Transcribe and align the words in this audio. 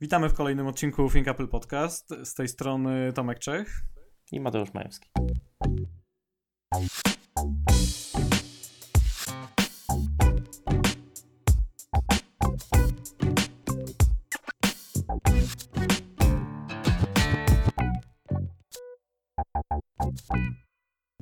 Witamy 0.00 0.28
w 0.28 0.34
kolejnym 0.34 0.66
odcinku 0.66 1.10
Think 1.10 1.28
Apple 1.28 1.48
Podcast. 1.48 2.14
Z 2.24 2.34
tej 2.34 2.48
strony 2.48 3.12
Tomek 3.12 3.38
Czech 3.38 3.84
i 4.32 4.40
Mateusz 4.40 4.74
Majewski. 4.74 5.10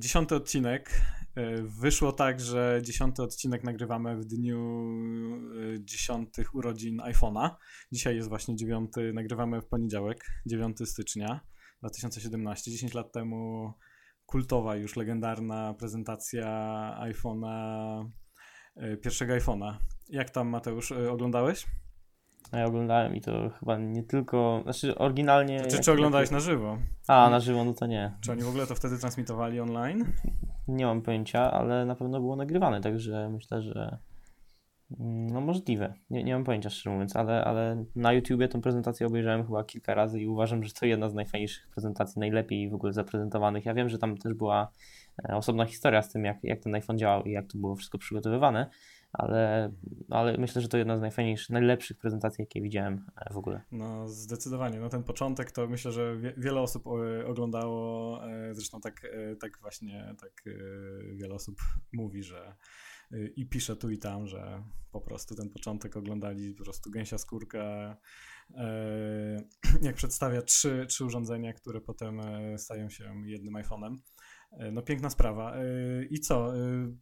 Dziesiąty 0.01 0.35
odcinek. 0.35 1.01
E, 1.39 1.63
wyszło 1.63 2.11
tak, 2.11 2.39
że 2.39 2.81
dziesiąty 2.83 3.23
odcinek 3.23 3.63
nagrywamy 3.63 4.17
w 4.17 4.25
dniu 4.25 4.89
e, 5.75 5.83
dziesiątych 5.83 6.55
urodzin 6.55 6.97
iPhone'a. 6.97 7.49
Dzisiaj 7.91 8.15
jest 8.15 8.29
właśnie 8.29 8.55
dziewiąty, 8.55 9.13
nagrywamy 9.13 9.61
w 9.61 9.67
poniedziałek, 9.67 10.25
9 10.45 10.77
stycznia 10.85 11.39
2017. 11.79 12.71
10 12.71 12.93
lat 12.93 13.11
temu 13.11 13.73
kultowa 14.25 14.75
już 14.75 14.95
legendarna 14.95 15.73
prezentacja 15.73 16.47
iPhone'a, 17.01 18.09
e, 18.75 18.97
pierwszego 18.97 19.33
iPhone'a. 19.33 19.77
Jak 20.09 20.29
tam 20.29 20.47
Mateusz, 20.47 20.91
oglądałeś? 20.91 21.65
Ja 22.53 22.65
oglądałem 22.65 23.15
i 23.15 23.21
to 23.21 23.49
chyba 23.59 23.77
nie 23.77 24.03
tylko, 24.03 24.59
znaczy 24.63 24.97
oryginalnie... 24.97 25.61
Czy, 25.61 25.79
czy 25.79 25.91
oglądałeś 25.91 26.31
na 26.31 26.39
żywo? 26.39 26.77
A, 27.07 27.29
na 27.29 27.39
żywo, 27.39 27.63
no 27.63 27.73
to 27.73 27.85
nie. 27.85 28.11
Czy 28.21 28.31
oni 28.31 28.41
w 28.41 28.49
ogóle 28.49 28.67
to 28.67 28.75
wtedy 28.75 28.97
transmitowali 28.97 29.59
online? 29.59 30.05
Nie 30.67 30.85
mam 30.85 31.01
pojęcia, 31.01 31.51
ale 31.51 31.85
na 31.85 31.95
pewno 31.95 32.19
było 32.19 32.35
nagrywane, 32.35 32.81
także 32.81 33.29
myślę, 33.29 33.61
że 33.61 33.97
mm, 34.99 35.27
no 35.27 35.41
możliwe. 35.41 35.93
Nie, 36.09 36.23
nie 36.23 36.33
mam 36.33 36.43
pojęcia 36.43 36.69
szczerze 36.69 36.89
mówiąc, 36.89 37.15
ale, 37.15 37.45
ale 37.45 37.85
na 37.95 38.13
YouTubie 38.13 38.47
tą 38.47 38.61
prezentację 38.61 39.07
obejrzałem 39.07 39.45
chyba 39.45 39.63
kilka 39.63 39.93
razy 39.93 40.19
i 40.19 40.27
uważam, 40.27 40.63
że 40.63 40.73
to 40.73 40.85
jedna 40.85 41.09
z 41.09 41.13
najfajniejszych 41.13 41.69
prezentacji, 41.69 42.19
najlepiej 42.19 42.69
w 42.69 42.73
ogóle 42.73 42.93
zaprezentowanych. 42.93 43.65
Ja 43.65 43.73
wiem, 43.73 43.89
że 43.89 43.97
tam 43.97 44.17
też 44.17 44.33
była 44.33 44.71
e, 45.29 45.35
osobna 45.35 45.65
historia 45.65 46.01
z 46.01 46.11
tym, 46.11 46.25
jak, 46.25 46.37
jak 46.43 46.59
ten 46.59 46.75
iPhone 46.75 46.97
działał 46.97 47.23
i 47.23 47.31
jak 47.31 47.47
to 47.47 47.57
było 47.57 47.75
wszystko 47.75 47.97
przygotowywane, 47.97 48.69
ale, 49.13 49.71
ale 50.09 50.37
myślę, 50.37 50.61
że 50.61 50.67
to 50.67 50.77
jedna 50.77 50.97
z 50.97 51.01
najfajniejszych, 51.01 51.49
najlepszych 51.49 51.97
prezentacji, 51.97 52.41
jakie 52.41 52.61
widziałem 52.61 53.05
e, 53.15 53.33
w 53.33 53.37
ogóle. 53.37 53.61
No, 53.71 54.07
zdecydowanie. 54.07 54.79
No, 54.79 54.89
ten 54.89 55.03
początek 55.03 55.51
to 55.51 55.67
myślę, 55.67 55.91
że 55.91 56.17
wiele 56.37 56.61
osób 56.61 56.87
oglądało, 57.27 58.19
e, 58.25 58.55
zresztą 58.55 58.81
tak, 58.81 59.05
e, 59.05 59.35
tak 59.35 59.57
właśnie 59.61 60.15
tak 60.21 60.43
wiele 61.15 61.33
osób 61.33 61.55
mówi, 61.93 62.23
że 62.23 62.55
i 63.35 63.45
pisze 63.45 63.75
tu 63.75 63.89
i 63.89 63.97
tam, 63.97 64.27
że 64.27 64.63
po 64.91 65.01
prostu 65.01 65.35
ten 65.35 65.49
początek 65.49 65.97
oglądali 65.97 66.53
po 66.53 66.63
prostu 66.63 66.91
gęsia 66.91 67.17
skórka, 67.17 67.97
jak 69.81 69.95
przedstawia 69.95 70.41
trzy, 70.41 70.85
trzy 70.89 71.05
urządzenia, 71.05 71.53
które 71.53 71.81
potem 71.81 72.21
stają 72.57 72.89
się 72.89 73.13
jednym 73.25 73.53
iPhone'em. 73.53 73.95
E, 74.51 74.71
no 74.71 74.81
piękna 74.81 75.09
sprawa. 75.09 75.55
E, 75.55 75.63
I 76.09 76.19
co? 76.19 76.57
E, 76.57 76.59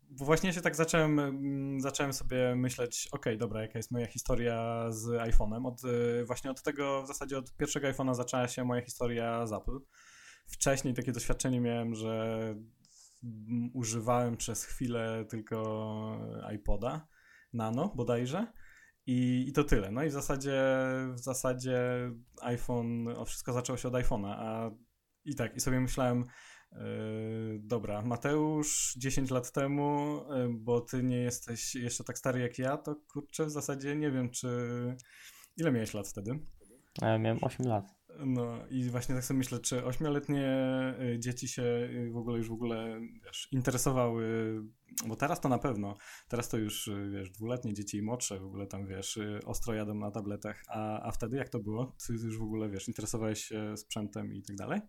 bo 0.09 0.25
właśnie 0.25 0.53
się 0.53 0.61
tak 0.61 0.75
zacząłem, 0.75 1.19
mm, 1.19 1.81
zacząłem 1.81 2.13
sobie 2.13 2.55
myśleć, 2.55 3.09
ok, 3.11 3.25
dobra, 3.37 3.61
jaka 3.61 3.79
jest 3.79 3.91
moja 3.91 4.07
historia 4.07 4.85
z 4.89 5.05
iPhone'em. 5.05 5.67
Od, 5.67 5.81
właśnie 6.25 6.51
od 6.51 6.63
tego, 6.63 7.03
w 7.03 7.07
zasadzie 7.07 7.37
od 7.37 7.55
pierwszego 7.55 7.87
iPhone'a 7.87 8.15
zaczęła 8.15 8.47
się 8.47 8.63
moja 8.63 8.81
historia 8.81 9.47
z 9.47 9.53
Apple. 9.53 9.79
Wcześniej 10.47 10.93
takie 10.93 11.11
doświadczenie 11.11 11.61
miałem, 11.61 11.95
że 11.95 12.55
używałem 13.73 14.37
przez 14.37 14.63
chwilę 14.63 15.25
tylko 15.29 16.19
iPoda 16.55 17.07
Nano 17.53 17.93
bodajże. 17.95 18.47
I, 19.05 19.45
I 19.47 19.53
to 19.53 19.63
tyle. 19.63 19.91
No 19.91 20.03
i 20.03 20.09
w 20.09 20.11
zasadzie 20.11 20.61
w 21.13 21.19
zasadzie 21.19 21.81
iPhone, 22.41 23.07
o 23.07 23.25
wszystko 23.25 23.53
zaczęło 23.53 23.77
się 23.77 23.87
od 23.87 23.93
iPhone'a, 23.93 24.35
a 24.37 24.71
i 25.25 25.35
tak, 25.35 25.55
i 25.55 25.59
sobie 25.59 25.79
myślałem, 25.79 26.23
dobra, 27.59 28.01
Mateusz 28.01 28.93
10 28.97 29.31
lat 29.31 29.51
temu, 29.51 30.19
yy, 30.29 30.49
bo 30.49 30.81
ty 30.81 31.03
nie 31.03 31.17
jesteś 31.17 31.75
jeszcze 31.75 32.03
tak 32.03 32.17
stary 32.17 32.39
jak 32.39 32.59
ja, 32.59 32.77
to 32.77 32.95
kurczę, 33.13 33.45
w 33.45 33.51
zasadzie 33.51 33.95
nie 33.95 34.11
wiem, 34.11 34.29
czy. 34.29 34.47
Ile 35.57 35.71
miałeś 35.71 35.93
lat 35.93 36.07
wtedy? 36.07 36.39
Ja 37.01 37.17
miałem 37.17 37.39
8 37.41 37.67
lat. 37.67 37.97
No 38.25 38.67
i 38.69 38.89
właśnie 38.89 39.15
tak 39.15 39.23
sobie 39.23 39.37
myślę, 39.37 39.59
czy 39.59 39.85
ośmioletnie 39.85 40.59
yy, 40.99 41.19
dzieci 41.19 41.47
się 41.47 41.89
w 42.11 42.17
ogóle 42.17 42.37
już 42.37 42.49
w 42.49 42.53
ogóle 42.53 43.01
wiesz, 43.25 43.47
interesowały, 43.51 44.25
bo 45.07 45.15
teraz 45.15 45.41
to 45.41 45.49
na 45.49 45.59
pewno, 45.59 45.95
teraz 46.27 46.49
to 46.49 46.57
już 46.57 46.89
wiesz, 47.11 47.29
dwuletnie 47.29 47.73
dzieci 47.73 47.97
i 47.97 48.01
młodsze 48.01 48.39
w 48.39 48.45
ogóle 48.45 48.67
tam 48.67 48.87
wiesz, 48.87 49.19
ostro 49.45 49.73
jadą 49.73 49.93
na 49.95 50.11
tabletach, 50.11 50.63
a, 50.67 51.01
a 51.01 51.11
wtedy 51.11 51.37
jak 51.37 51.49
to 51.49 51.59
było? 51.59 51.95
Ty 52.07 52.13
już 52.13 52.37
w 52.37 52.43
ogóle 52.43 52.69
wiesz, 52.69 52.87
interesowałeś 52.87 53.43
się 53.43 53.77
sprzętem 53.77 54.33
i 54.33 54.41
tak 54.41 54.55
dalej? 54.55 54.81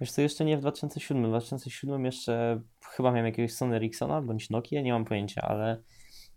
Wiesz 0.00 0.12
co, 0.12 0.22
jeszcze 0.22 0.44
nie 0.44 0.56
w 0.56 0.60
2007. 0.60 1.24
W 1.24 1.28
2007 1.28 2.04
jeszcze 2.04 2.60
chyba 2.96 3.10
miałem 3.10 3.26
jakiegoś 3.26 3.52
Sony 3.52 3.76
Ericssona 3.76 4.22
bądź 4.22 4.50
Nokia, 4.50 4.82
nie 4.82 4.92
mam 4.92 5.04
pojęcia, 5.04 5.42
ale, 5.42 5.82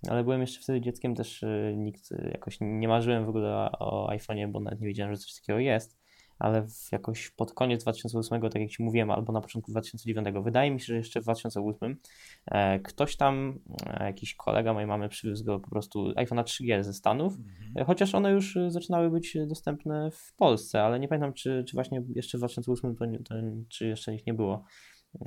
ale 0.09 0.23
byłem 0.23 0.41
jeszcze 0.41 0.61
wtedy 0.61 0.81
dzieckiem, 0.81 1.15
też 1.15 1.43
y, 1.43 1.73
nikt 1.77 2.11
y, 2.11 2.29
jakoś 2.33 2.57
nie 2.61 2.87
marzyłem 2.87 3.25
w 3.25 3.29
ogóle 3.29 3.71
o 3.79 4.09
iPhone'ie, 4.11 4.51
bo 4.51 4.59
nawet 4.59 4.81
nie 4.81 4.87
wiedziałem, 4.87 5.15
że 5.15 5.21
coś 5.21 5.33
takiego 5.33 5.59
jest 5.59 5.98
ale 6.39 6.67
jakoś 6.91 7.29
pod 7.29 7.53
koniec 7.53 7.83
2008, 7.83 8.41
tak 8.41 8.61
jak 8.61 8.71
Ci 8.71 8.83
mówiłem, 8.83 9.11
albo 9.11 9.33
na 9.33 9.41
początku 9.41 9.71
2009, 9.71 10.27
wydaje 10.43 10.71
mi 10.71 10.79
się, 10.79 10.85
że 10.85 10.95
jeszcze 10.95 11.19
w 11.21 11.23
2008 11.23 11.97
e, 12.45 12.79
ktoś 12.79 13.15
tam, 13.15 13.59
e, 13.85 14.05
jakiś 14.05 14.35
kolega 14.35 14.73
mojej 14.73 14.87
mamy 14.87 15.09
przywiózł 15.09 15.45
go 15.45 15.59
po 15.59 15.69
prostu 15.69 16.13
iPhone 16.15 16.39
3G 16.39 16.83
ze 16.83 16.93
Stanów, 16.93 17.37
mhm. 17.37 17.77
E, 17.77 17.85
chociaż 17.85 18.15
one 18.15 18.31
już 18.31 18.57
zaczynały 18.67 19.09
być 19.09 19.37
dostępne 19.47 20.11
w 20.11 20.33
Polsce, 20.35 20.83
ale 20.83 20.99
nie 20.99 21.07
pamiętam, 21.07 21.33
czy, 21.33 21.63
czy 21.67 21.73
właśnie 21.73 22.03
jeszcze 22.15 22.37
w 22.37 22.41
2008 22.41 22.95
to, 22.95 23.05
to 23.05 23.35
czy 23.69 23.87
jeszcze 23.87 24.15
ich 24.15 24.25
nie 24.27 24.33
było. 24.33 24.63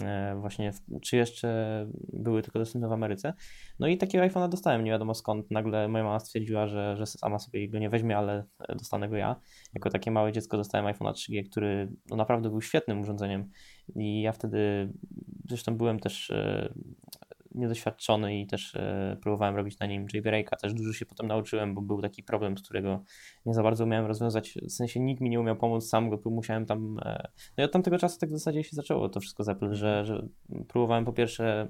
E, 0.02 0.36
właśnie, 0.40 0.72
czy 1.02 1.16
jeszcze 1.16 1.86
były 2.12 2.42
tylko 2.42 2.58
dostępne 2.58 2.88
w 2.88 2.92
Ameryce. 2.92 3.34
No 3.78 3.86
i 3.86 3.98
takiego 3.98 4.24
iPhone'a 4.24 4.48
dostałem, 4.48 4.84
nie 4.84 4.90
wiadomo 4.90 5.14
skąd. 5.14 5.50
Nagle 5.50 5.88
moja 5.88 6.04
mama 6.04 6.20
stwierdziła, 6.20 6.66
że, 6.66 6.96
że 6.96 7.06
sama 7.06 7.38
sobie 7.38 7.68
go 7.68 7.78
nie 7.78 7.90
weźmie, 7.90 8.16
ale 8.16 8.44
dostanę 8.68 9.08
go 9.08 9.16
ja. 9.16 9.36
Jako 9.74 9.90
takie 9.90 10.10
małe 10.10 10.32
dziecko 10.32 10.56
dostałem 10.56 10.94
iPhone'a 10.94 11.12
3G, 11.12 11.50
który 11.50 11.92
no, 12.10 12.16
naprawdę 12.16 12.50
był 12.50 12.62
świetnym 12.62 13.00
urządzeniem. 13.00 13.50
I 13.96 14.22
ja 14.22 14.32
wtedy, 14.32 14.92
zresztą 15.48 15.76
byłem 15.76 16.00
też 16.00 16.30
e, 16.30 16.74
niedoświadczony 17.54 18.40
i 18.40 18.46
też 18.46 18.74
e, 18.74 19.16
próbowałem 19.22 19.56
robić 19.56 19.78
na 19.78 19.86
nim 19.86 20.06
jailbreaka. 20.12 20.56
Też 20.56 20.74
dużo 20.74 20.92
się 20.92 21.06
potem 21.06 21.26
nauczyłem, 21.26 21.74
bo 21.74 21.82
był 21.82 22.02
taki 22.02 22.22
problem, 22.22 22.58
z 22.58 22.62
którego 22.62 23.04
nie 23.46 23.54
za 23.54 23.62
bardzo 23.62 23.84
umiałem 23.84 24.06
rozwiązać. 24.06 24.58
W 24.62 24.72
sensie 24.72 25.00
nikt 25.00 25.20
mi 25.20 25.30
nie 25.30 25.40
umiał 25.40 25.56
pomóc, 25.56 25.88
sam 25.88 26.10
go 26.10 26.30
musiałem 26.30 26.66
tam. 26.66 26.98
E, 27.04 27.28
no 27.56 27.62
i 27.62 27.64
od 27.64 27.72
tamtego 27.72 27.98
czasu 27.98 28.18
tak 28.18 28.28
w 28.28 28.32
zasadzie 28.32 28.64
się 28.64 28.76
zaczęło 28.76 29.08
to 29.08 29.20
wszystko 29.20 29.44
z 29.44 29.48
Apple, 29.48 29.74
że, 29.74 30.04
że 30.04 30.26
próbowałem 30.68 31.04
po 31.04 31.12
pierwsze 31.12 31.68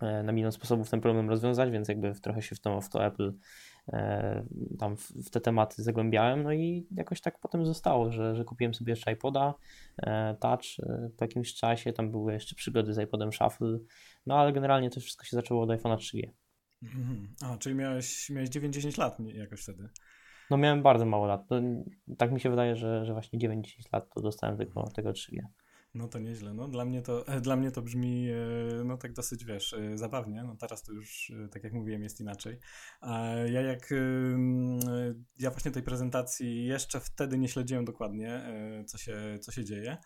e, 0.00 0.22
na 0.22 0.32
milion 0.32 0.52
sposobów 0.52 0.90
ten 0.90 1.00
problem 1.00 1.30
rozwiązać, 1.30 1.70
więc 1.70 1.88
jakby 1.88 2.12
trochę 2.14 2.42
się 2.42 2.56
w 2.56 2.60
to, 2.60 2.80
w 2.80 2.88
to 2.88 3.06
Apple 3.06 3.32
tam 4.78 4.96
w, 4.96 5.30
te 5.30 5.40
tematy 5.40 5.82
zagłębiałem, 5.82 6.42
no 6.42 6.52
i 6.52 6.86
jakoś 6.90 7.20
tak 7.20 7.38
potem 7.38 7.66
zostało, 7.66 8.12
że, 8.12 8.36
że 8.36 8.44
kupiłem 8.44 8.74
sobie 8.74 8.92
jeszcze 8.92 9.12
iPoda 9.12 9.54
e, 9.98 10.36
Touch 10.40 10.62
e, 10.82 11.10
po 11.16 11.24
jakimś 11.24 11.54
czasie, 11.54 11.92
tam 11.92 12.10
były 12.10 12.32
jeszcze 12.32 12.54
przygody 12.54 12.94
z 12.94 12.98
iPodem 12.98 13.32
Shuffle, 13.32 13.78
no 14.26 14.38
ale 14.38 14.52
generalnie 14.52 14.90
to 14.90 15.00
wszystko 15.00 15.24
się 15.24 15.36
zaczęło 15.36 15.62
od 15.62 15.70
iPhone'a 15.70 15.96
3G. 15.96 16.30
Mhm. 16.82 17.34
A, 17.42 17.56
czyli 17.56 17.74
miałeś, 17.74 18.30
miałeś 18.30 18.50
9-10 18.50 18.98
lat 18.98 19.18
jakoś 19.20 19.62
wtedy? 19.62 19.88
No 20.50 20.56
miałem 20.56 20.82
bardzo 20.82 21.06
mało 21.06 21.26
lat, 21.26 21.48
tak 22.18 22.32
mi 22.32 22.40
się 22.40 22.50
wydaje, 22.50 22.76
że, 22.76 23.04
że 23.04 23.12
właśnie 23.12 23.38
9-10 23.38 23.62
lat 23.92 24.14
to 24.14 24.20
dostałem 24.20 24.56
tego, 24.56 24.88
tego 24.94 25.10
3G. 25.10 25.38
No 25.94 26.08
to 26.08 26.18
nieźle. 26.18 26.54
No, 26.54 26.68
dla, 26.68 26.84
mnie 26.84 27.02
to, 27.02 27.24
dla 27.40 27.56
mnie 27.56 27.70
to 27.70 27.82
brzmi 27.82 28.28
e, 28.30 28.84
no 28.84 28.96
tak 28.96 29.12
dosyć, 29.12 29.44
wiesz, 29.44 29.72
e, 29.72 29.98
zabawnie. 29.98 30.44
No 30.44 30.56
teraz 30.56 30.82
to 30.82 30.92
już, 30.92 31.32
e, 31.44 31.48
tak 31.48 31.64
jak 31.64 31.72
mówiłem, 31.72 32.02
jest 32.02 32.20
inaczej. 32.20 32.58
A 33.00 33.26
ja 33.28 33.60
jak, 33.60 33.90
ja 35.38 35.50
właśnie 35.50 35.70
tej 35.70 35.82
prezentacji 35.82 36.64
jeszcze 36.64 37.00
wtedy 37.00 37.38
nie 37.38 37.48
śledziłem 37.48 37.84
dokładnie, 37.84 38.42
co 38.86 38.98
się, 38.98 39.38
co 39.40 39.52
się 39.52 39.64
dzieje 39.64 39.96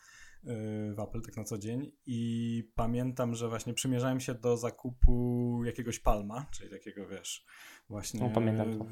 w 0.95 1.01
Apple 1.01 1.23
tak 1.23 1.37
na 1.37 1.45
co 1.45 1.59
dzień 1.59 1.93
i 2.07 2.71
pamiętam, 2.75 3.35
że 3.35 3.49
właśnie 3.49 3.75
przymierzałem 3.75 4.21
się 4.21 4.35
do 4.35 4.57
zakupu 4.57 5.63
jakiegoś 5.65 5.99
Palma, 5.99 6.47
czyli 6.51 6.71
takiego, 6.71 7.09
wiesz, 7.09 7.47
właśnie 7.89 8.21
no, 8.21 8.31
pamiętam 8.31 8.79
to. 8.79 8.87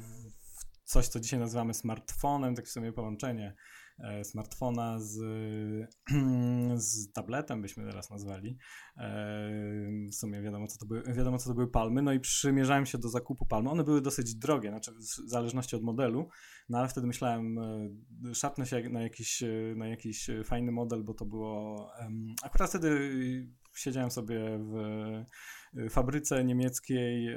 coś, 0.83 1.07
co 1.07 1.19
dzisiaj 1.19 1.39
nazywamy 1.39 1.73
smartfonem, 1.73 2.55
takie 2.55 2.67
sobie 2.67 2.93
połączenie 2.93 3.55
E, 3.55 3.55
smartfona 4.23 4.99
z, 4.99 5.17
z 6.87 7.11
tabletem, 7.11 7.61
byśmy 7.61 7.85
teraz 7.85 8.09
nazwali. 8.09 8.57
E, 8.97 9.49
w 10.11 10.15
sumie 10.15 10.41
wiadomo 10.41 10.67
co, 10.67 10.77
to 10.77 10.85
były, 10.85 11.03
wiadomo, 11.13 11.37
co 11.37 11.49
to 11.49 11.55
były 11.55 11.67
palmy. 11.67 12.01
No 12.01 12.13
i 12.13 12.19
przymierzałem 12.19 12.85
się 12.85 12.97
do 12.97 13.09
zakupu 13.09 13.45
palmy. 13.45 13.69
One 13.69 13.83
były 13.83 14.01
dosyć 14.01 14.35
drogie, 14.35 14.69
znaczy 14.69 14.91
w 14.91 15.29
zależności 15.29 15.75
od 15.75 15.83
modelu, 15.83 16.29
no 16.69 16.77
ale 16.77 16.87
wtedy 16.87 17.07
myślałem, 17.07 17.57
e, 17.59 18.35
szarpnę 18.35 18.65
się 18.65 18.89
na 18.89 19.01
jakiś, 19.01 19.43
na 19.75 19.87
jakiś 19.87 20.29
fajny 20.43 20.71
model, 20.71 21.03
bo 21.03 21.13
to 21.13 21.25
było. 21.25 21.91
Akurat 22.43 22.69
wtedy 22.69 23.09
siedziałem 23.75 24.11
sobie 24.11 24.59
w 24.59 25.89
fabryce 25.89 26.43
niemieckiej, 26.43 27.27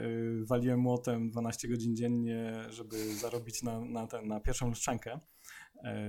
waliłem 0.46 0.80
młotem 0.80 1.30
12 1.30 1.68
godzin 1.68 1.96
dziennie, 1.96 2.52
żeby 2.68 3.14
zarobić 3.14 3.62
na, 3.62 3.80
na, 3.80 4.06
ten, 4.06 4.28
na 4.28 4.40
pierwszą 4.40 4.68
lustrzankę. 4.68 5.20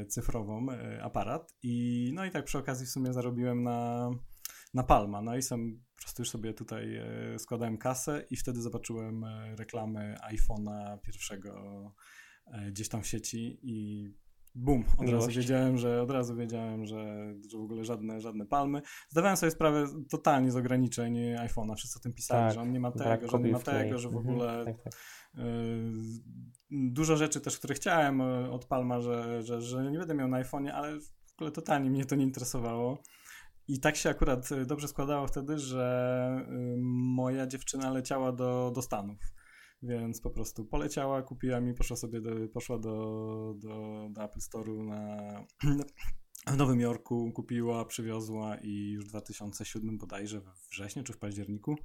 cyfrową 0.10 0.66
aparat 1.02 1.54
i 1.64 2.12
no 2.14 2.26
i 2.26 2.31
tak 2.31 2.46
przy 2.46 2.58
okazji 2.58 2.86
w 2.86 2.90
sumie 2.90 3.14
zarobiłem 3.14 3.64
na, 3.64 4.10
na 4.74 4.84
Palma, 4.84 5.22
no 5.22 5.36
i 5.38 5.42
sam 5.42 5.80
po 5.96 6.02
prostu 6.02 6.22
już 6.22 6.30
sobie 6.30 6.54
tutaj 6.54 7.02
składałem 7.38 7.78
kasę 7.78 8.25
i 8.30 8.36
wtedy 8.36 8.62
zobaczyłem 8.62 9.25
reklamy 9.58 10.16
iPhone'a 10.32 11.00
pierwszego 11.02 11.94
gdzieś 12.68 12.90
tam 12.90 13.04
w 13.04 13.08
sieci 13.08 13.60
i 13.64 14.10
bum, 14.60 14.84
od 14.98 15.06
Miłość. 15.06 15.14
razu 15.14 15.40
wiedziałem, 15.40 15.78
że 15.78 16.02
od 16.02 16.12
razu 16.12 16.36
wiedziałem, 16.36 16.86
że, 16.86 17.34
że 17.52 17.58
w 17.58 17.62
ogóle 17.62 17.86
żadne, 17.86 18.22
żadne 18.22 18.46
palmy. 18.46 18.82
Zdawałem 19.10 19.38
sobie 19.38 19.52
sprawę 19.52 19.86
totalnie 20.10 20.52
z 20.52 20.56
ograniczeń 20.56 21.16
iPhone'a. 21.18 21.76
Wszyscy 21.76 22.00
o 22.00 22.02
tym 22.02 22.14
pisali, 22.14 22.46
tak, 22.46 22.54
że 22.54 22.62
on 22.62 22.72
nie 22.72 22.80
ma 22.80 22.92
tego, 22.92 23.28
że 23.28 23.38
on 23.38 23.44
nie 23.44 23.52
ma 23.52 23.60
tego, 23.60 23.98
że 23.98 24.10
w 24.10 24.16
mhm, 24.16 24.36
ogóle 24.36 24.66
tak, 24.66 24.82
tak. 24.84 24.94
Y, 24.94 25.92
dużo 26.72 27.18
rzeczy 27.18 27.42
też, 27.42 27.58
które 27.58 27.76
chciałem 27.76 28.22
y, 28.22 28.52
od 28.52 28.66
Palma, 28.66 29.02
że, 29.02 29.44
że, 29.44 29.62
że 29.62 29.92
nie 29.92 30.00
będę 30.00 30.14
miał 30.14 30.28
na 30.28 30.44
iPhone'ie, 30.44 30.70
ale 30.70 31.00
w 31.00 31.34
ogóle 31.36 31.52
totalnie 31.52 31.90
mnie 31.90 32.06
to 32.06 32.16
nie 32.16 32.24
interesowało. 32.24 33.04
I 33.68 33.80
tak 33.80 33.96
się 33.96 34.10
akurat 34.10 34.52
y, 34.52 34.66
dobrze 34.66 34.88
składało 34.88 35.28
wtedy, 35.28 35.58
że 35.58 36.46
moja 37.16 37.48
dziewczyna 37.48 37.92
leciała 37.92 38.32
do, 38.32 38.72
do 38.76 38.82
Stanów 38.82 39.38
więc 39.84 40.22
po 40.22 40.30
prostu 40.30 40.66
poleciała, 40.66 41.22
kupiła 41.22 41.60
mi, 41.60 41.74
poszła 41.74 41.98
sobie 41.98 42.22
do, 42.22 42.31
poszła 42.54 42.80
do, 42.80 43.54
do, 43.58 44.08
do 44.12 44.24
Apple 44.24 44.40
Store'u 44.40 44.86
na, 44.86 45.18
w 46.54 46.58
Nowym 46.58 46.80
Jorku, 46.80 47.31
kupiła, 47.31 47.86
przywiozła 47.86 48.56
i 48.56 48.90
już 48.90 49.06
w 49.06 49.10
2007 49.10 49.98
bodajże 49.98 50.42
we 50.42 50.52
wrześniu 50.72 51.04
czy 51.04 51.14
w 51.14 51.18
październiku 51.18 51.76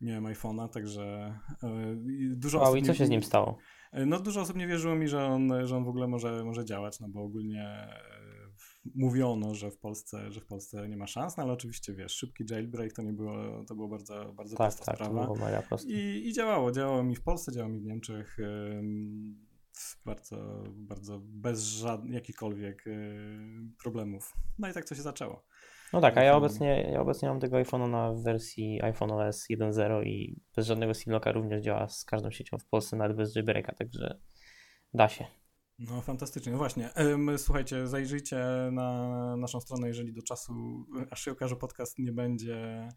miałem 0.00 0.24
iPhone'a, 0.24 0.68
także 0.68 1.34
yy, 1.62 2.36
dużo 2.36 2.58
wow, 2.58 2.66
osób... 2.66 2.78
i 2.78 2.82
co 2.82 2.94
się 2.94 3.06
z 3.06 3.10
nim 3.10 3.22
stało? 3.22 3.58
No 3.92 4.20
dużo 4.20 4.40
osób 4.40 4.56
nie 4.56 4.66
wierzyło 4.66 4.94
mi, 4.94 5.08
że 5.08 5.26
on, 5.26 5.66
że 5.66 5.76
on 5.76 5.84
w 5.84 5.88
ogóle 5.88 6.08
może, 6.08 6.44
może 6.44 6.64
działać, 6.64 7.00
no 7.00 7.08
bo 7.08 7.22
ogólnie 7.22 7.88
mówiono, 8.94 9.54
że 9.54 9.70
w 9.70 9.78
Polsce, 9.78 10.32
że 10.32 10.40
w 10.40 10.46
Polsce 10.46 10.88
nie 10.88 10.96
ma 10.96 11.06
szans, 11.06 11.36
no 11.36 11.42
ale 11.42 11.52
oczywiście 11.52 11.94
wiesz, 11.94 12.12
szybki 12.12 12.44
jailbreak 12.50 12.92
to 12.92 13.02
nie 13.02 13.12
było, 13.12 13.64
to 13.68 13.74
było 13.74 13.88
bardzo, 13.88 14.32
bardzo 14.32 14.56
tak, 14.56 14.66
prosta 14.66 14.84
tak, 14.84 14.94
sprawa. 14.94 15.26
To 15.26 15.34
było 15.34 15.46
I, 15.86 16.28
I 16.28 16.32
działało, 16.32 16.72
działało 16.72 17.02
mi 17.02 17.16
w 17.16 17.22
Polsce, 17.22 17.52
działało 17.52 17.74
mi 17.74 17.80
w 17.80 17.84
Niemczech 17.84 18.36
bardzo, 20.04 20.64
bardzo 20.72 21.20
bez 21.22 21.62
żadnych 21.62 22.14
jakichkolwiek 22.14 22.84
problemów. 23.82 24.32
No 24.58 24.68
i 24.68 24.72
tak 24.72 24.88
to 24.88 24.94
się 24.94 25.02
zaczęło. 25.02 25.44
No 25.92 26.00
tak, 26.00 26.18
a 26.18 26.22
ja 26.22 26.36
obecnie, 26.36 26.90
ja 26.92 27.00
obecnie 27.00 27.28
mam 27.28 27.40
tego 27.40 27.56
iPhone'a 27.56 27.90
na 27.90 28.14
wersji 28.14 28.82
iPhone 28.82 29.10
OS 29.10 29.46
1.0 29.50 30.04
i 30.04 30.40
bez 30.56 30.66
żadnego 30.66 30.94
simlocka 30.94 31.32
również 31.32 31.62
działa 31.62 31.88
z 31.88 32.04
każdą 32.04 32.30
siecią 32.30 32.58
w 32.58 32.66
Polsce, 32.66 32.96
nawet 32.96 33.16
bez 33.16 33.34
jailbreaka, 33.34 33.74
także 33.74 34.20
da 34.94 35.08
się. 35.08 35.39
No 35.80 36.00
fantastycznie, 36.00 36.52
no 36.52 36.58
właśnie. 36.58 36.90
Słuchajcie, 37.36 37.86
zajrzyjcie 37.86 38.38
na 38.72 39.36
naszą 39.36 39.60
stronę, 39.60 39.88
jeżeli 39.88 40.12
do 40.12 40.22
czasu, 40.22 40.84
aż 41.10 41.24
się 41.24 41.32
okaże, 41.32 41.56
podcast 41.56 41.98
nie 41.98 42.12
będzie. 42.12 42.88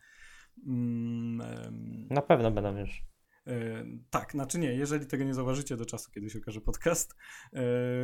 Mm, 0.67 2.07
na 2.09 2.21
pewno 2.21 2.51
będą 2.51 2.77
już. 2.77 3.03
E, 3.47 3.85
tak, 4.09 4.31
znaczy 4.31 4.59
nie, 4.59 4.73
jeżeli 4.73 5.05
tego 5.05 5.23
nie 5.23 5.33
zauważycie 5.33 5.77
do 5.77 5.85
czasu, 5.85 6.11
kiedy 6.11 6.29
się 6.29 6.39
okaże 6.39 6.61
podcast, 6.61 7.15
e, 7.53 7.61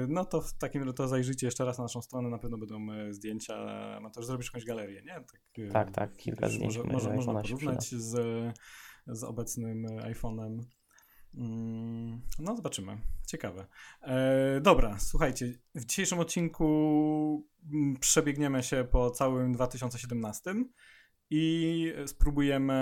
no 0.07 0.25
to 0.25 0.41
w 0.41 0.53
takim 0.53 0.81
razie 0.81 0.93
to 0.93 1.07
zajrzyjcie 1.07 1.47
jeszcze 1.47 1.65
raz 1.65 1.77
na 1.77 1.83
naszą 1.83 2.01
stronę, 2.01 2.29
na 2.29 2.37
pewno 2.37 2.57
będą 2.57 2.91
e, 2.91 3.13
zdjęcia, 3.13 3.55
no 4.01 4.09
to 4.09 4.19
już 4.19 4.27
zrobisz 4.27 4.47
jakąś 4.47 4.65
galerię, 4.65 5.01
nie? 5.01 5.13
Tak, 5.13 5.71
tak, 5.71 5.91
tak 5.91 6.17
kilka 6.17 6.49
zdjęć. 6.49 6.77
Może, 6.77 6.93
może, 6.93 7.13
można 7.13 7.41
porównać 7.41 7.89
z, 7.89 8.11
z 9.07 9.23
obecnym 9.23 9.85
iPhone'em. 9.85 10.59
Mm, 11.33 12.21
no, 12.39 12.55
zobaczymy. 12.55 12.97
Ciekawe. 13.27 13.67
E, 14.01 14.61
dobra, 14.61 14.99
słuchajcie, 14.99 15.53
w 15.75 15.85
dzisiejszym 15.85 16.19
odcinku 16.19 17.47
mm, 17.73 17.97
przebiegniemy 17.99 18.63
się 18.63 18.87
po 18.91 19.11
całym 19.11 19.53
2017 19.53 20.55
i 21.29 21.93
spróbujemy 22.05 22.75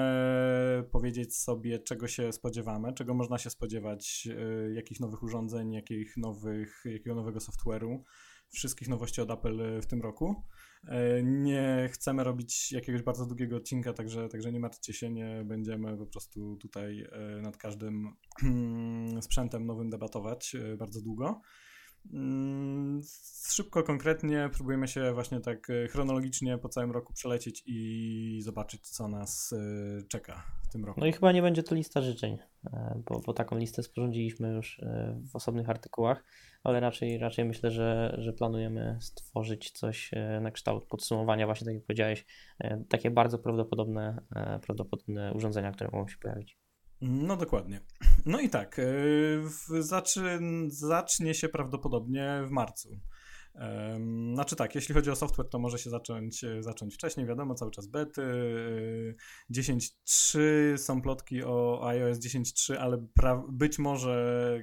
powiedzieć 0.91 1.35
sobie, 1.35 1.79
czego 1.79 2.07
się 2.07 2.33
spodziewamy, 2.33 2.93
czego 2.93 3.13
można 3.13 3.37
się 3.37 3.49
spodziewać, 3.49 4.27
e, 4.31 4.73
jakich 4.73 4.99
nowych 4.99 5.23
urządzeń, 5.23 5.73
jakich 5.73 6.17
nowych, 6.17 6.83
jakiego 6.85 7.15
nowego 7.15 7.39
software'u, 7.39 7.99
wszystkich 8.49 8.87
nowości 8.87 9.21
od 9.21 9.31
Apple 9.31 9.81
w 9.81 9.85
tym 9.85 10.01
roku. 10.01 10.43
E, 10.83 11.23
nie 11.23 11.89
chcemy 11.91 12.23
robić 12.23 12.71
jakiegoś 12.71 13.01
bardzo 13.01 13.25
długiego 13.25 13.57
odcinka, 13.57 13.93
także, 13.93 14.29
także 14.29 14.51
nie 14.51 14.59
martwcie 14.59 14.93
się, 14.93 15.09
nie 15.09 15.43
będziemy 15.45 15.97
po 15.97 16.05
prostu 16.05 16.57
tutaj 16.57 17.07
e, 17.11 17.41
nad 17.41 17.57
każdym 17.57 18.15
sprzętem 19.21 19.65
nowym 19.65 19.89
debatować 19.89 20.55
e, 20.55 20.77
bardzo 20.77 21.01
długo. 21.01 21.41
Mm, 22.13 23.01
szybko, 23.47 23.83
konkretnie 23.83 24.49
próbujemy 24.53 24.87
się 24.87 25.13
właśnie 25.13 25.39
tak 25.39 25.67
chronologicznie 25.89 26.57
po 26.57 26.69
całym 26.69 26.91
roku 26.91 27.13
przelecieć 27.13 27.63
i 27.65 28.39
zobaczyć, 28.43 28.89
co 28.89 29.07
nas 29.07 29.55
czeka 30.07 30.56
w 30.69 30.71
tym 30.71 30.85
roku. 30.85 30.99
No 30.99 31.05
i 31.05 31.11
chyba 31.11 31.31
nie 31.31 31.41
będzie 31.41 31.63
to 31.63 31.75
lista 31.75 32.01
życzeń, 32.01 32.37
bo, 32.95 33.21
bo 33.25 33.33
taką 33.33 33.57
listę 33.57 33.83
sporządziliśmy 33.83 34.53
już 34.53 34.81
w 35.31 35.35
osobnych 35.35 35.69
artykułach 35.69 36.23
ale 36.67 36.79
raczej, 36.79 37.17
raczej 37.17 37.45
myślę, 37.45 37.71
że, 37.71 38.15
że 38.17 38.33
planujemy 38.33 38.97
stworzyć 39.01 39.71
coś 39.71 40.11
e, 40.13 40.39
na 40.41 40.51
kształt 40.51 40.85
podsumowania, 40.85 41.45
właśnie 41.45 41.65
tak 41.65 41.73
jak 41.73 41.83
powiedziałeś, 41.83 42.25
e, 42.59 42.83
takie 42.89 43.11
bardzo 43.11 43.39
prawdopodobne, 43.39 44.21
e, 44.35 44.59
prawdopodobne 44.59 45.33
urządzenia, 45.33 45.71
które 45.71 45.89
mogą 45.93 46.07
się 46.07 46.17
pojawić. 46.17 46.57
No 47.01 47.37
dokładnie. 47.37 47.81
No 48.25 48.39
i 48.39 48.49
tak, 48.49 48.81
zacznie 50.67 51.33
się 51.33 51.49
prawdopodobnie 51.49 52.41
w 52.47 52.51
marcu. 52.51 52.89
Znaczy 54.33 54.55
tak, 54.55 54.75
jeśli 54.75 54.95
chodzi 54.95 55.11
o 55.11 55.15
software, 55.15 55.49
to 55.49 55.59
może 55.59 55.79
się 55.79 55.89
zacząć, 55.89 56.45
zacząć 56.59 56.95
wcześniej, 56.95 57.25
wiadomo, 57.25 57.55
cały 57.55 57.71
czas 57.71 57.87
bety. 57.87 58.21
10.3 59.51 60.77
są 60.77 61.01
plotki 61.01 61.43
o 61.43 61.87
iOS 61.87 62.19
10.3, 62.19 62.75
ale 62.75 63.07
być 63.49 63.79
może 63.79 64.59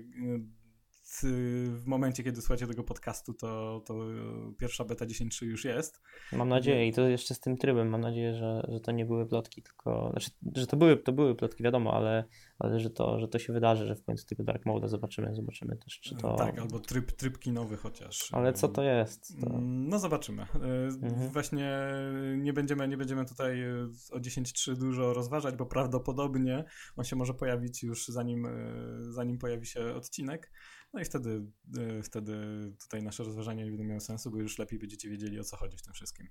w 1.23 1.87
momencie, 1.87 2.25
kiedy 2.25 2.41
słuchacie 2.41 2.67
tego 2.67 2.85
podcastu, 2.85 3.35
to, 3.35 3.83
to 3.87 3.95
pierwsza 4.59 4.85
beta 4.85 5.07
10.3 5.07 5.45
już 5.45 5.65
jest. 5.65 6.03
Mam 6.33 6.49
nadzieję 6.49 6.89
i 6.89 6.93
to 6.93 7.09
jeszcze 7.09 7.35
z 7.35 7.41
tym 7.41 7.57
trybem, 7.57 7.89
mam 7.89 8.01
nadzieję, 8.01 8.35
że, 8.35 8.67
że 8.69 8.81
to 8.81 8.93
nie 8.93 9.05
były 9.05 9.27
plotki, 9.27 9.63
tylko, 9.63 10.11
znaczy, 10.11 10.31
że 10.57 10.67
to 10.67 10.77
były, 10.77 10.97
to 10.97 11.13
były 11.13 11.35
plotki, 11.35 11.63
wiadomo, 11.65 11.95
ale, 11.95 12.25
ale 12.59 12.81
że, 12.81 12.91
to, 12.91 13.21
że 13.21 13.29
to 13.29 13.39
się 13.39 13.53
wydarzy, 13.53 13.87
że 13.87 13.97
w 13.97 14.05
końcu 14.05 14.27
tego 14.27 14.45
Dark 14.45 14.67
Mode 14.67 14.89
zobaczymy, 14.89 15.35
zobaczymy 15.35 15.77
też, 15.77 16.01
czy 16.01 16.17
to... 16.17 16.37
Tak, 16.37 16.59
albo 16.59 16.79
tryb, 16.79 17.13
tryb 17.13 17.39
kinowy 17.39 17.77
chociaż. 17.77 18.29
Ale 18.33 18.53
co 18.53 18.69
to 18.69 18.83
jest? 18.83 19.41
To... 19.41 19.59
No 19.61 19.99
zobaczymy. 19.99 20.43
E, 20.43 20.47
mhm. 21.03 21.31
Właśnie 21.31 21.79
nie 22.37 22.53
będziemy, 22.53 22.89
nie 22.89 22.97
będziemy 22.97 23.25
tutaj 23.25 23.65
o 24.13 24.19
10.3 24.19 24.77
dużo 24.77 25.15
rozważać, 25.15 25.57
bo 25.57 25.67
prawdopodobnie 25.67 26.65
on 26.97 27.05
się 27.05 27.17
może 27.17 27.35
pojawić 27.35 27.83
już 27.83 28.09
zanim, 28.09 28.49
zanim 29.01 29.39
pojawi 29.39 29.67
się 29.67 29.95
odcinek. 29.95 30.51
No 30.95 31.01
i 31.01 31.05
wtedy, 31.05 31.47
e, 31.79 32.03
wtedy 32.03 32.35
tutaj 32.81 33.03
nasze 33.03 33.25
rozważania 33.25 33.65
nie 33.65 33.71
będą 33.71 33.85
miały 33.85 34.01
sensu, 34.01 34.31
bo 34.31 34.39
już 34.39 34.59
lepiej 34.59 34.79
będziecie 34.79 35.09
wiedzieli 35.09 35.41
o 35.41 35.45
co 35.45 35.57
chodzi 35.57 35.77
w 35.77 35.83
tym 35.83 35.93
wszystkim. 35.93 36.29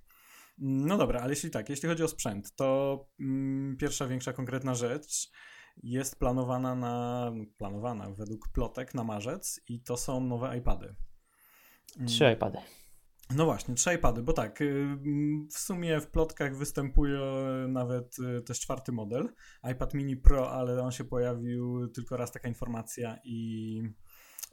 No 0.58 0.98
dobra, 0.98 1.20
ale 1.20 1.30
jeśli 1.30 1.50
tak, 1.50 1.70
jeśli 1.70 1.90
chodzi 1.90 2.04
o 2.04 2.08
sprzęt, 2.08 2.56
to 2.56 3.00
mm, 3.20 3.78
pierwsza 3.78 4.08
większa 4.08 4.34
konkretna 4.34 4.76
rzecz 4.76 5.32
jest 5.84 6.20
planowana 6.20 6.76
na, 6.76 7.32
planowana 7.58 8.12
według 8.12 8.48
plotek 8.48 8.94
na 8.94 9.04
marzec 9.04 9.62
i 9.68 9.82
to 9.82 9.98
są 9.98 10.20
nowe 10.20 10.58
iPady. 10.58 10.96
Trzy 12.08 12.26
mm. 12.26 12.38
iPady. 12.38 12.58
No 13.36 13.46
właśnie, 13.46 13.76
trzy 13.76 13.94
iPady, 13.94 14.24
bo 14.24 14.34
tak, 14.34 14.62
y, 14.62 14.98
w 15.52 15.58
sumie 15.58 16.02
w 16.02 16.08
plotkach 16.08 16.58
występuje 16.58 17.20
nawet 17.68 18.16
y, 18.20 18.42
też 18.42 18.60
czwarty 18.60 18.92
model, 18.92 19.30
iPad 19.72 19.94
mini 19.94 20.18
Pro, 20.18 20.52
ale 20.52 20.82
on 20.82 20.92
się 20.92 21.04
pojawił 21.04 21.88
tylko 21.88 22.18
raz 22.18 22.32
taka 22.32 22.48
informacja 22.48 23.20
i 23.24 23.82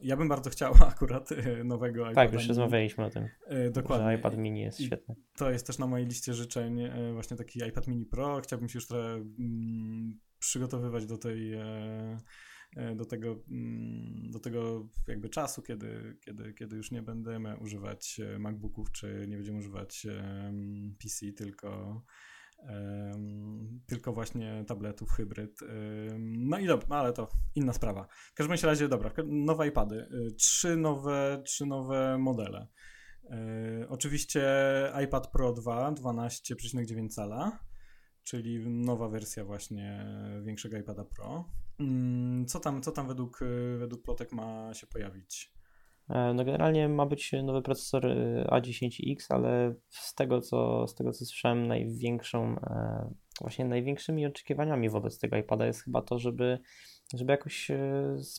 ja 0.03 0.17
bym 0.17 0.29
bardzo 0.29 0.51
chciał 0.51 0.75
akurat 0.93 1.33
e, 1.33 1.65
nowego 1.65 2.01
iPada. 2.01 2.15
Tak, 2.15 2.33
już 2.33 2.49
rozmawialiśmy 2.49 3.05
o 3.05 3.11
tym. 3.11 3.29
E, 3.47 3.71
dokładnie. 3.71 4.07
Że 4.07 4.15
iPad 4.15 4.37
mini 4.37 4.61
jest 4.61 4.83
świetny. 4.83 5.15
to 5.37 5.51
jest 5.51 5.67
też 5.67 5.79
na 5.79 5.87
mojej 5.87 6.07
liście 6.07 6.35
życzeń 6.35 6.81
e, 6.81 7.13
właśnie 7.13 7.37
taki 7.37 7.59
iPad 7.69 7.87
mini 7.87 8.07
Pro. 8.07 8.41
Chciałbym 8.41 8.69
się 8.69 8.77
już 8.77 8.87
trochę 8.87 9.15
mm, 9.15 10.21
przygotowywać 10.39 11.07
do 11.07 11.19
tej 11.19 11.53
do 12.97 13.05
tego, 13.05 13.43
mm, 13.51 14.31
do 14.31 14.39
tego 14.39 14.89
jakby 15.09 15.29
czasu, 15.29 15.63
kiedy, 15.63 16.17
kiedy, 16.25 16.55
kiedy 16.55 16.77
już 16.77 16.91
nie 16.91 17.03
będziemy 17.03 17.57
używać 17.57 18.21
MacBooków, 18.39 18.93
czy 18.93 19.25
nie 19.29 19.37
będziemy 19.37 19.59
używać 19.59 20.07
PC, 21.03 21.33
tylko 21.33 22.03
tylko 23.87 24.13
właśnie 24.13 24.65
tabletów, 24.67 25.11
hybryd. 25.11 25.61
No 26.19 26.59
i 26.59 26.67
dobra, 26.67 26.97
ale 26.97 27.13
to 27.13 27.29
inna 27.55 27.73
sprawa. 27.73 28.07
W 28.33 28.35
każdym 28.35 28.57
razie, 28.71 28.89
dobra, 28.89 29.11
nowe 29.27 29.69
iPady. 29.69 29.97
Y, 29.97 30.35
trzy 30.35 30.77
nowe, 30.77 31.43
trzy 31.45 31.67
nowe 31.67 32.19
modele. 32.19 32.67
Y, 33.25 33.89
oczywiście 33.89 34.43
iPad 35.05 35.31
Pro 35.31 35.53
2, 35.53 35.93
12,9 35.93 37.09
cala, 37.09 37.59
czyli 38.23 38.71
nowa 38.71 39.09
wersja 39.09 39.45
właśnie 39.45 40.07
większego 40.43 40.77
iPada 40.77 41.05
Pro. 41.05 41.51
Co 42.47 42.61
tam, 42.61 42.83
co 42.83 42.93
tam 42.93 43.09
według, 43.09 43.41
według 43.79 44.03
plotek 44.03 44.33
ma 44.33 44.75
się 44.75 44.87
pojawić? 44.87 45.60
E, 46.11 46.35
no 46.35 46.45
generalnie 46.45 46.89
ma 46.89 47.07
być 47.07 47.33
nowy 47.43 47.63
procesor 47.63 48.07
e, 48.07 48.45
A10X, 48.51 49.17
ale 49.29 49.75
z 49.89 50.15
tego 50.15 50.41
co, 50.41 50.87
z 50.87 50.95
tego 50.95 51.13
co 51.13 51.25
słyszałem, 51.25 51.67
największą, 51.67 52.57
e, 52.59 53.11
właśnie 53.41 53.65
największymi 53.65 54.27
oczekiwaniami 54.27 54.91
wobec 54.91 55.19
tego 55.19 55.37
iPada 55.37 55.67
jest 55.67 55.85
chyba 55.85 56.03
to, 56.03 56.19
żeby 56.19 56.59
żeby 57.15 57.33
jakoś 57.33 57.71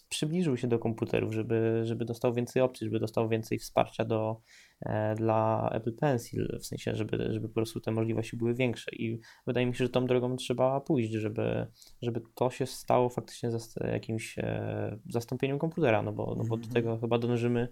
przybliżył 0.09 0.57
się 0.57 0.67
do 0.67 0.79
komputerów, 0.79 1.33
żeby, 1.33 1.81
żeby 1.83 2.05
dostał 2.05 2.33
więcej 2.33 2.61
opcji, 2.61 2.85
żeby 2.85 2.99
dostał 2.99 3.29
więcej 3.29 3.59
wsparcia 3.59 4.05
do, 4.05 4.41
E, 4.85 5.15
dla 5.15 5.69
Apple 5.71 5.93
Pencil, 5.95 6.57
w 6.59 6.65
sensie, 6.65 6.95
żeby, 6.95 7.33
żeby 7.33 7.47
po 7.47 7.53
prostu 7.53 7.81
te 7.81 7.91
możliwości 7.91 8.37
były 8.37 8.53
większe 8.53 8.91
i 8.91 9.19
wydaje 9.47 9.65
mi 9.65 9.75
się, 9.75 9.83
że 9.83 9.89
tą 9.89 10.05
drogą 10.05 10.35
trzeba 10.35 10.81
pójść, 10.81 11.11
żeby, 11.11 11.67
żeby 12.01 12.21
to 12.35 12.49
się 12.49 12.65
stało 12.65 13.09
faktycznie 13.09 13.49
jakimś 13.93 14.39
e, 14.39 14.99
zastąpieniem 15.09 15.59
komputera, 15.59 16.01
no 16.01 16.13
bo, 16.13 16.35
no 16.37 16.43
bo 16.43 16.57
do 16.57 16.65
mhm. 16.65 16.73
tego 16.73 16.99
chyba 16.99 17.17
dążymy, 17.17 17.67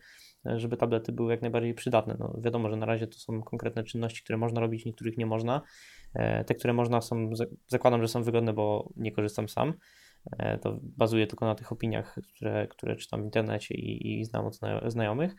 żeby 0.45 0.77
tablety 0.77 1.11
były 1.11 1.31
jak 1.31 1.41
najbardziej 1.41 1.73
przydatne. 1.73 2.15
No 2.19 2.39
wiadomo, 2.43 2.69
że 2.69 2.75
na 2.75 2.85
razie 2.85 3.07
to 3.07 3.19
są 3.19 3.41
konkretne 3.41 3.83
czynności, 3.83 4.23
które 4.23 4.37
można 4.37 4.61
robić, 4.61 4.85
niektórych 4.85 5.17
nie 5.17 5.25
można. 5.25 5.61
E, 6.13 6.43
te, 6.43 6.55
które 6.55 6.73
można 6.73 7.01
są, 7.01 7.29
zakładam, 7.67 8.01
że 8.01 8.07
są 8.07 8.23
wygodne, 8.23 8.53
bo 8.53 8.89
nie 8.95 9.11
korzystam 9.11 9.49
sam. 9.49 9.73
To 10.61 10.79
bazuje 10.81 11.27
tylko 11.27 11.45
na 11.45 11.55
tych 11.55 11.71
opiniach, 11.71 12.15
które, 12.33 12.67
które 12.67 12.95
czytam 12.95 13.21
w 13.21 13.25
internecie 13.25 13.75
i, 13.75 14.19
i 14.19 14.25
znam 14.25 14.45
od 14.45 14.59
znajomych. 14.87 15.35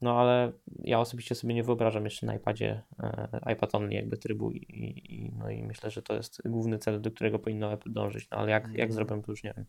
No 0.00 0.20
ale 0.20 0.52
ja 0.78 1.00
osobiście 1.00 1.34
sobie 1.34 1.54
nie 1.54 1.62
wyobrażam 1.62 2.04
jeszcze 2.04 2.26
na 2.26 2.34
iPadzie 2.34 2.82
e, 3.02 3.52
iPad 3.52 3.74
only 3.74 3.94
jakby 3.94 4.16
trybu 4.16 4.52
i, 4.52 4.58
i, 4.58 5.32
no 5.38 5.50
i 5.50 5.62
myślę, 5.62 5.90
że 5.90 6.02
to 6.02 6.14
jest 6.14 6.42
główny 6.44 6.78
cel, 6.78 7.00
do 7.00 7.10
którego 7.10 7.38
powinno 7.38 7.72
Apple 7.72 7.92
dążyć, 7.92 8.30
no 8.30 8.38
ale 8.38 8.50
jak, 8.50 8.62
jak 8.62 8.72
mhm. 8.72 8.92
zrobię 8.92 9.22
to 9.22 9.32
już 9.32 9.44
nie 9.44 9.54
wiem. 9.56 9.66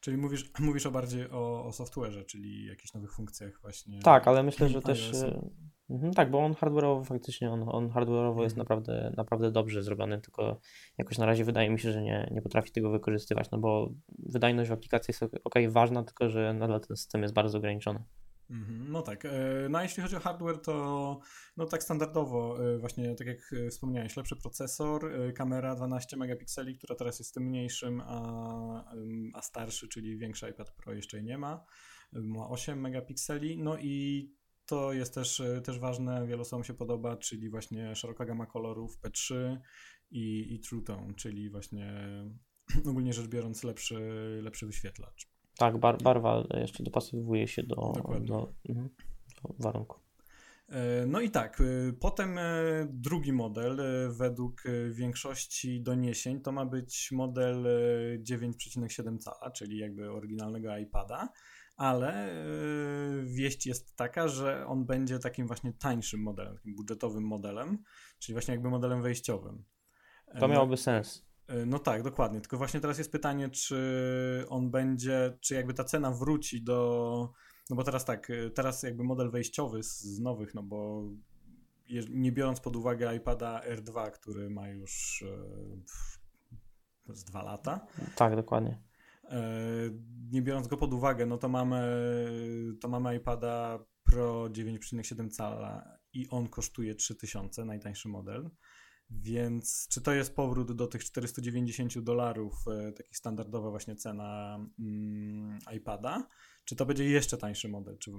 Czyli 0.00 0.16
mówisz, 0.16 0.50
mówisz 0.58 0.86
o 0.86 0.90
bardziej 0.90 1.30
o, 1.30 1.64
o 1.64 1.70
software'ze, 1.70 2.24
czyli 2.24 2.66
jakichś 2.66 2.94
nowych 2.94 3.12
funkcjach 3.12 3.60
właśnie. 3.62 4.00
Tak, 4.00 4.28
ale 4.28 4.42
myślę, 4.42 4.68
że 4.68 4.82
też 4.82 5.12
e, 5.14 5.50
mhm, 5.92 6.14
tak, 6.14 6.30
bo 6.30 6.38
on 6.38 6.52
hardware'owo 6.52 7.04
faktycznie, 7.04 7.50
on, 7.50 7.64
on 7.68 7.88
hardware'owo 7.88 8.42
jest 8.42 8.58
mhm. 8.58 8.58
naprawdę, 8.58 9.12
naprawdę 9.16 9.50
dobrze 9.50 9.82
zrobiony, 9.82 10.20
tylko 10.20 10.60
jakoś 10.98 11.18
na 11.18 11.26
razie 11.26 11.44
wydaje 11.44 11.70
mi 11.70 11.80
się, 11.80 11.92
że 11.92 12.02
nie, 12.02 12.28
nie 12.30 12.42
potrafi 12.42 12.72
tego 12.72 12.90
wykorzystywać, 12.90 13.50
no 13.50 13.58
bo 13.58 13.90
wydajność 14.18 14.70
w 14.70 14.72
aplikacji 14.72 15.12
jest 15.12 15.34
ok, 15.44 15.54
ważna, 15.68 16.04
tylko 16.04 16.28
że 16.28 16.54
nadal 16.54 16.80
ten 16.80 16.96
system 16.96 17.22
jest 17.22 17.34
bardzo 17.34 17.58
ograniczony. 17.58 18.04
Mhm, 18.52 18.92
no 18.92 19.02
tak. 19.02 19.24
E, 19.24 19.30
no 19.70 19.78
a 19.78 19.82
jeśli 19.82 20.02
chodzi 20.02 20.16
o 20.16 20.20
hardware, 20.20 20.58
to 20.58 21.20
no 21.56 21.66
tak 21.66 21.82
standardowo, 21.82 22.64
e, 22.74 22.78
właśnie 22.78 23.14
tak 23.14 23.26
jak 23.26 23.52
e, 23.52 23.70
wspomniałeś, 23.70 24.16
lepszy 24.16 24.36
procesor, 24.36 25.12
kamera 25.34 25.74
12 25.74 26.16
megapikseli, 26.16 26.76
która 26.78 26.94
teraz 26.94 27.18
jest 27.18 27.34
tym 27.34 27.42
mniejszym, 27.42 28.02
a, 28.06 28.94
a 29.34 29.42
starszy, 29.42 29.88
czyli 29.88 30.18
większy 30.18 30.50
iPad 30.50 30.70
Pro 30.70 30.92
jeszcze 30.92 31.22
nie 31.22 31.38
ma, 31.38 31.64
ma 32.12 32.48
8 32.48 32.80
megapikseli, 32.80 33.58
no 33.58 33.78
i 33.78 34.28
to 34.72 34.92
jest 34.92 35.14
też, 35.14 35.42
też 35.64 35.78
ważne, 35.78 36.26
wielu 36.26 36.42
osobom 36.42 36.64
się 36.64 36.74
podoba, 36.74 37.16
czyli 37.16 37.50
właśnie 37.50 37.96
szeroka 37.96 38.24
gama 38.24 38.46
kolorów 38.46 39.00
P3 39.00 39.34
i, 40.10 40.54
i 40.54 40.60
True 40.60 40.82
Tone, 40.82 41.14
czyli 41.14 41.50
właśnie 41.50 41.94
ogólnie 42.90 43.12
rzecz 43.12 43.26
biorąc 43.26 43.64
lepszy, 43.64 43.98
lepszy 44.42 44.66
wyświetlacz. 44.66 45.28
Tak, 45.56 45.78
bar, 45.78 46.02
barwa 46.02 46.44
jeszcze 46.54 46.82
dopasowuje 46.82 47.48
się 47.48 47.62
do, 47.62 47.92
do, 48.20 48.52
mhm, 48.68 48.88
do 49.42 49.54
warunku. 49.58 50.00
E, 50.68 51.06
no 51.06 51.20
i 51.20 51.30
tak, 51.30 51.60
e, 51.60 51.92
potem 51.92 52.38
e, 52.38 52.42
drugi 52.90 53.32
model 53.32 53.80
według 54.10 54.62
większości 54.90 55.82
doniesień 55.82 56.40
to 56.40 56.52
ma 56.52 56.66
być 56.66 57.12
model 57.12 57.66
9,7 58.22 59.18
cala, 59.18 59.50
czyli 59.50 59.78
jakby 59.78 60.10
oryginalnego 60.10 60.76
iPada, 60.76 61.28
ale 61.76 62.34
wieść 63.24 63.66
jest 63.66 63.96
taka, 63.96 64.28
że 64.28 64.66
on 64.66 64.84
będzie 64.84 65.18
takim 65.18 65.46
właśnie 65.46 65.72
tańszym 65.72 66.20
modelem, 66.22 66.54
takim 66.54 66.74
budżetowym 66.74 67.24
modelem, 67.24 67.78
czyli 68.18 68.34
właśnie 68.34 68.54
jakby 68.54 68.70
modelem 68.70 69.02
wejściowym. 69.02 69.64
To 70.40 70.48
miałoby 70.48 70.72
no, 70.72 70.76
sens. 70.76 71.32
E, 71.46 71.66
no 71.66 71.78
tak, 71.78 72.02
dokładnie. 72.02 72.40
Tylko 72.40 72.58
właśnie 72.58 72.80
teraz 72.80 72.98
jest 72.98 73.12
pytanie, 73.12 73.50
czy 73.50 74.44
on 74.48 74.70
będzie, 74.70 75.38
czy 75.40 75.54
jakby 75.54 75.74
ta 75.74 75.84
cena 75.84 76.10
wróci 76.10 76.62
do. 76.62 77.32
No 77.70 77.76
bo 77.76 77.84
teraz 77.84 78.04
tak, 78.04 78.30
e, 78.30 78.50
teraz 78.50 78.82
jakby 78.82 79.04
model 79.04 79.30
wejściowy 79.30 79.82
z, 79.82 80.20
nowych, 80.20 80.54
no 80.54 80.62
bo 80.62 81.08
nie 82.10 82.32
biorąc 82.32 82.60
pod 82.60 82.76
uwagę 82.76 83.16
iPada 83.16 83.60
R2, 83.60 84.10
który 84.10 84.50
ma 84.50 84.68
już 84.68 85.24
e, 87.08 87.14
z 87.14 87.24
dwa 87.24 87.42
lata. 87.42 87.86
Tak, 88.16 88.36
dokładnie. 88.36 88.82
Nie 90.32 90.42
biorąc 90.42 90.68
go 90.68 90.76
pod 90.76 90.94
uwagę, 90.94 91.26
no 91.26 91.38
to 91.38 91.48
mamy, 91.48 91.82
to 92.80 92.88
mamy 92.88 93.16
iPada 93.16 93.84
Pro 94.04 94.44
9,7 94.44 95.30
cala 95.30 95.98
i 96.12 96.28
on 96.28 96.48
kosztuje 96.48 96.94
3000, 96.94 97.64
najtańszy 97.64 98.08
model. 98.08 98.50
Więc 99.10 99.88
czy 99.90 100.00
to 100.00 100.12
jest 100.12 100.34
powrót 100.34 100.72
do 100.72 100.86
tych 100.86 101.04
490 101.04 101.98
dolarów, 101.98 102.54
e, 102.68 102.92
taki 102.92 103.14
standardowa 103.14 103.70
właśnie 103.70 103.96
cena 103.96 104.58
mm, 104.78 105.58
iPada, 105.76 106.28
czy 106.64 106.76
to 106.76 106.86
będzie 106.86 107.04
jeszcze 107.04 107.38
tańszy 107.38 107.68
model? 107.68 107.98
Czy, 107.98 108.10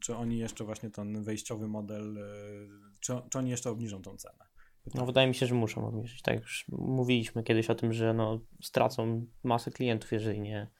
czy 0.00 0.16
oni 0.16 0.38
jeszcze 0.38 0.64
właśnie 0.64 0.90
ten 0.90 1.22
wejściowy 1.24 1.68
model, 1.68 2.18
e, 2.18 2.22
czy, 3.00 3.12
czy 3.30 3.38
oni 3.38 3.50
jeszcze 3.50 3.70
obniżą 3.70 4.02
tą 4.02 4.16
cenę? 4.16 4.51
No 4.94 5.06
wydaje 5.06 5.28
mi 5.28 5.34
się, 5.34 5.46
że 5.46 5.54
muszą 5.54 5.88
obniżyć. 5.88 6.22
Tak 6.22 6.40
już 6.40 6.64
mówiliśmy 6.68 7.42
kiedyś 7.42 7.70
o 7.70 7.74
tym, 7.74 7.92
że 7.92 8.14
no, 8.14 8.40
stracą 8.62 9.26
masę 9.44 9.70
klientów, 9.70 10.12
jeżeli 10.12 10.40
nie, 10.40 10.70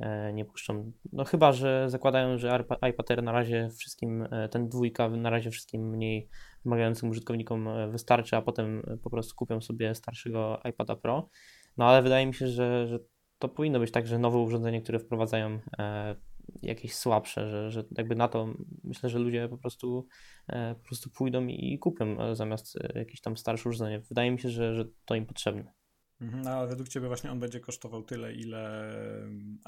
e, 0.00 0.32
nie 0.32 0.44
puszczą. 0.44 0.92
No 1.12 1.24
chyba, 1.24 1.52
że 1.52 1.90
zakładają, 1.90 2.38
że 2.38 2.64
iPad 2.90 3.10
Air 3.10 3.22
na 3.22 3.32
razie 3.32 3.70
wszystkim, 3.78 4.28
ten 4.50 4.68
dwójka 4.68 5.08
na 5.08 5.30
razie 5.30 5.50
wszystkim 5.50 5.90
mniej 5.90 6.28
wymagającym 6.64 7.10
użytkownikom 7.10 7.68
e, 7.68 7.88
wystarczy, 7.88 8.36
a 8.36 8.42
potem 8.42 8.82
e, 8.86 8.96
po 8.96 9.10
prostu 9.10 9.34
kupią 9.36 9.60
sobie 9.60 9.94
starszego 9.94 10.60
iPada 10.64 10.96
Pro. 10.96 11.28
No 11.76 11.84
ale 11.84 12.02
wydaje 12.02 12.26
mi 12.26 12.34
się, 12.34 12.48
że, 12.48 12.86
że 12.86 12.98
to 13.38 13.48
powinno 13.48 13.78
być 13.80 13.90
tak, 13.90 14.06
że 14.06 14.18
nowe 14.18 14.38
urządzenie, 14.38 14.82
które 14.82 14.98
wprowadzają 14.98 15.58
e, 15.78 16.16
jakieś 16.62 16.94
słabsze, 16.94 17.50
że, 17.50 17.70
że 17.70 17.84
jakby 17.96 18.14
na 18.14 18.28
to 18.28 18.54
myślę, 18.84 19.08
że 19.08 19.18
ludzie 19.18 19.48
po 19.48 19.58
prostu, 19.58 20.06
e, 20.48 20.74
po 20.74 20.84
prostu 20.84 21.10
pójdą 21.10 21.46
i 21.46 21.78
kupią 21.78 22.20
e, 22.20 22.36
zamiast 22.36 22.78
jakieś 22.94 23.20
tam 23.20 23.36
starsze 23.36 23.68
urządzenie. 23.68 24.00
Wydaje 24.00 24.30
mi 24.30 24.40
się, 24.40 24.50
że, 24.50 24.74
że 24.74 24.84
to 25.04 25.14
im 25.14 25.26
potrzebne. 25.26 25.72
Mhm, 26.20 26.46
a 26.46 26.66
według 26.66 26.88
Ciebie 26.88 27.08
właśnie 27.08 27.30
on 27.30 27.40
będzie 27.40 27.60
kosztował 27.60 28.02
tyle, 28.02 28.34
ile 28.34 28.90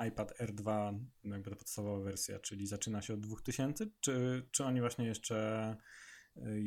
iPad 0.08 0.32
R2, 0.40 0.98
jakby 1.24 1.50
ta 1.50 1.56
podstawowa 1.56 2.04
wersja, 2.04 2.38
czyli 2.38 2.66
zaczyna 2.66 3.02
się 3.02 3.14
od 3.14 3.20
2000, 3.20 3.86
czy, 4.00 4.42
czy 4.50 4.64
oni 4.64 4.80
właśnie 4.80 5.06
jeszcze 5.06 5.76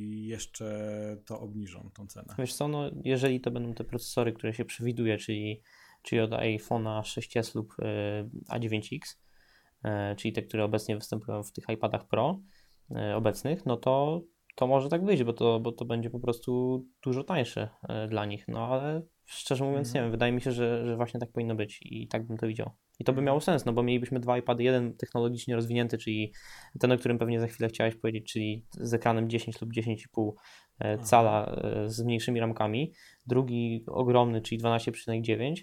jeszcze 0.08 1.18
to 1.26 1.40
obniżą, 1.40 1.90
tą 1.94 2.08
cenę. 2.08 2.36
Wiesz 2.38 2.54
co, 2.54 2.68
no, 2.68 2.92
jeżeli 3.04 3.42
to 3.42 3.52
będą 3.52 3.74
te 3.74 3.84
procesory, 3.84 4.34
które 4.34 4.54
się 4.54 4.66
przewiduje, 4.66 5.18
czyli, 5.18 5.62
czyli 6.02 6.22
od 6.22 6.32
iPhone'a 6.32 7.02
6s 7.02 7.56
lub 7.56 7.76
e, 7.80 8.30
A9X, 8.50 9.00
e, 9.00 9.29
czyli 10.18 10.34
te, 10.34 10.42
które 10.42 10.64
obecnie 10.64 10.96
występują 10.96 11.44
w 11.44 11.52
tych 11.52 11.64
iPadach 11.70 12.08
Pro 12.08 12.40
e, 12.96 13.16
obecnych, 13.16 13.66
no 13.66 13.78
to, 13.78 14.22
to 14.56 14.68
może 14.68 14.90
tak 14.90 15.06
być, 15.06 15.24
bo 15.24 15.34
to, 15.34 15.60
bo 15.60 15.72
to 15.72 15.86
będzie 15.86 16.10
po 16.10 16.20
prostu 16.20 16.84
dużo 17.04 17.24
tańsze 17.24 17.70
dla 18.10 18.26
nich, 18.26 18.48
no 18.48 18.68
ale 18.68 19.02
szczerze 19.26 19.66
mówiąc 19.66 19.88
mhm. 19.88 19.96
nie 19.96 20.06
wiem, 20.06 20.12
wydaje 20.12 20.32
mi 20.32 20.42
się, 20.42 20.52
że, 20.52 20.86
że 20.86 20.96
właśnie 20.96 21.20
tak 21.20 21.32
powinno 21.32 21.56
być 21.56 21.80
i 21.82 22.08
tak 22.08 22.28
bym 22.28 22.38
to 22.38 22.48
widział. 22.48 22.72
I 23.00 23.04
to 23.04 23.14
by 23.14 23.22
miało 23.22 23.42
sens, 23.42 23.66
no 23.66 23.74
bo 23.74 23.84
mielibyśmy 23.84 24.20
dwa 24.20 24.38
iPady, 24.38 24.64
jeden 24.64 24.98
technologicznie 24.98 25.56
rozwinięty, 25.56 25.98
czyli 25.98 26.34
ten, 26.80 26.92
o 26.92 26.98
którym 26.98 27.18
pewnie 27.18 27.40
za 27.40 27.48
chwilę 27.48 27.70
chciałeś 27.70 27.96
powiedzieć, 27.96 28.32
czyli 28.32 28.66
z 28.72 28.94
ekranem 28.94 29.30
10 29.30 29.62
lub 29.62 29.72
10,5 29.74 30.32
e, 30.80 30.98
cala 30.98 31.46
e, 31.46 31.90
z 31.90 32.04
mniejszymi 32.04 32.40
ramkami, 32.40 32.94
drugi 33.28 33.84
ogromny, 33.88 34.42
czyli 34.42 34.62
12,9 34.62 35.56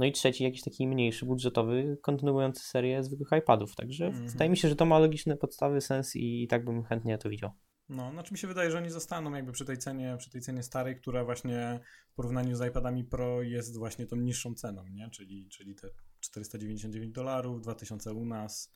no 0.00 0.06
i 0.06 0.12
trzeci 0.12 0.44
jakiś 0.44 0.62
taki 0.62 0.88
mniejszy, 0.88 1.26
budżetowy, 1.26 1.98
kontynuujący 2.02 2.62
serię 2.62 3.04
zwykłych 3.04 3.28
iPadów. 3.38 3.74
Także 3.74 4.06
mm 4.06 4.26
-hmm. 4.26 4.30
wydaje 4.30 4.50
mi 4.50 4.56
się, 4.56 4.68
że 4.68 4.76
to 4.76 4.86
ma 4.86 4.98
logiczne 4.98 5.36
podstawy, 5.36 5.80
sens 5.80 6.16
i, 6.16 6.48
tak 6.48 6.64
bym 6.64 6.84
chętnie 6.84 7.18
to 7.18 7.28
widział. 7.28 7.50
No, 7.88 8.10
znaczy 8.10 8.34
mi 8.34 8.38
się 8.38 8.48
wydaje, 8.48 8.70
że 8.70 8.78
oni 8.78 8.90
zostaną 8.90 9.34
jakby 9.34 9.52
przy 9.52 9.64
tej 9.64 9.78
cenie, 9.78 10.16
przy 10.18 10.30
tej 10.30 10.40
cenie 10.40 10.62
starej, 10.62 10.96
która 10.96 11.24
właśnie 11.24 11.80
w 12.12 12.14
porównaniu 12.14 12.56
z 12.56 12.68
iPadami 12.68 13.04
Pro 13.04 13.42
jest 13.42 13.78
właśnie 13.78 14.06
tą 14.06 14.16
niższą 14.16 14.54
ceną, 14.54 14.86
nie? 14.88 15.10
Czyli, 15.10 15.48
czyli 15.48 15.74
te 15.74 15.88
499 16.20 17.14
dolarów, 17.14 17.60
2000 17.60 18.12
u 18.12 18.26
nas. 18.26 18.74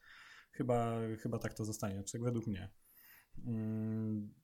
Chyba, 0.53 0.99
chyba 1.23 1.39
tak 1.39 1.55
to 1.55 1.65
zostanie, 1.65 1.95
znaczy 1.95 2.19
według 2.19 2.47
mnie. 2.47 2.71
Mm, 3.47 4.35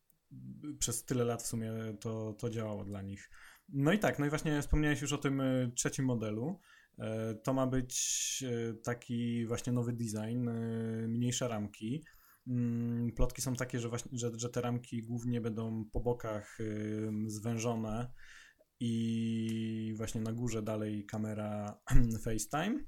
przez 0.78 1.04
tyle 1.04 1.24
lat 1.24 1.42
w 1.42 1.46
sumie 1.46 1.72
to, 2.00 2.32
to 2.32 2.50
działało 2.50 2.84
dla 2.84 3.02
nich. 3.02 3.30
No 3.72 3.92
i 3.92 3.98
tak, 3.98 4.18
no 4.18 4.26
i 4.26 4.28
właśnie 4.28 4.62
wspomniałeś 4.62 5.02
już 5.02 5.12
o 5.12 5.18
tym 5.18 5.40
y, 5.40 5.72
trzecim 5.74 6.04
modelu. 6.04 6.60
E, 6.98 7.34
to 7.34 7.52
ma 7.52 7.66
być 7.66 8.44
y, 8.46 8.74
taki 8.84 9.46
właśnie 9.46 9.72
nowy 9.72 9.92
design, 9.92 10.50
mniejsze 11.08 11.48
ramki. 11.48 12.04
Mm, 12.46 13.12
plotki 13.12 13.42
są 13.42 13.54
takie, 13.54 13.80
że, 13.80 13.88
właśnie, 13.88 14.18
że, 14.18 14.30
że 14.36 14.48
te 14.48 14.60
ramki 14.60 15.02
głównie 15.02 15.40
będą 15.40 15.84
po 15.92 16.00
bokach 16.00 16.58
zwężone 17.26 18.12
i 18.80 19.94
właśnie 19.96 20.20
na 20.20 20.32
górze 20.32 20.62
dalej 20.62 21.06
kamera 21.06 21.80
FaceTime, 22.24 22.84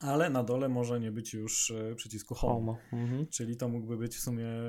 ale 0.00 0.30
na 0.30 0.44
dole 0.44 0.68
może 0.68 1.00
nie 1.00 1.12
być 1.12 1.34
już 1.34 1.70
e, 1.70 1.94
przycisku 1.94 2.34
Home. 2.34 2.76
Mhm. 2.92 3.26
Czyli 3.26 3.56
to 3.56 3.68
mógłby 3.68 3.96
być 3.96 4.16
w 4.16 4.20
sumie 4.20 4.46
e, 4.46 4.60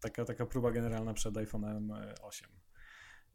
taka, 0.00 0.24
taka 0.24 0.46
próba 0.46 0.70
generalna 0.70 1.14
przed 1.14 1.34
iPhone'em 1.34 2.12
8. 2.22 2.59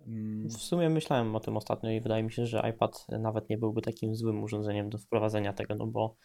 Mm. 0.07 0.49
W 0.49 0.57
sumie 0.57 0.89
myślałem 0.89 1.35
o 1.35 1.39
tym 1.39 1.57
ostatnio 1.57 1.89
i 1.91 2.01
wydaje 2.01 2.23
mi 2.23 2.31
się, 2.31 2.45
że 2.45 2.69
iPad 2.69 3.07
nawet 3.19 3.49
nie 3.49 3.57
byłby 3.57 3.81
takim 3.81 4.15
złym 4.15 4.43
urządzeniem 4.43 4.89
do 4.89 4.97
wprowadzenia 4.97 5.53
tego, 5.53 5.75
no 5.75 5.87
bo, 5.87 6.15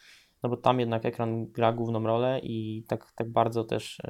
no 0.43 0.49
bo 0.49 0.57
tam 0.57 0.79
jednak 0.79 1.05
ekran 1.05 1.51
gra 1.51 1.73
główną 1.73 2.03
rolę 2.03 2.39
i 2.43 2.83
tak, 2.87 3.11
tak 3.15 3.31
bardzo 3.31 3.63
też 3.63 4.01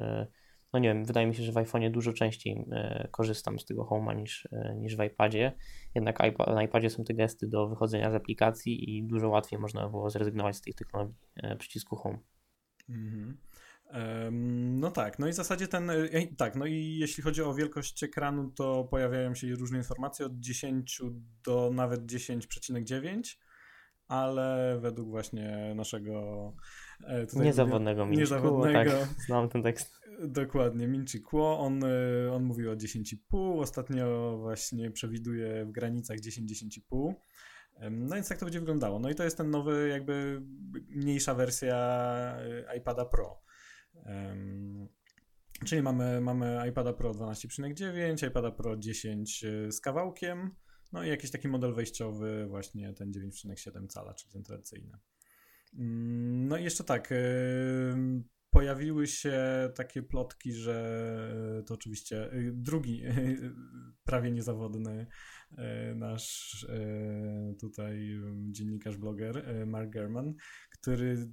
no 0.72 0.78
nie 0.78 0.88
wiem, 0.88 1.04
wydaje 1.04 1.26
mi 1.26 1.34
się, 1.34 1.42
że 1.42 1.52
w 1.52 1.54
iPhone'ie 1.54 1.90
dużo 1.90 2.12
częściej 2.12 2.64
e, 2.72 3.08
korzystam 3.10 3.58
z 3.58 3.64
tego 3.64 3.84
Home'a 3.84 4.16
niż, 4.16 4.48
e, 4.52 4.74
niż 4.78 4.96
w 4.96 5.02
iPadzie. 5.02 5.52
Jednak 5.94 6.18
na 6.46 6.62
iPadzie 6.62 6.90
są 6.90 7.04
te 7.04 7.14
gesty 7.14 7.48
do 7.48 7.68
wychodzenia 7.68 8.10
z 8.10 8.14
aplikacji 8.14 8.96
i 8.96 9.04
dużo 9.04 9.28
łatwiej 9.28 9.58
można 9.58 9.88
było 9.88 10.10
zrezygnować 10.10 10.56
z 10.56 10.60
tej 10.60 10.74
technologii 10.74 11.16
e, 11.36 11.56
przycisku 11.56 11.96
Home. 11.96 12.18
Mhm. 12.88 13.36
No 14.72 14.90
tak, 14.90 15.18
no 15.18 15.28
i 15.28 15.32
w 15.32 15.34
zasadzie 15.34 15.68
ten, 15.68 15.90
tak, 16.36 16.56
no 16.56 16.66
i 16.66 16.96
jeśli 17.00 17.22
chodzi 17.22 17.42
o 17.42 17.54
wielkość 17.54 18.02
ekranu, 18.02 18.50
to 18.50 18.84
pojawiają 18.84 19.34
się 19.34 19.54
różne 19.54 19.78
informacje 19.78 20.26
od 20.26 20.38
10 20.38 21.02
do 21.44 21.70
nawet 21.74 22.00
10,9 22.00 23.36
ale 24.12 24.78
według 24.80 25.08
właśnie 25.08 25.72
naszego 25.74 26.52
niezawodnego 27.34 28.06
Minchi 28.06 28.20
niezawodnego, 28.20 28.90
tak, 28.90 29.08
znam 29.26 29.48
ten 29.48 29.62
tekst. 29.62 30.00
Dokładnie, 30.20 30.88
Minchi 30.88 31.20
Kuo, 31.20 31.58
on, 31.58 31.84
e, 31.84 32.32
on 32.32 32.44
mówił 32.44 32.70
o 32.70 32.74
10,5, 32.74 33.60
ostatnio 33.60 34.36
właśnie 34.38 34.90
przewiduje 34.90 35.64
w 35.64 35.72
granicach 35.72 36.18
10-10,5. 36.18 37.14
No 37.90 38.14
więc 38.14 38.28
tak 38.28 38.38
to 38.38 38.46
będzie 38.46 38.60
wyglądało. 38.60 38.98
No 38.98 39.10
i 39.10 39.14
to 39.14 39.24
jest 39.24 39.36
ten 39.36 39.50
nowy, 39.50 39.88
jakby 39.88 40.42
mniejsza 40.88 41.34
wersja 41.34 41.76
e, 42.68 42.76
iPada 42.76 43.04
Pro. 43.04 43.42
Czyli 45.66 45.82
mamy, 45.82 46.20
mamy 46.20 46.68
iPada 46.68 46.92
Pro 46.92 47.12
12,9, 47.12 48.28
iPada 48.28 48.50
Pro 48.50 48.76
10 48.76 49.44
e, 49.44 49.72
z 49.72 49.80
kawałkiem, 49.80 50.50
no 50.92 51.04
i 51.04 51.08
jakiś 51.08 51.30
taki 51.30 51.48
model 51.48 51.74
wejściowy, 51.74 52.46
właśnie 52.46 52.92
ten 52.92 53.12
9,7 53.12 53.86
cala, 53.88 54.14
czyli 54.14 54.32
ten 54.32 54.42
tradycyjny. 54.42 54.98
Mm, 55.78 56.48
no 56.48 56.58
i 56.58 56.64
jeszcze 56.64 56.84
tak, 56.84 57.14
pojawiły 58.50 59.06
się 59.06 59.40
takie 59.74 60.02
plotki, 60.02 60.52
że 60.52 61.62
to 61.66 61.74
oczywiście 61.74 62.30
drugi 62.52 63.02
prawie 64.04 64.30
niezawodny 64.30 65.06
nasz 65.94 66.66
tutaj 67.60 68.20
dziennikarz, 68.50 68.96
bloger 68.96 69.66
Mark 69.66 69.90
German, 69.90 70.34
który 70.70 71.28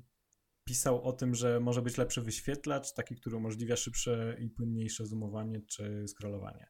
pisał 0.69 1.03
o 1.03 1.13
tym, 1.13 1.35
że 1.35 1.59
może 1.59 1.81
być 1.81 1.97
lepszy 1.97 2.21
wyświetlacz, 2.21 2.93
taki, 2.93 3.15
który 3.15 3.35
umożliwia 3.35 3.75
szybsze 3.75 4.35
i 4.39 4.49
płynniejsze 4.49 5.05
zoomowanie 5.05 5.61
czy 5.61 6.05
scrollowanie. 6.07 6.67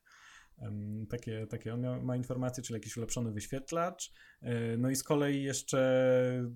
Takie, 1.10 1.48
takie 1.48 1.74
on 1.74 2.06
ma 2.06 2.16
informacje, 2.16 2.64
czyli 2.64 2.78
jakiś 2.78 2.98
ulepszony 2.98 3.32
wyświetlacz. 3.32 4.12
No 4.78 4.90
i 4.90 4.96
z 4.96 5.04
kolei 5.04 5.44
jeszcze 5.44 6.52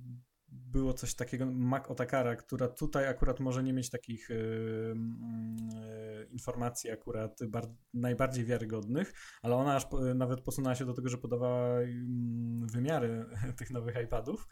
było 0.54 0.94
coś 0.94 1.16
takiego, 1.16 1.46
Mac 1.46 1.88
Otakara, 1.88 2.36
która 2.36 2.68
tutaj 2.68 3.08
akurat 3.08 3.40
może 3.40 3.64
nie 3.64 3.74
mieć 3.74 3.90
takich 3.90 4.32
y, 4.32 4.34
y, 4.34 4.96
informacji 6.32 6.92
akurat 6.92 7.40
bar, 7.48 7.68
najbardziej 7.94 8.46
wiarygodnych, 8.46 9.14
ale 9.42 9.56
ona 9.56 9.76
aż 9.76 9.86
po, 9.86 10.16
nawet 10.16 10.42
posunęła 10.42 10.76
się 10.76 10.86
do 10.86 10.94
tego, 10.94 11.10
że 11.10 11.18
podawała 11.18 11.82
y, 11.82 12.06
wymiary 12.74 13.26
tych 13.60 13.72
nowych 13.72 13.96
iPadów 14.04 14.48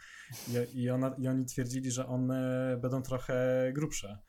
i, 0.74 0.82
i, 0.82 0.90
ona, 0.90 1.16
i 1.18 1.28
oni 1.28 1.46
twierdzili, 1.46 1.92
że 1.92 2.08
one 2.08 2.78
będą 2.82 3.02
trochę 3.02 3.72
grubsze. 3.76 4.20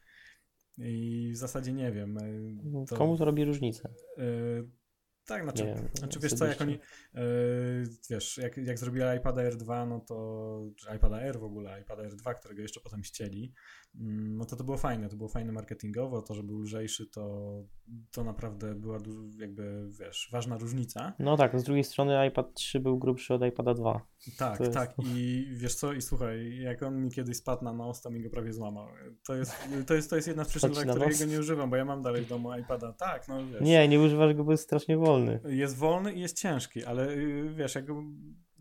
I 0.78 1.30
w 1.34 1.36
zasadzie 1.36 1.72
nie 1.72 1.92
wiem. 1.92 2.18
To, 2.88 2.96
Komu 2.96 3.18
to 3.18 3.24
robi 3.24 3.44
różnicę? 3.44 3.88
Tak, 5.26 5.42
znaczy, 5.42 5.64
nie, 5.64 5.76
znaczy 5.94 6.18
wiesz 6.20 6.32
co, 6.32 6.46
jak 6.46 6.60
oni, 6.60 6.72
yy, 7.14 7.20
wiesz, 8.10 8.38
jak, 8.38 8.56
jak 8.56 8.78
zrobili 8.78 9.04
iPada 9.16 9.50
R2, 9.50 9.88
no 9.88 10.00
to, 10.00 10.60
czy 10.76 10.96
iPada 10.96 11.20
R 11.20 11.40
w 11.40 11.44
ogóle, 11.44 11.80
iPada 11.80 12.02
R2, 12.02 12.34
którego 12.34 12.62
jeszcze 12.62 12.80
potem 12.80 13.04
ścieli, 13.04 13.52
mm, 14.00 14.36
no 14.36 14.44
to 14.44 14.56
to 14.56 14.64
było 14.64 14.76
fajne, 14.76 15.08
to 15.08 15.16
było 15.16 15.28
fajne 15.28 15.52
marketingowo, 15.52 16.22
to, 16.22 16.34
że 16.34 16.42
był 16.42 16.60
lżejszy, 16.60 17.06
to, 17.06 17.52
to 18.10 18.24
naprawdę 18.24 18.74
była 18.74 18.98
dużo, 18.98 19.22
jakby, 19.38 19.88
wiesz, 20.00 20.28
ważna 20.32 20.58
różnica. 20.58 21.12
No 21.18 21.36
tak, 21.36 21.60
z 21.60 21.62
drugiej 21.62 21.84
strony 21.84 22.26
iPad 22.28 22.54
3 22.54 22.80
był 22.80 22.98
grubszy 22.98 23.34
od 23.34 23.44
iPada 23.44 23.74
2. 23.74 24.06
Tak, 24.38 24.60
jest... 24.60 24.72
tak 24.72 24.94
i 25.04 25.46
wiesz 25.56 25.74
co, 25.74 25.92
i 25.92 26.02
słuchaj, 26.02 26.58
jak 26.58 26.82
on 26.82 27.04
mi 27.04 27.10
kiedyś 27.10 27.36
spadł 27.36 27.64
na 27.64 27.72
nos, 27.72 28.02
to 28.02 28.10
mi 28.10 28.22
go 28.22 28.30
prawie 28.30 28.52
złamał. 28.52 28.86
To 29.26 29.34
jest, 29.34 29.54
to 29.86 29.94
jest, 29.94 30.10
to 30.10 30.16
jest 30.16 30.28
jedna 30.28 30.44
z 30.44 30.48
przyczyn, 30.48 30.72
dla 30.72 30.94
której 30.94 31.18
go 31.18 31.24
nie 31.24 31.40
używam, 31.40 31.70
bo 31.70 31.76
ja 31.76 31.84
mam 31.84 32.02
dalej 32.02 32.24
w 32.24 32.28
domu 32.28 32.58
iPada, 32.58 32.92
tak, 32.92 33.28
no 33.28 33.46
wiesz. 33.46 33.60
Nie, 33.60 33.88
nie 33.88 34.00
używasz 34.00 34.34
go, 34.34 34.44
bo 34.44 34.50
jest 34.50 34.64
strasznie 34.64 34.96
wolny. 34.96 35.11
Jest 35.44 35.76
wolny 35.76 36.12
i 36.12 36.20
jest 36.20 36.38
ciężki, 36.38 36.84
ale 36.84 37.10
y, 37.10 37.54
wiesz, 37.54 37.74
jak 37.74 37.84
go 37.84 38.02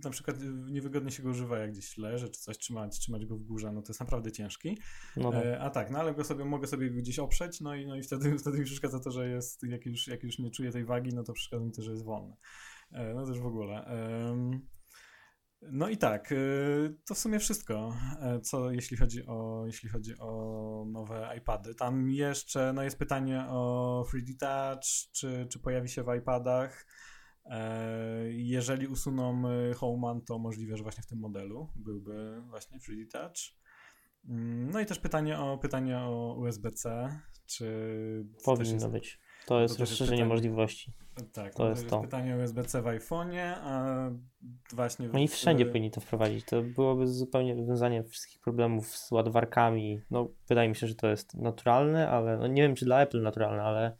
na 0.04 0.10
przykład 0.10 0.38
niewygodnie 0.70 1.12
się 1.12 1.24
go 1.24 1.30
używa, 1.30 1.58
jak 1.58 1.72
gdzieś 1.72 1.98
leży, 1.98 2.30
czy 2.30 2.42
coś 2.42 2.58
trzymać, 2.58 3.00
trzymać 3.00 3.26
go 3.26 3.38
w 3.38 3.44
górze, 3.44 3.72
no 3.72 3.82
to 3.82 3.90
jest 3.90 4.00
naprawdę 4.00 4.32
ciężki. 4.32 4.78
No 5.18 5.32
tak. 5.32 5.46
e, 5.46 5.60
a 5.60 5.70
tak, 5.70 5.92
no 5.92 6.00
ale 6.00 6.14
go 6.14 6.24
sobie, 6.24 6.46
mogę 6.46 6.68
sobie 6.68 6.90
gdzieś 6.90 7.20
oprzeć, 7.20 7.62
no 7.62 7.76
i, 7.76 7.88
no 7.88 7.96
i 7.96 8.04
wtedy, 8.04 8.38
wtedy 8.40 8.60
mi 8.60 8.66
przeszkadza 8.66 9.00
to, 9.00 9.12
że 9.12 9.30
jest, 9.30 9.64
jak 9.64 9.86
już, 9.86 10.08
jak 10.08 10.24
już 10.24 10.40
nie 10.40 10.52
czuję 10.52 10.72
tej 10.72 10.86
wagi, 10.86 11.14
no 11.14 11.24
to 11.24 11.34
przeszkadza 11.34 11.66
mi 11.66 11.72
to, 11.72 11.82
że 11.82 11.92
jest 11.92 12.04
wolny. 12.04 12.36
E, 12.92 13.14
no 13.14 13.26
też 13.26 13.40
w 13.40 13.46
ogóle. 13.46 13.88
E, 13.88 14.60
no 15.62 15.90
i 15.90 15.98
tak, 15.98 16.32
y, 16.32 16.96
to 17.06 17.16
w 17.16 17.18
sumie 17.18 17.40
wszystko, 17.40 17.98
e, 18.22 18.40
co 18.40 18.72
jeśli 18.72 18.98
chodzi 18.98 19.26
o, 19.26 19.64
jeśli 19.66 19.90
chodzi 19.90 20.14
o 20.20 20.86
nowe 20.88 21.36
iPady. 21.38 21.76
Tam 21.76 22.10
jeszcze 22.10 22.74
no 22.74 22.84
jest 22.84 23.00
pytanie 23.00 23.46
o 23.50 24.04
3D 24.14 24.38
Touch, 24.40 25.12
czy, 25.12 25.48
czy 25.50 25.60
pojawi 25.60 25.90
się 25.90 26.04
w 26.04 26.16
iPadach. 26.20 26.86
E, 27.46 28.32
jeżeli 28.32 28.88
usuną 28.88 29.44
y, 29.52 29.74
Homeman, 29.74 30.22
to 30.22 30.40
możliwe, 30.40 30.78
że 30.78 30.84
właśnie 30.84 31.04
w 31.04 31.08
tym 31.08 31.20
modelu 31.20 31.70
byłby 31.76 32.42
właśnie 32.50 32.80
3D 32.80 33.08
Touch. 33.12 33.62
Mm, 34.30 34.72
no 34.72 34.80
i 34.80 34.86
też 34.86 35.00
pytanie 35.00 35.40
o, 35.40 35.58
pytanie 35.58 36.00
o 36.00 36.36
USB-C, 36.40 37.10
czy... 37.46 38.26
Powinno 38.46 38.74
jest... 38.74 38.88
być. 38.88 39.20
To 39.46 39.62
jest 39.62 39.80
rozszerzenie 39.80 40.26
możliwości. 40.26 40.94
Tak, 41.34 41.56
to 41.56 41.70
jest 41.70 41.90
to. 41.90 42.02
pytanie 42.02 42.36
o 42.36 42.38
USB-C 42.38 42.82
w 42.82 42.86
iPhone'ie, 42.86 43.54
a 43.62 43.96
właśnie... 44.74 45.10
W... 45.10 45.14
No 45.14 45.20
i 45.20 45.28
wszędzie 45.28 45.66
powinni 45.66 45.92
to 45.92 46.02
wprowadzić. 46.02 46.46
To 46.46 46.62
byłoby 46.62 47.08
zupełnie 47.08 47.56
rozwiązanie 47.56 48.04
wszystkich 48.04 48.40
problemów 48.40 48.88
z 48.88 49.12
ładowarkami. 49.12 50.02
No, 50.12 50.28
wydaje 50.50 50.70
mi 50.70 50.76
się, 50.76 50.88
że 50.88 50.96
to 50.96 51.08
jest 51.08 51.34
naturalne, 51.34 52.10
ale 52.10 52.38
no, 52.38 52.48
nie 52.48 52.62
wiem, 52.62 52.76
czy 52.76 52.86
dla 52.86 53.02
Apple 53.02 53.22
naturalne, 53.22 53.64
ale, 53.64 53.98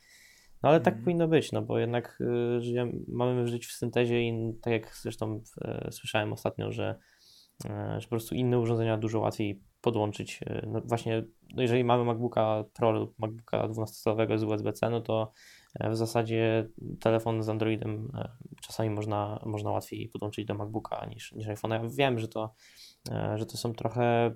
no, 0.64 0.70
ale 0.70 0.80
tak 0.82 0.94
mm. 0.94 1.04
powinno 1.04 1.28
być, 1.28 1.52
no 1.52 1.62
bo 1.62 1.80
jednak 1.80 2.22
y, 2.22 2.62
żyjemy, 2.62 2.94
mamy 3.08 3.48
żyć 3.48 3.68
w 3.68 3.72
syntezie 3.72 4.22
i 4.22 4.54
tak 4.62 4.74
jak 4.74 4.96
zresztą 4.96 5.42
y, 5.88 5.92
słyszałem 5.92 6.34
ostatnio, 6.34 6.72
że, 6.72 7.00
y, 7.66 7.70
że 8.00 8.02
po 8.02 8.10
prostu 8.10 8.36
inne 8.36 8.60
urządzenia 8.60 8.98
dużo 8.98 9.20
łatwiej 9.20 9.62
podłączyć. 9.82 10.42
Y, 10.42 10.68
no 10.68 10.82
właśnie, 10.86 11.24
no 11.56 11.62
jeżeli 11.62 11.84
mamy 11.84 12.04
MacBooka 12.04 12.64
Pro 12.74 12.92
lub 12.92 13.20
MacBooka 13.20 13.68
12-calowego 13.68 14.38
z 14.38 14.44
USB-C, 14.44 14.90
no 14.90 15.02
to 15.02 15.32
e, 15.32 15.36
w 15.80 15.96
zasadzie 15.96 16.70
telefon 17.00 17.44
z 17.44 17.50
Androidem 17.50 18.12
e, 18.18 18.30
czasami 18.62 18.90
można, 18.90 19.42
można 19.46 19.72
łatwiej 19.72 20.10
podłączyć 20.10 20.46
do 20.46 20.54
MacBooka 20.54 21.06
niż, 21.06 21.32
niż 21.32 21.48
iPhone. 21.48 21.72
Ja 21.72 21.82
wiem, 21.90 22.20
że 22.20 22.28
to, 22.28 22.54
e, 23.12 23.38
że 23.38 23.46
to 23.46 23.58
są 23.58 23.74
trochę 23.74 24.32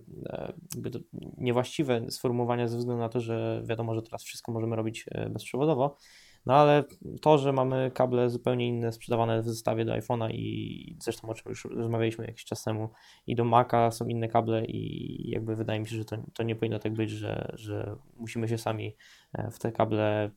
niewłaściwe 1.38 2.12
sformułowania 2.12 2.68
ze 2.68 2.78
względu 2.78 3.02
na 3.02 3.10
to, 3.10 3.20
że 3.20 3.64
wiadomo, 3.66 3.96
że 3.96 4.02
teraz 4.02 4.24
wszystko 4.24 4.52
możemy 4.52 4.76
robić 4.76 5.06
bezprzewodowo, 5.30 5.98
no 6.46 6.54
ale 6.54 6.84
to, 7.22 7.38
że 7.38 7.54
mamy 7.54 7.92
kable 7.94 8.30
zupełnie 8.30 8.68
inne 8.68 8.92
sprzedawane 8.92 9.42
w 9.42 9.46
zestawie 9.46 9.86
do 9.86 9.94
iPhone'a 9.94 10.30
i 10.32 10.98
zresztą 11.02 11.30
o 11.30 11.34
czym 11.34 11.50
już 11.50 11.66
rozmawialiśmy 11.66 12.26
jakiś 12.26 12.46
czas 12.46 12.64
temu 12.64 12.90
i 13.28 13.36
do 13.36 13.46
Maca 13.46 13.92
są 13.92 14.08
inne 14.08 14.28
kable 14.28 14.66
i 14.66 15.30
jakby 15.30 15.56
wydaje 15.56 15.80
mi 15.80 15.88
się, 15.88 15.96
że 15.96 16.06
to, 16.06 16.18
to 16.34 16.44
nie 16.44 16.56
powinno 16.56 16.80
tak 16.80 16.94
być, 16.94 17.10
że, 17.10 17.52
że 17.54 17.96
musimy 18.18 18.48
się 18.48 18.58
sami 18.58 18.96
e, 19.34 19.52
w 19.52 19.60
te 19.60 19.72
kable 19.72 20.32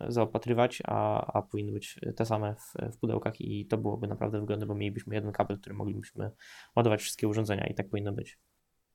e, 0.00 0.12
zaopatrywać, 0.12 0.82
a, 0.86 1.26
a 1.32 1.42
powinny 1.42 1.72
być 1.72 2.00
te 2.16 2.26
same 2.26 2.54
w, 2.54 2.92
w 2.92 2.98
pudełkach 2.98 3.40
i 3.40 3.66
to 3.66 3.78
byłoby 3.78 4.06
naprawdę 4.06 4.40
wygodne, 4.40 4.66
bo 4.66 4.74
mielibyśmy 4.74 5.14
jeden 5.14 5.32
kabel, 5.32 5.58
który 5.58 5.74
moglibyśmy 5.74 6.30
ładować 6.76 7.00
wszystkie 7.00 7.28
urządzenia 7.28 7.66
i 7.66 7.74
tak 7.74 7.88
powinno 7.88 8.12
być. 8.12 8.38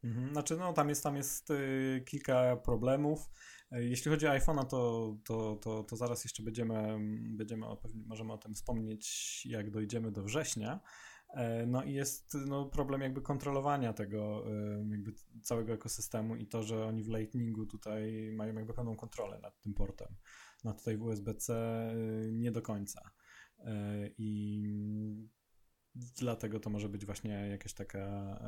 Mhm, 0.03 0.31
znaczy, 0.31 0.57
no 0.57 0.73
tam 0.73 0.89
jest, 0.89 1.03
tam 1.03 1.15
jest 1.15 1.51
y, 1.51 2.03
kilka 2.05 2.55
problemów. 2.55 3.29
E, 3.71 3.83
jeśli 3.83 4.11
chodzi 4.11 4.27
o 4.27 4.29
iPhone'a, 4.29 4.65
to, 4.65 5.15
to, 5.25 5.55
to, 5.55 5.83
to 5.83 5.95
zaraz 5.95 6.23
jeszcze 6.23 6.43
będziemy, 6.43 6.97
będziemy 7.37 7.65
o, 7.65 7.81
możemy 8.05 8.33
o 8.33 8.37
tym 8.37 8.53
wspomnieć, 8.53 9.45
jak 9.45 9.71
dojdziemy 9.71 10.11
do 10.11 10.23
września. 10.23 10.79
E, 11.29 11.65
no 11.65 11.83
i 11.83 11.93
jest 11.93 12.37
no, 12.47 12.65
problem 12.65 13.01
jakby 13.01 13.21
kontrolowania 13.21 13.93
tego 13.93 14.43
jakby 14.91 15.13
całego 15.41 15.73
ekosystemu 15.73 16.35
i 16.35 16.47
to, 16.47 16.63
że 16.63 16.85
oni 16.85 17.03
w 17.03 17.07
Lightningu 17.07 17.65
tutaj 17.65 18.31
mają 18.33 18.55
jakby 18.55 18.73
pełną 18.73 18.95
kontrolę 18.95 19.39
nad 19.39 19.61
tym 19.61 19.73
portem. 19.73 20.15
No 20.63 20.73
tutaj 20.73 20.97
w 20.97 21.03
USB-C 21.03 21.93
nie 22.31 22.51
do 22.51 22.61
końca. 22.61 23.11
E, 23.59 24.09
I 24.17 25.29
dlatego 25.95 26.59
to 26.59 26.69
może 26.69 26.89
być 26.89 27.05
właśnie 27.05 27.31
jakaś 27.31 27.73
taka, 27.73 28.39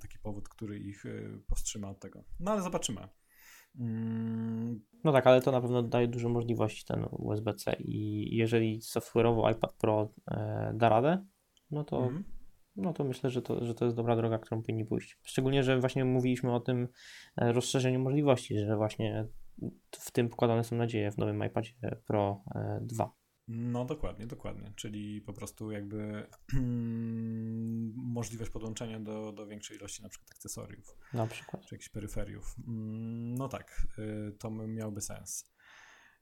taki 0.00 0.18
powód, 0.18 0.48
który 0.48 0.78
ich 0.78 1.04
powstrzyma 1.46 1.90
od 1.90 2.00
tego. 2.00 2.24
No 2.40 2.50
ale 2.50 2.62
zobaczymy. 2.62 3.08
Mm. 3.78 4.80
No 5.04 5.12
tak, 5.12 5.26
ale 5.26 5.40
to 5.40 5.52
na 5.52 5.60
pewno 5.60 5.82
daje 5.82 6.08
dużo 6.08 6.28
możliwości 6.28 6.84
ten 6.84 7.06
USB-C 7.12 7.76
i 7.78 8.28
jeżeli 8.36 8.80
software'owo 8.80 9.52
iPad 9.52 9.72
Pro 9.72 10.08
e, 10.30 10.72
da 10.74 10.88
radę, 10.88 11.26
no 11.70 11.84
to, 11.84 12.06
mm. 12.06 12.24
no 12.76 12.92
to 12.92 13.04
myślę, 13.04 13.30
że 13.30 13.42
to, 13.42 13.64
że 13.64 13.74
to 13.74 13.84
jest 13.84 13.96
dobra 13.96 14.16
droga, 14.16 14.38
którą 14.38 14.62
powinni 14.62 14.84
pójść. 14.84 15.18
Szczególnie, 15.22 15.62
że 15.62 15.80
właśnie 15.80 16.04
mówiliśmy 16.04 16.54
o 16.54 16.60
tym 16.60 16.88
e, 17.36 17.52
rozszerzeniu 17.52 18.00
możliwości, 18.00 18.58
że 18.58 18.76
właśnie 18.76 19.26
w 19.90 20.10
tym 20.10 20.28
pokładane 20.28 20.64
są 20.64 20.76
nadzieje 20.76 21.10
w 21.10 21.18
nowym 21.18 21.44
iPadzie 21.44 21.72
Pro 22.06 22.44
2. 22.80 23.17
No 23.48 23.84
dokładnie, 23.84 24.26
dokładnie. 24.26 24.72
Czyli 24.76 25.20
po 25.20 25.32
prostu 25.32 25.70
jakby 25.70 26.26
możliwość 27.96 28.50
podłączenia 28.50 29.00
do, 29.00 29.32
do 29.32 29.46
większej 29.46 29.76
ilości 29.76 30.02
na 30.02 30.08
przykład 30.08 30.30
akcesoriów. 30.30 30.96
Na 31.12 31.26
przykład. 31.26 31.66
Czy 31.66 31.74
jakichś 31.74 31.88
peryferiów. 31.88 32.56
Mm, 32.66 33.34
no 33.34 33.48
tak, 33.48 33.86
y, 33.98 34.32
to 34.38 34.50
miałby 34.50 35.00
sens. 35.00 35.52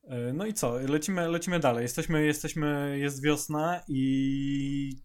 Y, 0.04 0.32
no 0.34 0.46
i 0.46 0.54
co? 0.54 0.78
Lecimy, 0.78 1.28
lecimy 1.28 1.60
dalej. 1.60 1.82
Jesteśmy, 1.82 2.24
jesteśmy, 2.26 2.98
jest 2.98 3.22
wiosna 3.22 3.80
i 3.88 4.96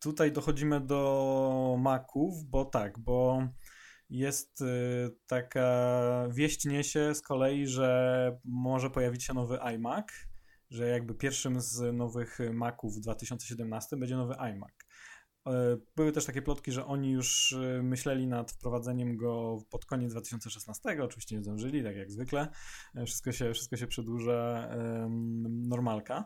tutaj 0.00 0.32
dochodzimy 0.32 0.80
do 0.80 1.76
Maców, 1.78 2.44
bo 2.44 2.64
tak, 2.64 2.98
bo 2.98 3.48
jest 4.10 4.60
y, 4.60 4.64
taka 5.26 6.28
wieść 6.30 6.64
niesie 6.64 7.14
z 7.14 7.22
kolei, 7.22 7.66
że 7.66 8.38
może 8.44 8.90
pojawić 8.90 9.24
się 9.24 9.34
nowy 9.34 9.58
iMac 9.60 10.06
że 10.72 10.88
jakby 10.88 11.14
pierwszym 11.14 11.60
z 11.60 11.96
nowych 11.96 12.38
Maców 12.52 12.96
w 12.96 13.00
2017 13.00 13.96
będzie 13.96 14.16
nowy 14.16 14.34
iMac. 14.34 14.72
E, 15.46 15.76
były 15.96 16.12
też 16.12 16.24
takie 16.24 16.42
plotki, 16.42 16.72
że 16.72 16.86
oni 16.86 17.10
już 17.10 17.52
e, 17.52 17.82
myśleli 17.82 18.26
nad 18.26 18.52
wprowadzeniem 18.52 19.16
go 19.16 19.58
pod 19.70 19.84
koniec 19.84 20.12
2016, 20.12 21.04
oczywiście 21.04 21.36
nie 21.36 21.42
zdążyli, 21.42 21.82
tak 21.84 21.96
jak 21.96 22.10
zwykle. 22.10 22.48
E, 22.94 23.06
wszystko 23.06 23.32
się, 23.32 23.52
wszystko 23.52 23.76
się 23.76 23.86
przedłuża, 23.86 24.68
normalka. 25.46 26.24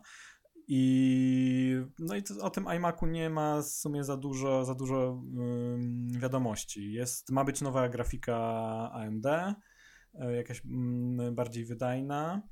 I, 0.69 1.77
no 1.99 2.17
i 2.17 2.23
to, 2.23 2.35
o 2.43 2.51
tym 2.51 2.67
iMacu 2.77 3.07
nie 3.07 3.31
ma 3.31 3.63
w 3.63 3.67
sumie 3.67 4.05
za 4.05 4.17
dużo, 4.17 4.65
za 4.65 4.75
dużo 4.75 5.23
wiadomości. 6.21 6.93
Jest, 6.93 7.31
ma 7.31 7.45
być 7.45 7.61
nowa 7.61 7.89
grafika 7.89 8.37
AMD, 8.93 9.27
jakaś 10.37 10.63
bardziej 11.33 11.65
wydajna. 11.65 12.43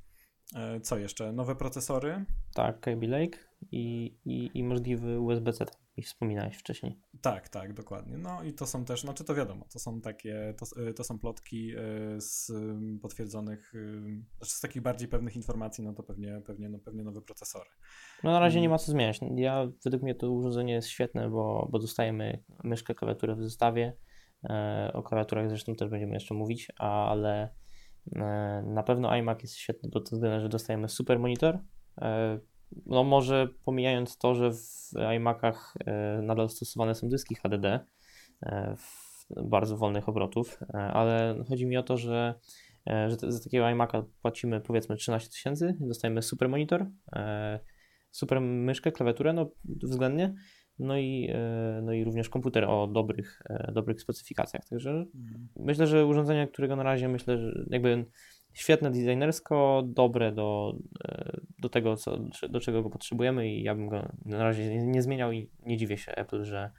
E, 0.56 0.80
co 0.80 0.98
jeszcze? 0.98 1.32
Nowe 1.32 1.56
procesory? 1.56 2.24
Tak, 2.54 2.80
Kaby 2.80 3.06
Lake 3.06 3.38
i, 3.72 4.16
i, 4.24 4.50
i 4.54 4.64
możliwy 4.64 5.20
USB-C, 5.20 5.64
tak 5.66 5.74
jak 5.96 6.06
wspominałeś 6.06 6.56
wcześniej. 6.56 7.00
Tak, 7.20 7.48
tak, 7.48 7.72
dokładnie. 7.72 8.18
No 8.18 8.42
i 8.42 8.52
to 8.52 8.66
są 8.66 8.84
też, 8.84 9.00
znaczy 9.00 9.24
to 9.24 9.34
wiadomo, 9.34 9.66
to 9.72 9.78
są 9.78 10.00
takie, 10.00 10.54
to, 10.58 10.82
e, 10.82 10.94
to 10.94 11.04
są 11.04 11.18
plotki 11.18 11.72
e, 11.76 11.80
z 12.20 12.52
potwierdzonych, 13.02 13.72
znaczy 14.38 14.52
z 14.52 14.60
takich 14.60 14.82
bardziej 14.82 15.08
pewnych 15.08 15.36
informacji, 15.36 15.84
no 15.84 15.92
to 15.92 16.02
pewnie, 16.02 16.40
pewnie, 16.46 16.68
no, 16.68 16.78
pewnie 16.78 17.04
nowe 17.04 17.22
procesory. 17.22 17.70
No 18.24 18.32
na 18.32 18.40
razie 18.40 18.60
nie 18.60 18.68
ma 18.68 18.78
co 18.78 18.92
zmieniać. 18.92 19.20
Ja, 19.36 19.68
według 19.84 20.02
mnie 20.02 20.14
to 20.14 20.30
urządzenie 20.30 20.72
jest 20.72 20.88
świetne, 20.88 21.30
bo, 21.30 21.68
bo 21.72 21.78
dostajemy 21.78 22.44
myszkę, 22.64 22.94
klawiaturę 22.94 23.34
w 23.34 23.42
zestawie. 23.42 23.96
O 24.92 25.02
klawiaturach 25.02 25.48
zresztą 25.48 25.74
też 25.74 25.88
będziemy 25.88 26.14
jeszcze 26.14 26.34
mówić, 26.34 26.68
ale 26.78 27.54
na 28.64 28.82
pewno 28.82 29.08
iMac 29.08 29.42
jest 29.42 29.54
świetny 29.54 29.90
pod 29.90 30.10
tym 30.10 30.16
względem, 30.16 30.40
że 30.40 30.48
dostajemy 30.48 30.88
super 30.88 31.18
monitor. 31.18 31.58
E, 32.00 32.38
no 32.86 33.04
może 33.04 33.48
pomijając 33.64 34.18
to, 34.18 34.34
że 34.34 34.50
w 34.52 34.92
iMacach 35.16 35.74
e, 35.86 36.22
nadal 36.22 36.48
stosowane 36.48 36.94
są 36.94 37.08
dyski 37.08 37.34
HDD 37.34 37.80
w 38.76 39.14
bardzo 39.48 39.76
wolnych 39.76 40.08
obrotów, 40.08 40.58
ale 40.72 41.44
chodzi 41.48 41.66
mi 41.66 41.76
o 41.76 41.82
to, 41.82 41.96
że, 41.96 42.34
że 42.86 43.16
za 43.32 43.44
takiego 43.44 43.64
iMac'a 43.64 44.04
płacimy 44.22 44.60
powiedzmy 44.60 44.96
13 44.96 45.30
tysięcy, 45.30 45.76
dostajemy 45.80 46.22
super 46.22 46.48
monitor, 46.48 46.86
super 48.10 48.40
myszkę, 48.40 48.92
klawiaturę, 48.92 49.32
no 49.32 49.50
względnie, 49.64 50.34
no 50.78 50.98
i, 50.98 51.30
e, 51.32 51.80
no 51.82 51.92
i 51.92 52.04
również 52.04 52.28
komputer 52.28 52.64
o 52.64 52.86
dobrych, 52.86 53.42
e, 53.50 53.72
dobrych 53.72 54.00
specyfikacjach. 54.00 54.68
Także 54.70 54.90
mhm. 54.90 55.48
myślę, 55.56 55.86
że 55.86 56.06
urządzenie, 56.06 56.48
którego 56.48 56.76
na 56.76 56.82
razie 56.82 57.08
myślę, 57.08 57.38
że 57.38 57.64
jakby 57.70 58.04
świetne 58.52 58.90
designersko, 58.90 59.82
dobre 59.86 60.32
do, 60.32 60.76
e, 61.04 61.40
do 61.58 61.68
tego, 61.68 61.96
co, 61.96 62.18
do 62.50 62.60
czego 62.60 62.82
go 62.82 62.90
potrzebujemy 62.90 63.48
i 63.48 63.62
ja 63.62 63.74
bym 63.74 63.88
go 63.88 64.12
na 64.24 64.38
razie 64.38 64.68
nie, 64.68 64.86
nie 64.86 65.02
zmieniał 65.02 65.32
i 65.32 65.50
nie 65.66 65.76
dziwię 65.76 65.98
się 65.98 66.12
Apple, 66.12 66.44
że, 66.44 66.70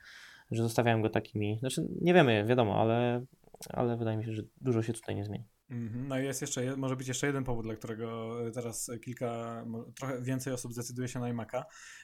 że 0.51 0.63
zostawiałem 0.63 1.01
go 1.01 1.09
takimi, 1.09 1.57
znaczy 1.59 1.87
nie 2.01 2.13
wiemy, 2.13 2.45
wiadomo, 2.45 2.81
ale, 2.81 3.25
ale 3.69 3.97
wydaje 3.97 4.17
mi 4.17 4.25
się, 4.25 4.31
że 4.31 4.43
dużo 4.61 4.81
się 4.83 4.93
tutaj 4.93 5.15
nie 5.15 5.25
zmieni. 5.25 5.45
Mhm. 5.69 6.07
No 6.07 6.19
i 6.19 6.23
jest 6.23 6.41
jeszcze, 6.41 6.77
może 6.77 6.95
być 6.95 7.07
jeszcze 7.07 7.27
jeden 7.27 7.43
powód, 7.43 7.65
dla 7.65 7.75
którego 7.75 8.37
teraz 8.53 8.91
kilka, 9.01 9.65
trochę 9.95 10.21
więcej 10.21 10.53
osób 10.53 10.73
zdecyduje 10.73 11.07
się 11.07 11.19
na 11.19 11.33
iMac'a, 11.33 11.63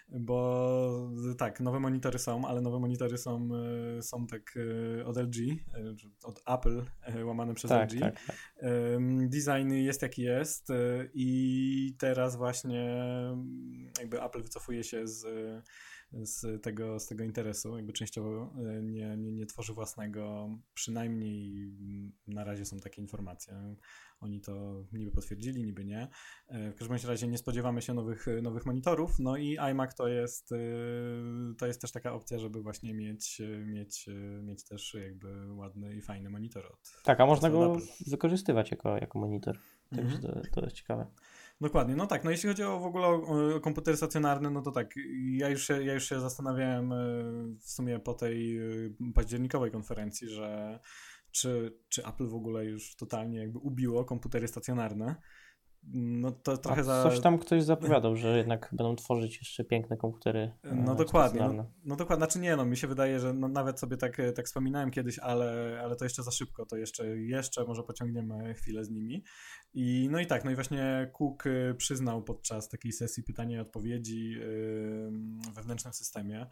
bo 0.09 1.11
tak, 1.37 1.59
nowe 1.59 1.79
monitory 1.79 2.19
są, 2.19 2.45
ale 2.45 2.61
nowe 2.61 2.79
monitory 2.79 3.17
są, 3.17 3.49
e, 3.97 4.01
są 4.01 4.27
tak 4.27 4.57
e, 4.99 5.05
od 5.05 5.17
LG, 5.17 5.37
e, 5.39 5.57
od 6.23 6.41
Apple, 6.47 6.85
łamane 7.23 7.53
przez 7.53 7.69
tak, 7.69 7.91
LG. 7.91 7.99
Tak, 7.99 8.25
tak. 8.25 8.35
Design 9.27 9.71
jest 9.71 10.01
jaki 10.01 10.21
jest 10.21 10.67
i 11.13 11.95
teraz 11.99 12.35
właśnie 12.35 13.03
jakby 13.99 14.23
Apple 14.23 14.41
wycofuje 14.41 14.83
się 14.83 15.07
z 15.07 15.25
z 16.13 16.63
tego, 16.63 16.99
z 16.99 17.07
tego 17.07 17.23
interesu, 17.23 17.77
jakby 17.77 17.93
częściowo 17.93 18.53
e, 18.57 18.81
nie, 18.81 19.17
nie, 19.17 19.31
nie 19.31 19.45
tworzy 19.45 19.73
własnego, 19.73 20.49
przynajmniej 20.73 21.73
na 22.27 22.43
razie 22.43 22.65
są 22.65 22.79
takie 22.79 23.01
informacje. 23.01 23.75
Oni 24.19 24.41
to 24.41 24.85
niby 24.93 25.11
potwierdzili, 25.11 25.63
niby 25.63 25.85
nie. 25.85 26.07
E, 26.47 26.71
w 26.71 26.75
każdym 26.75 27.09
razie 27.09 27.27
nie 27.27 27.37
spodziewamy 27.37 27.81
się 27.81 27.93
nowych, 27.93 28.25
nowych 28.41 28.65
monitorów, 28.65 29.19
no 29.19 29.37
i 29.37 29.57
iMac 29.57 29.95
to 29.95 30.07
jest, 30.07 30.51
e, 30.51 30.57
to 31.57 31.67
jest 31.67 31.81
też 31.81 31.91
taka 31.91 32.13
opcja, 32.13 32.39
żeby 32.39 32.61
właśnie 32.61 32.93
mieć, 32.93 33.41
mieć, 33.65 34.09
mieć 34.43 34.63
też 34.63 34.93
jakby 34.93 35.53
ładny 35.53 35.95
i 35.95 36.01
fajny 36.01 36.29
monitor. 36.29 36.65
Od, 36.65 37.03
tak, 37.03 37.19
a 37.19 37.25
można 37.25 37.49
go 37.49 37.77
wykorzystywać 38.07 38.71
jako, 38.71 38.97
jako 38.97 39.19
monitor. 39.19 39.59
Także 39.95 40.15
mhm. 40.15 40.21
to, 40.21 40.41
to 40.51 40.61
jest 40.61 40.75
ciekawe. 40.75 41.05
Dokładnie, 41.61 41.95
no 41.95 42.07
tak, 42.07 42.23
no 42.23 42.31
jeśli 42.31 42.49
chodzi 42.49 42.63
o 42.63 42.79
w 42.79 42.85
ogóle 42.85 43.07
o, 43.07 43.59
komputery 43.59 43.97
stacjonarne, 43.97 44.49
no 44.49 44.61
to 44.61 44.71
tak, 44.71 44.95
ja 45.31 45.49
już 45.49 45.67
się, 45.67 45.83
ja 45.83 45.93
już 45.93 46.09
się 46.09 46.19
zastanawiałem 46.19 46.91
e, 46.91 46.95
w 47.59 47.69
sumie 47.69 47.99
po 47.99 48.13
tej 48.13 48.57
e, 48.57 48.61
październikowej 49.15 49.71
konferencji, 49.71 50.29
że 50.29 50.79
czy, 51.31 51.77
czy 51.89 52.05
Apple 52.05 52.27
w 52.27 52.35
ogóle 52.35 52.65
już 52.65 52.95
totalnie 52.95 53.39
jakby 53.39 53.59
ubiło 53.59 54.05
komputery 54.05 54.47
stacjonarne, 54.47 55.15
no 55.93 56.31
to 56.31 56.57
trochę 56.57 56.83
za... 56.83 57.03
Coś 57.03 57.19
tam 57.19 57.37
ktoś 57.37 57.63
zapowiadał, 57.63 58.15
że 58.15 58.37
jednak 58.37 58.69
będą 58.71 58.95
tworzyć 58.95 59.37
jeszcze 59.37 59.63
piękne 59.63 59.97
komputery. 59.97 60.51
No 60.63 60.95
dokładnie. 60.95 61.39
No, 61.39 61.71
no, 61.83 61.95
dokładnie. 61.95 62.25
Znaczy 62.25 62.39
nie, 62.39 62.55
no 62.55 62.65
mi 62.65 62.77
się 62.77 62.87
wydaje, 62.87 63.19
że 63.19 63.33
no, 63.33 63.47
nawet 63.47 63.79
sobie 63.79 63.97
tak, 63.97 64.17
tak 64.35 64.45
wspominałem 64.45 64.91
kiedyś, 64.91 65.19
ale, 65.19 65.79
ale 65.83 65.95
to 65.95 66.05
jeszcze 66.05 66.23
za 66.23 66.31
szybko, 66.31 66.65
to 66.65 66.77
jeszcze, 66.77 67.07
jeszcze 67.17 67.63
może 67.63 67.83
pociągniemy 67.83 68.53
chwilę 68.53 68.85
z 68.85 68.89
nimi. 68.89 69.23
I 69.73 70.07
no 70.11 70.19
i 70.19 70.27
tak, 70.27 70.45
no 70.45 70.51
i 70.51 70.55
właśnie 70.55 71.11
Cook 71.17 71.45
y, 71.45 71.75
przyznał 71.77 72.23
podczas 72.23 72.69
takiej 72.69 72.91
sesji 72.91 73.23
pytania 73.23 73.57
i 73.57 73.61
odpowiedzi 73.61 74.35
w 74.39 75.55
wewnętrznym 75.55 75.93
systemie 75.93 76.47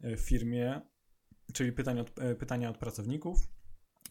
w 0.00 0.20
firmie, 0.20 0.80
czyli 1.52 1.72
pytania 1.72 2.00
od, 2.00 2.10
pytania 2.38 2.70
od 2.70 2.78
pracowników, 2.78 3.48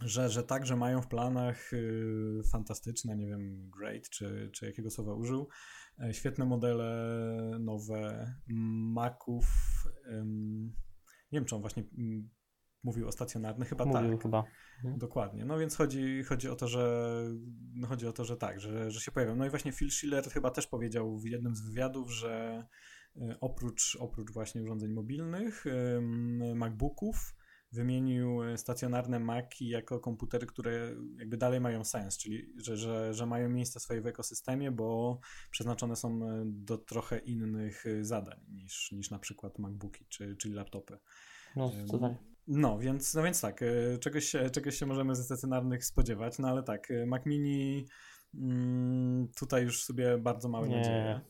że, 0.01 0.29
że 0.29 0.43
także 0.43 0.75
mają 0.75 1.01
w 1.01 1.07
planach 1.07 1.73
y, 1.73 2.41
fantastyczne, 2.51 3.15
nie 3.15 3.27
wiem, 3.27 3.69
great, 3.69 4.09
czy, 4.09 4.49
czy 4.53 4.65
jakiego 4.65 4.89
słowa 4.89 5.13
użył, 5.13 5.47
y, 6.09 6.13
świetne 6.13 6.45
modele 6.45 7.57
nowe 7.59 8.33
Maców. 8.93 9.45
Y, 10.05 10.25
nie 11.31 11.39
wiem, 11.39 11.45
czy 11.45 11.55
on 11.55 11.61
właśnie 11.61 11.83
mm, 11.97 12.29
mówił 12.83 13.07
o 13.07 13.11
stacjonarnych, 13.11 13.69
chyba 13.69 13.85
mówił, 13.85 14.11
tak. 14.11 14.21
chyba. 14.21 14.43
Mhm. 14.77 14.99
Dokładnie. 14.99 15.45
No 15.45 15.57
więc 15.57 15.75
chodzi, 15.75 16.23
chodzi 16.23 16.49
o 16.49 16.55
to, 16.55 16.67
że 16.67 17.05
no 17.73 17.87
chodzi 17.87 18.07
o 18.07 18.13
to, 18.13 18.25
że 18.25 18.37
tak, 18.37 18.59
że, 18.59 18.91
że 18.91 19.01
się 19.01 19.11
pojawią. 19.11 19.35
No 19.35 19.45
i 19.45 19.49
właśnie 19.49 19.71
Phil 19.71 19.91
Schiller 19.91 20.23
chyba 20.23 20.51
też 20.51 20.67
powiedział 20.67 21.19
w 21.19 21.25
jednym 21.25 21.55
z 21.55 21.61
wywiadów, 21.61 22.11
że 22.11 22.65
y, 23.15 23.35
oprócz, 23.41 23.97
oprócz 23.99 24.31
właśnie 24.31 24.63
urządzeń 24.63 24.91
mobilnych, 24.91 25.65
MacBooków, 26.55 27.35
wymienił 27.71 28.43
e, 28.43 28.57
stacjonarne 28.57 29.19
Maci 29.19 29.67
jako 29.67 29.99
komputery, 29.99 30.47
które 30.47 30.95
jakby 31.17 31.37
dalej 31.37 31.61
mają 31.61 31.83
sens, 31.83 32.17
czyli 32.17 32.53
że, 32.57 32.77
że, 32.77 33.13
że 33.13 33.25
mają 33.25 33.49
miejsce 33.49 33.79
swoje 33.79 34.01
w 34.01 34.07
ekosystemie, 34.07 34.71
bo 34.71 35.19
przeznaczone 35.51 35.95
są 35.95 36.09
e, 36.09 36.43
do 36.45 36.77
trochę 36.77 37.17
innych 37.19 37.85
e, 37.85 38.03
zadań 38.03 38.39
niż, 38.49 38.91
niż 38.91 39.11
na 39.11 39.19
przykład 39.19 39.59
MacBooki 39.59 40.05
czy, 40.09 40.35
czyli 40.35 40.53
laptopy. 40.53 40.97
No, 41.55 41.71
tutaj. 41.91 42.15
No, 42.47 42.79
więc, 42.79 43.13
no 43.13 43.23
więc 43.23 43.41
tak, 43.41 43.63
czegoś 43.99 44.25
się, 44.25 44.49
czegoś 44.49 44.75
się 44.75 44.85
możemy 44.85 45.15
ze 45.15 45.23
stacjonarnych 45.23 45.85
spodziewać, 45.85 46.39
no 46.39 46.47
ale 46.47 46.63
tak, 46.63 46.87
Mac 47.07 47.25
Mini 47.25 47.87
mm, 48.33 49.27
tutaj 49.35 49.63
już 49.63 49.83
sobie 49.83 50.17
bardzo 50.17 50.49
małe 50.49 50.69
nie, 50.69 50.77
nadzieje. 50.77 51.21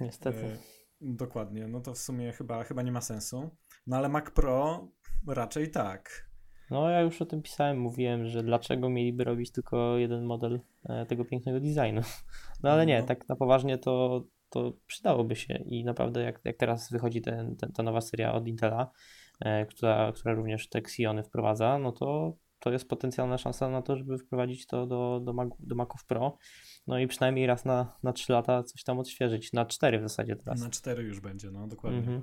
Niestety. 0.00 0.58
Dokładnie, 1.00 1.68
no 1.68 1.80
to 1.80 1.94
w 1.94 1.98
sumie 1.98 2.32
chyba, 2.32 2.64
chyba 2.64 2.82
nie 2.82 2.92
ma 2.92 3.00
sensu. 3.00 3.50
No 3.88 3.96
ale 3.96 4.08
Mac 4.08 4.30
Pro 4.30 4.88
raczej 5.26 5.70
tak. 5.70 6.28
No 6.70 6.90
ja 6.90 7.00
już 7.00 7.22
o 7.22 7.26
tym 7.26 7.42
pisałem, 7.42 7.80
mówiłem, 7.80 8.26
że 8.26 8.42
dlaczego 8.42 8.88
mieliby 8.88 9.24
robić 9.24 9.52
tylko 9.52 9.98
jeden 9.98 10.24
model 10.24 10.60
e, 10.84 11.06
tego 11.06 11.24
pięknego 11.24 11.60
designu. 11.60 12.00
No 12.62 12.70
ale 12.70 12.86
nie, 12.86 13.00
No. 13.00 13.06
tak 13.06 13.28
na 13.28 13.36
poważnie 13.36 13.78
to, 13.78 14.24
to 14.50 14.72
przydałoby 14.86 15.36
się 15.36 15.54
i 15.54 15.84
naprawdę 15.84 16.22
jak, 16.22 16.40
jak 16.44 16.56
teraz 16.56 16.92
wychodzi 16.92 17.22
ten, 17.22 17.56
ten, 17.56 17.72
ta 17.72 17.82
nowa 17.82 18.00
seria 18.00 18.32
od 18.34 18.46
Intela, 18.48 18.90
e, 19.40 19.66
która, 19.66 20.12
która 20.12 20.34
również 20.34 20.68
te 20.68 20.78
Xiony 20.78 21.22
wprowadza, 21.22 21.78
no 21.78 21.92
to 21.92 22.36
to 22.60 22.72
jest 22.72 22.88
potencjalna 22.88 23.38
szansa 23.38 23.68
na 23.68 23.82
to, 23.82 23.96
żeby 23.96 24.18
wprowadzić 24.18 24.66
to 24.66 24.86
do, 24.86 25.20
do, 25.24 25.32
Mac, 25.32 25.48
do 25.60 25.74
Maców 25.74 26.04
Pro. 26.04 26.38
No 26.86 26.98
i 26.98 27.06
przynajmniej 27.06 27.46
raz 27.46 27.64
na, 27.64 27.96
na 28.02 28.12
3 28.12 28.32
lata 28.32 28.62
coś 28.62 28.84
tam 28.84 28.98
odświeżyć. 28.98 29.52
Na 29.52 29.66
4 29.66 29.98
w 29.98 30.02
zasadzie 30.02 30.36
teraz. 30.36 30.60
Na 30.60 30.70
cztery 30.70 31.02
już 31.02 31.20
będzie, 31.20 31.50
no 31.50 31.66
dokładnie. 31.66 31.98
Mhm. 31.98 32.22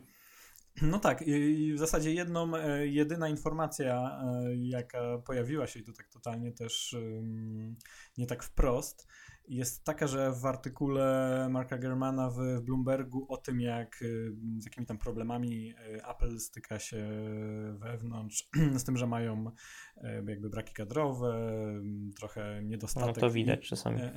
No 0.81 0.99
tak, 0.99 1.21
i 1.27 1.73
w 1.73 1.79
zasadzie 1.79 2.13
jedną, 2.13 2.55
e, 2.55 2.87
jedyna 2.87 3.29
informacja, 3.29 4.21
e, 4.23 4.55
jaka 4.55 5.17
pojawiła 5.17 5.67
się 5.67 5.79
i 5.79 5.83
to 5.83 5.93
tak 5.93 6.07
totalnie 6.09 6.51
też 6.51 6.95
nie 8.17 8.25
tak 8.25 8.43
wprost, 8.43 9.07
jest 9.47 9.83
taka, 9.83 10.07
że 10.07 10.31
w 10.31 10.45
artykule 10.45 11.47
Marka 11.51 11.77
Germana 11.77 12.29
w 12.29 12.61
Bloombergu 12.61 13.25
o 13.29 13.37
tym, 13.37 13.61
jak 13.61 14.01
y, 14.01 14.35
z 14.59 14.65
jakimi 14.65 14.85
tam 14.85 14.97
problemami 14.97 15.73
y, 15.95 16.05
Apple 16.07 16.39
styka 16.39 16.79
się 16.79 17.07
wewnątrz, 17.73 18.49
z 18.79 18.83
tym, 18.83 18.97
że 18.97 19.07
mają 19.07 19.51
e, 19.97 20.23
jakby 20.25 20.49
braki 20.49 20.73
kadrowe, 20.73 21.61
trochę 22.15 22.55
No 22.63 22.69
niedostatek. 22.69 23.15
to 23.15 23.27
i- 23.27 23.31
widać 23.31 23.67
czasami. 23.67 23.99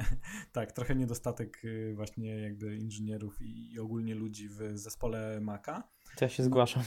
Tak, 0.52 0.72
trochę 0.72 0.94
niedostatek 0.94 1.64
y, 1.64 1.92
właśnie 1.96 2.40
jakby 2.40 2.76
inżynierów 2.76 3.36
i 3.40 3.78
ogólnie 3.80 4.14
ludzi 4.14 4.48
w 4.48 4.60
zespole 4.74 5.40
Maca. 5.40 5.88
To 6.18 6.24
ja 6.24 6.28
się 6.28 6.42
zgłaszam. 6.42 6.82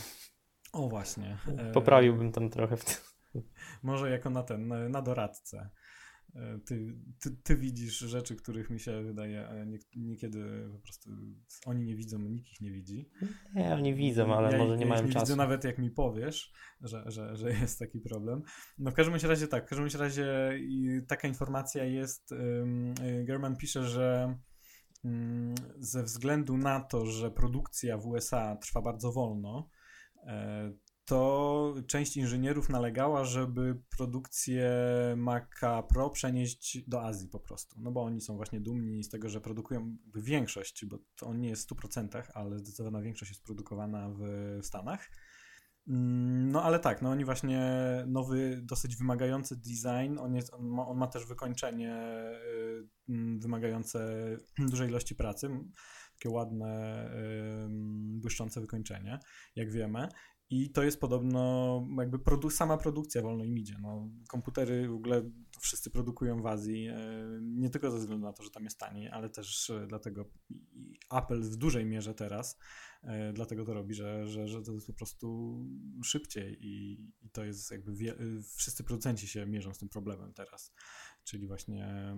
O 0.73 0.89
właśnie. 0.89 1.37
e, 1.57 1.71
Poprawiłbym 1.71 2.31
tam 2.31 2.49
trochę 2.49 2.77
w 2.77 2.85
tym. 2.85 2.95
Może 3.83 4.09
jako 4.11 4.29
na 4.29 4.43
ten, 4.43 4.67
na- 4.91 5.01
doradcę. 5.01 5.69
E, 6.35 6.59
Ty, 6.65 6.95
ty, 7.21 7.31
ty 7.43 7.55
widzisz 7.55 7.99
rzeczy, 7.99 8.35
których 8.35 8.69
mi 8.69 8.79
się 8.79 9.03
wydaje 9.03 9.47
e, 9.49 9.65
nie, 9.65 9.77
niekiedy 9.95 10.69
po 10.71 10.79
prostu 10.79 11.09
oni 11.65 11.83
nie 11.85 11.95
widzą, 11.95 12.19
nikt 12.19 12.47
ich 12.51 12.61
nie 12.61 12.71
widzi. 12.71 13.09
Nie, 13.55 13.73
oni 13.73 13.95
widzą, 13.95 14.35
ale 14.35 14.51
ja, 14.51 14.57
może 14.57 14.75
nie 14.77 14.83
ja 14.83 14.89
mają 14.89 15.03
nie 15.03 15.13
czasu. 15.13 15.25
widzę 15.25 15.35
nawet 15.35 15.63
jak 15.63 15.77
mi 15.77 15.91
powiesz, 15.91 16.51
że, 16.81 17.03
że, 17.07 17.35
że 17.35 17.49
jest 17.61 17.79
taki 17.79 17.99
problem. 17.99 18.41
No 18.77 18.91
w 18.91 18.93
każdym 18.93 19.15
razie 19.29 19.47
tak, 19.47 19.65
w 19.65 19.69
każdym 19.69 20.01
razie 20.01 20.59
taka 21.07 21.27
informacja 21.27 21.83
jest, 21.85 22.31
y, 22.31 23.25
German 23.25 23.55
pisze, 23.57 23.83
że 23.83 24.35
ze 25.79 26.03
względu 26.03 26.57
na 26.57 26.79
to, 26.79 27.05
że 27.05 27.31
produkcja 27.31 27.97
w 27.97 28.07
USA 28.07 28.55
trwa 28.55 28.81
bardzo 28.81 29.11
wolno, 29.11 29.69
e, 30.23 30.73
to 31.05 31.73
część 31.87 32.17
inżynierów 32.17 32.69
nalegała, 32.69 33.25
żeby 33.25 33.81
produkcję 33.97 34.71
Maca 35.17 35.83
Pro 35.83 36.09
przenieść 36.09 36.89
do 36.89 37.03
Azji 37.03 37.27
po 37.27 37.39
prostu. 37.39 37.75
No 37.79 37.91
bo 37.91 38.03
oni 38.03 38.21
są 38.21 38.35
właśnie 38.35 38.61
dumni 38.61 39.03
z 39.03 39.09
tego, 39.09 39.29
że 39.29 39.41
produkują 39.41 39.97
większość, 40.15 40.85
bo 40.85 40.97
to 41.15 41.27
on 41.27 41.39
nie 41.39 41.49
jest 41.49 41.69
w 41.69 41.75
100%, 41.75 42.23
ale 42.33 42.59
zdecydowana 42.59 43.01
większość 43.01 43.31
jest 43.31 43.43
produkowana 43.43 44.09
w 44.09 44.59
Stanach. 44.61 45.09
Mm, 45.87 46.51
No 46.51 46.63
ale 46.63 46.79
tak, 46.79 47.01
no 47.01 47.09
oni 47.09 47.25
właśnie 47.25 47.61
nowy, 48.07 48.61
dosyć 48.63 48.95
wymagający 48.95 49.55
design, 49.55 50.17
on, 50.19 50.35
jest, 50.35 50.53
on, 50.53 50.67
ma, 50.67 50.87
on 50.87 50.97
ma 50.97 51.07
też 51.07 51.25
wykończenie 51.25 51.95
y, 52.45 52.87
mm, 53.09 53.39
wymagające 53.39 53.99
dużej 54.71 54.89
ilości 54.89 55.15
pracy, 55.15 55.49
takie 56.13 56.29
ładne, 56.29 57.09
błyszczące 58.21 58.61
wykończenie, 58.61 59.19
jak 59.55 59.71
wiemy. 59.71 60.07
I 60.51 60.69
to 60.69 60.83
jest 60.83 60.99
podobno 60.99 61.87
jakby 61.97 62.17
produ- 62.17 62.49
sama 62.49 62.77
produkcja 62.77 63.21
wolno 63.21 63.43
im 63.43 63.57
idzie. 63.57 63.75
No, 63.81 64.09
komputery 64.27 64.87
w 64.87 64.93
ogóle 64.93 65.31
wszyscy 65.59 65.89
produkują 65.91 66.41
w 66.41 66.45
Azji, 66.45 66.87
e, 66.87 66.97
nie 67.41 67.69
tylko 67.69 67.91
ze 67.91 67.97
względu 67.97 68.25
na 68.25 68.33
to, 68.33 68.43
że 68.43 68.49
tam 68.49 68.63
jest 68.63 68.79
taniej, 68.79 69.09
ale 69.09 69.29
też 69.29 69.69
e, 69.69 69.87
dlatego 69.87 70.25
Apple 71.11 71.41
w 71.41 71.55
dużej 71.55 71.85
mierze 71.85 72.13
teraz 72.13 72.59
e, 73.03 73.33
dlatego 73.33 73.65
to 73.65 73.73
robi, 73.73 73.93
że, 73.93 74.27
że, 74.27 74.47
że 74.47 74.61
to 74.61 74.73
jest 74.73 74.87
po 74.87 74.93
prostu 74.93 75.57
szybciej 76.03 76.57
i, 76.65 76.91
i 77.21 77.29
to 77.29 77.43
jest 77.43 77.71
jakby 77.71 77.93
wszyscy 78.55 78.83
producenci 78.83 79.27
się 79.27 79.45
mierzą 79.45 79.73
z 79.73 79.79
tym 79.79 79.89
problemem 79.89 80.33
teraz, 80.33 80.73
czyli 81.23 81.47
właśnie 81.47 82.15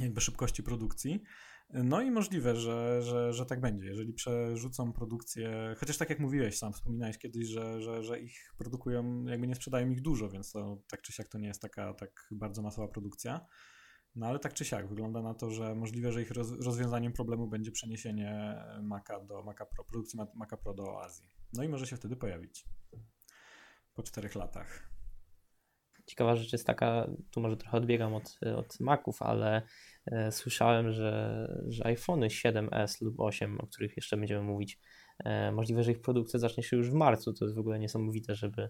jakby 0.00 0.20
szybkości 0.20 0.62
produkcji. 0.62 1.22
No 1.72 2.02
i 2.02 2.10
możliwe, 2.10 2.56
że, 2.56 3.02
że, 3.02 3.32
że 3.32 3.46
tak 3.46 3.60
będzie. 3.60 3.86
Jeżeli 3.86 4.12
przerzucą 4.12 4.92
produkcję, 4.92 5.74
chociaż 5.78 5.98
tak 5.98 6.10
jak 6.10 6.18
mówiłeś, 6.18 6.58
sam 6.58 6.72
wspominałeś 6.72 7.18
kiedyś, 7.18 7.48
że, 7.48 7.80
że, 7.80 8.02
że 8.02 8.20
ich 8.20 8.54
produkują, 8.58 9.24
jakby 9.24 9.46
nie 9.46 9.54
sprzedają 9.54 9.90
ich 9.90 10.02
dużo, 10.02 10.28
więc 10.28 10.52
to 10.52 10.82
tak 10.90 11.02
czy 11.02 11.12
siak 11.12 11.28
to 11.28 11.38
nie 11.38 11.48
jest 11.48 11.62
taka 11.62 11.94
tak 11.94 12.28
bardzo 12.30 12.62
masowa 12.62 12.88
produkcja. 12.88 13.46
No 14.14 14.26
ale 14.26 14.38
tak 14.38 14.54
czy 14.54 14.64
siak 14.64 14.88
wygląda 14.88 15.22
na 15.22 15.34
to, 15.34 15.50
że 15.50 15.74
możliwe, 15.74 16.12
że 16.12 16.22
ich 16.22 16.30
roz, 16.30 16.52
rozwiązaniem 16.60 17.12
problemu 17.12 17.48
będzie 17.48 17.72
przeniesienie 17.72 18.56
Maca 18.82 19.20
do 19.20 19.42
Maca 19.42 19.66
Pro, 19.66 19.84
produkcji 19.84 20.16
Ma- 20.16 20.32
Maca 20.34 20.56
Pro 20.56 20.74
do 20.74 21.02
Azji. 21.02 21.28
No 21.52 21.62
i 21.62 21.68
może 21.68 21.86
się 21.86 21.96
wtedy 21.96 22.16
pojawić 22.16 22.64
po 23.94 24.02
czterech 24.02 24.34
latach. 24.34 24.91
Ciekawa 26.12 26.36
rzecz 26.36 26.52
jest 26.52 26.66
taka, 26.66 27.10
tu 27.30 27.40
może 27.40 27.56
trochę 27.56 27.76
odbiegam 27.76 28.14
od, 28.14 28.38
od 28.56 28.80
Maców, 28.80 29.22
ale 29.22 29.62
e, 30.06 30.32
słyszałem, 30.32 30.92
że, 30.92 31.48
że 31.68 31.86
iPhony 31.86 32.28
7S 32.28 33.02
lub 33.02 33.20
8, 33.20 33.60
o 33.60 33.66
których 33.66 33.96
jeszcze 33.96 34.16
będziemy 34.16 34.42
mówić, 34.42 34.78
e, 35.24 35.52
możliwe, 35.52 35.82
że 35.82 35.92
ich 35.92 36.00
produkcja 36.00 36.38
zacznie 36.38 36.62
się 36.62 36.76
już 36.76 36.90
w 36.90 36.94
marcu. 36.94 37.32
To 37.32 37.44
jest 37.44 37.56
w 37.56 37.58
ogóle 37.58 37.78
niesamowite, 37.78 38.34
żeby, 38.34 38.68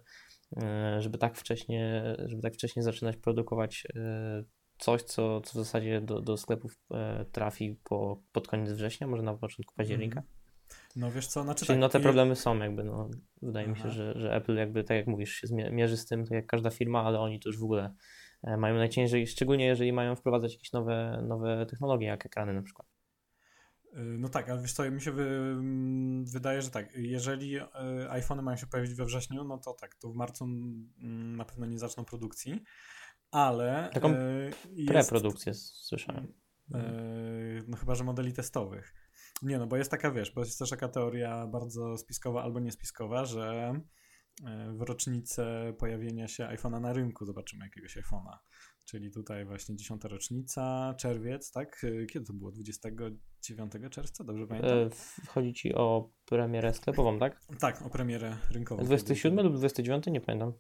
e, 0.63 1.03
żeby, 1.03 1.19
tak, 1.19 1.37
wcześnie, 1.37 2.03
żeby 2.27 2.43
tak 2.43 2.55
wcześnie 2.55 2.83
zaczynać 2.83 3.17
produkować 3.17 3.87
e, 3.97 4.45
coś, 4.79 5.03
co, 5.03 5.41
co 5.41 5.53
w 5.53 5.65
zasadzie 5.65 6.01
do, 6.01 6.21
do 6.21 6.37
sklepów 6.37 6.79
e, 6.91 7.25
trafi 7.33 7.77
po, 7.85 8.23
pod 8.33 8.49
koniec 8.49 8.73
września, 8.73 9.07
może 9.07 9.23
na 9.23 9.35
początku 9.35 9.75
października. 9.75 10.23
No 10.97 11.11
wiesz 11.11 11.27
co, 11.27 11.43
znaczy 11.43 11.67
Czyli 11.67 11.77
tak, 11.77 11.81
no 11.81 11.89
te 11.89 12.01
problemy 12.01 12.37
są 12.37 12.59
jakby, 12.59 12.85
no 12.85 13.11
wydaje 13.43 13.69
mi 13.69 13.77
się, 13.77 13.83
Aha. 13.83 13.91
że, 13.91 14.21
że 14.21 14.35
Apple 14.35 14.57
jakby, 14.57 14.85
tak 14.85 14.97
jak 14.97 15.07
mówisz, 15.07 15.35
się 15.35 15.47
mierzy 15.71 15.97
z 15.97 16.07
tym, 16.07 16.25
tak 16.25 16.31
jak 16.31 16.47
każda 16.47 16.71
firma, 16.71 17.03
ale 17.03 17.21
oni 17.21 17.41
to 17.41 17.49
już 17.49 17.59
w 17.59 17.65
ogóle 17.65 17.95
e, 18.43 18.57
mają 18.57 18.75
najciężej, 18.75 19.27
szczególnie 19.27 19.67
jeżeli 19.67 19.93
mają 19.93 20.17
wprowadzać 20.17 20.53
jakieś 20.53 20.73
nowe, 20.73 21.25
nowe 21.29 21.67
technologie, 21.67 22.07
jak 22.07 22.27
ekrany 22.27 22.53
na 22.53 22.63
przykład. 22.63 22.87
Y, 23.97 24.19
No 24.19 24.29
tak, 24.29 24.51
ale 24.51 24.63
wiesz 24.63 24.73
co, 24.73 24.91
mi 24.91 25.01
się 25.01 25.13
wy, 25.13 25.23
mm, 25.23 26.25
wydaje, 26.25 26.63
że 26.63 26.71
tak, 26.71 26.95
jeżeli 26.95 27.59
y, 27.59 27.63
iPhony 28.11 28.43
mają 28.43 28.57
się 28.57 28.67
pojawić 28.67 28.95
we 28.95 29.05
wrześniu, 29.05 29.45
no 29.45 29.59
to 29.59 29.73
tak, 29.73 29.95
to 29.95 30.11
w 30.11 30.15
marcu 30.15 30.45
mm, 30.45 31.37
na 31.37 31.45
pewno 31.45 31.67
nie 31.67 31.79
zaczną 31.79 32.05
produkcji, 32.05 32.63
ale 33.31 33.91
Taką 33.93 34.15
y, 34.15 34.51
jest, 34.73 34.89
Preprodukcję 34.89 35.55
słyszałem. 35.55 36.33
no 37.69 37.77
chyba, 37.77 37.95
że 37.95 38.05
modeli 38.05 38.33
testowych. 38.33 38.95
Nie, 39.43 39.59
no 39.59 39.67
bo 39.67 39.77
jest 39.77 39.91
taka, 39.91 40.11
wiesz, 40.11 40.31
bo 40.35 40.41
jest 40.41 40.59
też 40.59 40.71
taka 40.71 40.89
teoria 40.89 41.47
bardzo 41.47 41.99
spiskowa 41.99 42.43
albo 42.43 42.61
niespiskowa, 42.61 43.25
że 43.25 43.75
y, 44.41 44.45
w 44.77 44.81
rocznicę 44.83 45.73
pojawienia 45.79 46.29
się 46.29 46.45
iPhone'a 46.45 46.81
na 46.81 46.93
rynku 46.93 47.25
zobaczymy 47.25 47.65
jakiegoś 47.65 47.97
iPhone'a. 47.97 48.37
Czyli 48.87 49.11
tutaj 49.11 49.45
właśnie 49.45 49.77
10 49.77 50.05
rocznica, 50.05 50.95
czerwiec, 50.99 51.53
tak? 51.53 51.85
Y, 51.85 52.07
Kiedy 52.13 52.27
to 52.27 52.33
było? 52.33 52.53
29 52.53 53.73
czerwca, 53.91 54.25
dobrze 54.25 54.47
pamiętam? 54.47 54.79
E, 54.79 54.91
w- 54.91 55.29
Chodzi 55.29 55.53
ci 55.53 55.75
o 55.75 56.11
premierę 56.25 56.75
sklepową, 56.75 57.19
tak? 57.19 57.41
Tak, 57.61 57.83
o 57.83 57.91
premierę 57.91 58.37
rynkową. 58.51 58.85
27 58.85 59.45
lub 59.45 59.53
29, 59.57 60.07
nie 60.07 60.21
pamiętam. 60.21 60.53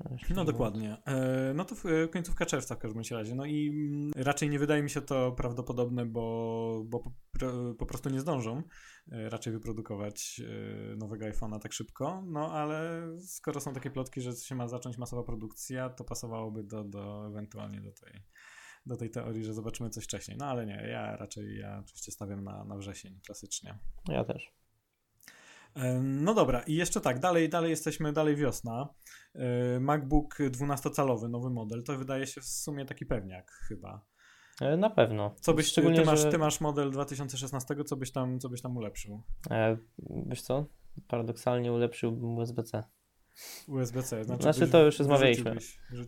No 0.00 0.16
nie 0.40 0.44
dokładnie. 0.44 0.96
E, 1.06 1.52
No 1.54 1.64
to 1.64 1.74
e, 2.04 2.08
końcówka 2.08 2.46
czerwca 2.46 2.74
w 2.74 2.78
każdym 2.78 3.02
razie. 3.10 3.34
No 3.34 3.44
i 3.46 3.68
mm, 3.68 4.10
raczej 4.16 4.50
nie 4.50 4.58
wydaje 4.58 4.82
mi 4.82 4.90
się 4.90 5.00
to 5.00 5.32
prawdopodobne, 5.32 6.06
bo, 6.06 6.82
bo 6.86 7.00
po, 7.00 7.12
pro- 7.32 7.74
po 7.74 7.86
prostu 7.86 8.10
nie 8.10 8.20
zdążą 8.20 8.62
e, 9.12 9.30
raczej 9.30 9.52
wyprodukować 9.52 10.40
nowego 10.96 11.26
iPhone'a 11.26 11.58
tak 11.60 11.72
szybko. 11.72 12.22
No 12.26 12.52
ale 12.52 13.02
skoro 13.20 13.60
są 13.60 13.72
takie 13.72 13.90
plotki, 13.90 14.20
że 14.20 14.32
się 14.32 14.54
ma 14.54 14.68
zacząć 14.68 14.98
masowa 14.98 15.22
produkcja, 15.22 15.90
to 15.90 16.04
pasowałoby 16.04 16.64
do, 16.64 16.84
do 16.84 17.26
ewentualnie 17.28 17.80
do 17.80 17.92
tej, 17.92 18.12
do 18.86 18.96
tej 18.96 19.10
teorii, 19.10 19.44
że 19.44 19.54
zobaczymy 19.54 19.90
coś 19.90 20.04
wcześniej. 20.04 20.36
No 20.40 20.46
ale 20.46 20.66
nie, 20.66 20.88
ja 20.90 21.16
raczej 21.16 21.58
ja 21.58 21.78
oczywiście 21.84 22.12
stawiam 22.12 22.44
na, 22.44 22.64
na 22.64 22.76
wrzesień 22.76 23.20
klasycznie. 23.26 23.78
Ja 24.08 24.24
też. 24.24 24.57
No 26.02 26.34
dobra, 26.34 26.62
i 26.62 26.74
jeszcze 26.74 27.00
tak, 27.00 27.18
dalej, 27.18 27.48
dalej 27.48 27.70
jesteśmy, 27.70 28.12
dalej 28.12 28.36
wiosna. 28.36 28.88
MacBook 29.80 30.38
12-calowy, 30.50 31.28
nowy 31.30 31.50
model, 31.50 31.82
to 31.84 31.98
wydaje 31.98 32.26
się 32.26 32.40
w 32.40 32.44
sumie 32.44 32.84
taki 32.84 33.06
pewniak 33.06 33.50
chyba. 33.68 34.04
E, 34.60 34.76
Na 34.76 34.90
pewno. 34.90 35.34
Co 35.40 35.54
byś, 35.54 35.66
Szczególnie, 35.66 36.00
ty, 36.00 36.04
masz, 36.06 36.20
że- 36.20 36.30
ty 36.30 36.38
masz 36.38 36.60
model 36.60 36.90
2016, 36.90 37.84
co 37.84 37.96
byś 37.96 38.12
tam, 38.12 38.38
co 38.40 38.48
byś 38.48 38.62
tam 38.62 38.76
ulepszył? 38.76 39.22
E, 39.50 39.76
Wiesz 40.26 40.42
co? 40.42 40.66
Paradoksalnie 41.08 41.72
ulepszyłbym 41.72 42.36
USB-C. 42.38 42.84
USB-C, 43.68 44.24
znaczy, 44.24 44.42
Znaczy, 44.42 44.60
byś- 44.60 44.70
to 44.70 44.84
już 44.84 44.98
rozmawialiśmy. 44.98 45.56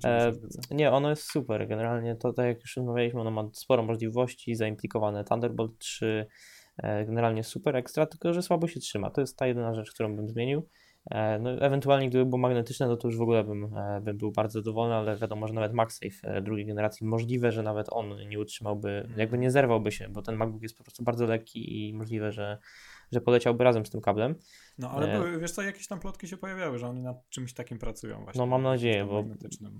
E. 0.04 0.32
Nie, 0.70 0.92
ono 0.92 1.10
jest 1.10 1.22
super. 1.30 1.68
Generalnie 1.68 2.16
to, 2.16 2.32
tak 2.32 2.46
jak 2.46 2.60
już 2.60 2.76
rozmawialiśmy, 2.76 3.20
ono 3.20 3.30
ma 3.30 3.48
sporo 3.52 3.82
możliwości, 3.82 4.54
zaimplikowane 4.54 5.24
Thunderbolt 5.24 5.78
3, 5.78 6.26
generalnie 6.82 7.44
super 7.44 7.76
ekstra, 7.76 8.06
tylko 8.06 8.32
że 8.32 8.42
słabo 8.42 8.68
się 8.68 8.80
trzyma. 8.80 9.10
To 9.10 9.20
jest 9.20 9.38
ta 9.38 9.46
jedyna 9.46 9.74
rzecz, 9.74 9.90
którą 9.90 10.16
bym 10.16 10.28
zmienił. 10.28 10.66
E, 11.10 11.38
no, 11.38 11.50
ewentualnie 11.50 12.08
gdyby 12.08 12.24
było 12.24 12.38
magnetyczne, 12.38 12.86
no 12.86 12.96
to 12.96 13.08
już 13.08 13.16
w 13.16 13.22
ogóle 13.22 13.44
bym, 13.44 13.76
e, 13.76 14.00
bym 14.00 14.18
był 14.18 14.32
bardzo 14.32 14.60
zadowolony, 14.60 14.94
ale 14.94 15.16
wiadomo, 15.16 15.48
że 15.48 15.54
nawet 15.54 15.72
MagSafe 15.72 16.22
e, 16.22 16.42
drugiej 16.42 16.66
generacji 16.66 17.06
możliwe, 17.06 17.52
że 17.52 17.62
nawet 17.62 17.86
on 17.90 18.28
nie 18.28 18.38
utrzymałby, 18.38 19.08
jakby 19.16 19.38
nie 19.38 19.50
zerwałby 19.50 19.92
się, 19.92 20.08
bo 20.08 20.22
ten 20.22 20.36
MacBook 20.36 20.62
jest 20.62 20.78
po 20.78 20.84
prostu 20.84 21.04
bardzo 21.04 21.26
lekki 21.26 21.88
i 21.88 21.94
możliwe, 21.94 22.32
że 22.32 22.58
że 23.12 23.20
poleciałby 23.20 23.64
razem 23.64 23.86
z 23.86 23.90
tym 23.90 24.00
kablem. 24.00 24.34
No 24.78 24.90
ale 24.90 25.18
były, 25.18 25.40
wiesz 25.40 25.50
co, 25.50 25.62
jakieś 25.62 25.86
tam 25.86 26.00
plotki 26.00 26.28
się 26.28 26.36
pojawiały, 26.36 26.78
że 26.78 26.86
oni 26.86 27.02
nad 27.02 27.28
czymś 27.28 27.54
takim 27.54 27.78
pracują 27.78 28.24
właśnie. 28.24 28.38
No 28.38 28.46
mam 28.46 28.62
nadzieję, 28.62 29.04
bo 29.04 29.24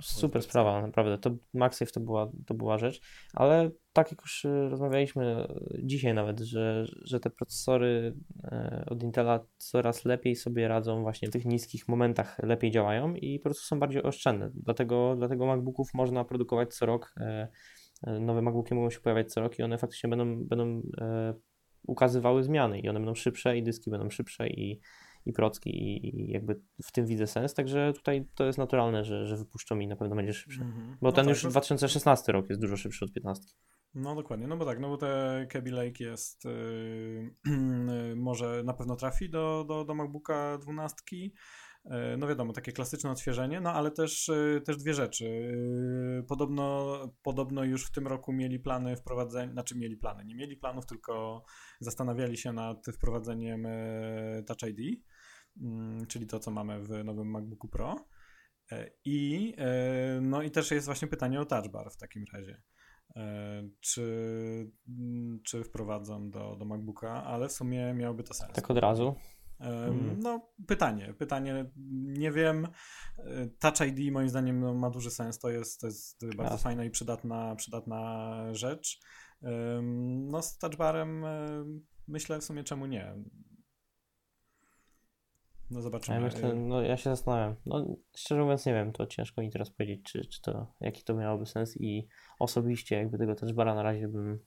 super 0.03 0.43
sprawa, 0.43 0.83
naprawdę. 0.83 1.19
To 1.19 1.31
MagSafe 1.55 1.93
to 1.93 2.01
była, 2.01 2.31
to 2.47 2.55
była 2.55 2.79
rzecz, 2.79 3.01
ale 3.35 3.71
tak 3.93 4.11
jak 4.11 4.21
już 4.21 4.45
y, 4.45 4.69
rozmawialiśmy 4.69 5.47
dzisiaj 5.83 6.15
nawet, 6.15 6.41
że, 6.41 6.87
że 7.05 7.21
te 7.21 7.31
procesory 7.31 8.15
e, 8.45 8.85
od 8.89 9.03
Intela 9.03 9.47
coraz 9.57 10.05
lepiej 10.05 10.37
sobie 10.37 10.69
radzą 10.69 11.03
właśnie 11.03 11.29
w 11.29 11.33
tych 11.33 11.45
niskich 11.45 11.89
momentach, 11.89 12.39
lepiej 12.43 12.71
działają 12.71 13.15
i 13.15 13.39
po 13.39 13.45
prostu 13.45 13.65
są 13.65 13.81
bardziej 13.81 14.03
oszczędne. 14.03 14.51
Dlatego, 14.55 15.15
dlatego 15.19 15.47
MacBooków 15.47 15.95
można 15.95 16.25
produkować 16.25 16.75
co 16.75 16.87
rok. 16.87 17.13
E, 17.17 17.49
e, 18.07 18.21
nowe 18.21 18.43
MacBooki 18.43 18.75
mogą 18.75 18.91
się 18.91 19.01
pojawiać 19.01 19.33
co 19.33 19.41
rok 19.41 19.59
i 19.59 19.63
one 19.63 19.79
faktycznie 19.79 20.11
będą, 20.11 20.45
będą 20.45 20.83
ukazywały 21.83 22.43
zmiany 22.43 22.81
i 22.81 22.89
one 22.89 23.01
będą 23.01 23.15
szybsze 23.15 23.59
i 23.59 23.63
dyski 23.63 23.91
będą 23.91 24.11
szybsze 24.11 24.49
i, 24.49 24.81
i 25.27 25.33
procki 25.33 25.71
i, 25.71 26.21
i 26.21 26.33
jakby 26.33 26.61
w 26.85 26.93
tym 26.93 27.07
widzę 27.07 27.27
sens, 27.27 27.55
także 27.55 27.93
tutaj 27.93 28.27
to 28.35 28.45
jest 28.45 28.59
naturalne, 28.59 29.05
że, 29.05 29.27
że 29.27 29.37
wypuszczą 29.37 29.79
i 29.79 29.87
na 29.87 29.97
pewno 29.97 30.17
będzie 30.17 30.33
szybsze. 30.33 30.63
Mm 30.63 30.75
-hmm. 30.75 30.97
Bo 31.01 31.09
no 31.09 31.13
ten 31.13 31.25
tak, 31.25 31.35
już 31.35 31.47
2016 31.47 32.33
rok 32.33 32.49
jest 32.49 32.61
dużo 32.61 32.77
szybszy 32.77 33.05
od 33.05 33.13
15. 33.13 33.45
No 33.95 34.15
dokładnie, 34.15 34.47
no 34.47 34.57
bo 34.57 34.65
tak, 34.65 34.81
no 34.81 34.89
bo 34.89 34.97
te 34.97 35.47
Kaby 35.51 35.71
Lake 35.71 36.05
jest, 36.05 36.45
yy, 38.05 38.17
może 38.17 38.63
na 38.65 38.75
pewno 38.75 38.97
trafi 38.97 39.31
do, 39.31 39.65
do, 39.69 39.85
do 39.85 39.95
MacBooka 39.95 40.59
12, 40.59 40.97
E, 41.13 41.31
no 42.19 42.27
wiadomo, 42.27 42.53
takie 42.53 42.73
klasyczne 42.73 43.11
odświeżenie, 43.11 43.61
no 43.61 43.73
ale 43.73 43.91
też, 43.91 44.29
e, 44.29 44.61
też 44.61 44.77
dwie 44.77 44.95
rzeczy. 44.95 45.53
E, 46.19 46.23
podobno, 46.23 46.99
podobno 47.23 47.65
już 47.65 47.87
w 47.87 47.93
tym 47.93 48.07
roku 48.07 48.33
mieli 48.33 48.61
plany 48.61 48.97
wprowadzenia, 48.97 49.53
znaczy 49.53 49.79
mieli 49.79 49.97
plany, 49.97 50.25
nie 50.25 50.35
mieli 50.35 50.57
planów, 50.57 50.87
tylko 50.87 51.45
zastanawiali 51.81 52.37
się 52.37 52.53
nad 52.53 52.87
wprowadzeniem 52.87 53.67
Touch 54.47 54.63
ID, 54.63 55.03
mm, 55.63 56.07
czyli 56.07 56.27
to, 56.27 56.39
co 56.39 56.51
mamy 56.51 56.83
w 56.83 57.05
nowym 57.05 57.31
MacBooku 57.31 57.69
Pro. 57.69 57.97
I, 59.05 59.55
no 60.21 60.43
i 60.43 60.51
też 60.51 60.71
jest 60.71 60.87
właśnie 60.87 61.09
pytanie 61.09 61.41
o 61.41 61.45
touch 61.45 61.69
bar 61.69 61.91
w 61.91 61.97
takim 61.97 62.25
razie. 62.33 62.63
Czy, 63.81 64.03
mm, 64.89 65.41
czy 65.45 65.65
wprowadzą 65.65 66.31
do, 66.31 66.57
do 66.57 66.65
MacBooka, 66.65 67.25
ale 67.25 67.49
w 67.49 67.53
sumie 67.53 67.95
miałoby 67.95 68.23
to 68.23 68.35
sens. 68.35 68.53
Tak 68.53 68.71
od 68.71 68.79
razu? 68.79 69.15
Mhm. 69.61 70.21
No, 70.21 70.53
pytanie, 70.67 71.15
pytanie, 71.19 71.71
nie 72.03 72.33
wiem. 72.33 72.69
E, 73.19 73.47
Touch 73.59 73.89
ID 73.89 74.13
moim 74.13 74.29
zdaniem 74.29 74.61
no, 74.61 74.75
ma 74.75 74.91
duży 74.91 75.11
sens, 75.11 75.39
to 75.39 75.51
jest, 75.51 75.81
to 75.81 75.87
jest 75.87 76.37
bardzo 76.37 76.59
fajna 76.59 76.85
i 76.85 76.91
przydatna, 76.91 77.55
przydatna 77.57 78.55
rzecz. 78.55 79.01
No, 80.31 80.43
z 80.43 80.59
touchbarem 80.59 81.25
e, 81.25 81.65
myślę 82.09 82.39
w 82.41 82.45
sumie 82.45 82.65
czemu 82.65 82.87
nie. 82.87 83.15
No 85.71 85.83
zobaczymy. 85.83 86.17
Ja, 86.17 86.25
myślę, 86.25 86.55
no, 86.55 86.83
ja 86.83 86.97
się 86.97 87.11
zastanawiam. 87.11 87.57
No, 87.67 87.97
szczerze 88.17 88.43
mówiąc 88.43 88.67
nie 88.67 88.75
wiem, 88.75 88.93
to 88.93 89.07
ciężko 89.07 89.41
mi 89.41 89.51
teraz 89.51 89.71
powiedzieć, 89.71 90.03
czy, 90.03 90.27
czy 90.27 90.43
to, 90.43 90.75
jaki 90.81 91.05
to 91.05 91.15
miałoby 91.15 91.47
sens 91.47 91.77
i 91.81 92.09
osobiście 92.39 92.97
jakby 92.97 93.19
tego 93.19 93.35
touchbara 93.35 93.75
na 93.75 93.83
razie 93.83 94.09
bym 94.09 94.39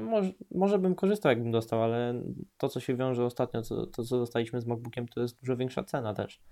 może, 0.00 0.32
może 0.50 0.78
bym 0.78 0.94
korzystał, 0.94 1.30
jakbym 1.30 1.50
dostał, 1.50 1.82
ale 1.82 2.22
to, 2.58 2.68
co 2.68 2.80
się 2.80 2.96
wiąże 2.96 3.24
ostatnio, 3.24 3.62
to, 3.62 3.86
to 3.86 4.04
co 4.04 4.18
dostaliśmy 4.18 4.60
z 4.60 4.66
MacBookiem, 4.66 5.08
to 5.08 5.20
jest 5.20 5.40
dużo 5.40 5.56
większa 5.56 5.84
cena 5.84 6.14
też. 6.14 6.42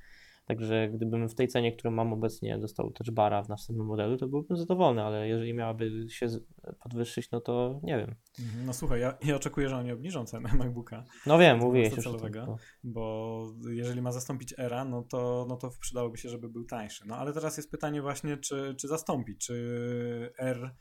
Także 0.49 0.89
gdybym 0.89 1.29
w 1.29 1.35
tej 1.35 1.49
cenie, 1.49 1.73
którą 1.73 1.91
mam 1.91 2.13
obecnie, 2.13 2.59
dostał 2.59 2.91
touch 2.91 3.11
bara 3.11 3.43
w 3.43 3.49
następnym 3.49 3.87
modelu, 3.87 4.17
to 4.17 4.29
byłbym 4.29 4.57
zadowolony, 4.57 5.03
ale 5.03 5.29
jeżeli 5.29 5.55
miałaby 5.55 6.07
się 6.09 6.27
podwyższyć, 6.83 7.31
no 7.31 7.41
to 7.41 7.81
nie 7.83 7.99
wiem. 7.99 8.15
Mhm, 8.41 8.67
no 8.67 8.73
słuchaj, 8.73 9.01
ja, 9.01 9.19
ja 9.25 9.37
oczekuję, 9.37 9.69
że 9.69 9.77
oni 9.77 9.93
obniżą 9.93 10.25
cenę 10.25 10.51
MacBooka. 10.59 11.05
No 11.27 11.39
wiem, 11.39 11.59
mówiłeś 11.59 11.97
już 11.97 12.05
celowego, 12.05 12.45
tym, 12.47 12.55
bo 12.85 13.45
jeżeli 13.71 14.03
ma 14.03 14.13
zastąpić 14.13 14.55
Era, 14.59 14.85
no 14.85 15.03
to, 15.03 15.47
no 15.49 15.57
to 15.57 15.71
przydałoby 15.81 16.19
się, 16.19 16.29
żeby 16.29 16.49
był 16.49 16.65
tańszy. 16.65 17.05
No 17.07 17.17
ale 17.17 17.33
teraz 17.33 17.57
jest 17.57 17.71
pytanie 17.71 18.03
właśnie, 18.03 18.37
czy, 18.37 18.75
czy 18.79 18.89
zastąpi, 18.89 19.37
czy 19.37 19.55
R 20.39 20.75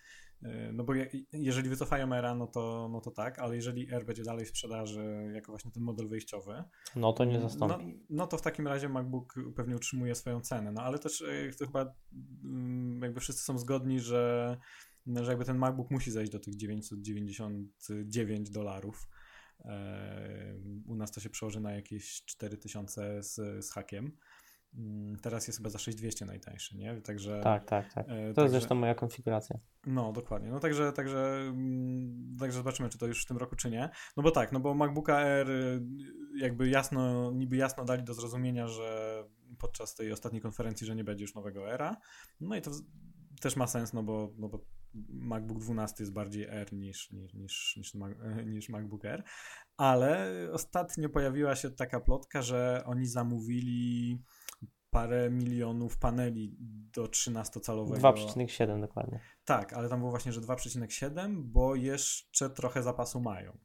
no 0.73 0.83
bo 0.83 0.93
je, 0.93 1.09
jeżeli 1.33 1.69
wycofają 1.69 2.13
ERA, 2.13 2.35
no 2.35 2.47
to, 2.47 2.89
no 2.91 3.01
to 3.01 3.11
tak, 3.11 3.39
ale 3.39 3.55
jeżeli 3.55 3.93
R 3.93 4.05
będzie 4.05 4.23
dalej 4.23 4.45
w 4.45 4.49
sprzedaży 4.49 5.31
jako 5.33 5.51
właśnie 5.51 5.71
ten 5.71 5.83
model 5.83 6.07
wyjściowy, 6.07 6.63
no 6.95 7.13
to 7.13 7.25
nie 7.25 7.39
zastąpi. 7.39 7.85
No, 7.85 7.93
no 8.09 8.27
to 8.27 8.37
w 8.37 8.41
takim 8.41 8.67
razie 8.67 8.89
MacBook 8.89 9.35
pewnie 9.55 9.75
utrzymuje 9.75 10.15
swoją 10.15 10.41
cenę. 10.41 10.71
No 10.71 10.81
ale 10.81 10.99
też 10.99 11.21
e, 11.21 11.51
to 11.59 11.65
chyba 11.65 11.93
mm, 12.43 13.01
jakby 13.01 13.19
wszyscy 13.19 13.43
są 13.43 13.57
zgodni, 13.57 13.99
że, 13.99 14.57
że 15.07 15.31
jakby 15.31 15.45
ten 15.45 15.57
MacBook 15.57 15.91
musi 15.91 16.11
zejść 16.11 16.31
do 16.31 16.39
tych 16.39 16.55
999 16.55 18.49
dolarów. 18.49 19.09
E, 19.65 20.55
u 20.85 20.95
nas 20.95 21.11
to 21.11 21.19
się 21.19 21.29
przełoży 21.29 21.59
na 21.59 21.71
jakieś 21.71 22.25
4000 22.25 23.23
z, 23.23 23.65
z 23.65 23.71
hakiem. 23.71 24.17
Mm, 24.73 25.19
teraz 25.19 25.47
jest 25.47 25.59
chyba 25.59 25.69
za 25.69 25.79
6200 25.79 26.25
najtańszy, 26.25 26.77
nie? 26.77 27.01
Także, 27.01 27.41
tak, 27.43 27.65
tak, 27.65 27.93
tak. 27.93 28.05
To 28.05 28.11
także, 28.11 28.41
jest 28.41 28.51
zresztą 28.51 28.75
moja 28.75 28.95
konfiguracja. 28.95 29.59
No, 29.87 30.11
dokładnie. 30.11 30.49
No 30.49 30.59
także, 30.59 30.93
także, 30.93 31.37
mm, 31.47 32.37
także 32.39 32.57
zobaczymy, 32.57 32.89
czy 32.89 32.97
to 32.97 33.07
już 33.07 33.23
w 33.23 33.27
tym 33.27 33.37
roku, 33.37 33.55
czy 33.55 33.69
nie. 33.69 33.89
No 34.17 34.23
bo 34.23 34.31
tak, 34.31 34.51
no 34.51 34.59
bo 34.59 34.73
MacBooka 34.73 35.17
Air 35.17 35.49
y, 35.49 35.81
jakby 36.35 36.69
jasno, 36.69 37.31
niby 37.31 37.57
jasno 37.57 37.85
dali 37.85 38.03
do 38.03 38.13
zrozumienia, 38.13 38.67
że 38.67 39.23
podczas 39.59 39.95
tej 39.95 40.11
ostatniej 40.11 40.41
konferencji, 40.41 40.87
że 40.87 40.95
nie 40.95 41.03
będzie 41.03 41.23
już 41.23 41.35
nowego 41.35 41.73
Era. 41.73 41.97
No 42.41 42.55
i 42.55 42.61
to 42.61 42.71
też 43.41 43.55
ma 43.55 43.67
sens, 43.67 43.93
no 43.93 44.03
bo, 44.03 44.33
no 44.37 44.49
bo 44.49 44.65
MacBook 45.09 45.59
12 45.59 46.03
jest 46.03 46.13
bardziej 46.13 46.49
Air 46.49 46.73
niż, 46.73 47.11
niż, 47.11 47.33
niż, 47.33 47.75
niż, 47.77 47.93
niż 48.53 48.69
MacBook 48.69 49.05
Air. 49.05 49.23
Ale 49.77 50.31
ostatnio 50.51 51.09
pojawiła 51.09 51.55
się 51.55 51.71
taka 51.71 51.99
plotka, 51.99 52.41
że 52.41 52.83
oni 52.85 53.05
zamówili 53.05 54.21
parę 54.97 55.29
milionów 55.29 55.97
paneli 55.97 56.55
do 56.93 57.03
13-calowego. 57.03 57.99
2,7 57.99 58.81
dokładnie. 58.81 59.19
Tak, 59.45 59.73
ale 59.73 59.89
tam 59.89 59.99
było 59.99 60.11
właśnie, 60.11 60.31
że 60.31 60.41
2,7, 60.41 61.41
bo 61.43 61.75
jeszcze 61.75 62.49
trochę 62.49 62.83
zapasu 62.83 63.21
mają. 63.21 63.57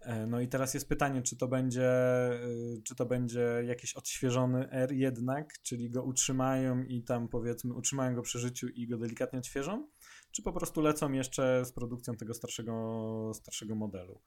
E, 0.00 0.26
no 0.26 0.40
i 0.40 0.48
teraz 0.48 0.74
jest 0.74 0.88
pytanie, 0.88 1.22
czy 1.22 1.36
to 1.36 1.48
będzie, 1.48 1.88
e, 1.88 2.38
czy 2.84 2.94
to 2.94 3.06
będzie 3.06 3.62
jakiś 3.66 3.94
odświeżony 3.94 4.70
R 4.70 4.92
jednak, 4.92 5.52
czyli 5.62 5.90
go 5.90 6.02
utrzymają 6.02 6.82
i 6.82 7.02
tam 7.02 7.28
powiedzmy 7.28 7.74
utrzymają 7.74 8.14
go 8.14 8.22
przy 8.22 8.38
życiu 8.38 8.68
i 8.68 8.88
go 8.88 8.98
delikatnie 8.98 9.38
odświeżą, 9.38 9.88
czy 10.32 10.42
po 10.42 10.52
prostu 10.52 10.80
lecą 10.80 11.12
jeszcze 11.12 11.64
z 11.64 11.72
produkcją 11.72 12.16
tego 12.16 12.34
starszego, 12.34 13.30
starszego 13.34 13.74
modelu 13.74 14.20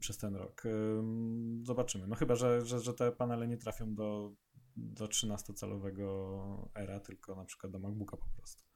przez 0.00 0.18
ten 0.18 0.36
rok. 0.36 0.62
Zobaczymy. 1.62 2.06
No 2.06 2.16
chyba, 2.16 2.34
że, 2.34 2.66
że, 2.66 2.80
że 2.80 2.94
te 2.94 3.12
panele 3.12 3.48
nie 3.48 3.56
trafią 3.56 3.94
do 3.94 4.32
do 4.76 5.06
13-calowego 5.06 6.68
era, 6.74 7.00
tylko 7.00 7.34
na 7.34 7.44
przykład 7.44 7.72
do 7.72 7.78
MacBooka 7.78 8.16
po 8.16 8.26
prostu. 8.36 8.66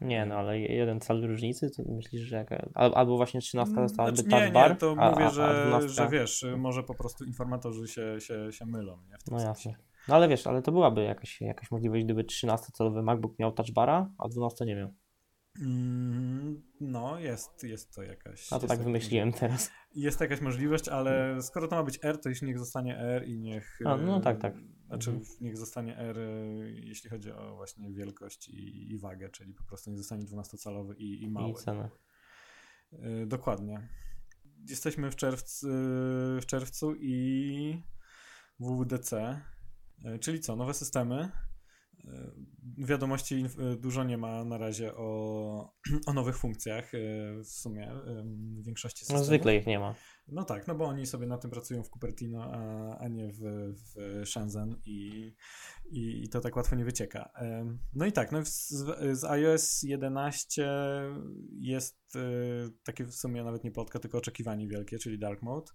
Nie, 0.00 0.26
no 0.26 0.34
ale 0.34 0.58
jeden 0.58 1.00
cal 1.00 1.22
różnicy, 1.22 1.70
to 1.70 1.82
myślisz, 1.88 2.22
że 2.22 2.36
jaka... 2.36 2.68
Albo 2.74 3.16
właśnie 3.16 3.40
13 3.40 3.72
mm, 3.72 3.88
została 3.88 4.14
znaczy, 4.14 4.28
nie, 4.28 4.52
bar, 4.52 4.70
nie, 4.70 4.76
to 4.76 4.94
a, 4.98 5.10
mówię, 5.10 5.30
że, 5.30 5.72
a 5.74 5.88
że 5.88 6.08
wiesz, 6.08 6.44
może 6.56 6.82
po 6.82 6.94
prostu 6.94 7.24
informatorzy 7.24 7.88
się, 7.88 8.20
się, 8.20 8.52
się 8.52 8.66
mylą, 8.66 8.98
nie? 9.08 9.18
W 9.18 9.24
tym 9.24 9.36
no 9.36 9.44
jasne. 9.44 9.74
No 10.08 10.14
ale 10.14 10.28
wiesz, 10.28 10.46
ale 10.46 10.62
to 10.62 10.72
byłaby 10.72 11.02
jakaś, 11.02 11.40
jakaś 11.40 11.70
możliwość, 11.70 12.04
gdyby 12.04 12.24
13-calowy 12.24 13.02
MacBook 13.02 13.38
miał 13.38 13.52
touch 13.52 13.70
bara, 13.70 14.10
a 14.18 14.28
12 14.28 14.64
nie 14.64 14.76
miał. 14.76 14.94
Mm, 15.60 16.62
no, 16.80 17.18
jest, 17.18 17.64
jest 17.64 17.94
to 17.94 18.02
jakaś. 18.02 18.52
A 18.52 18.58
to 18.58 18.66
tak 18.66 18.82
wymyśliłem 18.82 19.32
teraz. 19.32 19.70
Jest 19.94 20.20
jakaś 20.20 20.40
możliwość, 20.40 20.88
ale 20.88 21.42
skoro 21.42 21.68
to 21.68 21.76
ma 21.76 21.82
być 21.82 21.98
R, 22.02 22.20
to 22.20 22.28
jeśli 22.28 22.46
niech 22.46 22.58
zostanie 22.58 22.98
R 22.98 23.28
i 23.28 23.38
niech. 23.38 23.78
A, 23.84 23.96
no 23.96 24.20
tak, 24.20 24.40
tak. 24.40 24.54
Znaczy, 24.86 25.10
mhm. 25.10 25.36
niech 25.40 25.56
zostanie 25.56 25.98
R, 25.98 26.18
jeśli 26.74 27.10
chodzi 27.10 27.32
o 27.32 27.56
właśnie 27.56 27.92
wielkość 27.92 28.48
i, 28.48 28.90
i 28.92 28.98
wagę, 28.98 29.28
czyli 29.28 29.54
po 29.54 29.64
prostu 29.64 29.90
nie 29.90 29.98
zostanie 29.98 30.24
12-calowy 30.24 30.94
i, 30.96 31.22
i 31.22 31.30
mały. 31.30 31.50
I 31.50 31.54
cenę. 31.54 31.90
Y, 32.92 33.26
dokładnie. 33.26 33.88
Jesteśmy 34.68 35.10
w 35.10 35.16
czerwcu, 35.16 35.66
w 36.40 36.46
czerwcu 36.46 36.94
i 36.94 37.82
WWDC, 38.60 39.40
y, 40.14 40.18
czyli 40.18 40.40
co? 40.40 40.56
Nowe 40.56 40.74
systemy 40.74 41.32
Wiadomości 42.78 43.44
e, 43.58 43.76
dużo 43.76 44.04
nie 44.04 44.18
ma 44.18 44.44
na 44.44 44.58
razie 44.58 44.94
o, 44.94 45.74
o 46.06 46.12
nowych 46.12 46.38
funkcjach 46.38 46.94
e, 46.94 46.98
w 47.42 47.48
sumie 47.48 47.92
w 48.60 48.64
większości 48.64 48.98
systemów. 48.98 49.20
No 49.20 49.24
zwykle 49.24 49.56
ich 49.56 49.66
nie 49.66 49.78
ma. 49.78 49.94
No 50.28 50.44
tak, 50.44 50.66
no 50.66 50.74
bo 50.74 50.84
oni 50.84 51.06
sobie 51.06 51.26
na 51.26 51.38
tym 51.38 51.50
pracują 51.50 51.82
w 51.82 51.88
Cupertino, 51.88 52.44
a, 52.44 52.98
a 52.98 53.08
nie 53.08 53.32
w, 53.32 53.40
w 53.74 54.22
Shenzhen 54.28 54.76
i, 54.86 55.32
i, 55.90 56.24
i, 56.24 56.28
to 56.28 56.40
tak 56.40 56.56
łatwo 56.56 56.76
nie 56.76 56.84
wycieka. 56.84 57.30
No 57.94 58.06
i 58.06 58.12
tak, 58.12 58.32
no 58.32 58.44
z, 58.44 58.68
z 59.12 59.24
iOS 59.24 59.82
11 59.82 60.68
jest 61.50 62.16
e, 62.16 62.20
takie 62.84 63.04
w 63.04 63.14
sumie 63.14 63.44
nawet 63.44 63.64
nie 63.64 63.70
plotka, 63.70 63.98
tylko 63.98 64.18
oczekiwanie 64.18 64.68
wielkie, 64.68 64.98
czyli 64.98 65.18
Dark 65.18 65.42
Mode. 65.42 65.72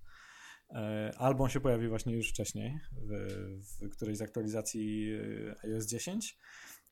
E, 0.72 1.11
albo 1.17 1.43
on 1.43 1.49
się 1.49 1.59
pojawi 1.59 1.88
właśnie 1.88 2.15
już 2.15 2.30
wcześniej, 2.30 2.80
w, 2.91 3.11
w 3.61 3.89
którejś 3.89 4.17
z 4.17 4.22
aktualizacji 4.22 5.11
e, 5.63 5.65
iOS 5.69 5.86
10 5.86 6.38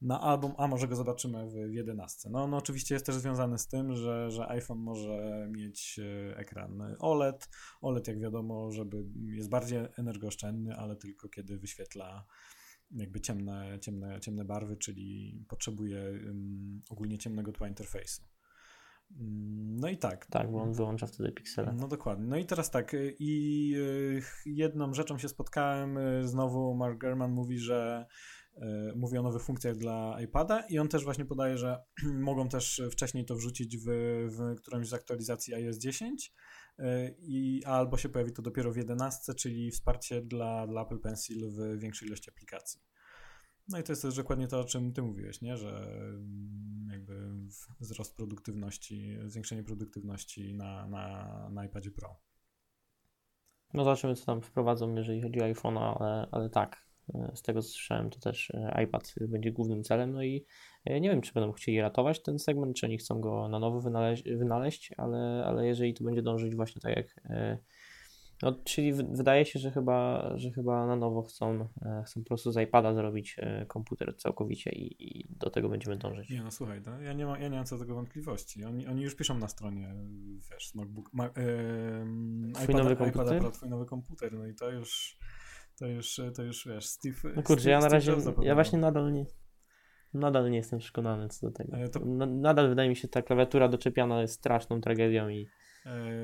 na 0.01 0.21
album, 0.21 0.53
a 0.57 0.67
może 0.67 0.87
go 0.87 0.95
zobaczymy 0.95 1.49
w 1.49 1.73
11. 1.73 2.29
No, 2.29 2.47
no 2.47 2.57
oczywiście 2.57 2.95
jest 2.95 3.05
też 3.05 3.15
związany 3.15 3.57
z 3.57 3.67
tym, 3.67 3.95
że, 3.95 4.31
że 4.31 4.49
iPhone 4.49 4.79
może 4.79 5.47
mieć 5.51 5.99
e, 5.99 6.37
ekran 6.37 6.95
OLED. 6.99 7.49
OLED 7.81 8.07
jak 8.07 8.19
wiadomo, 8.19 8.71
żeby 8.71 9.05
jest 9.25 9.49
bardziej 9.49 9.79
energooszczędny, 9.97 10.75
ale 10.75 10.95
tylko 10.95 11.29
kiedy 11.29 11.57
wyświetla 11.57 12.25
jakby 12.91 13.21
ciemne, 13.21 13.77
ciemne, 13.81 14.19
ciemne 14.19 14.45
barwy, 14.45 14.77
czyli 14.77 15.39
potrzebuje 15.47 15.99
um, 16.25 16.81
ogólnie 16.89 17.17
ciemnego 17.17 17.51
tła 17.51 17.67
interfejsu. 17.67 18.21
No 19.79 19.89
i 19.89 19.97
tak. 19.97 20.25
Tak, 20.25 20.51
bo 20.51 20.61
on 20.61 20.73
wyłącza 20.73 21.07
wtedy 21.07 21.31
piksele. 21.31 21.73
No 21.77 21.87
dokładnie. 21.87 22.27
No 22.27 22.37
i 22.37 22.45
teraz 22.45 22.71
tak, 22.71 22.93
y, 22.93 23.15
i 23.19 23.73
y, 23.75 24.21
jedną 24.45 24.93
rzeczą 24.93 25.17
się 25.17 25.29
spotkałem, 25.29 25.97
y, 25.97 26.27
znowu 26.27 26.75
Mark 26.75 27.01
Gurman 27.01 27.31
mówi, 27.31 27.59
że 27.59 28.05
mówi 28.95 29.17
o 29.17 29.21
nowych 29.21 29.43
funkcjach 29.43 29.75
dla 29.75 30.21
iPada 30.21 30.61
i 30.69 30.79
on 30.79 30.87
też 30.87 31.03
właśnie 31.03 31.25
podaje, 31.25 31.57
że 31.57 31.83
mogą 32.29 32.49
też 32.49 32.81
wcześniej 32.91 33.25
to 33.25 33.35
wrzucić 33.35 33.77
w, 33.77 33.87
w 34.29 34.55
którąś 34.55 34.87
z 34.87 34.93
aktualizacji 34.93 35.53
iOS 35.53 35.77
10 35.77 36.33
i 37.19 37.61
albo 37.65 37.97
się 37.97 38.09
pojawi 38.09 38.31
to 38.31 38.41
dopiero 38.41 38.71
w 38.71 38.77
11, 38.77 39.33
czyli 39.33 39.71
wsparcie 39.71 40.21
dla, 40.21 40.67
dla 40.67 40.81
Apple 40.81 40.99
Pencil 40.99 41.49
w 41.49 41.79
większej 41.79 42.07
ilości 42.07 42.29
aplikacji. 42.29 42.81
No 43.69 43.79
i 43.79 43.83
to 43.83 43.91
jest 43.91 44.01
też 44.01 44.15
dokładnie 44.15 44.47
to, 44.47 44.59
o 44.59 44.63
czym 44.63 44.93
ty 44.93 45.01
mówiłeś, 45.01 45.41
nie? 45.41 45.57
że 45.57 45.69
mm, 45.69 46.87
jakby 46.91 47.29
wzrost 47.79 48.15
produktywności, 48.15 49.17
zwiększenie 49.25 49.63
produktywności 49.63 50.53
na, 50.53 50.87
na, 50.87 51.49
na 51.49 51.65
iPadzie 51.65 51.91
Pro. 51.91 52.19
No 53.73 53.83
zobaczymy, 53.83 54.15
co 54.15 54.25
tam 54.25 54.41
wprowadzą, 54.41 54.95
jeżeli 54.95 55.21
chodzi 55.21 55.41
o 55.41 55.43
iPhone'a, 55.43 55.95
ale, 55.99 56.27
ale 56.31 56.49
tak, 56.49 56.85
e, 57.13 57.31
z 57.35 57.41
tego 57.41 57.61
co 57.61 57.69
słyszałem, 57.69 58.09
to 58.09 58.19
też 58.19 58.51
e, 58.51 58.83
iPad 58.83 59.15
będzie 59.27 59.51
głównym 59.51 59.83
celem, 59.83 60.11
no 60.11 60.23
i 60.23 60.45
e, 60.85 61.01
nie 61.01 61.09
wiem, 61.09 61.21
czy 61.21 61.33
będą 61.33 61.51
chcieli 61.51 61.81
ratować 61.81 62.23
ten 62.23 62.39
segment, 62.39 62.77
czy 62.77 62.85
oni 62.85 62.97
chcą 62.97 63.21
go 63.21 63.49
na 63.49 63.59
nowo 63.59 63.81
wynaleźć, 63.81 64.23
wynaleźć 64.23 64.91
ale, 64.97 65.43
ale 65.45 65.67
jeżeli 65.67 65.93
to 65.93 66.03
będzie 66.03 66.21
dążyć 66.21 66.55
właśnie 66.55 66.81
tak 66.81 66.95
jak 66.95 67.07
no, 68.41 68.53
czyli 68.63 68.93
wydaje 68.93 69.45
się, 69.45 69.59
że 69.59 69.71
chyba, 69.71 70.29
że 70.35 70.51
chyba 70.51 70.87
na 70.87 70.95
nowo 70.95 71.21
chcą, 71.21 71.67
e, 71.81 72.03
chcą 72.05 72.21
po 72.21 72.27
prostu 72.27 72.51
z 72.51 72.57
iPada 72.57 72.93
zrobić 72.93 73.35
e, 73.39 73.65
komputer 73.65 74.17
całkowicie 74.17 74.71
i, 74.71 75.19
i 75.19 75.27
do 75.29 75.49
tego 75.49 75.69
będziemy 75.69 75.97
dążyć. 75.97 76.29
Nie, 76.29 76.43
no 76.43 76.51
słuchaj, 76.51 76.81
no, 76.85 77.01
ja, 77.01 77.13
nie 77.13 77.25
ma, 77.25 77.39
ja 77.39 77.47
nie 77.47 77.57
mam 77.57 77.65
co 77.65 77.75
do 77.75 77.81
tego 77.81 77.95
wątpliwości. 77.95 78.65
Oni, 78.65 78.87
oni 78.87 79.01
już 79.01 79.15
piszą 79.15 79.37
na 79.37 79.47
stronie, 79.47 79.95
wiesz, 80.51 80.75
MacBook, 80.75 81.13
ma, 81.13 81.25
yy, 81.25 82.53
twój 82.53 82.75
nowy 82.75 82.95
komputer? 82.95 83.39
Pro, 83.39 83.51
twój 83.51 83.69
nowy 83.69 83.85
komputer, 83.85 84.33
no 84.33 84.47
i 84.47 84.55
to 84.55 84.71
już, 84.71 85.17
to 85.79 85.87
już, 85.87 86.21
to 86.35 86.43
już 86.43 86.67
wiesz, 86.67 86.85
Steve. 86.85 87.15
No 87.35 87.43
kurczę, 87.43 87.61
Steve, 87.61 87.71
ja 87.71 87.79
na 87.79 87.89
razie, 87.89 88.15
ja 88.41 88.55
właśnie 88.55 88.79
nadal 88.79 89.13
nie, 89.13 89.25
nadal 90.13 90.51
nie 90.51 90.57
jestem 90.57 90.79
przekonany 90.79 91.29
co 91.29 91.47
do 91.47 91.53
tego. 91.53 91.77
To... 91.89 91.99
Nadal 92.27 92.69
wydaje 92.69 92.89
mi 92.89 92.95
się, 92.95 93.07
ta 93.07 93.21
klawiatura 93.21 93.67
doczepiana 93.67 94.21
jest 94.21 94.33
straszną 94.33 94.81
tragedią 94.81 95.29
i 95.29 95.47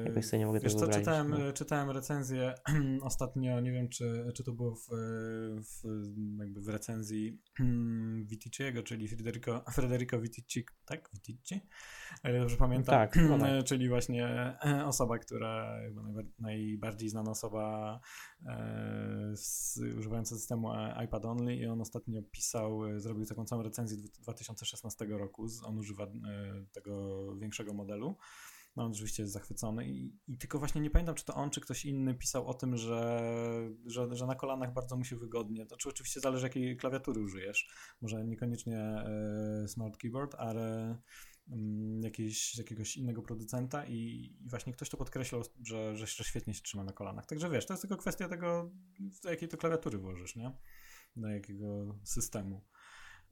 Jakoś 0.05 0.25
sobie 0.25 0.39
nie 0.39 0.45
mogę 0.45 0.59
Wiesz 0.59 0.75
tego 0.75 0.87
co, 0.87 0.93
czytałem, 0.93 1.29
no. 1.29 1.53
czytałem 1.53 1.89
recenzję 1.89 2.53
ostatnio, 3.01 3.59
nie 3.59 3.71
wiem 3.71 3.89
czy, 3.89 4.25
czy 4.35 4.43
to 4.43 4.51
było 4.51 4.75
w, 4.75 4.87
w, 5.59 5.83
jakby 6.39 6.61
w 6.61 6.67
recenzji 6.67 7.41
Viticiego, 8.25 8.83
czyli 8.83 9.07
Federico, 9.07 9.63
Federico 9.73 10.21
Vitici, 10.21 10.65
tak? 10.85 11.09
Vitici? 11.13 11.61
O 12.23 12.29
ile 12.29 12.39
dobrze 12.39 12.57
pamiętam. 12.57 12.95
Tak, 12.95 13.15
no 13.29 13.39
tak. 13.39 13.63
Czyli 13.69 13.89
właśnie 13.89 14.57
osoba, 14.85 15.19
która, 15.19 15.79
najbardziej 16.39 17.09
znana 17.09 17.31
osoba 17.31 17.99
e, 18.45 19.31
z, 19.35 19.79
używająca 19.97 20.35
systemu 20.35 20.69
iPad 21.05 21.25
Only 21.25 21.55
i 21.55 21.65
on 21.65 21.81
ostatnio 21.81 22.21
pisał, 22.31 22.99
zrobił 22.99 23.25
taką 23.25 23.45
całą 23.45 23.63
recenzję 23.63 23.97
2016 24.21 25.05
roku, 25.05 25.47
on 25.65 25.77
używa 25.77 26.03
e, 26.03 26.09
tego 26.73 27.35
większego 27.35 27.73
modelu. 27.73 28.17
No 28.75 28.83
on 28.83 28.91
oczywiście 28.91 29.23
jest 29.23 29.33
zachwycony 29.33 29.87
I, 29.87 30.19
i, 30.27 30.37
tylko 30.37 30.59
właśnie 30.59 30.81
nie 30.81 30.89
pamiętam, 30.89 31.15
czy 31.15 31.25
to 31.25 31.33
on, 31.33 31.49
czy 31.49 31.61
ktoś 31.61 31.85
inny 31.85 32.15
pisał 32.15 32.47
o 32.47 32.53
tym, 32.53 32.77
że, 32.77 33.21
że, 33.85 34.15
że 34.15 34.25
na 34.25 34.35
kolanach 34.35 34.73
bardzo 34.73 34.97
mu 34.97 35.03
się 35.03 35.15
wygodnie. 35.15 35.65
To 35.65 35.77
czy 35.77 35.89
oczywiście 35.89 36.19
zależy, 36.19 36.45
jakiej 36.45 36.77
klawiatury 36.77 37.21
użyjesz. 37.21 37.69
Może 38.01 38.25
niekoniecznie 38.25 38.79
e, 38.79 39.67
smart 39.67 39.97
keyboard, 39.97 40.35
ale 40.35 40.97
mm, 41.49 42.01
jakieś, 42.01 42.57
jakiegoś 42.57 42.97
innego 42.97 43.21
producenta 43.21 43.85
i, 43.85 43.93
i, 43.93 44.49
właśnie 44.49 44.73
ktoś 44.73 44.89
to 44.89 44.97
podkreślał, 44.97 45.41
że, 45.63 45.95
że 45.95 46.07
świetnie 46.07 46.53
się 46.53 46.61
trzyma 46.61 46.83
na 46.83 46.93
kolanach. 46.93 47.25
Także 47.25 47.49
wiesz, 47.49 47.65
to 47.65 47.73
jest 47.73 47.81
tylko 47.81 47.97
kwestia 47.97 48.29
tego, 48.29 48.71
do 49.23 49.29
jakiej 49.29 49.49
to 49.49 49.57
klawiatury 49.57 49.97
włożysz, 49.97 50.35
nie? 50.35 50.51
Do 51.15 51.27
jakiego 51.27 51.99
systemu. 52.03 52.61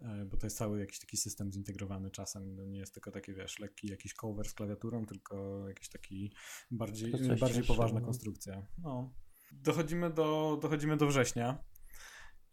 E, 0.03 0.25
bo 0.25 0.37
to 0.37 0.45
jest 0.45 0.57
cały 0.57 0.79
jakiś 0.79 0.99
taki 0.99 1.17
system 1.17 1.51
zintegrowany 1.51 2.11
czasem. 2.11 2.55
No 2.55 2.65
nie 2.65 2.79
jest 2.79 2.93
tylko 2.93 3.11
taki, 3.11 3.33
wiesz, 3.33 3.59
lekki 3.59 3.87
jakiś 3.87 4.13
cover 4.13 4.47
z 4.47 4.53
klawiaturą, 4.53 5.05
tylko 5.05 5.65
jakiś 5.67 5.89
taki 5.89 6.33
bardziej, 6.71 7.13
bardziej 7.39 7.63
poważna 7.63 7.99
no. 7.99 8.05
konstrukcja. 8.05 8.67
No. 8.77 9.13
Dochodzimy 9.51 10.09
do, 10.09 10.59
dochodzimy 10.61 10.97
do 10.97 11.07
września 11.07 11.63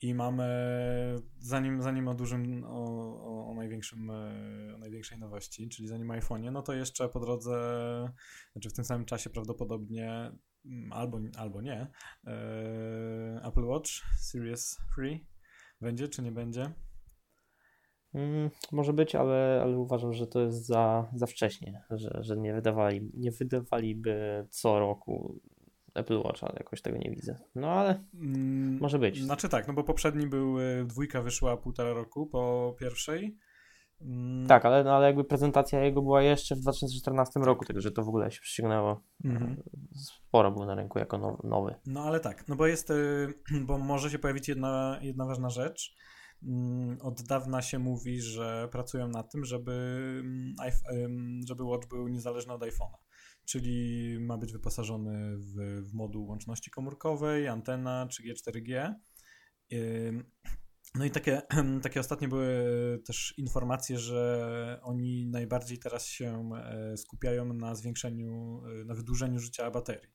i 0.03 0.15
mamy, 0.15 0.47
zanim, 1.39 1.83
zanim 1.83 2.09
o 2.09 2.15
dużym, 2.15 2.65
o, 2.65 2.85
o, 3.25 3.51
o 3.51 3.55
największym, 3.55 4.11
e, 4.11 4.75
o 4.75 4.79
największej 4.79 5.19
nowości, 5.19 5.69
czyli 5.69 5.89
zanim 5.89 6.11
o 6.11 6.15
iPhone'ie, 6.15 6.53
no 6.53 6.63
to 6.63 6.73
jeszcze 6.73 7.09
po 7.09 7.21
drodze, 7.21 7.55
znaczy 8.53 8.71
w 8.71 8.73
tym 8.73 8.85
samym 8.85 9.05
czasie 9.05 9.31
prawdopodobnie 9.31 10.33
mm, 10.65 10.93
albo, 10.93 11.21
albo 11.37 11.63
nie, 11.63 11.87
e, 12.27 13.41
Apple 13.45 13.65
Watch 13.65 13.91
Series 14.19 14.79
3 14.93 15.21
będzie 15.81 16.09
czy 16.09 16.23
nie 16.23 16.33
będzie? 16.33 16.73
Mm, 18.15 18.51
może 18.73 18.93
być, 18.93 19.15
ale, 19.15 19.61
ale 19.63 19.79
uważam, 19.79 20.13
że 20.13 20.27
to 20.27 20.41
jest 20.41 20.67
za, 20.67 21.09
za 21.15 21.27
wcześnie, 21.27 21.83
że, 21.91 22.19
że 22.21 22.37
nie, 22.37 22.55
wydawali, 22.55 23.11
nie 23.15 23.31
wydawaliby 23.31 24.47
co 24.51 24.79
roku 24.79 25.41
Apple 25.95 26.19
Watch, 26.19 26.45
ale 26.45 26.55
jakoś 26.59 26.83
tego 26.83 26.99
nie 26.99 27.11
widzę. 27.11 27.39
No 27.55 27.69
ale 27.73 28.05
mm, 28.15 28.79
może 28.81 28.99
być. 28.99 29.23
Znaczy 29.23 29.49
tak, 29.49 29.69
no 29.69 29.75
bo 29.75 29.85
poprzedni 29.85 30.27
był, 30.27 30.57
dwójka 30.85 31.23
wyszła 31.23 31.57
półtora 31.57 31.93
roku 31.93 32.27
po 32.27 32.75
pierwszej. 32.79 33.39
Mm. 34.01 34.47
Tak, 34.47 34.65
ale, 34.65 34.85
no, 34.85 34.97
ale 34.97 35.07
jakby 35.07 35.25
prezentacja 35.25 35.85
jego 35.85 36.03
była 36.03 36.23
jeszcze 36.23 36.57
w 36.57 36.61
2014 36.61 37.41
roku, 37.41 37.65
także 37.65 37.91
to 37.91 38.05
w 38.05 38.09
ogóle 38.09 38.31
się 38.31 38.41
przyciągnęło. 38.41 39.03
Mm-hmm. 39.25 39.57
Sporo 39.95 40.51
był 40.51 40.67
na 40.67 40.75
rynku 40.75 40.99
jako 40.99 41.39
nowy. 41.45 41.75
No 41.87 42.01
ale 42.01 42.21
tak, 42.21 42.49
no 42.49 42.57
bo 42.57 42.67
jest, 42.67 42.91
y, 42.91 43.35
bo 43.67 43.79
może 43.79 44.11
się 44.11 44.19
pojawić 44.19 44.49
jedna, 44.49 44.99
jedna 45.03 45.27
ważna 45.27 45.51
rzecz 45.51 45.97
od 47.01 47.23
dawna 47.23 47.63
się 47.63 47.79
mówi, 47.79 48.21
że 48.21 48.69
pracują 48.73 49.09
nad 49.09 49.33
tym, 49.33 49.45
żeby, 49.45 49.73
mm, 50.95 51.41
żeby 51.49 51.65
Watch 51.65 51.89
był 51.89 52.09
niezależny 52.09 52.53
od 52.53 52.63
iPhone'a. 52.63 52.97
Czyli 53.45 54.17
ma 54.21 54.39
być 54.39 54.53
wyposażony 54.53 55.37
w, 55.39 55.83
w 55.89 55.95
moduł 55.95 56.27
łączności 56.27 56.71
komórkowej, 56.71 57.49
antena 57.49 58.07
3G, 58.07 58.33
4G. 58.33 58.95
No 60.95 61.05
i 61.05 61.11
takie, 61.11 61.43
takie 61.83 62.01
ostatnie 62.01 62.29
były 62.29 62.49
też 63.07 63.35
informacje, 63.39 63.99
że 63.99 64.81
oni 64.83 65.27
najbardziej 65.27 65.79
teraz 65.79 66.07
się 66.07 66.51
e, 66.55 66.97
skupiają 66.97 67.55
na 67.55 67.75
zwiększeniu, 67.75 68.63
e, 68.67 68.85
na 68.85 68.95
wydłużeniu 68.95 69.39
życia 69.39 69.71
baterii. 69.71 70.13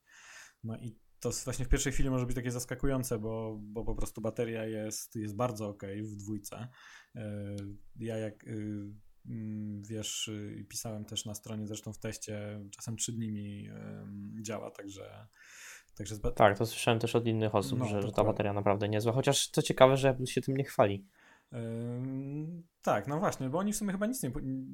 No 0.64 0.76
i 0.76 0.98
to 1.30 1.36
właśnie 1.44 1.64
w 1.64 1.68
pierwszej 1.68 1.92
chwili 1.92 2.10
może 2.10 2.26
być 2.26 2.36
takie 2.36 2.50
zaskakujące, 2.50 3.18
bo, 3.18 3.58
bo 3.62 3.84
po 3.84 3.94
prostu 3.94 4.20
bateria 4.20 4.64
jest, 4.64 5.16
jest 5.16 5.36
bardzo 5.36 5.68
ok 5.68 5.82
w 6.02 6.16
dwójce. 6.16 6.68
E, 7.14 7.56
ja 7.98 8.16
jak 8.16 8.44
y, 8.44 8.86
mm, 9.26 9.82
wiesz, 9.82 10.28
y, 10.28 10.66
pisałem 10.68 11.04
też 11.04 11.24
na 11.24 11.34
stronie, 11.34 11.66
zresztą 11.66 11.92
w 11.92 11.98
teście, 11.98 12.60
czasem 12.70 12.96
3 12.96 13.12
dni 13.12 13.32
mi 13.32 13.68
działa, 14.42 14.70
także 14.70 15.26
Także 15.96 16.18
tak, 16.18 16.58
to 16.58 16.66
słyszałem 16.66 17.00
też 17.00 17.16
od 17.16 17.26
innych 17.26 17.54
osób, 17.54 17.78
no, 17.78 17.84
że, 17.84 18.02
że, 18.02 18.12
ta 18.12 18.24
bateria 18.24 18.52
naprawdę 18.52 18.88
niezła, 18.88 19.12
chociaż 19.12 19.48
co 19.48 19.62
ciekawe, 19.62 19.96
że 19.96 20.10
Apple 20.10 20.26
się 20.26 20.40
tym 20.40 20.56
nie 20.56 20.64
chwali. 20.64 21.06
Yy, 21.52 21.58
tak, 22.82 23.08
no 23.08 23.18
właśnie, 23.18 23.48
bo 23.48 23.58
oni 23.58 23.72
w 23.72 23.76
sumie 23.76 23.92
chyba 23.92 24.06
nic 24.06 24.22
nie, 24.22 24.30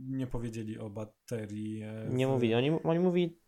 nie 0.08 0.26
powiedzieli 0.26 0.78
o 0.78 0.90
baterii. 0.90 1.82
E, 1.82 2.06
w... 2.10 2.14
Nie 2.14 2.26
mówili, 2.26 2.54
oni, 2.54 2.70
oni 2.70 2.98
mówili 2.98 3.38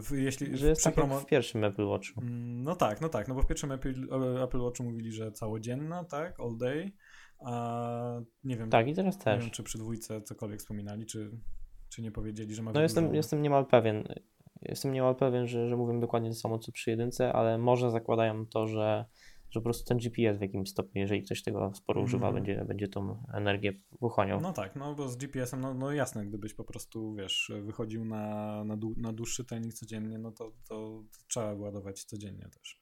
w, 0.00 0.10
jeśli, 0.12 0.56
że 0.56 0.68
jest 0.68 0.84
tak 0.84 0.94
promo... 0.94 1.20
w 1.20 1.26
pierwszym 1.26 1.64
Apple 1.64 1.86
Watchu. 1.86 2.20
Mm, 2.20 2.62
no 2.62 2.76
tak, 2.76 3.00
no 3.00 3.08
tak, 3.08 3.28
no 3.28 3.34
bo 3.34 3.42
w 3.42 3.46
pierwszym 3.46 3.72
Apple, 3.72 4.08
Apple 4.42 4.60
Watchu 4.60 4.84
mówili, 4.84 5.12
że 5.12 5.32
całodzienna, 5.32 6.04
tak, 6.04 6.40
all 6.40 6.56
day, 6.56 6.92
a 7.38 8.20
nie 8.44 8.56
wiem. 8.56 8.70
Tak, 8.70 8.88
i 8.88 8.94
teraz 8.94 9.18
też. 9.18 9.36
Nie 9.36 9.40
wiem, 9.40 9.50
czy 9.50 9.62
przy 9.62 9.78
dwójce 9.78 10.22
cokolwiek 10.22 10.60
wspominali, 10.60 11.06
czy, 11.06 11.30
czy 11.88 12.02
nie 12.02 12.10
powiedzieli, 12.10 12.54
że 12.54 12.62
ma 12.62 12.72
No 12.72 12.82
jestem, 12.82 13.14
jestem 13.14 13.42
niemal 13.42 13.66
pewien, 13.66 14.04
jestem 14.62 14.92
niemal 14.92 15.16
pewien, 15.16 15.46
że, 15.46 15.68
że 15.68 15.76
mówią 15.76 16.00
dokładnie 16.00 16.28
to 16.28 16.34
samo, 16.34 16.58
co 16.58 16.72
przy 16.72 16.90
jedynce, 16.90 17.32
ale 17.32 17.58
może 17.58 17.90
zakładają 17.90 18.46
to, 18.46 18.66
że 18.66 19.04
że 19.50 19.60
po 19.60 19.64
prostu 19.64 19.84
ten 19.84 19.98
GPS 19.98 20.38
w 20.38 20.42
jakimś 20.42 20.70
stopniu, 20.70 21.00
jeżeli 21.00 21.22
ktoś 21.22 21.42
tego 21.42 21.72
sporo 21.74 22.02
używa, 22.02 22.26
Mhm. 22.28 22.44
będzie, 22.44 22.64
będzie 22.64 22.88
tą 22.88 23.24
energię 23.34 23.72
pochłaniał. 24.00 24.40
No 24.40 24.52
tak, 24.52 24.76
no 24.76 24.94
bo 24.94 25.08
z 25.08 25.16
GPS-em, 25.16 25.60
no, 25.60 25.74
no 25.74 25.92
jasne, 25.92 26.26
gdybyś 26.26 26.54
po 26.54 26.64
prostu, 26.64 27.14
wiesz, 27.14 27.52
wychodził 27.62 28.04
na, 28.04 28.64
na, 28.64 28.76
dłu- 28.76 28.96
na 28.96 29.12
dłuższy 29.12 29.44
trening 29.44 29.74
codziennie, 29.74 30.18
no 30.18 30.32
to, 30.32 30.52
to, 30.68 31.02
to 31.12 31.18
trzeba 31.28 31.52
ładować 31.54 32.04
codziennie 32.04 32.48
też. 32.54 32.80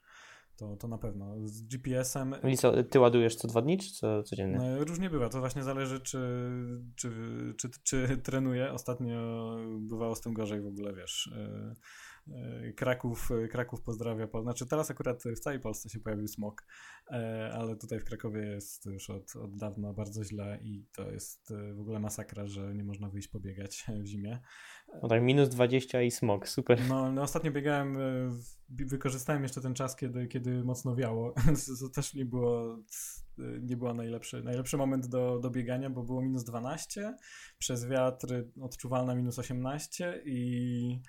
To, 0.56 0.76
to 0.76 0.88
na 0.88 0.98
pewno. 0.98 1.34
Z 1.48 1.62
GPS-em 1.62 2.34
I 2.48 2.56
co, 2.56 2.82
ty 2.84 3.00
ładujesz 3.00 3.36
co 3.36 3.48
dwa 3.48 3.62
dni, 3.62 3.78
czy 3.78 3.90
co 3.92 4.22
codziennie? 4.22 4.58
no, 4.58 4.84
różnie 4.84 5.10
bywa. 5.10 5.28
To 5.28 5.40
właśnie 5.40 5.62
zależy, 5.62 6.00
czy, 6.00 6.18
czy, 6.96 7.10
czy, 7.58 7.68
czy 7.82 8.18
trenuję. 8.18 8.72
Ostatnio 8.72 9.16
bywało 9.80 10.14
z 10.14 10.20
tym 10.20 10.32
gorzej 10.32 10.60
w 10.60 10.66
ogóle, 10.66 10.94
wiesz. 10.94 11.30
E, 12.32 12.68
e, 12.68 12.72
Kraków, 12.72 13.28
Kraków 13.50 13.82
pozdrawia. 13.82 14.28
Znaczy 14.42 14.66
teraz 14.66 14.90
akurat 14.90 15.22
w 15.36 15.40
całej 15.40 15.60
Polsce 15.60 15.88
się 15.88 16.00
pojawił 16.00 16.28
smog, 16.28 16.64
e, 17.10 17.50
ale 17.54 17.76
tutaj 17.76 18.00
w 18.00 18.04
Krakowie 18.04 18.46
jest 18.46 18.86
już 18.86 19.10
od, 19.10 19.36
od 19.36 19.56
dawna 19.56 19.92
bardzo 19.92 20.24
źle 20.24 20.58
i 20.62 20.84
to 20.96 21.10
jest 21.10 21.52
w 21.74 21.80
ogóle 21.80 22.00
masakra, 22.00 22.46
że 22.46 22.74
nie 22.74 22.84
można 22.84 23.08
wyjść 23.08 23.28
pobiegać 23.28 23.86
w 24.02 24.06
zimie. 24.06 24.40
No 25.02 25.08
tak, 25.08 25.22
minus 25.22 25.48
20 25.48 26.02
i 26.02 26.10
smog, 26.10 26.48
super. 26.48 26.88
No, 26.88 27.12
no 27.12 27.22
ostatnio 27.22 27.50
biegałem, 27.50 27.98
wykorzystałem 28.68 29.42
jeszcze 29.42 29.60
ten 29.60 29.74
czas, 29.74 29.96
kiedy, 29.96 30.26
kiedy 30.26 30.64
mocno 30.64 30.96
wiało. 30.96 31.34
To 31.80 31.88
też 31.88 32.14
nie 32.14 32.24
było, 32.24 32.78
nie 33.60 33.76
było 33.76 33.94
najlepszy, 33.94 34.42
najlepszy 34.42 34.76
moment 34.76 35.06
do, 35.06 35.38
do 35.38 35.50
biegania, 35.50 35.90
bo 35.90 36.02
było 36.02 36.22
minus 36.22 36.44
12, 36.44 37.16
przez 37.58 37.86
wiatr 37.86 38.44
odczuwalna 38.60 39.14
minus 39.14 39.38
18 39.38 40.22
i 40.24 41.00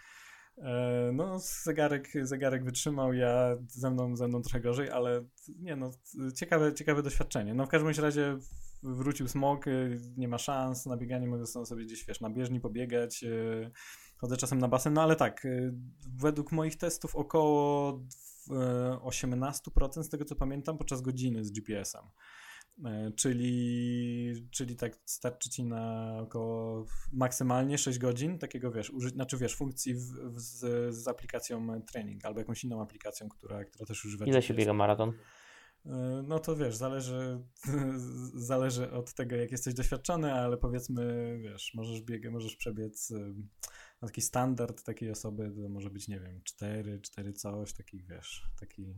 no 1.13 1.39
zegarek, 1.39 2.09
zegarek 2.23 2.63
wytrzymał, 2.63 3.13
ja 3.13 3.57
ze 3.67 3.91
mną, 3.91 4.15
ze 4.15 4.27
mną 4.27 4.41
trochę 4.41 4.59
gorzej, 4.59 4.89
ale 4.89 5.25
nie 5.59 5.75
no, 5.75 5.91
ciekawe, 6.35 6.73
ciekawe 6.73 7.03
doświadczenie. 7.03 7.53
No 7.53 7.65
w 7.65 7.69
każdym 7.69 8.03
razie 8.03 8.37
wrócił 8.83 9.27
smog, 9.27 9.67
y, 9.67 9.99
nie 10.17 10.27
ma 10.27 10.37
szans 10.37 10.85
na 10.85 10.97
bieganie, 10.97 11.27
mogę 11.27 11.45
sobie 11.45 11.85
gdzieś, 11.85 12.05
wiesz, 12.05 12.21
na 12.21 12.29
bieżni 12.29 12.59
pobiegać, 12.59 13.23
y, 13.23 13.71
chodzę 14.17 14.37
czasem 14.37 14.59
na 14.59 14.67
basen, 14.67 14.93
no 14.93 15.01
ale 15.01 15.15
tak, 15.15 15.45
y, 15.45 15.73
według 16.17 16.51
moich 16.51 16.75
testów 16.75 17.15
około 17.15 17.91
y, 18.47 18.53
18% 19.01 20.03
z 20.03 20.09
tego 20.09 20.25
co 20.25 20.35
pamiętam 20.35 20.77
podczas 20.77 21.01
godziny 21.01 21.43
z 21.43 21.51
GPS-em. 21.51 22.05
Y, 22.79 23.11
Czyli, 23.11 24.47
czyli 24.51 24.75
tak 24.75 24.97
starczy 25.05 25.49
ci 25.49 25.63
na 25.63 26.15
około 26.21 26.85
maksymalnie 27.13 27.77
6 27.77 27.99
godzin 27.99 28.39
takiego, 28.39 28.71
wiesz, 28.71 28.89
uży, 28.89 29.09
znaczy 29.09 29.37
wiesz, 29.37 29.55
funkcji 29.55 29.93
w, 29.93 30.01
w, 30.01 30.39
z, 30.39 30.95
z 30.95 31.07
aplikacją 31.07 31.81
trening 31.81 32.25
albo 32.25 32.39
jakąś 32.39 32.63
inną 32.63 32.81
aplikacją, 32.81 33.29
która, 33.29 33.65
która 33.65 33.85
też 33.85 34.05
używa 34.05 34.25
Ile 34.25 34.41
się 34.41 34.53
biega 34.53 34.73
maraton? 34.73 35.09
Y, 35.09 35.89
No 36.27 36.39
to 36.39 36.55
wiesz, 36.55 36.75
zależy, 36.75 37.43
zależy 38.51 38.91
od 38.91 39.13
tego, 39.13 39.35
jak 39.35 39.51
jesteś 39.51 39.73
doświadczony, 39.73 40.33
ale 40.33 40.57
powiedzmy, 40.57 41.37
wiesz, 41.41 41.73
możesz 41.73 42.01
biegać, 42.01 42.31
możesz 42.31 42.55
przebiec 42.55 43.13
no 44.01 44.07
taki 44.07 44.21
standard 44.21 44.83
takiej 44.83 45.11
osoby, 45.11 45.51
to 45.63 45.69
może 45.69 45.89
być, 45.89 46.07
nie 46.07 46.19
wiem, 46.19 46.41
4, 46.43 46.99
4 47.01 47.33
coś, 47.33 47.73
takich, 47.73 48.05
wiesz, 48.05 48.43
taki 48.59 48.95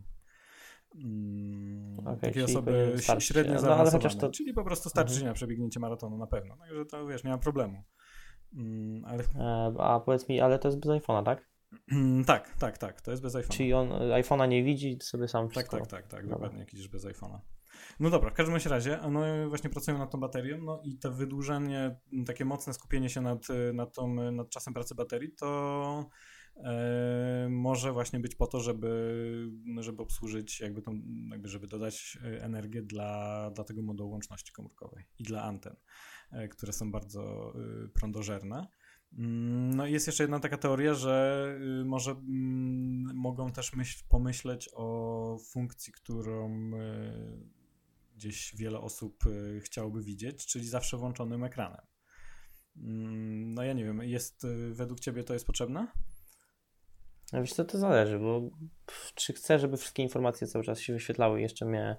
mm, 0.95 1.97
takiej 2.05 2.31
czyli 2.31 2.45
osoby 2.45 2.93
starczyć. 2.97 3.27
średnio 3.27 3.53
No, 3.53 3.59
ale 3.59 3.67
zaawansowane, 3.67 4.15
to- 4.15 4.29
czyli 4.29 4.53
po 4.53 4.63
prostu 4.63 4.89
starczy 4.89 5.13
Mhm. 5.13 5.27
na 5.27 5.33
przebiegnięcie 5.33 5.79
maratonu 5.79 6.17
na 6.17 6.27
pewno, 6.27 6.57
także 6.57 6.85
to, 6.85 7.07
wiesz, 7.07 7.23
nie 7.23 7.29
ma 7.29 7.37
problemu. 7.37 7.83
Mm, 8.55 9.05
ale 9.05 9.23
E, 9.39 9.73
A 9.79 9.99
powiedz 9.99 10.29
mi, 10.29 10.41
ale 10.41 10.59
to 10.59 10.67
jest 10.67 10.79
bez 10.79 10.89
iPhone'a, 11.03 11.23
tak? 11.23 11.49
tak, 12.27 12.55
tak, 12.59 12.77
tak, 12.77 13.01
to 13.01 13.11
jest 13.11 13.23
bez 13.23 13.35
iPhone'a. 13.35 13.49
Czyli 13.57 13.73
on 13.73 13.91
e, 13.91 13.95
iPhone'a 14.21 14.47
nie 14.49 14.63
widzi, 14.63 14.97
sobie 15.01 15.27
sam 15.27 15.43
Tak, 15.45 15.51
wszystko... 15.51 15.77
tak, 15.77 15.87
tak, 15.87 16.07
tak, 16.07 16.21
Dobra. 16.21 16.35
dokładnie, 16.35 16.59
jakiś 16.59 16.87
bez 16.87 17.05
iPhone'a. 17.05 17.39
No 17.99 18.09
dobra, 18.09 18.29
w 18.29 18.33
każdym 18.33 18.55
razie, 18.71 18.99
no 19.11 19.21
właśnie 19.49 19.69
pracują 19.69 19.97
nad 19.97 20.11
tą 20.11 20.19
baterią, 20.19 20.57
no 20.57 20.81
i 20.83 20.97
to 20.97 21.11
wydłużenie, 21.11 21.99
takie 22.25 22.45
mocne 22.45 22.73
skupienie 22.73 23.09
się 23.09 23.21
nad, 23.21 23.49
y, 23.49 23.73
nad, 23.73 23.95
tą, 23.95 24.31
nad 24.31 24.49
czasem 24.49 24.73
pracy 24.73 24.95
baterii, 24.95 25.31
to 25.31 26.09
może 27.49 27.91
właśnie 27.91 28.19
być 28.19 28.35
po 28.35 28.47
to, 28.47 28.59
żeby, 28.59 29.51
żeby 29.79 30.01
obsłużyć, 30.01 30.59
jakby 30.59 30.81
tą, 30.81 31.01
jakby 31.31 31.49
żeby 31.49 31.67
dodać 31.67 32.17
e, 32.23 32.43
energię 32.43 32.81
dla, 32.81 33.51
dla 33.55 33.63
tego 33.63 33.81
modułu 33.81 34.11
łączności 34.11 34.51
komórkowej 34.51 35.05
i 35.19 35.23
dla 35.23 35.43
anten, 35.43 35.75
e, 36.31 36.47
które 36.47 36.73
są 36.73 36.91
bardzo 36.91 37.53
prądożerne. 37.93 38.67
Mm, 39.17 39.75
No 39.75 39.87
i 39.87 39.91
jest 39.91 40.07
jeszcze 40.07 40.23
jedna 40.23 40.39
taka 40.39 40.57
teoria, 40.57 40.93
że 40.93 41.45
y, 41.81 41.85
może 41.85 42.11
mm, 42.11 43.15
mogą 43.15 43.51
też 43.51 43.73
myśl, 43.73 44.03
pomyśleć 44.09 44.69
o 44.73 45.37
funkcji, 45.51 45.93
którą 45.93 46.71
gdzieś 48.15 48.55
wiele 48.55 48.79
osób 48.79 49.23
chciałoby 49.59 50.03
widzieć, 50.03 50.45
czyli 50.45 50.67
zawsze 50.67 50.97
włączonym 50.97 51.43
ekranem. 51.43 51.85
Mm, 52.77 53.53
No 53.53 53.63
ja 53.63 53.73
nie 53.73 53.85
wiem, 53.85 54.01
jest 54.03 54.47
według 54.71 54.99
ciebie 54.99 55.23
to 55.23 55.33
jest 55.33 55.45
potrzebne? 55.45 55.87
No 57.31 57.41
Wiesz 57.41 57.53
co, 57.53 57.65
to 57.65 57.77
zależy, 57.77 58.19
bo 58.19 58.41
czy 59.15 59.33
chcę, 59.33 59.59
żeby 59.59 59.77
wszystkie 59.77 60.03
informacje 60.03 60.47
cały 60.47 60.65
czas 60.65 60.79
się 60.79 60.93
wyświetlały 60.93 61.39
i 61.39 61.43
jeszcze 61.43 61.65
mnie... 61.65 61.95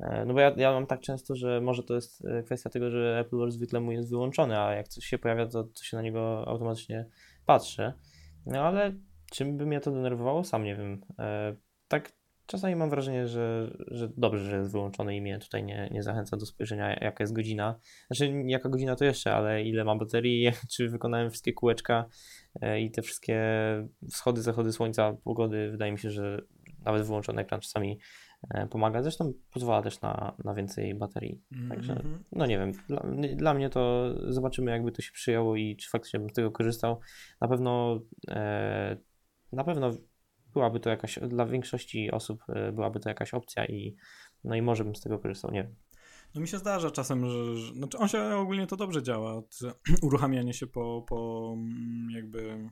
e, 0.00 0.24
No 0.24 0.34
bo 0.34 0.40
ja, 0.40 0.54
ja 0.56 0.72
mam 0.72 0.86
tak 0.86 1.00
często, 1.00 1.36
że 1.36 1.60
może 1.60 1.82
to 1.82 1.94
jest 1.94 2.24
e, 2.24 2.42
kwestia 2.42 2.70
tego, 2.70 2.90
że 2.90 3.18
Apple 3.18 3.36
Watch 3.36 3.52
zwykle 3.52 3.80
mu 3.80 3.92
jest 3.92 4.10
wyłączony, 4.10 4.58
a 4.58 4.72
jak 4.74 4.88
coś 4.88 5.04
się 5.04 5.18
pojawia, 5.18 5.46
to, 5.46 5.64
to 5.64 5.82
się 5.82 5.96
na 5.96 6.02
niego 6.02 6.48
automatycznie 6.48 7.06
patrzy. 7.46 7.92
No 8.46 8.60
ale 8.60 8.92
czym 9.32 9.56
by 9.56 9.66
mnie 9.66 9.80
to 9.80 9.90
denerwowało? 9.90 10.44
Sam 10.44 10.64
nie 10.64 10.76
wiem. 10.76 11.00
E, 11.18 11.56
Tak 11.88 12.12
czasami 12.46 12.76
mam 12.76 12.90
wrażenie, 12.90 13.28
że, 13.28 13.76
że 13.88 14.08
dobrze, 14.16 14.44
że 14.44 14.56
jest 14.56 14.72
wyłączony 14.72 15.16
i 15.16 15.22
mnie 15.22 15.38
tutaj 15.38 15.64
nie, 15.64 15.88
nie 15.92 16.02
zachęca 16.02 16.36
do 16.36 16.46
spojrzenia, 16.46 16.98
jaka 17.00 17.24
jest 17.24 17.32
godzina. 17.32 17.78
Znaczy, 18.06 18.42
jaka 18.46 18.68
godzina 18.68 18.96
to 18.96 19.04
jeszcze, 19.04 19.34
ale 19.34 19.62
ile 19.62 19.84
mam 19.84 19.98
baterii, 19.98 20.52
czy 20.72 20.88
wykonałem 20.88 21.30
wszystkie 21.30 21.52
kółeczka 21.52 22.06
e, 22.60 22.80
i 22.80 22.90
te 22.90 23.02
wszystkie 23.02 23.42
wschody, 24.10 24.42
zachody 24.42 24.72
słońca, 24.72 25.16
pogody. 25.24 25.70
Wydaje 25.70 25.92
mi 25.92 25.98
się, 25.98 26.10
że 26.10 26.42
nawet 26.84 27.06
wyłączony 27.06 27.42
ekran 27.42 27.60
czasami 27.60 27.98
e, 28.50 28.66
pomaga. 28.66 29.02
Zresztą 29.02 29.32
pozwala 29.50 29.82
też 29.82 30.00
na, 30.00 30.36
na 30.44 30.54
więcej 30.54 30.94
baterii. 30.94 31.42
Także 31.68 31.92
Mhm. 31.92 32.24
no 32.32 32.46
nie 32.46 32.58
wiem, 32.58 32.72
dla, 32.88 33.02
dla 33.36 33.54
mnie 33.54 33.70
to 33.70 34.14
zobaczymy, 34.32 34.70
jakby 34.70 34.92
to 34.92 35.02
się 35.02 35.12
przyjęło 35.12 35.56
i 35.56 35.76
czy 35.76 35.90
faktycznie 35.90 36.20
bym 36.20 36.30
z 36.30 36.32
tego 36.32 36.50
korzystał. 36.50 37.00
Na 37.40 37.48
pewno 37.48 38.00
e, 38.28 38.96
na 39.52 39.64
pewno 39.64 39.92
byłaby 40.54 40.80
to 40.80 40.90
jakaś, 40.90 41.18
dla 41.28 41.46
większości 41.46 42.10
osób 42.10 42.42
e, 42.48 42.72
byłaby 42.72 43.00
to 43.00 43.08
jakaś 43.08 43.34
opcja 43.34 43.66
i 43.66 43.96
no 44.44 44.54
i 44.54 44.62
może 44.62 44.84
bym 44.84 44.96
z 44.96 45.00
tego 45.00 45.18
korzystał, 45.18 45.50
nie 45.50 45.62
wiem. 45.62 45.74
No 46.34 46.40
mi 46.40 46.48
się 46.48 46.58
zdarza 46.58 46.90
czasem, 46.90 47.28
że, 47.28 47.56
że 47.56 47.74
znaczy 47.74 47.98
on 47.98 48.08
się 48.08 48.36
ogólnie 48.36 48.66
to 48.66 48.76
dobrze 48.76 49.02
działa, 49.02 49.42
uruchamianie 50.02 50.54
się 50.54 50.66
po, 50.66 51.04
po 51.08 51.52
mm, 51.56 52.10
jakby 52.10 52.70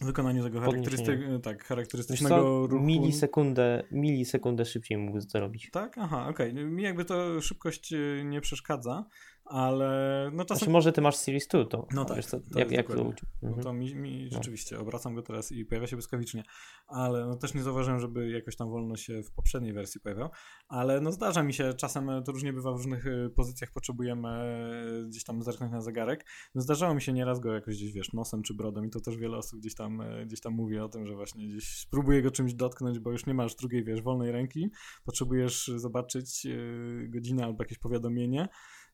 wykonaniu 0.00 0.42
tego 0.42 0.60
charakterystyk, 0.60 1.20
tak, 1.42 1.64
charakterystycznego 1.64 2.66
ruchu. 2.66 2.84
milisekundę, 2.84 3.82
milisekundę 3.90 4.64
szybciej 4.64 4.98
mógłby 4.98 5.26
to 5.26 5.40
robić. 5.40 5.70
Tak, 5.72 5.98
aha, 5.98 6.26
okej. 6.28 6.54
Mi 6.54 6.82
jakby 6.82 7.04
to 7.04 7.40
szybkość 7.40 7.92
y, 7.92 8.22
nie 8.24 8.40
przeszkadza, 8.40 9.04
ale 9.50 10.30
no 10.32 10.44
czasem 10.44 10.58
Znaczy 10.58 10.70
może 10.70 10.92
ty 10.92 11.00
masz 11.00 11.16
Series 11.16 11.48
2, 11.48 11.64
to 11.64 11.86
No 11.92 12.04
tak, 12.04 12.24
co, 12.24 12.36
jak, 12.36 12.56
jest 12.56 12.72
jak 12.72 12.86
to 12.86 12.94
dokładnie. 12.94 13.28
No 13.42 13.48
mhm. 13.48 13.64
to 13.64 13.72
mi, 13.72 13.94
mi 13.94 14.24
No. 14.24 14.36
rzeczywiście, 14.36 14.78
obracam 14.78 15.14
go 15.14 15.22
teraz 15.22 15.52
i 15.52 15.64
pojawia 15.64 15.86
się 15.86 15.96
błyskawicznie, 15.96 16.44
ale 16.86 17.26
no 17.26 17.36
też 17.36 17.54
nie 17.54 17.62
zauważyłem, 17.62 18.00
żeby 18.00 18.30
jakoś 18.30 18.56
tam 18.56 18.70
wolno 18.70 18.96
się 18.96 19.22
w 19.22 19.32
poprzedniej 19.32 19.72
wersji 19.72 20.00
pojawiał, 20.00 20.30
ale 20.68 21.00
no 21.00 21.12
zdarza 21.12 21.42
mi 21.42 21.54
się, 21.54 21.74
czasem 21.74 22.10
e, 22.10 22.22
to 22.22 22.32
różnie 22.32 22.52
bywa 22.52 22.72
w 22.72 22.76
różnych 22.76 23.06
e, 23.06 23.30
pozycjach, 23.30 23.70
potrzebujemy 23.72 24.28
e, 24.28 25.06
gdzieś 25.08 25.24
tam 25.24 25.42
zerknąć 25.42 25.72
na 25.72 25.80
zegarek. 25.80 26.26
No 26.54 26.62
zdarzało 26.62 26.94
mi 26.94 27.02
się 27.02 27.12
nieraz 27.12 27.40
go 27.40 27.52
jakoś 27.52 27.76
gdzieś, 27.76 27.92
wiesz, 27.92 28.12
nosem 28.12 28.42
czy 28.42 28.54
brodą 28.54 28.82
i 28.82 28.90
to 28.90 29.00
też 29.00 29.16
wiele 29.16 29.36
osób 29.36 29.60
gdzieś 29.60 29.74
tam, 29.74 30.02
gdzieś 30.26 30.40
tam 30.40 30.52
mówi 30.52 30.78
o 30.78 30.88
tym, 30.88 31.06
że 31.06 31.14
właśnie 31.14 31.48
gdzieś 31.48 31.78
spróbuje 31.78 32.22
go 32.22 32.30
czymś 32.30 32.54
dotknąć, 32.54 32.98
bo 32.98 33.12
już 33.12 33.26
nie 33.26 33.34
masz 33.34 33.54
drugiej, 33.54 33.84
wiesz, 33.84 34.02
wolnej 34.02 34.32
ręki, 34.32 34.70
potrzebujesz 35.04 35.70
zobaczyć 35.76 36.46
godzinę 37.08 37.44
albo 37.44 37.62
jakieś 37.62 37.78
powiadomienie 37.78 38.48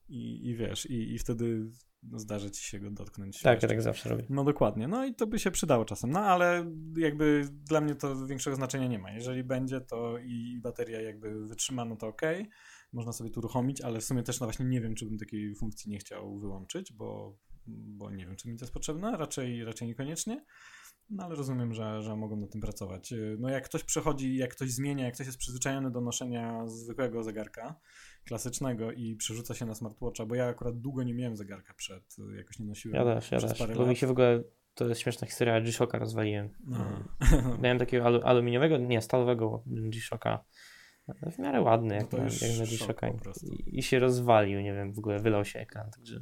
i, 0.09 0.49
i 0.49 0.57
wiesz, 0.57 0.87
i, 0.87 1.15
i 1.15 1.19
wtedy 1.19 1.71
no, 2.03 2.19
zdarzy 2.19 2.51
ci 2.51 2.65
się 2.65 2.81
go 2.81 2.91
dotknąć. 2.91 3.41
Tak, 3.41 3.63
ja 3.63 3.69
tak 3.69 3.83
zawsze 3.83 4.09
robię. 4.09 4.27
No 4.31 4.45
dokładnie, 4.45 4.89
no 4.89 5.07
i 5.07 5.15
to 5.15 5.27
by 5.27 5.39
się 5.39 5.51
przydało 5.51 5.85
czasem, 5.85 6.11
no 6.11 6.21
ale 6.21 6.73
jakby 6.97 7.49
dla 7.51 7.81
mnie 7.81 7.95
to 7.95 8.27
większego 8.27 8.57
znaczenia 8.57 8.87
nie 8.87 8.99
ma. 8.99 9.13
Jeżeli 9.13 9.45
będzie 9.45 9.81
to 9.81 10.19
i 10.19 10.61
bateria 10.63 11.01
jakby 11.01 11.47
wytrzyma, 11.47 11.85
no 11.85 11.97
to 11.97 12.07
okej, 12.07 12.49
można 12.93 13.13
sobie 13.13 13.31
tu 13.31 13.41
uruchomić, 13.41 13.81
ale 13.81 14.01
w 14.01 14.05
sumie 14.05 14.23
też 14.23 14.41
no 14.41 14.47
właśnie 14.47 14.67
nie 14.67 14.81
wiem, 14.81 14.95
czy 14.95 15.07
bym 15.07 15.19
takiej 15.19 15.55
funkcji 15.55 15.91
nie 15.91 15.99
chciał 15.99 16.39
wyłączyć, 16.39 16.93
bo, 16.93 17.39
bo 17.67 18.11
nie 18.11 18.27
wiem, 18.27 18.37
czy 18.37 18.49
mi 18.49 18.57
to 18.57 18.65
jest 18.65 18.75
potrzebne, 18.75 19.17
raczej, 19.17 19.65
raczej 19.65 19.89
niekoniecznie. 19.89 20.45
No 21.11 21.25
ale 21.25 21.35
rozumiem, 21.35 21.75
że, 21.75 22.03
że 22.03 22.17
mogą 22.17 22.37
nad 22.37 22.51
tym 22.51 22.61
pracować. 22.61 23.15
No 23.39 23.49
jak 23.49 23.65
ktoś 23.65 23.85
przechodzi, 23.85 24.37
jak 24.37 24.51
ktoś 24.51 24.73
zmienia, 24.73 25.05
jak 25.05 25.15
ktoś 25.15 25.27
jest 25.27 25.39
przyzwyczajony 25.39 25.91
do 25.91 26.01
noszenia 26.01 26.67
zwykłego 26.67 27.23
zegarka, 27.23 27.81
klasycznego 28.27 28.93
i 28.93 29.17
przerzuca 29.17 29.55
się 29.55 29.67
na 29.67 29.75
smartwatcha, 29.75 30.27
bo 30.27 30.35
ja 30.35 30.47
akurat 30.47 30.81
długo 30.81 31.03
nie 31.03 31.15
miałem 31.15 31.37
zegarka 31.37 31.75
przed, 31.75 32.19
yy, 32.19 32.37
jakoś 32.37 32.59
nie 32.59 32.67
nosiłem 32.67 32.97
Ja 32.97 33.15
też, 33.15 33.31
ja 33.31 33.41
też. 33.41 33.77
Bo 33.77 33.87
mi 33.87 33.97
się 33.97 34.07
w 34.07 34.11
ogóle, 34.11 34.43
to 34.75 34.89
jest 34.89 35.01
śmieszna 35.01 35.27
historia, 35.27 35.61
G-Shocka 35.61 35.99
rozwaliłem. 35.99 36.49
No. 36.67 37.05
Miałem 37.63 37.79
takiego 37.79 38.05
alu, 38.05 38.21
aluminiowego, 38.25 38.79
nie, 38.79 39.03
stalowego 39.03 39.63
G-Shocka 39.67 40.45
No, 41.09 41.31
w 41.31 41.39
miarę 41.39 41.61
ładny, 41.61 41.95
jak, 41.95 42.03
No 42.03 42.09
to 42.09 42.17
na, 42.17 42.25
jak 42.25 43.03
na 43.03 43.13
prostu. 43.13 43.47
I, 43.47 43.79
I 43.79 43.83
się 43.83 43.99
rozwalił, 43.99 44.61
nie 44.61 44.75
wiem, 44.75 44.93
w 44.93 44.99
ogóle 44.99 45.19
wylał 45.19 45.45
się 45.45 45.59
ekran, 45.59 45.91
także... 45.91 46.21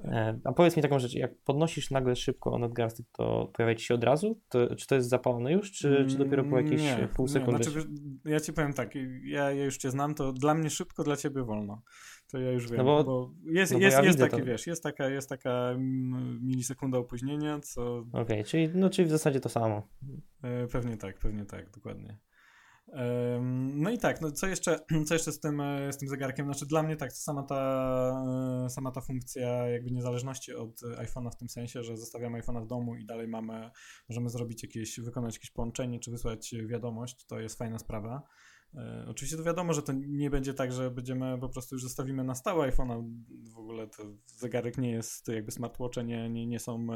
E, 0.00 0.38
A 0.44 0.52
powiedz 0.52 0.76
mi 0.76 0.82
taką 0.82 0.98
rzecz, 0.98 1.14
jak 1.14 1.38
podnosisz 1.38 1.90
nagle 1.90 2.16
szybko 2.16 2.58
nadgarstek, 2.58 3.06
to 3.12 3.50
pojawia 3.54 3.74
ci 3.74 3.84
się 3.86 3.94
od 3.94 4.04
razu? 4.04 4.40
To, 4.48 4.76
czy 4.76 4.86
to 4.86 4.94
jest 4.94 5.08
zapalone 5.08 5.52
już, 5.52 5.72
czy, 5.72 6.06
czy 6.10 6.18
dopiero 6.18 6.44
po 6.44 6.56
jakieś 6.56 6.80
Mm, 6.80 7.00
nie, 7.00 7.08
pół 7.08 7.26
nie, 7.26 7.32
sekundy? 7.32 7.64
Znaczy, 7.64 7.78
wiesz, 7.78 7.86
ja 8.24 8.40
ci 8.40 8.52
powiem 8.52 8.72
tak, 8.72 8.94
ja, 9.24 9.50
ja 9.52 9.64
już 9.64 9.76
cię 9.76 9.90
znam, 9.90 10.14
to 10.14 10.32
dla 10.32 10.54
mnie 10.54 10.70
szybko, 10.70 11.04
dla 11.04 11.16
ciebie 11.16 11.42
wolno. 11.42 11.82
To 12.30 12.38
ja 12.38 12.52
już 12.52 12.70
wiem, 12.70 12.76
No 12.78 12.84
bo, 12.84 13.04
bo- 13.04 13.30
jest, 13.44 13.72
no 13.72 13.78
bo 13.78 13.84
jest, 13.84 13.96
ja 13.96 14.04
jest 14.04 14.18
taki, 14.18 14.36
to. 14.36 14.44
wiesz, 14.44 14.66
jest 14.66 14.82
taka, 14.82 15.08
jest 15.08 15.28
taka 15.28 15.74
milisekunda 16.40 16.98
opóźnienia, 16.98 17.60
co 17.60 18.04
Okej, 18.12 18.44
czyli, 18.44 18.68
no, 18.74 18.90
czyli 18.90 19.08
w 19.08 19.10
zasadzie 19.10 19.40
to 19.40 19.48
samo. 19.48 19.88
E, 20.42 20.66
Pewnie 20.66 20.96
tak, 20.96 21.18
pewnie 21.18 21.44
tak, 21.44 21.70
dokładnie. 21.70 22.18
No 23.74 23.90
i 23.90 23.98
tak, 23.98 24.20
no 24.20 24.32
co 24.32 24.46
jeszcze, 24.46 24.80
co 25.06 25.14
jeszcze 25.14 25.32
z, 25.32 25.40
tym, 25.40 25.60
e, 25.60 25.92
z 25.92 25.98
tym 25.98 26.08
zegarkiem? 26.08 26.46
Znaczy 26.46 26.66
dla 26.66 26.82
mnie 26.82 26.96
tak, 26.96 27.12
sama 27.12 27.42
ta, 27.42 27.54
e, 28.66 28.70
sama 28.70 28.90
ta 28.90 29.00
funkcja 29.00 29.68
jakby 29.68 29.90
niezależności 29.90 30.54
od 30.54 30.80
iPhone'a 30.80 31.30
w 31.30 31.36
tym 31.36 31.48
sensie, 31.48 31.82
że 31.82 31.96
zostawiamy 31.96 32.40
iPhone'a 32.40 32.64
w 32.64 32.66
domu 32.66 32.96
i 32.96 33.06
dalej 33.06 33.28
mamy, 33.28 33.70
możemy 34.08 34.30
zrobić 34.30 34.62
jakieś, 34.62 35.00
wykonać 35.00 35.34
jakieś 35.34 35.50
połączenie 35.50 36.00
czy 36.00 36.10
wysłać 36.10 36.54
wiadomość, 36.66 37.26
to 37.26 37.40
jest 37.40 37.58
fajna 37.58 37.78
sprawa. 37.78 38.22
E, 38.74 39.04
Oczywiście 39.08 39.36
to 39.36 39.42
wiadomo, 39.42 39.72
że 39.72 39.82
to 39.82 39.92
nie 39.96 40.30
będzie 40.30 40.54
tak, 40.54 40.72
że 40.72 40.90
będziemy 40.90 41.38
po 41.40 41.48
prostu 41.48 41.74
już 41.74 41.82
zostawimy 41.82 42.24
na 42.24 42.34
stałe 42.34 42.70
iPhone'a. 42.70 43.22
W 43.54 43.58
ogóle 43.58 43.86
to 43.86 44.02
zegarek 44.26 44.78
nie 44.78 44.90
jest, 44.90 45.28
jakby 45.28 45.50
smartwatche 45.50 46.04
nie, 46.04 46.30
nie, 46.30 46.46
nie 46.46 46.58
są 46.58 46.86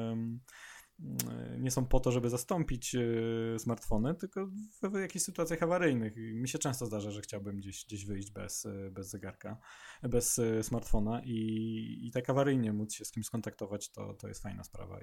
nie 1.59 1.71
są 1.71 1.87
po 1.87 2.01
to, 2.01 2.13
żeby 2.13 2.31
zastąpić 2.31 2.95
e, 2.95 3.59
smartfony, 3.59 4.15
tylko 4.15 4.47
w, 4.93 5.01
jakichś 5.01 5.25
sytuacjach 5.25 5.63
awaryjnych. 5.63 6.17
Mi 6.17 6.49
się 6.49 6.59
często 6.59 6.87
zdarza, 6.87 7.11
że 7.11 7.21
chciałbym 7.21 7.57
gdzieś, 7.57 7.85
gdzieś 7.85 8.07
wyjść 8.07 8.31
bez, 8.31 8.67
e, 8.67 8.91
bez 8.91 9.11
zegarka, 9.11 9.57
bez 10.03 10.39
e, 10.39 10.63
smartfona 10.63 11.23
i, 11.25 11.99
i 12.03 12.11
tak 12.11 12.31
awaryjnie 12.31 12.73
móc 12.73 12.95
się 12.95 13.05
z 13.05 13.11
kimś 13.11 13.27
skontaktować, 13.27 13.91
to, 13.91 14.15
to 14.15 14.29
jest 14.29 14.43
fajna 14.43 14.65
sprawa. 14.65 14.99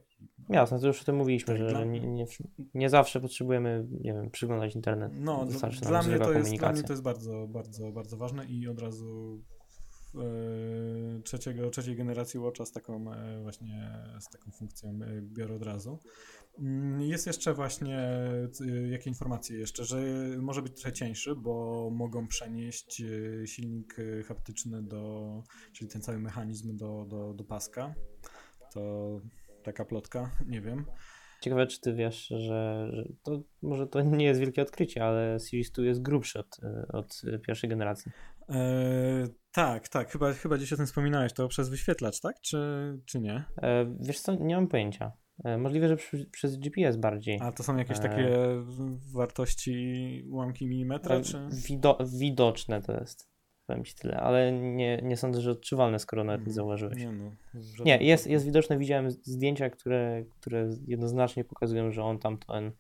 Jasne, 0.50 0.80
to 0.80 0.88
już 0.88 1.02
o 1.02 1.06
tym 1.06 1.16
mówiliśmy, 1.16 1.54
Tak, 1.54 1.58
że, 1.58 1.70
dla- 1.70 1.86
nie, 1.86 2.00
nie, 2.00 2.26
nie 2.74 2.90
zawsze 2.90 3.22
potrzebujemy, 3.22 3.88
nie 3.92 4.14
wiem, 4.14 4.32
przyglądać 4.32 4.76
internet. 4.76 5.12
No, 5.16 5.46
Wystarczy 5.46 5.82
dla 5.82 6.04
mnie, 6.04 6.20
to 6.20 6.34
jest, 6.34 6.56
dla 6.56 6.72
mnie 6.72 6.84
to 6.84 6.94
jest 6.94 7.04
bardzo, 7.04 7.48
bardzo, 7.48 7.92
bardzo 7.92 8.18
ważne 8.18 8.46
i 8.46 8.68
od 8.68 8.80
razu 8.80 9.42
e, 9.52 9.59
trzeciego, 11.24 11.70
trzeciej 11.70 11.96
generacji 11.96 12.40
Watcha 12.40 12.66
z 12.66 12.72
taką 12.72 13.14
e, 13.14 13.42
właśnie 13.42 14.04
z 14.20 14.30
taką 14.30 14.52
funkcją 14.52 14.90
e, 14.90 15.22
biorę 15.22 15.56
od 15.56 15.64
razu. 15.64 16.00
Mm, 16.60 17.02
Jest 17.02 17.28
jeszcze 17.28 17.54
właśnie 17.54 18.10
jakie 18.90 19.10
informacje 19.10 19.60
jeszcze, 19.60 19.86
że 19.86 20.02
może 20.38 20.62
być 20.62 20.82
trochę 20.82 20.94
cieńszy, 20.94 21.36
bo 21.36 21.90
mogą 21.94 22.28
przenieść 22.28 23.02
e, 23.02 23.48
silnik 23.48 23.96
e, 24.00 24.24
haptyczny 24.24 24.84
do, 24.84 25.44
czyli 25.74 25.92
ten 25.92 26.02
cały 26.02 26.20
mechanizm 26.20 26.78
do, 26.78 27.06
do, 27.10 27.34
do 27.34 27.44
paska. 27.44 27.96
To 28.74 29.22
taka 29.64 29.86
plotka, 29.86 30.32
nie 30.48 30.62
wiem. 30.62 30.86
Ciekawe, 31.42 31.68
czy 31.68 31.82
ty 31.82 31.94
wiesz, 31.94 32.28
że, 32.28 32.90
że 32.94 33.04
to 33.24 33.42
może 33.62 33.88
to 33.88 34.02
nie 34.02 34.26
jest 34.26 34.40
wielkie 34.40 34.62
odkrycie, 34.62 35.04
ale 35.04 35.40
Series 35.40 35.72
2 35.72 35.84
jest 35.84 36.02
grubszy 36.02 36.40
od, 36.40 36.58
od 36.90 37.22
pierwszej 37.48 37.70
generacji. 37.70 38.12
E, 38.50 39.28
tak, 39.52 39.88
tak, 39.88 40.12
chyba, 40.12 40.34
chyba 40.34 40.58
gdzieś 40.58 40.74
o 40.74 40.78
tym 40.78 40.86
wspominałeś, 40.86 41.34
to 41.34 41.48
przez 41.48 41.70
wyświetlacz, 41.70 42.22
tak? 42.22 42.42
Czy, 42.42 42.58
czy 43.06 43.20
nie? 43.20 43.44
E, 43.62 43.96
wiesz 44.00 44.20
co, 44.20 44.36
nie 44.36 44.56
mam 44.56 44.68
pojęcia. 44.68 45.12
E, 45.44 45.58
możliwe, 45.58 45.88
że 45.88 45.96
przy, 45.96 46.26
przez 46.26 46.58
GPS 46.58 46.98
bardziej. 46.98 47.40
A 47.42 47.52
to 47.52 47.64
są 47.64 47.78
jakieś 47.78 47.98
E. 47.98 48.02
takie 48.02 48.30
wartości 49.14 50.24
ułamki 50.30 50.68
milimetra, 50.68 51.16
E, 51.16 51.22
czy? 51.22 51.48
wido, 51.68 51.98
widoczne 52.20 52.82
to 52.82 52.94
jest. 53.00 53.30
Powiem 53.66 53.84
ci 53.84 53.96
tyle, 53.96 54.18
ale 54.18 54.52
nie, 54.52 55.02
nie 55.04 55.18
sądzę, 55.18 55.42
że 55.42 55.52
odczuwalne, 55.52 56.00
skoro 56.00 56.24
nawet 56.24 56.48
nie 56.48 56.54
zauważyłeś. 56.54 56.98
Nie, 56.98 57.12
no, 57.12 57.32
Nie, 57.86 57.98
jest, 57.98 58.28
jest 58.28 58.46
widoczne, 58.46 58.78
widziałem 58.78 59.12
zdjęcia, 59.12 59.70
które, 59.70 60.24
które 60.40 60.70
jednoznacznie 60.88 61.44
pokazują, 61.44 61.92
że 61.92 62.04
on 62.04 62.20
tam 62.20 62.38
ten, 62.38 62.72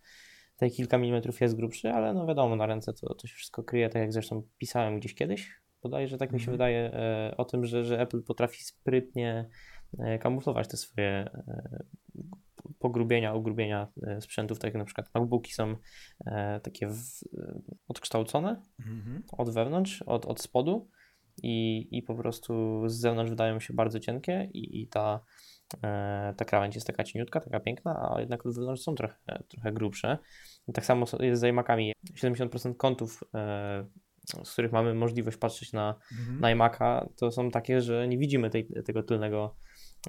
te 0.55 0.69
kilka 0.69 0.97
milimetrów 0.97 1.41
jest 1.41 1.55
grubszy, 1.55 1.89
ale 1.89 2.13
no 2.13 2.27
wiadomo, 2.27 2.55
na 2.55 2.65
ręce 2.65 2.93
to, 2.93 3.13
to 3.13 3.27
się 3.27 3.35
wszystko 3.35 3.63
kryje, 3.63 3.89
tak 3.89 4.01
jak 4.01 4.13
zresztą 4.13 4.43
pisałem 4.57 4.99
gdzieś 4.99 5.15
kiedyś. 5.15 5.61
Bodajże 5.83 6.17
tak 6.17 6.31
mi 6.31 6.39
się 6.39 6.51
Mhm. 6.51 6.53
wydaje 6.53 6.93
e, 6.93 7.37
o 7.37 7.45
tym, 7.45 7.65
że, 7.65 7.85
że 7.85 7.99
Apple 7.99 8.23
potrafi 8.23 8.63
sprytnie 8.63 9.49
e, 9.99 10.19
kamuflować 10.19 10.67
te 10.67 10.77
swoje 10.77 11.07
e, 11.07 11.83
pogrubienia, 12.79 13.33
ugrubienia 13.33 13.87
e, 14.07 14.21
sprzętów, 14.21 14.59
tak 14.59 14.67
jak 14.73 14.77
na 14.77 14.85
przykład 14.85 15.09
MacBooki 15.15 15.53
są 15.53 15.75
takie 16.63 16.87
w, 16.87 17.23
odkształcone 17.87 18.61
Mhm. 18.79 19.23
od 19.37 19.53
wewnątrz, 19.53 20.01
od, 20.01 20.25
od 20.25 20.41
spodu 20.41 20.89
i, 21.43 21.87
i 21.97 22.03
po 22.03 22.15
prostu 22.15 22.83
z 22.89 22.93
zewnątrz 22.99 23.29
wydają 23.29 23.59
się 23.59 23.73
bardzo 23.73 23.99
cienkie 23.99 24.49
i, 24.53 24.81
i 24.81 24.87
ta, 24.87 25.23
ta 26.37 26.45
krawędź 26.45 26.75
jest 26.75 26.87
taka 26.87 27.03
cieniutka, 27.03 27.39
taka 27.39 27.59
piękna, 27.59 28.11
a 28.15 28.19
jednak 28.19 28.45
od 28.45 28.55
wewnątrz 28.55 28.81
są 28.81 28.95
trochę, 28.95 29.15
trochę 29.47 29.71
grubsze. 29.71 30.17
I 30.67 30.73
tak 30.73 30.85
samo 30.85 31.05
jest 31.19 31.41
z 31.41 31.43
iMacami. 31.43 31.93
70% 32.13 32.75
kątów, 32.77 33.23
z 34.43 34.53
których 34.53 34.71
mamy 34.71 34.93
możliwość 34.93 35.37
patrzeć 35.37 35.73
na, 35.73 35.95
Mhm. 36.11 36.39
na 36.39 36.47
iMac'a, 36.55 37.09
to 37.15 37.31
są 37.31 37.51
takie, 37.51 37.81
że 37.81 38.07
nie 38.07 38.17
widzimy 38.17 38.49
tej, 38.49 38.67
tego 38.85 39.03
tylnego 39.03 39.55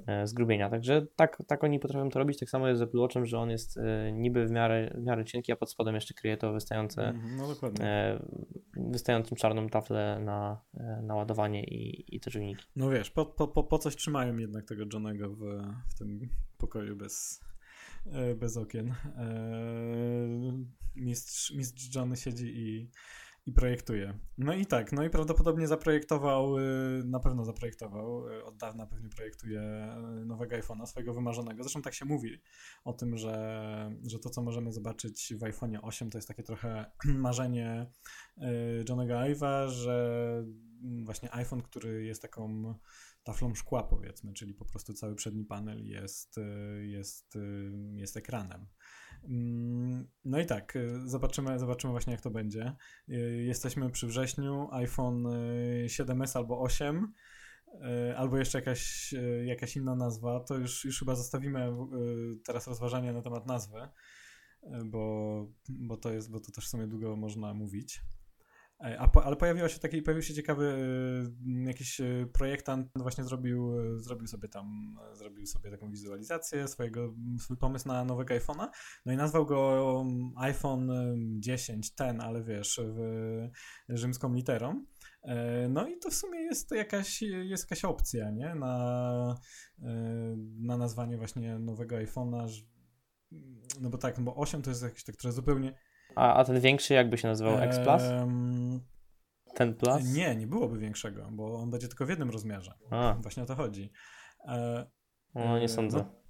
e, 0.07 0.27
zgrubienia. 0.27 0.69
Także 0.69 1.05
tak, 1.15 1.43
tak 1.47 1.63
oni 1.63 1.79
potrafią 1.79 2.09
to 2.09 2.19
robić. 2.19 2.39
Tak 2.39 2.49
samo 2.49 2.67
jest 2.67 2.79
z 2.79 2.81
Apple 2.81 2.97
Watchem, 2.99 3.25
że 3.25 3.39
on 3.39 3.49
jest 3.49 3.77
e, 3.77 4.11
niby 4.11 4.47
w 4.47 4.51
miarę, 4.51 4.91
w 4.95 5.03
miarę 5.03 5.25
cienki, 5.25 5.51
a 5.51 5.55
pod 5.55 5.71
spodem 5.71 5.95
jeszcze 5.95 6.13
kryje 6.13 6.37
to 6.37 6.53
wystające 6.53 7.07
Mhm, 7.07 7.37
No 7.37 7.69
e, 7.79 8.25
wystającą 8.77 9.35
czarną 9.35 9.69
taflę 9.69 10.19
na, 10.25 10.61
e, 10.73 11.01
na 11.03 11.15
ładowanie 11.15 11.63
i, 11.63 12.15
i 12.15 12.19
te 12.19 12.31
czujniki. 12.31 12.65
No 12.75 12.89
wiesz, 12.89 13.11
po, 13.11 13.25
po, 13.25 13.47
po, 13.47 13.63
po 13.63 13.77
coś 13.77 13.95
trzymają 13.95 14.37
jednak 14.37 14.65
tego 14.65 14.83
Johnego 14.93 15.29
w, 15.29 15.39
w 15.89 15.97
tym 15.97 16.29
pokoju 16.57 16.95
bez, 16.95 17.41
bez 18.35 18.57
okien. 18.57 18.93
Mistrz, 20.95 21.51
mistrz 21.51 21.95
Johnny 21.95 22.17
siedzi 22.17 22.45
i, 22.55 22.89
i 23.45 23.51
projektuje. 23.51 24.19
No 24.37 24.53
i 24.53 24.65
tak, 24.65 24.91
no 24.91 25.03
i 25.03 25.09
prawdopodobnie 25.09 25.67
zaprojektował, 25.67 26.57
y, 26.57 27.03
na 27.05 27.19
pewno 27.19 27.45
zaprojektował, 27.45 28.27
y, 28.27 28.43
od 28.43 28.57
dawna 28.57 28.85
pewnie 28.85 29.09
projektuje 29.09 29.61
y, 30.21 30.25
nowego 30.25 30.55
iPhone'a, 30.55 30.85
swojego 30.85 31.13
wymarzonego. 31.13 31.63
Zresztą 31.63 31.81
tak 31.81 31.93
się 31.93 32.05
mówi 32.05 32.41
o 32.83 32.93
tym, 32.93 33.17
że, 33.17 33.95
że 34.07 34.19
to, 34.19 34.29
co 34.29 34.41
możemy 34.41 34.71
zobaczyć 34.71 35.33
w 35.37 35.41
iPhone'ie 35.41 35.79
8, 35.81 36.09
to 36.09 36.17
jest 36.17 36.27
takie 36.27 36.43
trochę 36.43 36.85
marzenie 37.05 37.91
Johnego 38.89 39.13
Ive'a, 39.13 39.69
że 39.69 40.35
mm, 40.83 41.05
właśnie 41.05 41.33
iPhone, 41.33 41.61
który 41.61 42.05
jest 42.05 42.21
taką 42.21 42.73
taflą 43.23 43.55
szkła 43.55 43.83
powiedzmy, 43.83 44.33
czyli 44.33 44.53
po 44.53 44.65
prostu 44.65 44.93
cały 44.93 45.15
przedni 45.15 45.45
panel 45.45 45.85
jest, 45.85 46.35
jest, 46.81 47.37
jest 47.95 48.17
ekranem. 48.17 48.67
Mm, 49.23 50.07
No 50.25 50.39
i 50.39 50.45
tak, 50.45 50.75
y, 50.75 51.09
zobaczymy, 51.09 51.59
zobaczymy 51.59 51.91
właśnie 51.91 52.11
jak 52.13 52.21
to 52.21 52.31
będzie. 52.31 52.75
Y, 53.09 53.43
Jesteśmy 53.43 53.89
przy 53.89 54.07
wrześniu, 54.07 54.67
iPhone 54.71 55.25
y, 55.27 55.85
7S 55.89 56.37
albo 56.37 56.61
8, 56.61 57.13
y, 58.11 58.17
albo 58.17 58.37
jeszcze 58.37 58.57
jakaś, 58.59 59.13
y, 59.13 59.45
jakaś 59.45 59.75
inna 59.75 59.95
nazwa, 59.95 60.39
to 60.39 60.57
już, 60.57 60.85
już 60.85 60.99
chyba 60.99 61.15
zostawimy 61.15 61.67
y, 61.69 61.73
teraz 62.45 62.67
rozważania 62.67 63.13
na 63.13 63.21
temat 63.21 63.47
nazwy, 63.47 63.77
y, 64.63 64.67
bo, 64.85 65.47
bo, 65.69 65.97
to 65.97 66.13
jest, 66.13 66.31
bo 66.31 66.39
to 66.39 66.51
też 66.51 66.65
w 66.65 66.69
sumie 66.69 66.87
długo 66.87 67.15
można 67.15 67.53
mówić. 67.53 68.01
E, 68.83 68.99
A 68.99 69.11
ale 69.23 69.35
pojawiła 69.35 69.69
się 69.69 69.79
taki, 69.79 70.01
pojawił 70.01 70.23
się 70.23 70.33
ciekawy 70.33 70.65
y, 71.47 71.63
jakiś 71.65 71.99
y, 71.99 72.27
projektant, 72.33 72.87
właśnie 72.95 73.23
zrobił, 73.23 73.71
zrobił 73.99 74.27
sobie 74.27 74.47
tam, 74.49 74.95
zrobił 75.13 75.45
sobie 75.45 75.71
taką 75.71 75.91
wizualizację 75.91 76.67
swojego, 76.67 77.13
swój 77.39 77.57
pomysł 77.57 77.87
na 77.87 78.05
nowego 78.05 78.33
iPhone'a, 78.33 78.67
no 79.05 79.13
i 79.13 79.15
nazwał 79.17 79.45
go 79.45 79.93
um, 79.97 80.31
iPhone 80.37 80.89
um, 80.89 81.41
10, 81.41 81.95
ten, 81.95 82.21
ale 82.21 82.43
wiesz, 82.43 82.79
w, 82.83 82.99
rzymską 83.89 84.33
literą. 84.33 84.85
E, 85.23 85.67
No 85.69 85.87
i 85.87 85.97
to 85.99 86.09
w 86.09 86.13
sumie 86.13 86.39
jest 86.41 86.71
jakaś, 86.71 87.21
jest 87.21 87.63
jakaś 87.63 87.85
opcja, 87.85 88.31
nie? 88.31 88.55
Na, 88.55 89.35
e, 89.83 89.89
na 90.59 90.77
nazwanie 90.77 91.17
właśnie 91.17 91.59
nowego 91.59 91.95
iPhone'a. 91.95 92.47
że- 92.47 92.63
No 93.81 93.89
bo 93.89 93.97
tak, 93.97 94.17
no 94.17 94.23
bo 94.23 94.35
8 94.35 94.61
to 94.61 94.69
jest 94.69 94.83
jakieś 94.83 95.03
tak, 95.03 95.15
które 95.17 95.33
zupełnie... 95.33 95.73
A, 96.15 96.33
a 96.33 96.43
ten 96.45 96.59
większy 96.59 96.93
jakby 96.93 97.17
się 97.17 97.27
nazywał 97.27 97.57
X 97.59 97.79
Plus? 97.79 98.01
Em, 98.03 98.79
Ten 99.55 99.73
Plus? 99.75 100.13
nie, 100.13 100.35
nie 100.35 100.47
byłoby 100.47 100.79
większego, 100.79 101.27
bo 101.31 101.55
on 101.55 101.69
będzie 101.71 101.87
tylko 101.87 102.05
w 102.05 102.09
jednym 102.09 102.29
rozmiarze. 102.29 102.73
A, 102.89 103.13
Właśnie 103.21 103.43
o 103.43 103.45
to 103.45 103.55
chodzi. 103.55 103.91
E, 104.47 104.85
no 105.35 105.57
nie 105.59 105.65
e, 105.65 105.69
sądzę. 105.69 105.97
no, 105.97 106.20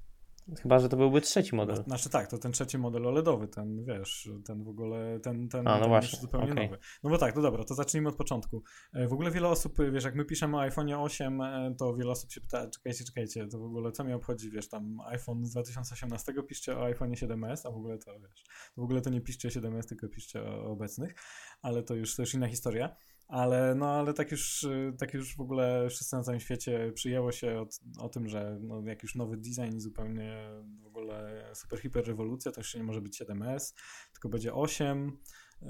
Chyba, 0.59 0.79
że 0.79 0.89
to 0.89 0.97
byłby 0.97 1.21
trzeci 1.21 1.55
model. 1.55 1.83
Znaczy 1.83 2.09
tak, 2.09 2.27
to 2.27 2.37
ten 2.37 2.51
trzeci 2.51 2.77
model 2.77 3.07
OLEDowy, 3.07 3.47
ten 3.47 3.85
wiesz, 3.85 4.29
ten 4.45 4.63
w 4.63 4.67
ogóle, 4.67 5.19
ten, 5.19 5.49
ten, 5.49 5.67
A, 5.67 5.73
no 5.73 5.79
ten 5.79 5.89
właśnie, 5.89 6.19
zupełnie 6.19 6.51
okay. 6.51 6.63
nowy. 6.63 6.77
No 7.03 7.09
bo 7.09 7.17
tak, 7.17 7.35
no 7.35 7.41
dobra, 7.41 7.63
to 7.63 7.75
zacznijmy 7.75 8.09
od 8.09 8.15
początku. 8.15 8.63
E, 8.93 9.07
w 9.07 9.13
ogóle 9.13 9.31
wiele 9.31 9.47
osób, 9.47 9.77
wiesz, 9.91 10.03
jak 10.03 10.15
my 10.15 10.25
piszemy 10.25 10.57
o 10.57 10.61
iPhone 10.61 10.93
8, 10.93 11.41
e, 11.41 11.75
to 11.77 11.95
wiele 11.95 12.11
osób 12.11 12.31
się 12.31 12.41
pyta, 12.41 12.69
czekajcie, 12.69 13.03
czekajcie, 13.03 13.47
to 13.47 13.59
w 13.59 13.63
ogóle 13.63 13.91
co 13.91 14.03
mnie 14.03 14.15
obchodzi, 14.15 14.51
wiesz, 14.51 14.69
tam 14.69 14.99
iPhone 15.05 15.45
z 15.45 15.51
2018 15.51 16.33
piszcie 16.47 16.77
o 16.77 16.85
iPhone 16.85 17.11
7s, 17.11 17.67
a 17.67 17.71
w 17.71 17.75
ogóle 17.75 17.97
to, 17.97 18.19
wiesz, 18.19 18.43
w 18.77 18.81
ogóle 18.81 19.01
to 19.01 19.09
nie 19.09 19.21
piszcie 19.21 19.49
7s, 19.49 19.83
tylko 19.83 20.07
piszcie 20.07 20.43
o 20.43 20.65
obecnych, 20.65 21.15
ale 21.61 21.83
to 21.83 21.95
już, 21.95 22.15
to 22.15 22.21
już 22.21 22.33
inna 22.33 22.47
historia. 22.47 22.95
Ale, 23.31 23.75
no, 23.75 23.89
ale 23.89 24.13
tak 24.13 24.31
już, 24.31 24.67
tak 24.97 25.13
już 25.13 25.35
w 25.35 25.41
ogóle 25.41 25.87
wszyscy 25.89 26.15
na 26.15 26.23
całym 26.23 26.39
świecie 26.39 26.91
przyjęło 26.93 27.31
się 27.31 27.59
od, 27.59 27.79
o 27.99 28.09
tym, 28.09 28.27
że 28.27 28.57
no, 28.61 28.81
jakiś 28.85 29.15
nowy 29.15 29.37
design 29.37 29.79
zupełnie 29.79 30.49
w 30.81 30.85
ogóle 30.85 31.45
super 31.55 31.79
hiper 31.79 32.07
rewolucja, 32.07 32.51
to 32.51 32.59
już 32.59 32.75
nie 32.75 32.83
może 32.83 33.01
być 33.01 33.21
7S, 33.21 33.73
tylko 34.13 34.29
będzie 34.29 34.53
8. 34.53 35.17
Yy, 35.61 35.69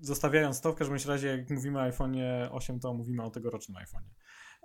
zostawiając 0.00 0.60
to, 0.60 0.72
w 0.72 0.76
każdym 0.76 0.96
razie 1.06 1.28
jak 1.28 1.50
mówimy 1.50 1.78
o 1.78 1.82
iPhone 1.82 2.16
8, 2.50 2.80
to 2.80 2.94
mówimy 2.94 3.22
o 3.22 3.30
tegorocznym 3.30 3.76
iPhone'ie. 3.76 4.12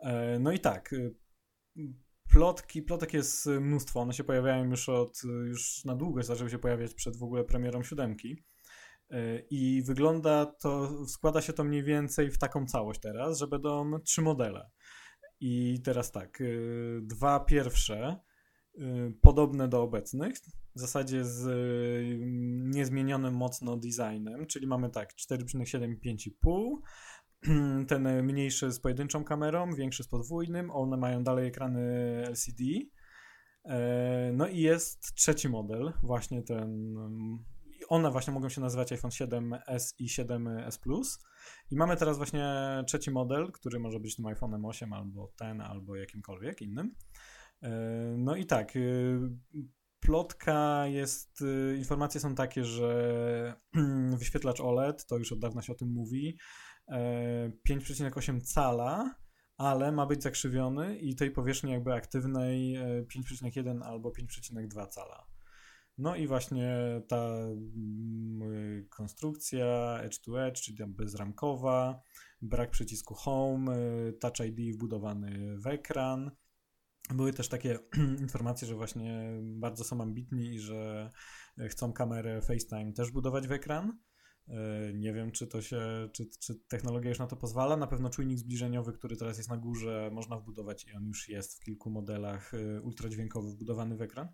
Yy, 0.04 0.40
no 0.40 0.52
i 0.52 0.60
tak, 0.60 0.92
yy, 0.92 1.94
plotki, 2.30 2.82
plotek 2.82 3.14
jest 3.14 3.46
mnóstwo, 3.46 4.02
one 4.02 4.14
się 4.14 4.24
pojawiają 4.24 4.70
już 4.70 4.90
od, 4.90 5.22
już 5.24 5.86
na 5.86 5.96
długo 5.96 6.24
zaczęły 6.24 6.50
się 6.50 6.60
pojawiać 6.60 6.94
przed 6.94 7.18
w 7.18 7.24
ogóle 7.24 7.44
premierą 7.44 7.84
siódemki. 7.84 8.44
I 9.50 9.84
wygląda 9.86 10.46
to, 10.46 11.06
składa 11.08 11.42
się 11.42 11.54
to 11.54 11.64
mniej 11.64 11.84
więcej 11.84 12.32
w 12.32 12.38
taką 12.38 12.66
całość 12.66 13.00
teraz, 13.00 13.40
że 13.40 13.48
będą 13.48 14.00
trzy 14.00 14.22
modele. 14.22 14.70
I 15.42 15.82
teraz 15.84 16.12
tak, 16.12 16.42
y, 16.42 17.00
dwa 17.04 17.40
pierwsze 17.40 18.20
y, 18.76 19.14
podobne 19.22 19.68
do 19.68 19.82
obecnych, 19.82 20.34
w 20.76 20.80
zasadzie 20.80 21.26
z 21.26 21.48
niezmienionym 22.76 23.34
mocno 23.34 23.78
designem, 23.78 24.46
czyli 24.48 24.68
mamy 24.68 24.90
tak 24.90 25.14
4,7 25.14 25.96
5,5 26.06 26.76
ten 27.90 28.24
mniejszy 28.24 28.72
z 28.72 28.80
pojedynczą 28.80 29.24
kamerą, 29.24 29.74
większy 29.74 30.04
z 30.04 30.08
podwójnym, 30.08 30.72
one 30.72 30.98
mają 30.98 31.24
dalej 31.24 31.48
ekrany 31.48 31.82
LCD. 32.28 32.64
No 34.34 34.48
i 34.48 34.60
jest 34.60 35.14
trzeci 35.16 35.50
model, 35.50 35.94
właśnie 36.04 36.44
ten 36.44 36.96
one 37.92 38.12
właśnie 38.12 38.34
mogą 38.34 38.50
się 38.50 38.62
nazywać 38.62 38.92
iPhone 38.92 39.12
7s 39.12 39.94
i 40.00 40.08
7s 40.08 40.80
Plus. 40.80 41.20
I 41.72 41.76
mamy 41.76 41.98
teraz 41.98 42.18
właśnie 42.18 42.54
trzeci 42.88 43.12
model, 43.12 43.52
który 43.52 43.80
może 43.80 44.00
być 44.00 44.16
tym 44.16 44.26
iPhone'em 44.26 44.68
8 44.68 44.94
albo 44.94 45.34
ten, 45.36 45.62
albo 45.62 45.96
jakimkolwiek 45.96 46.62
innym. 46.62 46.96
E, 47.64 47.70
no 48.18 48.36
i 48.36 48.46
tak, 48.46 48.76
y, 48.76 49.20
plotka 50.00 50.88
jest, 50.88 51.42
y, 51.42 51.78
informacje 51.78 52.22
są 52.22 52.36
takie, 52.36 52.66
że 52.66 53.56
wyświetlacz 54.20 54.60
OLED, 54.60 55.06
to 55.06 55.18
już 55.18 55.32
od 55.32 55.40
dawna 55.40 55.62
się 55.62 55.74
o 55.74 55.76
tym 55.76 55.94
mówi, 55.94 56.38
5,8 56.92 58.38
e, 58.38 58.42
cala, 58.42 59.16
ale 59.58 59.92
ma 59.92 60.06
być 60.06 60.24
zakrzywiony 60.24 60.98
i 60.98 61.16
tej 61.16 61.32
powierzchni 61.32 61.72
jakby 61.72 61.94
aktywnej 61.94 62.78
5,1 63.16 63.82
e, 63.82 63.86
albo 63.86 64.10
5,2 64.10 64.88
cala. 64.88 65.31
No 65.98 66.16
i 66.16 66.28
właśnie 66.28 67.02
ta 67.08 67.38
mm, 67.38 68.88
konstrukcja 68.90 70.00
edge 70.02 70.20
to 70.20 70.48
edge, 70.48 70.62
czyli 70.62 70.78
bezramkowa, 70.88 72.02
brak 72.42 72.72
przycisku 72.72 73.14
home, 73.14 73.78
y, 73.78 74.14
touch 74.14 74.40
ID 74.40 74.76
wbudowany 74.76 75.58
w 75.58 75.68
ekran. 75.68 76.32
Były 77.14 77.34
też 77.34 77.50
takie 77.50 77.80
informacje, 78.26 78.68
że 78.68 78.76
właśnie 78.76 79.40
bardzo 79.42 79.84
są 79.84 80.02
ambitni 80.02 80.54
i 80.56 80.60
że 80.60 81.12
chcą 81.70 81.94
kamerę 81.94 82.42
FaceTime 82.42 82.94
też 82.94 83.12
budować 83.12 83.48
w 83.48 83.52
ekran. 83.52 83.98
Y, 84.48 84.94
nie 84.94 85.14
wiem, 85.14 85.32
czy 85.32 85.48
to 85.48 85.62
się, 85.62 86.10
czy, 86.14 86.26
czy 86.40 86.56
technologia 86.56 87.10
już 87.10 87.20
na 87.20 87.28
to 87.28 87.36
pozwala. 87.36 87.78
Na 87.78 87.88
pewno 87.88 88.10
czujnik 88.10 88.40
zbliżeniowy, 88.40 88.94
który 88.94 89.18
teraz 89.18 89.38
jest 89.38 89.50
na 89.50 89.58
górze, 89.58 90.10
można 90.14 90.38
wbudować 90.38 90.86
i 90.86 90.94
on 90.94 91.06
już 91.06 91.30
jest 91.30 91.60
w 91.60 91.64
kilku 91.64 91.90
modelach 91.90 92.54
y, 92.54 92.82
ultradźwiękowy 92.82 93.52
wbudowany 93.52 93.98
w 93.98 94.02
ekran. 94.02 94.28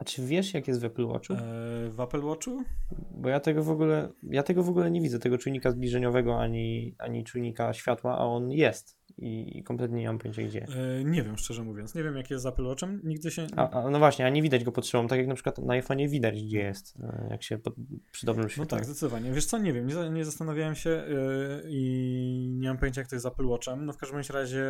A 0.00 0.04
czy 0.04 0.26
wiesz, 0.26 0.54
jak 0.54 0.68
jest 0.68 0.80
w 0.80 0.84
Apple 0.84 1.06
Watchu? 1.06 1.32
Eee, 1.32 1.90
w 1.90 2.00
Apple 2.00 2.22
Watchu? 2.22 2.64
Bo 3.10 3.28
ja 3.28 3.40
tego 3.40 3.64
w 3.64 3.70
ogóle, 3.70 4.08
ja 4.22 4.42
tego 4.42 4.62
w 4.62 4.68
ogóle 4.68 4.90
nie 4.90 5.00
widzę, 5.00 5.18
tego 5.18 5.38
czujnika 5.38 5.70
zbliżeniowego 5.70 6.40
ani, 6.40 6.94
ani 6.98 7.24
czujnika 7.24 7.72
światła, 7.72 8.18
a 8.18 8.24
on 8.24 8.52
jest 8.52 8.99
i 9.18 9.62
kompletnie 9.62 10.00
nie 10.00 10.06
mam 10.06 10.18
pojęcia 10.18 10.42
gdzie. 10.42 10.66
Eee, 10.68 11.04
nie 11.04 11.22
wiem, 11.22 11.38
szczerze 11.38 11.64
mówiąc. 11.64 11.94
Nie 11.94 12.02
wiem, 12.02 12.16
jak 12.16 12.30
jest 12.30 12.42
z 12.42 12.46
Apple 12.46 12.64
Watchem. 12.64 13.00
Nigdy 13.04 13.30
się... 13.30 13.46
A, 13.56 13.70
a 13.70 13.90
no 13.90 13.98
właśnie, 13.98 14.26
a 14.26 14.28
nie 14.28 14.42
widać 14.42 14.64
go 14.64 14.72
pod 14.72 14.86
szybą, 14.86 15.08
tak 15.08 15.18
jak 15.18 15.28
na 15.28 15.34
przykład 15.34 15.58
na 15.58 15.80
iPhone'ie 15.80 16.08
widać, 16.08 16.42
gdzie 16.42 16.58
jest, 16.58 16.96
e, 17.00 17.28
jak 17.30 17.42
się 17.42 17.58
pod, 17.58 17.74
przy 18.12 18.26
dobrym 18.26 18.48
świetle. 18.48 18.64
No 18.64 18.66
tak, 18.78 18.84
zdecydowanie. 18.84 19.32
Wiesz 19.32 19.46
co, 19.46 19.58
nie 19.58 19.72
wiem, 19.72 19.86
nie, 19.86 20.10
nie 20.10 20.24
zastanawiałem 20.24 20.74
się 20.74 20.90
yy, 20.90 21.62
i 21.68 22.56
nie 22.58 22.68
mam 22.68 22.78
pojęcia, 22.78 23.00
jak 23.00 23.08
to 23.08 23.16
jest 23.16 23.22
z 23.22 23.26
Apple 23.26 23.46
Watchem. 23.46 23.86
No 23.86 23.92
w 23.92 23.96
każdym 23.96 24.20
razie 24.34 24.64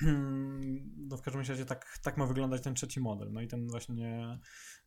no 1.10 1.16
w 1.16 1.22
każdym 1.22 1.42
razie 1.42 1.64
tak, 1.64 1.98
tak 2.02 2.16
ma 2.16 2.26
wyglądać 2.26 2.62
ten 2.62 2.74
trzeci 2.74 3.00
model. 3.00 3.32
No 3.32 3.40
i 3.40 3.48
ten 3.48 3.68
właśnie 3.68 4.38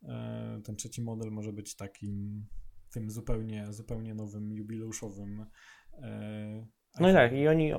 E, 0.04 0.62
ten 0.64 0.76
trzeci 0.76 1.02
model 1.02 1.32
może 1.32 1.54
być 1.54 1.76
takim 1.76 2.46
tym 2.92 3.12
zupełnie, 3.12 3.74
zupełnie 3.74 4.16
nowym, 4.16 4.54
jubileuszowym. 4.54 5.46
E, 6.98 7.02
no 7.02 7.10
i 7.10 7.14
tak, 7.14 7.34
i 7.34 7.48
oni, 7.48 7.74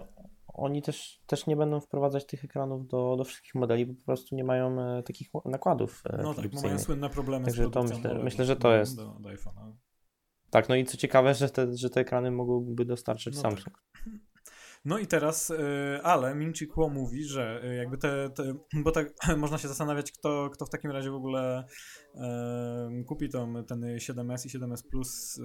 oni 0.47 0.83
też, 0.83 1.23
też 1.27 1.47
nie 1.47 1.57
będą 1.57 1.81
wprowadzać 1.81 2.27
tych 2.27 2.45
ekranów 2.45 2.87
do, 2.87 3.17
do 3.17 3.25
wszystkich 3.25 3.55
modeli, 3.55 3.87
bo 3.87 3.95
po 3.95 4.05
prostu 4.05 4.35
nie 4.35 4.45
mają 4.45 4.81
e, 4.81 5.03
takich 5.03 5.29
nakładów. 5.45 6.03
No 6.23 6.35
tak, 6.35 6.49
bo 6.49 6.63
mają 6.63 6.79
słynne 6.79 7.11
problemy 7.11 7.45
Także 7.45 7.67
z 7.67 7.71
to 7.71 7.83
myślę, 7.83 8.15
myślę, 8.25 8.45
że 8.45 8.57
to 8.57 8.75
jest. 8.75 8.97
Do, 8.97 9.17
do 9.21 9.29
iPhone'a. 9.29 9.73
Tak, 10.51 10.69
no 10.69 10.75
i 10.75 10.85
co 10.85 10.97
ciekawe, 10.97 11.35
że 11.35 11.51
te, 11.51 11.77
że 11.77 11.91
te 11.91 12.01
ekrany 12.01 12.31
mogłyby 12.31 12.85
dostarczyć 12.85 13.35
no 13.35 13.41
Samsung. 13.41 13.65
Tak. 13.65 13.83
No 14.85 14.99
i 14.99 15.07
teraz, 15.07 15.51
y, 15.51 15.57
ale 16.03 16.35
Minchi 16.35 16.67
Kuo 16.67 16.89
mówi, 16.89 17.25
że 17.25 17.63
jakby 17.77 17.99
te, 17.99 18.31
te 18.31 18.55
bo 18.75 18.93
tak 18.93 19.13
można 19.37 19.59
się 19.59 19.69
zastanawiać, 19.69 20.13
kto, 20.13 20.51
kto 20.51 20.67
w 20.67 20.71
takim 20.71 20.91
razie 20.91 21.11
w 21.11 21.15
ogóle 21.15 21.65
e, 22.15 23.05
kupi 23.07 23.29
tą, 23.29 23.65
ten 23.65 23.81
7S 23.81 24.47
i 24.47 24.59
7S 24.59 24.89
Plus, 24.91 25.41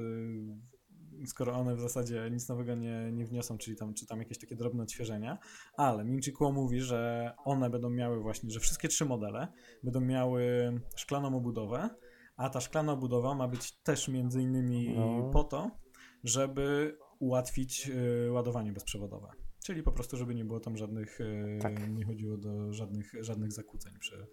skoro 1.25 1.53
one 1.53 1.75
w 1.75 1.79
zasadzie 1.79 2.29
nic 2.31 2.49
nowego 2.49 2.75
nie, 2.75 3.11
nie 3.11 3.25
wniosą, 3.25 3.57
czyli 3.57 3.77
tam, 3.77 3.93
czy 3.93 4.05
tam 4.07 4.19
jakieś 4.19 4.37
takie 4.37 4.55
drobne 4.55 4.83
odświeżenia, 4.83 5.37
ale 5.77 6.05
Minchi 6.05 6.31
Kuo 6.31 6.51
mówi, 6.51 6.81
że 6.81 7.31
one 7.45 7.69
będą 7.69 7.89
miały 7.89 8.19
właśnie, 8.21 8.49
że 8.49 8.59
wszystkie 8.59 8.87
trzy 8.87 9.05
modele 9.05 9.47
będą 9.83 10.01
miały 10.01 10.73
szklaną 10.95 11.37
obudowę, 11.37 11.89
a 12.37 12.49
ta 12.49 12.61
szklana 12.61 12.91
obudowa 12.91 13.35
ma 13.35 13.47
być 13.47 13.71
też 13.71 14.07
między 14.07 14.41
innymi 14.41 14.95
no. 14.95 15.29
po 15.33 15.43
to, 15.43 15.71
żeby 16.23 16.97
ułatwić 17.19 17.89
y, 17.89 18.31
ładowanie 18.31 18.73
bezprzewodowe. 18.73 19.27
Czyli 19.63 19.83
po 19.83 19.91
prostu, 19.91 20.17
żeby 20.17 20.35
nie 20.35 20.45
było 20.45 20.59
tam 20.59 20.77
żadnych, 20.77 21.21
y, 21.21 21.59
tak. 21.61 21.89
nie 21.89 22.05
chodziło 22.05 22.37
do 22.37 22.73
żadnych, 22.73 23.11
żadnych 23.19 23.51
zakłóceń 23.51 23.93
przy 23.99 24.27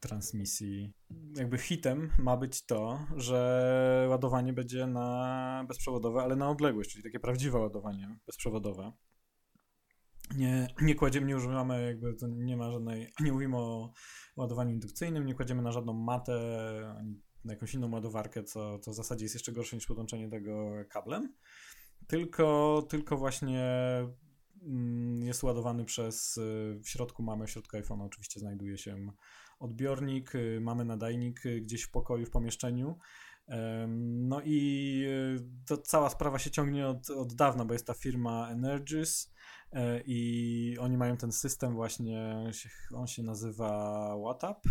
transmisji. 0.00 0.92
Jakby 1.36 1.58
hitem 1.58 2.10
ma 2.18 2.36
być 2.36 2.66
to, 2.66 3.06
że 3.16 4.06
ładowanie 4.10 4.52
będzie 4.52 4.86
na 4.86 5.64
bezprzewodowe, 5.68 6.22
ale 6.22 6.36
na 6.36 6.50
odległość, 6.50 6.90
czyli 6.90 7.02
takie 7.02 7.20
prawdziwe 7.20 7.58
ładowanie 7.58 8.18
bezprzewodowe. 8.26 8.92
Nie, 10.36 10.68
nie 10.82 10.94
kładziemy, 10.94 11.26
nie 11.26 11.36
używamy, 11.36 11.86
jakby 11.86 12.14
to 12.14 12.26
nie 12.28 12.56
ma 12.56 12.72
żadnej, 12.72 13.12
nie 13.20 13.32
mówimy 13.32 13.56
o 13.56 13.92
ładowaniu 14.36 14.72
indukcyjnym, 14.72 15.26
nie 15.26 15.34
kładziemy 15.34 15.62
na 15.62 15.72
żadną 15.72 15.92
matę, 15.92 16.34
ani 16.98 17.20
na 17.44 17.52
jakąś 17.52 17.74
inną 17.74 17.92
ładowarkę, 17.92 18.44
co, 18.44 18.78
co 18.78 18.90
w 18.90 18.94
zasadzie 18.94 19.24
jest 19.24 19.34
jeszcze 19.34 19.52
gorsze 19.52 19.76
niż 19.76 19.86
podłączenie 19.86 20.28
tego 20.28 20.72
kablem 20.88 21.32
tylko, 22.10 22.86
tylko 22.88 23.16
właśnie 23.16 23.64
mm, 24.62 25.22
jest 25.22 25.42
ładowany 25.42 25.84
przez, 25.84 26.36
y, 26.36 26.80
w 26.84 26.88
środku 26.88 27.22
mamy, 27.22 27.46
w 27.46 27.50
środku 27.50 27.76
iPhone'a 27.76 28.06
oczywiście 28.06 28.40
znajduje 28.40 28.78
się 28.78 29.12
odbiornik, 29.60 30.34
y, 30.34 30.60
mamy 30.60 30.84
nadajnik 30.84 31.46
y, 31.46 31.60
gdzieś 31.60 31.82
w 31.82 31.90
pokoju, 31.90 32.26
w 32.26 32.30
pomieszczeniu. 32.30 32.98
No 33.98 34.40
i 34.44 35.04
to 35.66 35.76
cała 35.76 36.10
sprawa 36.10 36.38
się 36.38 36.50
ciągnie 36.50 36.86
od, 36.86 37.10
od 37.10 37.34
dawna, 37.34 37.64
bo 37.64 37.72
jest 37.72 37.86
ta 37.86 37.94
firma 37.94 38.48
Energis 38.50 39.32
i 40.06 40.76
oni 40.80 40.96
mają 40.96 41.16
ten 41.16 41.32
system 41.32 41.74
właśnie, 41.74 42.44
on 42.94 43.06
się 43.06 43.22
nazywa 43.22 44.14
WhatsApp, 44.24 44.64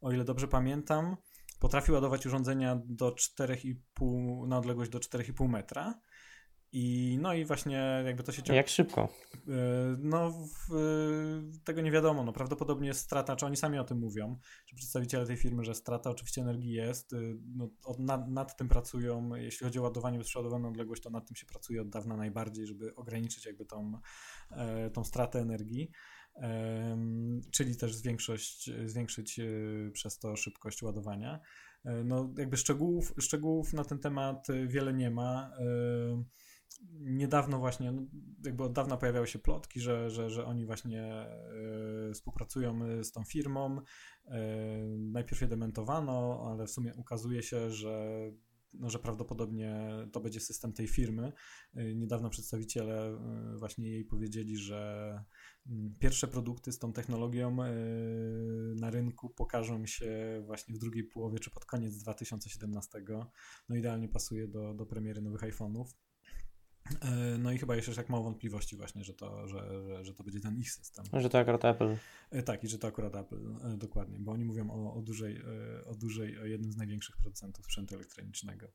o 0.00 0.12
ile 0.12 0.24
dobrze 0.24 0.48
pamiętam. 0.48 1.16
Potrafi 1.58 1.92
ładować 1.92 2.26
urządzenia 2.26 2.80
do 2.84 3.10
4,5, 3.10 4.46
na 4.48 4.58
odległość 4.58 4.90
do 4.90 4.98
4,5 4.98 5.48
metra. 5.48 6.00
I 6.72 7.18
no 7.20 7.34
i 7.34 7.44
właśnie 7.44 8.02
jakby 8.06 8.22
to 8.22 8.32
się 8.32 8.42
ciągnie. 8.42 8.56
Jak 8.56 8.68
szybko? 8.68 9.08
E, 9.48 9.96
no, 9.98 10.30
w, 10.30 10.74
e, 10.74 11.62
tego 11.64 11.80
nie 11.80 11.90
wiadomo. 11.90 12.24
No, 12.24 12.32
prawdopodobnie 12.32 12.88
jest 12.88 13.00
strata, 13.00 13.36
czy 13.36 13.46
oni 13.46 13.56
sami 13.56 13.78
o 13.78 13.84
tym 13.84 13.98
mówią, 13.98 14.38
czy 14.66 14.76
przedstawiciele 14.76 15.26
tej 15.26 15.36
firmy, 15.36 15.64
że 15.64 15.74
strata 15.74 16.10
oczywiście 16.10 16.40
energii 16.40 16.72
jest. 16.72 17.12
E, 17.12 17.16
no, 17.56 17.68
od, 17.84 17.98
nad, 17.98 18.28
nad, 18.28 18.56
tym 18.56 18.68
pracują. 18.68 19.34
Jeśli 19.34 19.64
chodzi 19.64 19.78
o 19.78 19.82
ładowanie 19.82 20.18
bezprzewodowe 20.18 20.58
na 20.58 20.68
odległość, 20.68 21.02
to 21.02 21.10
nad 21.10 21.26
tym 21.26 21.36
się 21.36 21.46
pracuje 21.46 21.82
od 21.82 21.88
dawna 21.88 22.16
najbardziej, 22.16 22.66
żeby 22.66 22.94
ograniczyć 22.94 23.46
jakby 23.46 23.64
tą, 23.64 23.92
tą 24.92 25.04
stratę 25.04 25.40
energii. 25.40 25.90
czyli 27.52 27.76
też 27.76 27.94
zwiększyć, 27.94 28.70
zwiększyć 28.86 29.40
przez 29.92 30.18
to 30.18 30.36
szybkość 30.36 30.82
ładowania. 30.82 31.40
No, 32.04 32.34
jakby 32.38 32.56
szczegółów, 32.56 33.14
szczegółów 33.18 33.72
na 33.72 33.84
ten 33.84 33.98
temat 33.98 34.46
wiele 34.66 34.92
nie 34.92 35.10
ma 35.10 35.50
niedawno 37.00 37.58
właśnie, 37.58 37.92
no, 37.92 38.02
jakby 38.44 38.64
od 38.64 38.72
dawna 38.72 38.96
pojawiały 38.96 39.26
się 39.26 39.38
plotki, 39.38 39.80
że, 39.80 40.10
że, 40.10 40.30
że 40.30 40.46
oni 40.46 40.66
właśnie 40.66 41.26
y, 42.10 42.14
współpracują 42.14 42.78
z 43.04 43.12
tą 43.12 43.24
firmą. 43.24 43.78
Y, 43.78 44.30
najpierw 44.98 45.40
je 45.40 45.48
dementowano, 45.48 46.46
ale 46.50 46.66
w 46.66 46.70
sumie 46.70 46.94
ukazuje 46.94 47.42
się, 47.42 47.70
że 47.70 48.20
no, 48.78 48.90
że 48.90 48.98
prawdopodobnie 48.98 49.88
to 50.12 50.20
będzie 50.20 50.40
system 50.40 50.72
tej 50.72 50.88
firmy. 50.88 51.32
Niedawno 51.74 52.30
przedstawiciele 52.30 53.18
właśnie 53.58 53.90
jej 53.90 54.04
powiedzieli, 54.04 54.56
że 54.56 55.24
pierwsze 55.98 56.28
produkty 56.28 56.72
z 56.72 56.78
tą 56.78 56.92
technologią 56.92 57.56
na 58.76 58.90
rynku 58.90 59.30
pokażą 59.30 59.86
się 59.86 60.42
właśnie 60.46 60.74
w 60.74 60.78
drugiej 60.78 61.04
połowie 61.04 61.38
czy 61.38 61.50
pod 61.50 61.64
koniec 61.64 61.98
2017. 61.98 63.04
No 63.68 63.76
idealnie 63.76 64.08
pasuje 64.08 64.48
do, 64.48 64.74
do 64.74 64.86
premiery 64.86 65.22
nowych 65.22 65.42
iPhone'ów. 65.42 65.86
E, 67.00 67.38
no 67.38 67.52
i 67.52 67.58
chyba 67.58 67.76
jeszcze 67.76 67.94
tak 67.94 68.08
mało 68.08 68.24
wątpliwości 68.24 68.76
właśnie, 68.76 69.04
że 69.04 69.14
to, 69.14 69.48
że, 69.48 69.82
że, 69.86 70.04
że, 70.04 70.14
to 70.14 70.24
będzie 70.24 70.40
ten 70.40 70.58
ich 70.58 70.70
system. 70.70 71.04
Że 71.12 71.30
to 71.30 71.38
akurat 71.38 71.64
Apple. 71.64 71.96
E, 72.30 72.42
tak, 72.42 72.64
i 72.64 72.68
że 72.68 72.78
to 72.78 72.88
akurat 72.88 73.14
Apple, 73.14 73.56
e, 73.64 73.76
dokładnie, 73.76 74.18
bo 74.20 74.32
oni 74.32 74.44
mówią 74.44 74.70
o, 74.70 74.94
o, 74.94 75.02
dużej, 75.02 75.42
o 75.86 75.94
dużej, 75.94 76.38
o 76.40 76.44
jednym 76.44 76.72
z 76.72 76.76
największych 76.76 77.16
producentów 77.16 77.64
sprzętu 77.64 77.94
elektronicznego. 77.94 78.66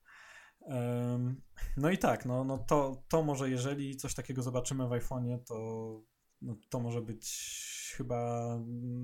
No 1.78 1.90
i 1.90 1.98
tak, 1.98 2.26
no, 2.26 2.44
no 2.44 2.58
to, 2.58 3.04
to 3.08 3.24
może 3.24 3.50
jeżeli 3.50 3.96
coś 3.96 4.14
takiego 4.14 4.42
zobaczymy 4.42 4.88
w 4.88 4.92
iPhone'ie, 4.92 5.40
to, 5.44 6.02
no, 6.42 6.56
to 6.70 6.80
może 6.80 7.02
być 7.02 7.94
chyba 7.98 8.60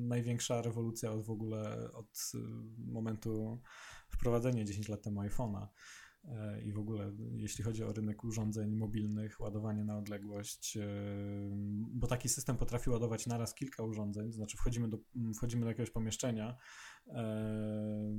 największa 0.08 0.62
rewolucja 0.62 1.12
od 1.12 1.26
w 1.26 1.30
ogóle 1.30 1.92
od 1.94 2.32
momentu 2.78 3.62
wprowadzenia 4.10 4.64
10 4.64 4.90
lat 4.90 5.02
temu 5.02 5.22
iPhone'a. 5.22 5.68
E, 6.28 6.62
i 6.62 6.74
w 6.74 6.80
ogóle 6.80 7.12
jeśli 7.36 7.64
chodzi 7.64 7.84
o 7.84 7.94
rynek 7.94 8.24
urządzeń 8.24 8.76
mobilnych, 8.76 9.40
ładowanie 9.40 9.84
na 9.84 9.98
odległość, 9.98 10.78
e, 10.78 10.88
bo 11.94 12.08
taki 12.08 12.30
system 12.30 12.58
potrafi 12.58 12.90
ładować 12.90 13.28
naraz 13.28 13.56
kilka 13.56 13.84
urządzeń, 13.84 14.32
to 14.32 14.36
znaczy 14.36 14.58
wchodzimy 14.58 14.90
do, 14.90 14.98
wchodzimy 15.36 15.62
do 15.62 15.68
jakiegoś 15.68 15.92
pomieszczenia, 15.92 16.58
e, 17.08 18.18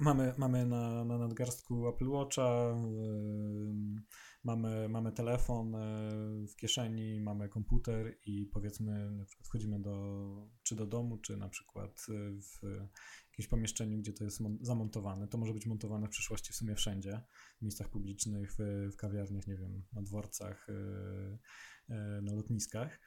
mamy, 0.00 0.34
mamy 0.38 0.66
na, 0.66 1.04
na 1.04 1.18
nadgarstku 1.18 1.88
Apple 1.88 2.08
Watcha, 2.08 2.76
mamy, 4.44 4.88
mamy 4.88 5.12
telefon 5.12 5.76
w 6.48 6.56
kieszeni, 6.56 7.20
mamy 7.20 7.48
komputer 7.48 8.18
i 8.26 8.46
powiedzmy 8.46 9.10
na 9.10 9.24
przykład 9.24 9.46
wchodzimy 9.46 9.80
do, 9.80 10.48
czy 10.62 10.76
do 10.76 10.86
domu, 10.86 11.18
czy 11.18 11.36
na 11.36 11.48
przykład 11.48 12.06
w 12.40 12.60
jakimś 13.36 13.48
pomieszczeniu, 13.48 13.98
gdzie 13.98 14.12
to 14.12 14.24
jest 14.24 14.42
zamontowane. 14.60 15.28
To 15.28 15.38
może 15.38 15.52
być 15.52 15.66
montowane 15.66 16.06
w 16.06 16.10
przyszłości 16.10 16.52
w 16.52 16.56
sumie 16.56 16.74
wszędzie, 16.74 17.20
w 17.58 17.62
miejscach 17.62 17.88
publicznych, 17.88 18.52
w, 18.52 18.88
w 18.92 18.96
kawiarniach, 18.96 19.46
nie 19.46 19.56
wiem, 19.56 19.82
na 19.92 20.02
dworcach, 20.02 20.66
yy, 20.68 21.38
yy, 21.88 22.22
na 22.22 22.32
lotniskach. 22.32 23.00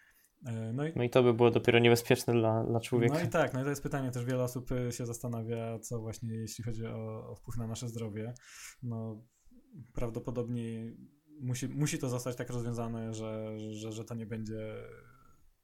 Yy, 0.45 0.73
no 0.73 0.87
i, 0.87 0.93
no 0.95 1.03
i, 1.03 1.09
to 1.09 1.23
by 1.23 1.33
było 1.33 1.51
dopiero 1.51 1.79
niebezpieczne 1.79 2.33
dla, 2.33 2.63
dla 2.63 2.79
człowieka. 2.79 3.13
No 3.13 3.21
i 3.21 3.27
tak, 3.27 3.53
no 3.53 3.61
i 3.61 3.63
to 3.63 3.69
jest 3.69 3.83
pytanie, 3.83 4.11
też 4.11 4.25
wiele 4.25 4.43
osób 4.43 4.69
się 4.91 5.05
zastanawia, 5.05 5.79
co 5.79 5.99
właśnie 5.99 6.33
jeśli 6.35 6.63
chodzi 6.63 6.85
o, 6.85 7.29
o 7.29 7.35
wpływ 7.35 7.57
na 7.57 7.67
nasze 7.67 7.89
zdrowie. 7.89 8.33
No 8.83 9.25
prawdopodobnie 9.93 10.93
musi, 11.39 11.67
musi 11.67 11.97
to 11.97 12.09
zostać 12.09 12.35
tak 12.35 12.49
rozwiązane, 12.49 13.13
że, 13.13 13.59
że, 13.71 13.91
że 13.91 14.05
to 14.05 14.15
nie 14.15 14.25
będzie 14.25 14.75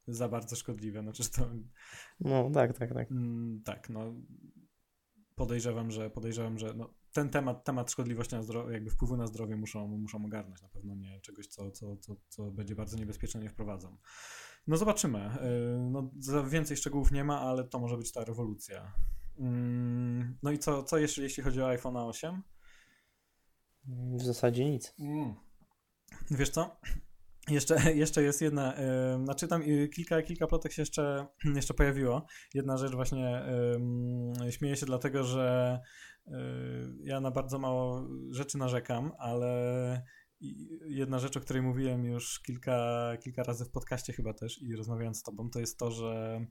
za 0.07 0.29
bardzo 0.29 0.55
szkodliwe. 0.55 1.01
Znaczy 1.01 1.31
to... 1.31 1.49
No 2.19 2.49
tak, 2.53 2.77
tak, 2.77 2.93
tak. 2.93 3.11
Mm, 3.11 3.61
tak, 3.65 3.89
no 3.89 4.13
podejrzewam, 5.35 5.91
że 5.91 6.09
podejrzewam, 6.09 6.59
że 6.59 6.73
no, 6.73 6.93
ten 7.11 7.29
temat, 7.29 7.63
temat 7.63 7.91
szkodliwości 7.91 8.35
na 8.35 8.43
zdrowie, 8.43 8.73
jakby 8.73 8.89
wpływu 8.89 9.17
na 9.17 9.27
zdrowie 9.27 9.55
muszą, 9.55 9.87
muszą 9.87 10.25
ogarnąć. 10.25 10.61
Na 10.61 10.69
pewno 10.69 10.95
nie 10.95 11.19
czegoś, 11.21 11.47
co, 11.47 11.71
co, 11.71 11.97
co, 11.97 12.15
co 12.27 12.51
będzie 12.51 12.75
bardzo 12.75 12.97
niebezpieczne, 12.97 13.41
nie 13.41 13.49
wprowadzą. 13.49 13.97
No 14.67 14.77
zobaczymy. 14.77 15.19
Y, 15.19 15.89
no, 15.89 16.11
więcej 16.49 16.77
szczegółów 16.77 17.11
nie 17.11 17.23
ma, 17.23 17.41
ale 17.41 17.63
to 17.63 17.79
może 17.79 17.97
być 17.97 18.11
ta 18.11 18.23
rewolucja. 18.23 18.93
Mm, 19.39 20.37
no 20.43 20.51
i 20.51 20.59
co, 20.59 20.83
co 20.83 20.97
jeszcze, 20.97 21.21
jeśli 21.21 21.43
chodzi 21.43 21.61
o 21.61 21.67
iPhone 21.67 21.97
8? 21.97 22.43
W 24.17 24.21
zasadzie 24.21 24.65
nic. 24.65 24.93
Mm. 24.99 25.35
Wiesz 26.31 26.49
co? 26.49 26.79
Jeszcze, 27.49 27.75
jeszcze 28.03 28.23
jest 28.23 28.41
jedna, 28.41 28.73
yy, 29.17 29.23
znaczy 29.23 29.47
tam 29.47 29.63
kilka, 29.93 30.21
kilka 30.21 30.47
plotek 30.47 30.71
się 30.71 30.81
jeszcze, 30.81 31.25
jeszcze 31.55 31.73
pojawiło. 31.73 32.25
Jedna 32.53 32.77
rzecz 32.77 32.95
właśnie 32.95 33.45
yy, 34.41 34.51
śmieję 34.51 34.75
się 34.75 34.85
dlatego, 34.85 35.23
że 35.23 35.79
yy, 36.27 36.35
ja 37.03 37.19
na 37.19 37.31
bardzo 37.31 37.59
mało 37.59 38.07
rzeczy 38.31 38.57
narzekam, 38.57 39.11
ale 39.17 40.01
jedna 40.85 41.19
rzecz, 41.19 41.37
o 41.37 41.41
której 41.41 41.63
mówiłem 41.63 42.05
już 42.05 42.39
kilka, 42.39 43.11
kilka 43.23 43.43
razy 43.43 43.65
w 43.65 43.71
podcaście 43.71 44.13
chyba 44.13 44.33
też 44.33 44.61
i 44.61 44.75
rozmawiając 44.75 45.19
z 45.19 45.23
tobą, 45.23 45.49
to 45.49 45.59
jest 45.59 45.79
to, 45.79 45.91
że 45.91 46.41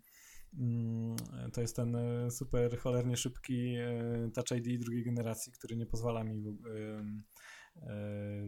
mm, 0.58 1.16
to 1.52 1.60
jest 1.60 1.76
ten 1.76 1.96
super 2.30 2.78
cholernie 2.78 3.16
szybki 3.16 3.76
Touch 4.34 4.58
ID 4.58 4.80
drugiej 4.80 5.04
generacji, 5.04 5.52
który 5.52 5.76
nie 5.76 5.86
pozwala 5.86 6.24
mi 6.24 6.42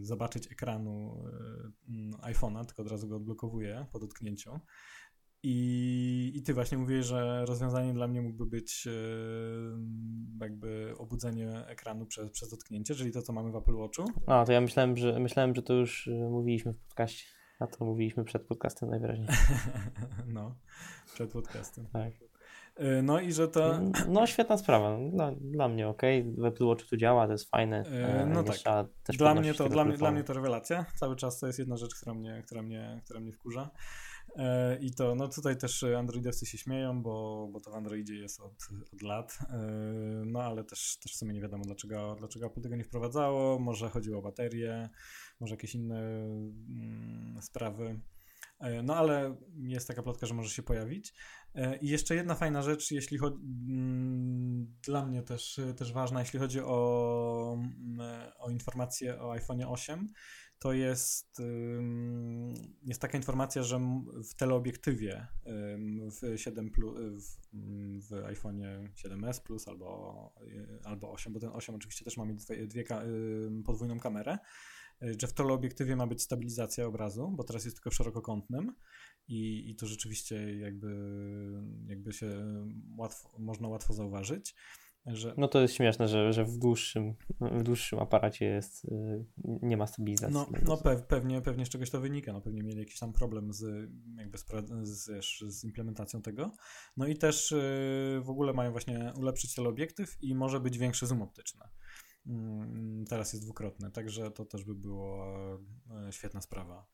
zobaczyć 0.01 0.53
ekranu 0.53 1.25
e, 2.23 2.33
iPhone'a, 2.33 2.65
tylko 2.65 2.83
od 2.83 2.91
razu 2.91 3.09
go 3.09 3.17
odblokowuje 3.17 3.87
po 3.93 3.99
dotknięciu. 3.99 4.61
I, 5.43 6.33
I 6.35 6.43
ty 6.43 6.55
właśnie 6.55 6.79
mówisz, 6.79 7.07
że 7.07 7.47
rozwiązanie 7.47 7.93
dla 7.93 8.09
mnie 8.09 8.23
mógłby 8.23 8.47
być 8.47 8.87
e, 8.87 8.91
jakby 10.41 10.95
obudzenie 10.99 11.67
ekranu 11.67 12.07
przez, 12.07 12.31
przez 12.31 12.51
dotknięcie, 12.51 12.95
czyli 12.95 13.13
to, 13.13 13.23
co 13.23 13.33
mamy 13.33 13.53
w 13.53 13.57
Apple 13.57 13.77
Watchu. 13.77 14.05
A, 14.27 14.45
to 14.45 14.53
ja 14.53 14.61
myślałem, 14.61 14.97
że 14.97 15.21
myślałem, 15.21 15.55
że 15.55 15.63
to 15.63 15.75
już 15.75 16.11
mówiliśmy 16.31 16.73
w 16.73 16.79
podcaście. 16.79 17.25
A 17.59 17.67
to 17.67 17.85
mówiliśmy 17.85 18.25
przed 18.25 18.47
podcastem 18.47 18.91
najwyraźniej. 18.91 19.29
no, 20.27 20.57
przed 21.15 21.33
podcastem. 21.33 21.87
Tak. 21.93 22.13
Y, 22.81 23.03
no 23.03 23.21
i 23.21 23.33
że 23.33 23.49
to. 23.49 23.81
No, 24.09 24.27
świetna 24.27 24.59
sprawa. 24.59 24.99
Dla, 25.11 25.33
dla 25.33 25.69
mnie 25.69 25.89
ok. 25.89 26.03
W 26.39 26.45
Apple 26.45 26.65
Watch 26.65 26.89
to 26.89 26.97
działa, 26.97 27.27
to 27.27 27.33
jest 27.33 27.51
fajne. 27.51 27.83
Y, 28.23 28.27
no 28.27 28.43
tak. 28.43 28.57
Dla 29.19 29.35
mnie, 29.35 29.55
to, 29.55 29.69
dla, 29.69 29.85
mnie, 29.85 29.97
dla 29.97 30.11
mnie 30.11 30.25
to 30.25 30.33
rewelacja. 30.33 30.87
Cały 30.95 31.17
czas 31.17 31.39
to 31.39 31.47
jest 31.47 31.59
jedna 31.59 31.77
rzecz, 31.77 31.95
która 31.95 32.15
mnie, 32.15 32.43
która 32.47 32.63
mnie, 32.63 33.01
która 33.05 33.21
mnie 33.21 33.33
wkurza. 33.33 33.71
Y, 34.29 34.43
I 34.81 34.95
to, 34.95 35.15
no 35.15 35.29
tutaj 35.29 35.57
też 35.57 35.83
androidowcy 35.83 36.47
się 36.47 36.59
śmieją, 36.59 37.03
bo, 37.03 37.49
bo 37.53 37.61
to 37.61 37.71
w 37.71 37.75
Androidzie 37.75 38.15
jest 38.15 38.41
od, 38.41 38.69
od 38.95 39.03
lat. 39.03 39.39
No 40.27 40.43
ale 40.43 40.65
też, 40.65 40.99
też 41.03 41.13
w 41.13 41.17
sumie 41.17 41.35
nie 41.35 41.41
wiadomo, 41.41 41.65
dlaczego, 41.65 42.17
dlaczego 42.19 42.47
Apple 42.47 42.61
tego 42.61 42.77
nie 42.77 42.85
wprowadzało. 42.85 43.59
Może 43.59 43.91
chodziło 43.91 44.19
o 44.19 44.23
baterie, 44.23 44.89
może 45.41 45.55
jakieś 45.55 45.75
inne 45.75 45.99
mm, 45.99 47.39
sprawy. 47.43 48.01
E, 48.59 48.83
no 48.83 48.97
ale 48.97 49.37
jest 49.63 49.89
taka 49.89 50.03
plotka, 50.03 50.27
że 50.27 50.35
może 50.35 50.51
się 50.51 50.63
pojawić. 50.63 51.15
E, 51.55 51.77
I 51.77 51.89
jeszcze 51.89 52.15
jedna 52.15 52.35
fajna 52.35 52.63
rzecz, 52.63 52.91
jeśli 52.91 53.19
chodzi, 53.19 53.37
mm, 53.69 54.77
dla 54.83 55.07
mnie 55.07 55.23
też, 55.23 55.61
też 55.77 55.93
ważna, 55.93 56.21
jeśli 56.21 56.39
chodzi 56.39 56.61
o, 56.61 57.59
mm, 57.59 58.01
o 58.39 58.51
informacje 58.51 59.21
o 59.21 59.33
iPhone 59.33 59.63
8, 59.63 60.07
to 60.59 60.73
jest, 60.73 61.43
jest 62.83 63.01
taka 63.01 63.17
informacja, 63.19 63.63
że 63.63 63.81
w 64.31 64.35
teleobiektywie 64.35 65.27
w 66.11 66.39
7 66.39 66.71
w, 66.73 67.37
w 68.09 68.25
iPhone 68.25 68.63
7s 69.05 69.43
Plus 69.43 69.69
albo, 69.69 70.33
albo 70.85 71.13
8, 71.13 71.33
bo 71.33 71.41
ten 71.41 71.51
8 71.53 71.75
oczywiście 71.75 72.05
też 72.05 72.17
ma 72.17 72.25
mieć 72.25 72.45
dwie, 72.45 72.67
dwie 72.67 72.85
podwójną 73.65 74.01
kamerę, 74.01 74.39
E, 74.39 74.41
że 75.01 75.27
w 75.27 75.33
teleobiektywie 75.33 75.97
ma 75.97 76.07
być 76.07 76.23
stabilizacja 76.23 76.87
obrazu, 76.87 77.33
bo 77.37 77.45
teraz 77.45 77.65
jest 77.65 77.77
tylko 77.77 77.91
w 77.91 77.95
szerokokątnym 77.95 78.73
i, 79.29 79.71
i 79.71 79.77
to 79.77 79.87
rzeczywiście 79.87 80.59
jakby, 80.59 80.97
jakby 81.87 82.13
się 82.13 82.45
łatwo, 82.97 83.39
można 83.39 83.69
łatwo 83.69 83.95
zauważyć. 83.95 84.55
Że... 85.07 85.35
No 85.37 85.49
to 85.49 85.61
jest 85.61 85.75
śmieszne, 85.75 86.09
że, 86.09 86.33
że 86.33 86.45
w, 86.45 86.59
dłuższym, 86.59 87.15
w 87.41 87.63
dłuższym 87.63 87.99
aparacie 87.99 88.47
jest, 88.47 88.85
y, 88.85 89.25
nie 89.45 89.77
ma 89.77 89.87
stabilizacji. 89.87 90.35
No, 90.35 90.47
no 90.63 90.77
pewnie, 91.09 91.43
pewnie 91.43 91.67
z 91.67 91.69
czegoś 91.69 91.91
to 91.91 92.01
wynika. 92.01 92.33
No 92.33 92.41
pewnie 92.41 92.63
mieli 92.63 92.79
jakiś 92.79 92.99
tam 92.99 93.13
problem 93.13 93.53
z, 93.53 93.91
jakby 94.17 94.39
z, 94.39 94.45
z, 94.83 95.55
z 95.55 95.65
implementacją 95.65 96.23
tego. 96.23 96.53
No 96.97 97.07
i 97.07 97.17
też 97.17 97.53
y, 97.53 98.21
w 98.25 98.31
ogóle 98.31 98.53
mają 98.53 98.73
właśnie 98.73 99.13
ulepszyć 99.17 99.55
teleobiektyw 99.55 100.17
i 100.23 100.35
może 100.35 100.61
być 100.61 100.79
większy 100.79 101.07
zoom 101.07 101.23
optyczny. 101.23 101.65
Mm, 102.27 103.05
teraz 103.09 103.33
jest 103.33 103.45
dwukrotny, 103.45 103.91
także 103.91 104.31
to 104.31 104.45
też 104.45 104.65
by 104.65 104.75
było 104.75 105.27
e, 106.09 106.13
świetna 106.13 106.41
sprawa. 106.41 106.87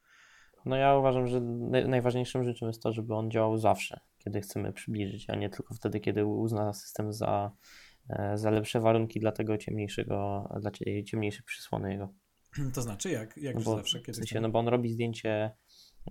No 0.66 0.76
ja 0.76 0.97
uważam, 0.97 1.26
że 1.26 1.41
najważniejszą 1.89 2.45
rzeczą 2.45 2.66
jest 2.66 2.83
to, 2.83 2.93
żeby 2.93 3.14
on 3.14 3.30
działał 3.30 3.59
zawsze, 3.59 4.01
kiedy 4.18 4.41
chcemy 4.41 4.72
przybliżyć, 4.72 5.30
a 5.30 5.37
nie 5.37 5.51
tylko 5.51 5.74
wtedy, 5.74 6.01
kiedy 6.01 6.26
uzna 6.26 6.72
system 6.72 7.12
za, 7.12 7.53
e, 8.09 8.39
za 8.39 8.51
lepsze 8.51 8.80
warunki 8.80 9.20
dla 9.20 9.33
tego 9.33 9.59
ciemniejszego, 9.59 10.49
dla 10.61 10.70
ciemniejszej 11.05 11.43
przysłony 11.45 11.93
jego. 11.93 12.09
To 12.74 12.83
znaczy 12.83 13.11
jak, 13.11 13.37
jak 13.37 13.55
no 13.55 13.62
bo, 13.62 13.76
zawsze? 13.76 13.99
Kiedy 13.99 14.12
w 14.12 14.16
sensie, 14.16 14.41
no 14.41 14.51
bo 14.51 14.59
on 14.59 14.68
robi 14.68 14.93
zdjęcie 14.93 15.51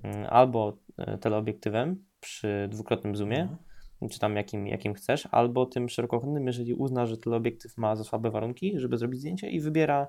mm, 0.03 0.27
albo 0.29 0.77
e, 0.97 1.17
teleobiektywem 1.17 2.05
przy 2.19 2.67
dwukrotnym 2.71 3.15
zoomie, 3.15 3.47
No. 3.51 3.70
Czy 4.09 4.19
tam 4.19 4.35
jakim, 4.35 4.67
jakim 4.67 4.93
chcesz, 4.93 5.27
albo 5.31 5.65
tym 5.65 5.89
szerokokątnym, 5.89 6.47
jeżeli 6.47 6.73
uzna, 6.73 7.05
że 7.05 7.17
teleobiektyw 7.17 7.77
ma 7.77 7.95
za 7.95 8.03
słabe 8.03 8.31
warunki, 8.31 8.79
żeby 8.79 8.97
zrobić 8.97 9.19
zdjęcie 9.19 9.49
i 9.49 9.61
wybiera 9.61 10.07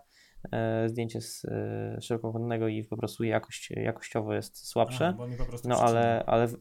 e, 0.53 0.89
zdjęcie 0.89 1.21
z 1.21 1.45
e, 1.45 1.99
szerokokątnego 2.01 2.69
i 2.69 2.85
po 2.85 2.97
prostu 2.97 3.25
jakość, 3.25 3.71
jakościowo 3.71 4.35
jest 4.35 4.67
słabsze. 4.67 5.05
Aha, 5.07 5.17
No 5.69 5.75
ale, 5.89 6.25
ale 6.27 6.47
w- 6.49 6.57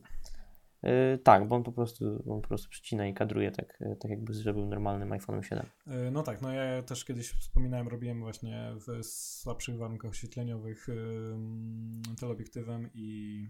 tak, 1.23 1.47
bo 1.47 1.55
on 1.55 1.63
po 1.63 1.71
prostu, 1.71 2.23
on 2.29 2.41
po 2.41 2.47
prostu 2.47 2.69
przycina 2.69 3.07
i 3.07 3.13
kadruje 3.13 3.51
tak, 3.51 3.81
y, 3.81 3.95
tak 3.99 4.11
jakby 4.11 4.33
zrobił 4.33 4.65
normalnym 4.65 5.09
iPhone'em 5.09 5.41
7. 5.41 5.65
Y, 5.87 6.11
No 6.11 6.23
tak, 6.23 6.41
no 6.41 6.53
ja 6.53 6.81
też 6.81 7.05
kiedyś 7.05 7.29
wspominałem, 7.29 7.87
robiłem 7.87 8.19
właśnie 8.19 8.71
w 8.87 9.05
słabszych 9.05 9.77
warunkach 9.77 10.11
oświetleniowych 10.11 10.89
ym, 10.89 12.01
teleobiektywem 12.19 12.89
i 12.93 13.47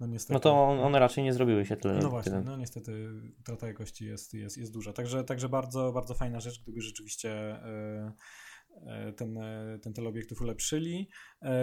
no 0.00 0.06
niestety... 0.06 0.34
No 0.34 0.40
to 0.40 0.64
on, 0.64 0.80
one 0.80 0.98
raczej 0.98 1.24
nie 1.24 1.32
zrobiły 1.32 1.66
się 1.66 1.76
tyle. 1.76 1.98
No 2.02 2.10
właśnie, 2.10 2.40
no 2.44 2.56
niestety 2.56 3.08
utrata 3.40 3.66
jakości 3.66 4.06
jest, 4.06 4.34
jest, 4.34 4.58
jest 4.58 4.72
duża. 4.72 4.92
Także, 4.92 5.24
także 5.24 5.48
bardzo, 5.48 5.92
bardzo 5.92 6.14
fajna 6.14 6.40
rzecz, 6.40 6.62
gdyby 6.62 6.80
rzeczywiście 6.80 7.30
e, 7.32 8.12
ten, 9.16 9.38
e, 9.38 9.78
ten 9.82 9.92
teleobiektyw 9.92 10.40
ulepszyli. 10.40 11.08
E, 11.42 11.54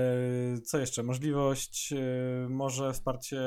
Co 0.65 0.77
jeszcze? 0.77 1.03
Możliwość, 1.03 1.93
e, 1.93 2.49
może 2.49 2.93
wsparcie 2.93 3.39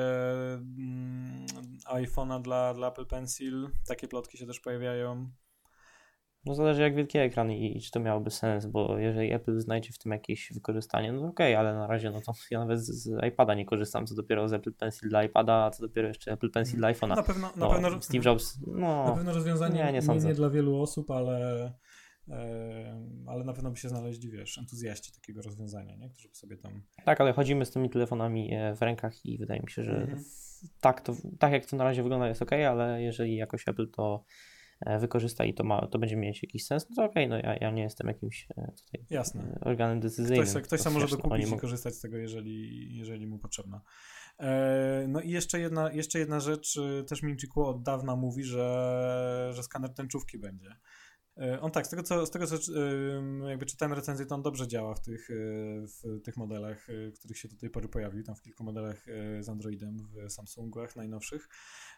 mm, 0.55 1.47
iPhone'a 1.87 2.43
dla, 2.43 2.75
dla 2.75 2.89
Apple 2.89 3.07
Pencil. 3.07 3.69
Takie 3.89 4.09
plotki 4.09 4.39
się 4.39 4.47
też 4.47 4.61
pojawiają. 4.61 5.31
No 6.45 6.55
zależy 6.55 6.83
jak 6.83 6.95
wielki 6.95 7.19
ekran 7.19 7.51
i, 7.51 7.77
i 7.77 7.81
czy 7.81 7.91
to 7.91 8.01
miałoby 8.01 8.31
sens, 8.31 8.67
bo 8.67 8.99
jeżeli 8.99 9.33
Apple 9.33 9.61
znajdzie 9.61 9.93
w 9.93 9.99
tym 9.99 10.13
jakieś 10.13 10.53
wykorzystanie, 10.55 11.13
no 11.13 11.21
to 11.21 11.27
okej, 11.27 11.55
ale 11.55 11.75
na 11.75 11.87
razie 11.87 12.11
no 12.11 12.21
to 12.21 12.33
ja 12.51 12.59
nawet 12.59 12.81
z, 12.81 12.91
z 12.91 13.25
iPada 13.25 13.55
nie 13.55 13.67
korzystam, 13.67 14.07
co 14.07 14.15
dopiero 14.15 14.49
z 14.49 14.53
Apple 14.53 14.73
Pencil 14.73 15.09
dla 15.09 15.25
iPada, 15.25 15.55
a 15.55 15.71
co 15.71 15.83
dopiero 15.83 16.09
jeszcze 16.09 16.33
Apple 16.33 16.51
Pencil 16.51 16.79
dla 16.79 16.93
iPhone'a. 16.93 17.17
Na 17.17 17.23
pewno, 17.23 17.47
na 17.47 17.53
No, 17.57 17.71
pewno, 17.71 18.03
Steve 18.03 18.25
Jobs, 18.31 18.59
na 18.67 18.81
no, 18.81 19.15
pewno 19.17 19.33
rozwiązanie 19.33 19.85
nie, 19.85 19.93
nie 19.93 20.15
nie, 20.15 20.27
nie 20.29 20.35
dla 20.35 20.51
wielu 20.51 20.83
osób, 20.83 21.11
ale, 21.11 21.65
e, 21.65 21.73
ale 23.27 23.45
na 23.45 23.53
pewno 23.53 23.71
by 23.71 23.77
się 23.77 23.89
znaleźli, 23.89 24.31
wiesz, 24.31 24.59
entuzjaści 24.59 25.13
takiego 25.13 25.43
rozwiązania, 25.43 25.97
nie? 25.97 26.11
którzy 26.11 26.29
by 26.29 26.35
sobie 26.35 26.57
tam 26.57 26.83
tak, 27.05 27.21
ale 27.21 27.33
chodzimy 27.33 27.67
z 27.67 27.71
tymi 27.71 27.91
telefonami 27.91 28.55
e, 28.55 28.75
w 28.75 28.83
rękach 28.83 29.27
i 29.27 29.39
wydaje 29.39 29.61
mi 29.61 29.71
się, 29.71 29.83
że 29.85 29.93
Mhm. 29.93 30.25
tak, 30.81 31.01
to, 31.01 31.17
tak 31.39 31.53
jak 31.53 31.67
to 31.67 31.77
na 31.77 31.85
razie 31.85 32.03
wygląda 32.03 32.29
jest 32.29 32.43
ok, 32.43 32.53
ale 32.53 33.03
jeżeli 33.03 33.37
jakoś 33.37 33.69
Apple 33.69 33.91
to 33.91 34.25
e, 34.81 34.99
wykorzysta 34.99 35.45
i 35.45 35.55
to, 35.55 35.65
ma, 35.65 35.87
to 35.87 35.99
będzie 35.99 36.17
mieć 36.17 36.43
jakiś 36.43 36.67
sens, 36.67 36.87
no 36.91 36.97
to 36.97 37.05
okej, 37.05 37.29
no 37.29 37.37
ja, 37.37 37.57
ja 37.57 37.71
nie 37.71 37.83
jestem 37.83 38.09
jakimś 38.09 38.47
e, 38.57 38.73
tutaj 38.85 39.07
Jasne. 39.11 39.59
organem 39.61 40.01
decyzyjnym. 40.01 40.47
Ktoś, 40.47 40.63
ktoś 40.63 40.79
To 40.79 40.85
sam 40.85 40.93
może 40.93 41.07
dokupić 41.07 41.51
i 41.51 41.57
korzystać 41.57 41.95
z 41.95 42.01
tego, 42.01 42.17
jeżeli, 42.17 42.97
jeżeli 42.97 43.27
mu 43.27 43.39
potrzebna. 43.39 43.81
No 45.09 45.21
i 45.21 45.31
jeszcze 45.31 45.61
jedna, 45.61 45.93
jeszcze 45.93 46.19
jedna 46.19 46.41
rzecz, 46.41 46.79
też 47.07 47.23
Minchiku 47.23 47.65
od 47.65 47.83
dawna 47.83 48.17
mówi, 48.17 48.45
że, 48.45 49.51
że 49.55 49.63
skaner 49.63 49.95
tęczówki 49.95 50.39
będzie. 50.39 50.77
E, 51.37 51.61
On 51.61 51.71
tak, 51.71 51.87
z 51.87 51.91
tego 51.91 52.03
co, 52.03 52.27
z 52.27 52.31
tego 52.31 52.47
co 52.47 52.73
jakby 53.49 53.67
czytałem 53.67 53.93
recenzję, 53.93 54.27
to 54.27 54.35
on 54.35 54.43
dobrze 54.43 54.69
działa 54.69 54.95
w 54.95 55.01
tych, 55.01 55.31
y, 55.31 55.85
w 55.87 56.23
tych 56.23 56.37
modelach, 56.37 56.91
y, 56.91 57.13
których 57.19 57.39
się 57.39 57.49
do 57.49 57.57
tej 57.57 57.71
pory 57.71 57.89
pojawił, 57.89 58.23
tam 58.23 58.37
w 58.37 58.43
kilku 58.43 58.65
modelach 58.65 59.07
z 59.41 59.49
Androidem 59.49 59.97
w 59.99 60.33
Samsungach 60.33 60.97
najnowszych 60.97 61.49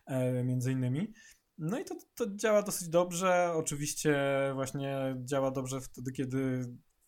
e, 0.07 0.45
między 0.45 0.73
innymi. 0.73 1.13
No 1.59 1.79
i 1.79 1.85
to, 1.85 1.95
to 2.15 2.37
działa 2.37 2.63
dosyć 2.63 2.89
dobrze. 2.89 3.53
Oczywiście 3.55 4.17
właśnie 4.55 5.17
działa 5.25 5.51
dobrze 5.51 5.81
wtedy, 5.81 6.13
kiedy 6.13 6.65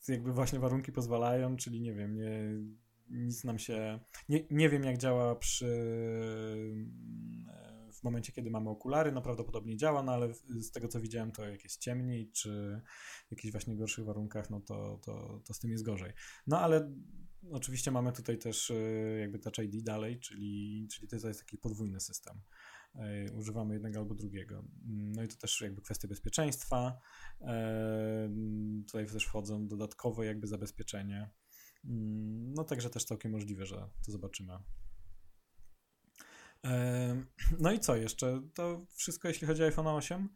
jakby 0.09 0.33
właśnie 0.33 0.59
warunki 0.59 0.93
pozwalają, 0.93 1.57
czyli 1.57 1.81
nie 1.81 1.95
wiem, 1.95 2.14
nie, 2.14 2.62
nic 3.11 3.45
nam 3.45 3.59
się. 3.59 4.01
Nie, 4.29 4.47
nie 4.51 4.68
wiem, 4.68 4.85
jak 4.85 4.99
działa 4.99 5.37
przy. 5.37 5.66
W 7.97 8.03
momencie, 8.03 8.32
kiedy 8.32 8.51
mamy 8.51 8.70
okulary, 8.70 9.12
no 9.12 9.22
prawdopodobnie 9.22 9.76
działa, 9.76 10.03
no 10.03 10.12
ale 10.12 10.34
z 10.34 10.70
tego 10.70 10.88
co 10.88 11.01
widziałem, 11.01 11.32
to 11.32 11.44
jak 11.49 11.64
jest 11.64 11.80
ciemniej, 11.80 12.30
czy 12.32 12.80
w 13.28 13.30
jakichś 13.30 13.53
właśnie 13.53 13.76
gorszych 13.76 14.05
warunkach, 14.05 14.51
no 14.51 14.61
to, 14.61 15.01
to, 15.05 15.40
to 15.44 15.55
z 15.55 15.59
tym 15.59 15.70
jest 15.70 15.84
gorzej. 15.84 16.12
No 16.47 16.61
ale 16.61 16.92
oczywiście 17.51 17.90
mamy 17.90 18.12
tutaj 18.12 18.38
też 18.38 18.70
e, 18.70 18.74
jakby 19.20 19.38
Touch 19.38 19.59
ID 19.59 19.84
dalej, 19.84 20.20
czyli, 20.20 20.88
czyli 20.92 21.09
to 21.09 21.28
jest 21.28 21.40
taki 21.40 21.59
podwójny 21.59 22.01
system. 22.01 22.40
E, 22.94 23.32
Używamy 23.32 23.74
jednego 23.74 23.99
albo 23.99 24.14
drugiego. 24.14 24.64
No 24.86 25.22
i 25.22 25.28
to 25.28 25.36
też 25.36 25.61
jakby 25.61 25.82
kwestie 25.82 26.09
bezpieczeństwa. 26.09 26.99
E, 27.40 28.30
Tutaj 28.86 29.07
też 29.07 29.24
wchodzą 29.24 29.68
dodatkowe 29.68 30.26
jakby 30.26 30.47
zabezpieczenie. 30.47 31.30
Mm, 31.84 32.55
No 32.55 32.64
także 32.64 32.90
też 32.90 33.05
całkiem 33.05 33.32
możliwe, 33.32 33.66
że 33.66 33.76
to 34.07 34.12
zobaczymy. 34.12 34.53
No 37.61 37.73
i 37.73 37.81
co 37.81 37.97
jeszcze? 37.97 38.43
To 38.55 38.87
wszystko 38.95 39.29
jeśli 39.29 39.47
chodzi 39.47 39.62
o 39.62 39.67
iPhone 39.67 39.87
8? 39.87 40.29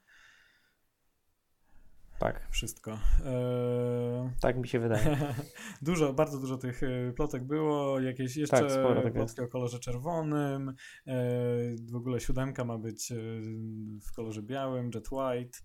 Tak, 2.20 2.48
Wszystko. 2.50 2.98
E, 3.24 4.32
tak 4.40 4.56
mi 4.56 4.68
się 4.68 4.80
wydaje. 4.80 5.34
dużo, 5.82 6.12
bardzo 6.12 6.38
dużo 6.38 6.56
tych 6.56 6.82
e, 6.82 7.12
plotek 7.12 7.44
było, 7.44 8.00
jakieś 8.00 8.36
jeszcze 8.36 8.56
Tak, 8.56 8.70
sporo 8.70 9.10
plotki 9.10 9.40
o 9.40 9.48
kolorze 9.48 9.78
czerwonym, 9.78 10.68
e, 10.68 10.74
w 11.90 11.96
ogóle 11.96 12.20
siódemka 12.20 12.64
ma 12.64 12.78
być 12.78 13.12
e, 13.12 13.16
w 14.00 14.12
kolorze 14.16 14.42
białym, 14.42 14.90
jet 14.94 15.08
white, 15.12 15.58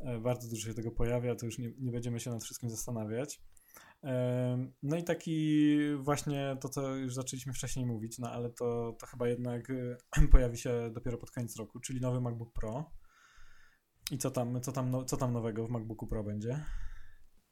e, 0.00 0.18
bardzo 0.18 0.48
dużo 0.48 0.68
się 0.68 0.74
tego 0.74 0.90
pojawia, 0.90 1.34
to 1.34 1.46
już 1.46 1.58
nie, 1.58 1.72
nie 1.78 1.92
będziemy 1.92 2.20
się 2.20 2.30
nad 2.30 2.44
wszystkim 2.44 2.70
zastanawiać. 2.70 3.40
No 4.82 4.96
i 4.96 5.04
taki 5.04 5.76
właśnie 5.96 6.56
to, 6.60 6.68
co 6.68 6.96
już 6.96 7.14
zaczęliśmy 7.14 7.52
wcześniej 7.52 7.86
mówić, 7.86 8.18
no 8.18 8.30
ale 8.30 8.50
to, 8.50 8.96
to 9.00 9.06
chyba 9.06 9.28
jednak 9.28 9.72
pojawi 10.32 10.58
się 10.58 10.90
dopiero 10.92 11.18
pod 11.18 11.30
koniec 11.30 11.56
roku, 11.56 11.80
czyli 11.80 12.00
nowy 12.00 12.20
MacBook 12.20 12.52
Pro. 12.52 12.90
I 14.10 14.18
co 14.18 14.30
tam, 14.30 14.60
co 14.60 14.72
tam, 14.72 14.90
no, 14.90 15.04
co 15.04 15.16
tam 15.16 15.32
nowego 15.32 15.66
w 15.66 15.70
MacBooku 15.70 16.06
Pro 16.06 16.24
będzie? 16.24 16.64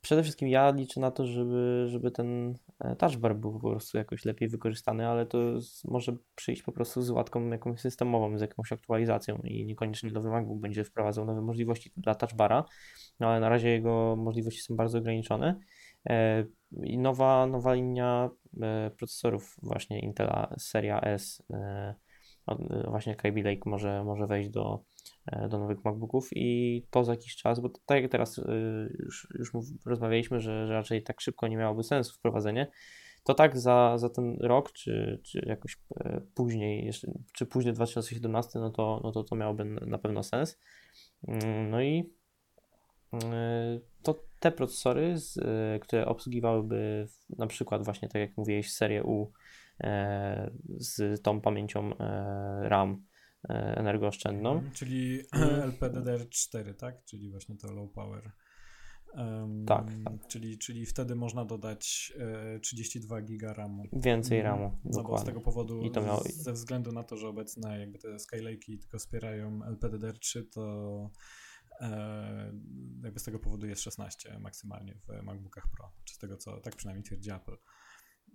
Przede 0.01 0.23
wszystkim 0.23 0.49
ja 0.49 0.71
liczę 0.71 1.01
na 1.01 1.11
to, 1.11 1.27
żeby, 1.27 1.87
żeby 1.89 2.11
ten 2.11 2.59
e, 2.79 2.97
touch 2.97 3.17
bar 3.17 3.37
był 3.37 3.53
po 3.61 3.71
prostu 3.71 3.99
jakoś 3.99 4.25
lepiej 4.25 4.49
wykorzystany, 4.49 5.09
ale 5.09 5.27
to 5.27 5.61
z, 5.61 5.85
może 5.85 6.17
przyjść 6.35 6.63
po 6.63 6.73
prostu 6.73 7.03
z 7.03 7.11
łatką 7.11 7.51
jakąś 7.51 7.81
systemową, 7.81 8.39
z 8.39 8.41
jakąś 8.41 8.73
aktualizacją 8.73 9.37
i 9.45 9.65
niekoniecznie 9.65 10.11
nowy 10.11 10.31
MacBook 10.31 10.61
będzie 10.61 10.85
wprowadzał 10.85 11.25
nowe 11.25 11.43
możliwości 11.43 11.93
dla 11.97 12.15
touch 12.15 12.35
bara, 12.35 12.65
no 13.21 13.29
ale 13.29 13.41
na 13.41 13.49
razie 13.49 13.69
jego 13.69 14.17
możliwości 14.17 14.61
są 14.61 14.77
bardzo 14.77 14.99
ograniczone. 14.99 15.61
E, 16.09 16.45
I 16.83 16.99
nowa, 16.99 17.47
nowa 17.47 17.75
linia 17.75 18.31
e, 18.63 18.91
procesorów 18.91 19.57
właśnie 19.63 20.01
Intela 20.01 20.55
seria 20.59 21.01
S, 21.01 21.43
e, 21.51 21.95
właśnie 22.89 23.15
Kaby 23.15 23.43
Lake 23.43 23.71
może, 23.71 24.05
może 24.05 24.27
wejść 24.27 24.51
do, 24.51 24.85
do 25.49 25.59
nowych 25.59 25.85
MacBooków 25.85 26.29
i 26.33 26.83
to 26.91 27.05
za 27.05 27.13
jakiś 27.13 27.37
czas, 27.37 27.61
bo 27.61 27.71
tak 27.87 28.03
jak 28.03 28.11
teraz 28.11 28.41
już, 28.99 29.29
już 29.39 29.53
rozmawialiśmy, 29.87 30.41
że, 30.41 30.67
że 30.67 30.73
raczej 30.73 31.03
tak 31.03 31.21
szybko 31.21 31.49
nie 31.49 31.57
miałoby 31.57 31.83
sensu 31.83 32.15
wprowadzenie, 32.15 32.71
to 33.25 33.35
tak 33.35 33.59
za, 33.59 33.99
za 33.99 34.09
ten 34.09 34.37
rok, 34.41 34.73
czy, 34.73 35.21
czy 35.25 35.43
jakoś 35.47 35.79
później, 36.35 36.87
jeszcze, 36.87 37.13
czy 37.35 37.47
później 37.47 37.75
2017, 37.75 38.59
no 38.59 38.71
to, 38.71 39.01
no 39.05 39.13
to 39.13 39.25
to 39.25 39.37
miałoby 39.37 39.65
na 39.65 39.99
pewno 39.99 40.23
sens. 40.23 40.59
Mm, 41.29 41.71
No 41.71 41.83
i 41.83 42.20
to 44.03 44.25
te 44.41 44.51
procesory, 44.53 45.15
y, 45.77 45.81
które 45.81 46.07
obsługiwałyby 46.07 47.09
na 47.39 47.47
przykład 47.47 47.85
właśnie 47.85 48.09
tak 48.09 48.21
jak 48.21 48.37
mówiłeś 48.37 48.73
serię 48.73 49.03
U 49.05 49.33
e, 49.81 50.51
z 50.79 51.23
tą 51.23 51.41
pamięcią 51.41 51.97
e, 51.99 52.69
RAM 52.69 53.05
e, 53.49 53.77
energooszczędną, 53.77 54.53
Mhm, 54.53 54.73
Czyli 54.73 55.21
Mm. 55.33 55.49
LPDDR4, 55.73 56.75
tak? 56.75 57.05
Czyli 57.05 57.31
właśnie 57.31 57.57
to 57.57 57.73
low 57.73 57.93
power. 57.93 58.33
Em, 59.15 59.65
Tak, 59.67 59.87
tak. 60.05 60.27
Czyli, 60.29 60.59
czyli 60.59 60.87
wtedy 60.87 61.15
można 61.15 61.45
dodać 61.45 62.13
e, 62.57 62.61
32 62.61 63.21
giga 63.23 63.53
RAMu. 63.53 63.83
więcej 63.93 64.39
Mhm. 64.41 64.57
RAMu, 64.61 64.77
No 64.85 65.03
bo 65.03 65.19
z 65.19 65.25
tego 65.25 65.41
powodu, 65.41 65.83
I 65.83 65.91
to 65.91 66.01
miało- 66.03 66.23
ze 66.29 66.53
względu 66.53 66.93
na 66.93 67.05
to, 67.05 67.17
że 67.17 67.29
obecne 67.29 67.81
jakby 67.81 67.99
te 67.99 68.09
Skylake'i 68.09 68.79
tylko 68.79 68.99
wspierają 68.99 69.59
LPDDR3, 69.59 70.43
to 70.55 70.61
e, 70.65 71.11
jakby 73.03 73.21
z 73.21 73.23
tego 73.23 73.39
powodu 73.39 73.67
jest 73.67 73.83
16 73.83 74.39
maksymalnie 74.41 74.95
w 74.95 75.23
MacBookach 75.23 75.69
Pro. 75.77 75.93
Czy 76.05 76.15
z 76.15 76.19
tego 76.19 76.37
co, 76.37 76.61
tak 76.61 76.77
przynajmniej 76.77 77.05
twierdzi 77.05 77.31
Apple. 77.31 77.57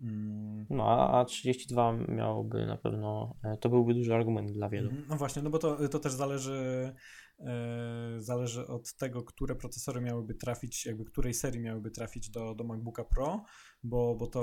Mm. 0.02 0.66
No, 0.70 0.86
a, 0.88 1.22
a 1.22 1.26
32 1.26 1.94
miałoby 1.94 2.66
na 2.66 2.78
pewno, 2.78 3.36
e, 3.44 3.58
to 3.58 3.70
byłby 3.70 3.94
duży 3.94 4.16
argument 4.16 4.52
dla 4.52 4.70
wielu. 4.70 4.90
Mhm. 4.90 5.08
No 5.10 5.16
właśnie, 5.16 5.42
no 5.42 5.50
bo 5.50 5.60
to, 5.60 5.90
to 5.90 6.00
też 6.00 6.14
zależy, 6.14 6.94
e, 7.40 8.16
zależy 8.18 8.68
od 8.68 8.96
tego, 8.96 9.24
które 9.24 9.56
procesory 9.56 10.02
miałyby 10.02 10.36
trafić, 10.36 10.86
jakby 10.86 11.06
której 11.06 11.34
serii 11.34 11.62
miałyby 11.62 11.92
trafić 11.92 12.30
do, 12.30 12.56
do 12.56 12.64
MacBooka 12.64 13.04
Pro, 13.04 13.44
bo, 13.84 14.16
bo 14.16 14.28
to 14.28 14.42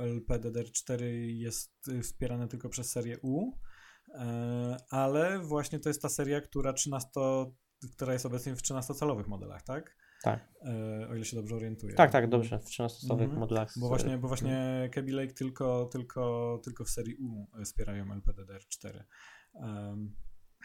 LPDDR4 0.00 1.02
jest 1.26 1.88
y, 1.88 2.02
wspierane 2.02 2.48
tylko 2.48 2.68
przez 2.68 2.90
serię 2.90 3.18
U, 3.22 3.52
e, 4.14 4.76
ale 4.90 5.38
właśnie 5.38 5.78
to 5.80 5.88
jest 5.88 6.02
ta 6.02 6.08
seria, 6.08 6.40
która 6.40 6.72
13, 6.72 7.10
która 7.92 8.12
jest 8.12 8.26
obecnie 8.26 8.56
w 8.56 8.62
13-calowych 8.62 9.26
modelach, 9.28 9.62
tak? 9.62 9.96
Tak. 10.22 10.48
o 11.10 11.14
ile 11.14 11.24
się 11.24 11.36
dobrze 11.36 11.56
orientuję. 11.56 11.94
Tak, 11.94 12.10
tak, 12.10 12.28
dobrze, 12.28 12.58
w 12.58 12.64
13-osobowych 12.64 13.22
Mhm. 13.22 13.38
modelach. 13.40 13.72
Bo 13.76 13.88
właśnie, 13.88 14.18
bo 14.18 14.28
właśnie 14.28 14.88
Kaby 14.92 15.12
Lake 15.12 15.32
tylko, 15.34 15.86
tylko, 15.92 16.60
tylko 16.64 16.84
w 16.84 16.90
serii 16.90 17.16
U 17.16 17.46
wspierają 17.64 18.04
LPDDR4. 18.04 19.02
Um, 19.52 20.16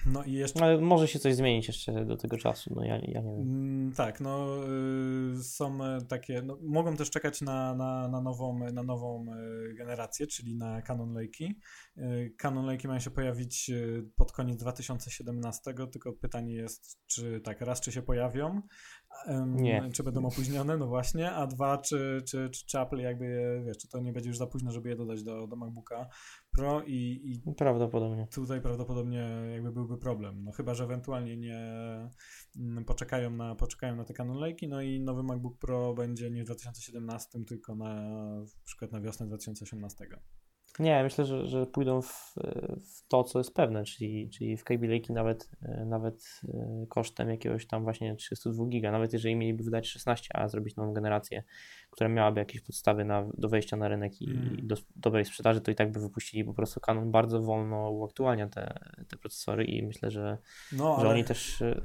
no 0.05 0.23
i 0.23 0.33
jeszcze. 0.33 0.63
Ale 0.63 0.77
może 0.77 1.07
się 1.07 1.19
coś 1.19 1.35
zmienić 1.35 1.67
jeszcze 1.67 2.05
do 2.05 2.17
tego 2.17 2.37
czasu, 2.37 2.73
no 2.75 2.83
ja, 2.83 2.95
ja 2.95 3.21
nie 3.21 3.31
wiem. 3.37 3.41
Mm, 3.41 3.93
tak, 3.93 4.19
no 4.21 4.57
y, 5.33 5.43
są 5.43 5.85
e, 5.85 6.01
takie, 6.01 6.41
no, 6.41 6.57
mogą 6.61 6.95
też 6.95 7.09
czekać 7.09 7.41
na, 7.41 7.75
na, 7.75 8.07
na 8.07 8.21
nową, 8.21 8.59
na 8.73 8.83
nową 8.83 9.25
y, 9.33 9.73
generację, 9.73 10.27
czyli 10.27 10.55
na 10.55 10.81
Canon 10.81 11.13
Lake'i. 11.13 11.53
Y, 11.97 12.33
Canon 12.37 12.65
Lake'i 12.65 12.87
mają 12.87 12.99
się 12.99 13.11
pojawić 13.11 13.71
pod 14.15 14.31
koniec 14.31 14.57
2017, 14.57 15.73
tylko 15.91 16.13
pytanie 16.13 16.53
jest, 16.53 16.99
czy 17.07 17.41
tak, 17.41 17.61
raz 17.61 17.81
czy 17.81 17.91
się 17.91 18.01
pojawią, 18.01 18.61
Nie. 19.47 19.89
czy 19.93 20.03
będą 20.03 20.25
opóźnione, 20.25 20.77
no 20.77 20.87
właśnie, 20.87 21.31
a 21.31 21.47
dwa, 21.47 21.77
czy, 21.77 22.21
czy, 22.27 22.49
czy, 22.49 22.65
czy 22.65 22.79
Apple 22.79 22.97
jakby, 22.97 23.61
wiesz, 23.65 23.77
czy 23.77 23.87
to 23.87 23.99
nie 23.99 24.13
będzie 24.13 24.29
już 24.29 24.37
za 24.37 24.47
późno, 24.47 24.71
żeby 24.71 24.89
je 24.89 24.95
dodać 24.95 25.23
do, 25.23 25.47
do 25.47 25.55
MacBooka 25.55 26.09
Pro 26.55 26.83
i, 26.83 27.21
i 27.47 27.53
Prawdopodobnie. 27.53 28.27
tutaj 28.31 28.61
prawdopodobnie 28.61 29.29
jakby 29.51 29.71
byłby 29.71 29.97
problem. 29.97 30.43
No 30.43 30.51
chyba, 30.51 30.73
że 30.73 30.83
ewentualnie 30.83 31.37
nie 31.37 31.59
mm, 32.57 32.85
poczekają 32.85 33.29
na, 33.29 33.55
poczekają 33.55 33.95
na 33.95 34.03
te 34.03 34.13
Canon 34.13 34.37
Lake'i, 34.37 34.69
no 34.69 34.81
i 34.81 34.99
nowy 34.99 35.23
MacBook 35.23 35.57
Pro 35.57 35.93
będzie 35.93 36.31
nie 36.31 36.43
w 36.43 36.45
2017, 36.45 37.45
tylko 37.45 37.75
na 37.75 37.95
na 38.41 38.65
przykład 38.65 38.91
na 38.91 39.01
wiosnę 39.01 39.27
2018. 39.27 40.07
Nie, 40.79 41.03
myślę, 41.03 41.25
że, 41.25 41.47
że 41.47 41.65
pójdą 41.65 42.01
w, 42.01 42.35
w 42.95 43.07
to, 43.07 43.23
co 43.23 43.39
jest 43.39 43.55
pewne, 43.55 43.83
czyli, 43.83 44.29
czyli 44.29 44.57
w 44.57 44.63
Kaby 44.63 44.87
Lake'i 44.87 45.13
nawet, 45.13 45.49
nawet 45.85 46.41
e, 46.53 46.85
kosztem 46.89 47.29
jakiegoś 47.29 47.67
tam 47.67 47.83
właśnie 47.83 48.15
32 48.15 48.65
giga, 48.65 48.91
nawet 48.91 49.13
jeżeli 49.13 49.35
mieliby 49.35 49.63
wydać 49.63 49.87
16, 49.87 50.29
a 50.33 50.47
zrobić 50.47 50.75
nową 50.75 50.93
generację, 50.93 51.43
która 51.89 52.09
miałaby 52.09 52.39
jakieś 52.39 52.61
podstawy 52.61 53.05
na, 53.05 53.25
do 53.37 53.49
wejścia 53.49 53.77
na 53.77 53.87
rynek 53.87 54.21
i, 54.21 54.31
Mm. 54.31 54.67
do 54.67 54.75
dobrej 54.95 55.25
sprzedaży, 55.25 55.61
to 55.61 55.71
i 55.71 55.75
tak 55.75 55.91
by 55.91 55.99
wypuścili 55.99 56.43
po 56.43 56.53
prostu 56.53 56.79
Canon 56.79 57.11
bardzo 57.11 57.41
wolno 57.41 57.89
uaktualnia 57.89 58.47
te, 58.47 58.79
te 59.07 59.17
procesory 59.17 59.65
i 59.65 59.83
myślę, 59.83 60.11
że, 60.11 60.37
No, 60.71 60.95
że 60.95 61.01
ale 61.01 61.09
oni 61.09 61.23
też, 61.23 61.61
e, 61.61 61.81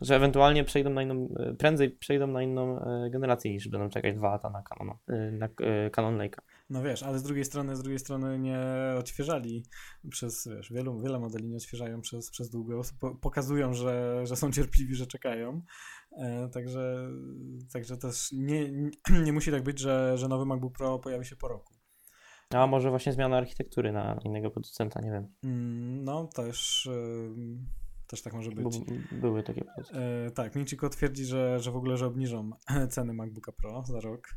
że 0.00 0.16
ewentualnie 0.16 0.64
przejdą 0.64 0.90
na 0.90 1.02
inną, 1.02 1.28
e, 1.38 1.54
prędzej 1.54 1.90
przejdą 1.90 2.26
na 2.26 2.42
inną 2.42 2.80
e, 2.80 3.10
generację 3.10 3.52
niż 3.52 3.68
będą 3.68 3.88
czekać 3.88 4.16
dwa 4.16 4.30
lata 4.30 4.50
na 4.50 4.62
Canon, 4.62 4.96
na 5.38 5.46
e, 5.46 5.90
Canon 5.90 6.18
Lake'a. 6.18 6.40
No 6.70 6.82
wiesz, 6.82 7.02
ale 7.02 7.18
z 7.18 7.22
drugiej 7.22 7.44
strony, 7.44 7.76
z 7.76 7.82
drugiej 7.82 7.98
strony 7.98 8.38
nie 8.38 8.60
odświeżali 8.98 9.64
przez, 10.10 10.48
wiesz, 10.48 10.72
wielu, 10.72 11.00
wiele 11.00 11.18
modeli 11.18 11.48
nie 11.48 11.56
odświeżają 11.56 12.00
przez, 12.00 12.30
przez 12.30 12.50
długo, 12.50 12.82
po, 13.00 13.14
pokazują, 13.14 13.74
że, 13.74 14.22
że 14.26 14.36
są 14.36 14.52
cierpliwi, 14.52 14.94
że 14.94 15.06
czekają. 15.06 15.62
E, 16.12 16.48
także, 16.48 17.08
także 17.72 17.96
też 17.96 18.32
nie, 18.32 18.70
nie, 19.24 19.32
musi 19.32 19.50
tak 19.50 19.62
być, 19.62 19.78
że, 19.78 20.18
że 20.18 20.28
nowy 20.28 20.46
MacBook 20.46 20.76
Pro 20.76 20.98
pojawi 20.98 21.24
się 21.24 21.36
po 21.36 21.48
roku. 21.48 21.74
A 22.54 22.66
może 22.66 22.90
właśnie 22.90 23.12
zmiana 23.12 23.36
architektury 23.36 23.92
na 23.92 24.20
innego 24.24 24.50
producenta, 24.50 25.00
nie 25.00 25.10
wiem. 25.10 25.28
Mm, 25.44 26.04
No, 26.04 26.26
też, 26.26 26.86
ym, 26.86 27.66
też 28.06 28.22
tak 28.22 28.32
może 28.32 28.50
być. 28.50 28.80
Były 29.12 29.42
takie 29.42 29.64
produkty. 29.64 29.98
E, 29.98 30.30
tak, 30.30 30.56
Michiko 30.56 30.88
twierdzi, 30.88 31.24
że, 31.24 31.60
że 31.60 31.70
w 31.70 31.76
ogóle, 31.76 31.96
że 31.96 32.06
obniżą 32.06 32.50
ceny 32.90 33.12
MacBooka 33.12 33.52
Pro 33.52 33.84
za 33.86 34.00
rok. 34.00 34.28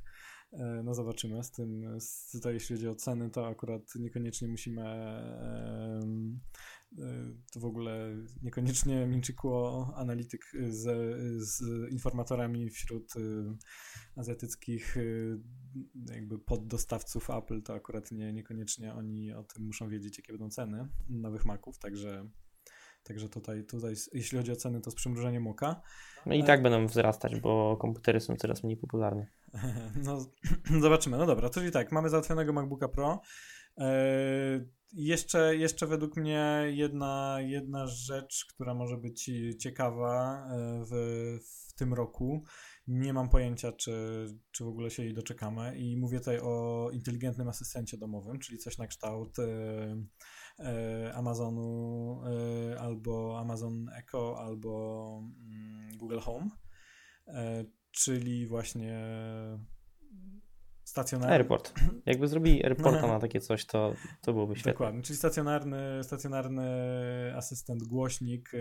E, 0.54 0.84
no 0.84 0.94
zobaczymy. 0.94 1.44
Z 1.44 1.52
tym, 1.52 2.00
z, 2.00 2.32
tutaj 2.32 2.54
jeśli 2.54 2.76
chodzi 2.76 2.88
o 2.88 2.96
ceny, 2.96 3.30
to 3.30 3.48
akurat 3.48 3.96
niekoniecznie 3.96 4.48
musimy 4.48 4.82
e, 4.82 6.00
to 7.54 7.60
w 7.60 7.66
ogóle 7.66 8.16
niekoniecznie 8.44 9.08
Minchikuo 9.08 9.94
analityk 9.96 10.42
z, 10.70 10.86
z 11.44 11.62
informatorami 11.92 12.70
wśród 12.70 13.14
azjatyckich 14.16 14.96
jakby 16.10 16.40
poddostawców 16.40 17.30
Apple, 17.30 17.62
to 17.62 17.74
akurat 17.74 18.12
nie, 18.12 18.34
niekoniecznie 18.34 18.94
oni 18.94 19.34
o 19.34 19.44
tym 19.44 19.66
muszą 19.66 19.90
wiedzieć, 19.90 20.18
jakie 20.18 20.34
będą 20.34 20.50
ceny 20.50 20.88
nowych 21.10 21.46
Maców, 21.46 21.80
także 21.80 22.30
Także 23.04 23.30
tutaj, 23.30 23.64
tutaj, 23.64 23.94
jeśli 24.14 24.38
chodzi 24.38 24.52
o 24.52 24.56
ceny, 24.56 24.82
to 24.82 24.92
z 24.92 24.96
przymrużeniem 24.96 25.48
oka. 25.48 25.82
No 26.26 26.34
i 26.34 26.44
tak 26.44 26.62
będą 26.62 26.88
wzrastać, 26.88 27.40
bo 27.40 27.78
komputery 27.78 28.20
są 28.20 28.36
coraz 28.36 28.64
mniej 28.64 28.78
popularne. 28.78 29.28
No, 30.04 30.26
zobaczymy. 30.82 31.18
No 31.18 31.26
dobra, 31.26 31.50
czyli 31.50 31.72
tak, 31.72 31.92
mamy 31.92 32.10
załatwionego 32.10 32.54
MacBooka 32.54 32.88
Pro. 32.88 33.22
Eee, 33.78 34.62
jeszcze, 34.94 35.56
jeszcze 35.56 35.88
według 35.88 36.18
mnie 36.18 36.64
jedna, 36.68 37.38
jedna 37.40 37.88
rzecz, 37.88 38.46
która 38.50 38.74
może 38.74 38.98
być 38.98 39.32
ciekawa 39.60 40.46
e, 40.46 40.86
w, 40.86 40.94
w 41.70 41.74
tym 41.74 41.94
roku. 41.94 42.44
Nie 42.88 43.14
mam 43.14 43.30
pojęcia, 43.30 43.72
czy, 43.72 44.26
czy 44.52 44.64
w 44.64 44.68
ogóle 44.68 44.92
się 44.92 45.04
jej 45.04 45.14
doczekamy. 45.14 45.78
I 45.78 45.98
mówię 45.98 46.20
tutaj 46.20 46.40
o 46.40 46.90
inteligentnym 46.94 47.48
asystencie 47.48 47.98
domowym, 47.98 48.40
czyli 48.40 48.58
coś 48.58 48.78
na 48.78 48.88
kształt 48.88 49.40
e, 49.40 49.44
e, 49.44 50.06
Amazonu 51.14 52.22
e, 52.26 52.80
albo 52.80 53.40
Amazon 53.40 53.90
Echo, 53.90 54.40
albo 54.40 55.20
mm, 55.20 55.98
Google 55.98 56.20
Home. 56.20 56.50
E, 57.28 57.66
czyli 57.92 58.48
właśnie 58.48 59.00
stacjonarny. 60.84 61.34
Airport. 61.34 61.74
Jakby 62.06 62.28
zrobili 62.28 62.66
airporta 62.66 63.08
na 63.08 63.20
takie 63.20 63.40
coś, 63.40 63.66
to, 63.66 63.94
to 64.22 64.34
byłoby 64.34 64.56
świetne. 64.56 64.72
Dokładnie, 64.72 65.02
czyli 65.02 65.18
stacjonarny, 65.18 66.04
stacjonarny 66.04 66.68
asystent, 67.36 67.84
głośnik 67.84 68.52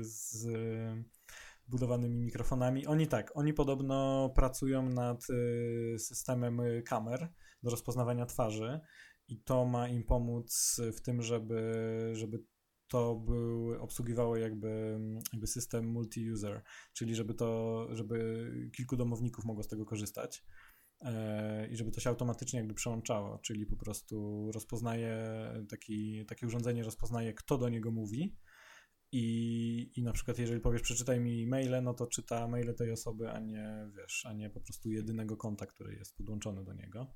z 0.00 0.48
budowanymi 1.68 2.24
mikrofonami. 2.24 2.86
Oni 2.86 3.06
tak, 3.06 3.32
oni 3.34 3.52
podobno 3.52 4.30
pracują 4.34 4.88
nad 4.88 5.26
systemem 5.98 6.60
kamer 6.84 7.28
do 7.62 7.70
rozpoznawania 7.70 8.26
twarzy 8.26 8.80
i 9.28 9.40
to 9.42 9.64
ma 9.64 9.88
im 9.88 10.04
pomóc 10.04 10.80
w 10.96 11.00
tym, 11.00 11.22
żeby, 11.22 11.62
żeby 12.12 12.38
to 12.88 13.14
był, 13.14 13.82
obsługiwało 13.82 14.36
jakby, 14.36 14.98
jakby 15.32 15.46
system 15.46 15.94
multi-user, 15.94 16.60
czyli 16.92 17.14
żeby 17.14 17.34
to, 17.34 17.88
żeby 17.90 18.50
kilku 18.76 18.96
domowników 18.96 19.44
mogło 19.44 19.62
z 19.62 19.68
tego 19.68 19.84
korzystać 19.84 20.44
e, 21.00 21.68
i 21.68 21.76
żeby 21.76 21.90
to 21.90 22.00
się 22.00 22.10
automatycznie 22.10 22.58
jakby 22.58 22.74
przełączało, 22.74 23.38
czyli 23.38 23.66
po 23.66 23.76
prostu 23.76 24.48
rozpoznaje 24.52 25.18
taki, 25.68 26.26
takie 26.26 26.46
urządzenie 26.46 26.82
rozpoznaje, 26.82 27.34
kto 27.34 27.58
do 27.58 27.68
niego 27.68 27.90
mówi 27.90 28.36
i, 29.12 29.92
i 29.96 30.02
na 30.02 30.12
przykład 30.12 30.38
jeżeli 30.38 30.60
powiesz 30.60 30.82
przeczytaj 30.82 31.20
mi 31.20 31.46
maile, 31.46 31.82
no 31.82 31.94
to 31.94 32.06
czyta 32.06 32.48
maile 32.48 32.74
tej 32.74 32.92
osoby, 32.92 33.30
a 33.30 33.40
nie 33.40 33.90
wiesz, 33.96 34.26
a 34.26 34.32
nie 34.32 34.50
po 34.50 34.60
prostu 34.60 34.90
jedynego 34.90 35.36
konta, 35.36 35.66
który 35.66 35.94
jest 35.94 36.16
podłączony 36.16 36.64
do 36.64 36.72
niego. 36.72 37.06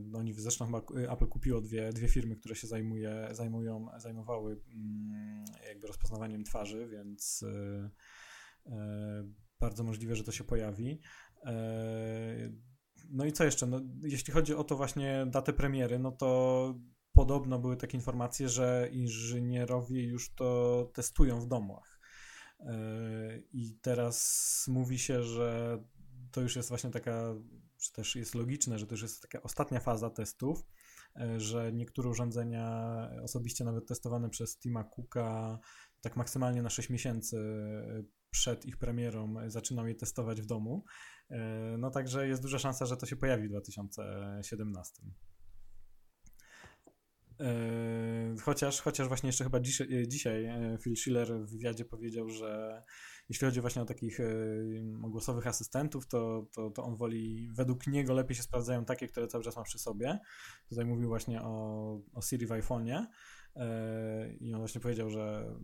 No 0.00 0.18
oni 0.18 0.32
zresztą 0.32 0.66
chyba 0.66 0.82
Apple 1.12 1.26
kupiło 1.26 1.60
dwie, 1.60 1.92
dwie 1.92 2.08
firmy, 2.08 2.36
które 2.36 2.54
się 2.54 2.66
zajmuje, 2.66 3.28
zajmują, 3.30 3.86
zajmowały 3.96 4.60
mm, 4.74 5.44
jakby 5.68 5.86
rozpoznawaniem 5.86 6.44
twarzy, 6.44 6.88
więc 6.88 7.44
bardzo 9.60 9.84
możliwe, 9.84 10.16
że 10.16 10.24
to 10.24 10.32
się 10.32 10.44
pojawi. 10.44 11.00
No 13.10 13.24
i 13.24 13.32
co 13.32 13.44
jeszcze? 13.44 13.66
No, 13.66 13.80
jeśli 14.02 14.32
chodzi 14.32 14.54
o 14.54 14.64
to 14.64 14.76
właśnie 14.76 15.26
datę 15.30 15.52
premiery, 15.52 15.98
no 15.98 16.12
to 16.12 16.74
podobno 17.12 17.58
były 17.58 17.76
takie 17.76 17.96
informacje, 17.96 18.48
że 18.48 18.88
inżynierowie 18.92 20.02
już 20.02 20.34
to 20.34 20.90
testują 20.94 21.40
w 21.40 21.48
domach. 21.48 22.00
I 23.52 23.78
teraz 23.82 24.64
mówi 24.68 24.98
się, 24.98 25.22
że 25.22 25.78
to 26.30 26.40
już 26.40 26.56
jest 26.56 26.68
właśnie 26.68 26.90
taka 26.90 27.34
czy 27.78 27.92
też 27.92 28.16
jest 28.16 28.34
logiczne, 28.34 28.78
że 28.78 28.86
to 28.86 28.94
już 28.94 29.02
jest 29.02 29.22
taka 29.22 29.42
ostatnia 29.42 29.80
faza 29.80 30.10
testów, 30.10 30.62
że 31.36 31.72
niektóre 31.72 32.08
urządzenia 32.08 32.96
osobiście 33.22 33.64
nawet 33.64 33.86
testowane 33.86 34.30
przez 34.30 34.58
Tima 34.58 34.84
Cooka 34.84 35.58
tak 36.00 36.16
maksymalnie 36.16 36.62
na 36.62 36.70
6 36.70 36.90
miesięcy 36.90 37.36
przed 38.30 38.66
ich 38.66 38.76
premierą 38.76 39.34
zaczynał 39.46 39.86
je 39.86 39.94
testować 39.94 40.42
w 40.42 40.46
domu. 40.46 40.84
No 41.78 41.90
także 41.90 42.28
jest 42.28 42.42
duża 42.42 42.58
szansa, 42.58 42.86
że 42.86 42.96
to 42.96 43.06
się 43.06 43.16
pojawi 43.16 43.48
w 43.48 43.50
2017. 43.50 45.02
Chociaż, 48.42 48.80
chociaż 48.80 49.08
właśnie 49.08 49.26
jeszcze 49.26 49.44
chyba 49.44 49.60
dzisiaj, 49.60 50.08
dzisiaj 50.08 50.48
Phil 50.82 50.96
Schiller 50.96 51.28
w 51.34 51.50
wywiadzie 51.50 51.84
powiedział, 51.84 52.28
że 52.28 52.82
jeśli 53.28 53.46
chodzi 53.46 53.60
właśnie 53.60 53.82
o 53.82 53.84
takich 53.84 54.18
o 55.02 55.08
głosowych 55.08 55.46
asystentów, 55.46 56.06
to, 56.06 56.46
to, 56.52 56.70
to 56.70 56.84
on 56.84 56.96
woli, 56.96 57.48
według 57.52 57.86
niego 57.86 58.14
lepiej 58.14 58.36
się 58.36 58.42
sprawdzają 58.42 58.84
takie, 58.84 59.08
które 59.08 59.26
cały 59.26 59.44
czas 59.44 59.56
ma 59.56 59.62
przy 59.62 59.78
sobie. 59.78 60.18
Tutaj 60.68 60.84
mówił 60.84 61.08
właśnie 61.08 61.42
o, 61.42 62.00
o 62.12 62.22
Siri 62.22 62.46
w 62.46 62.50
iPhone'ie 62.50 63.06
i 64.40 64.54
on 64.54 64.58
właśnie 64.58 64.80
powiedział, 64.80 65.10
że 65.10 65.54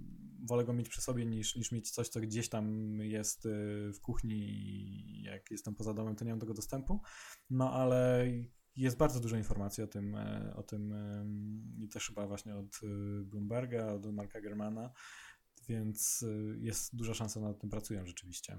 wolę 0.49 0.65
go 0.65 0.73
mieć 0.73 0.89
przy 0.89 1.01
sobie 1.01 1.27
niż, 1.27 1.57
niż 1.57 1.73
mieć 1.73 1.91
coś, 1.91 2.09
co 2.09 2.21
gdzieś 2.21 2.49
tam 2.49 2.97
jest 3.01 3.49
w 3.95 4.01
kuchni 4.01 5.23
jak 5.23 5.51
jestem 5.51 5.75
poza 5.75 5.95
domem, 5.95 6.17
to 6.17 6.25
nie 6.25 6.31
mam 6.31 6.41
tego 6.41 6.55
dostępu. 6.55 7.01
No 7.51 7.73
ale 7.73 8.27
jest 8.77 8.97
bardzo 8.97 9.21
dużo 9.21 9.37
informacji 9.37 9.85
o 9.85 9.87
tym, 9.87 10.17
o 10.55 10.63
tym 10.63 10.95
i 11.79 11.89
też 11.89 12.09
chyba 12.09 12.27
właśnie 12.27 12.57
od 12.57 12.81
Bloomberga, 13.25 13.87
od 13.87 14.13
Marka 14.13 14.41
Germana, 14.41 14.93
więc 15.69 16.25
jest 16.61 16.97
duża 16.97 17.15
szansa, 17.15 17.41
nad 17.41 17.59
tym 17.59 17.71
pracują 17.71 18.07
rzeczywiście. 18.07 18.57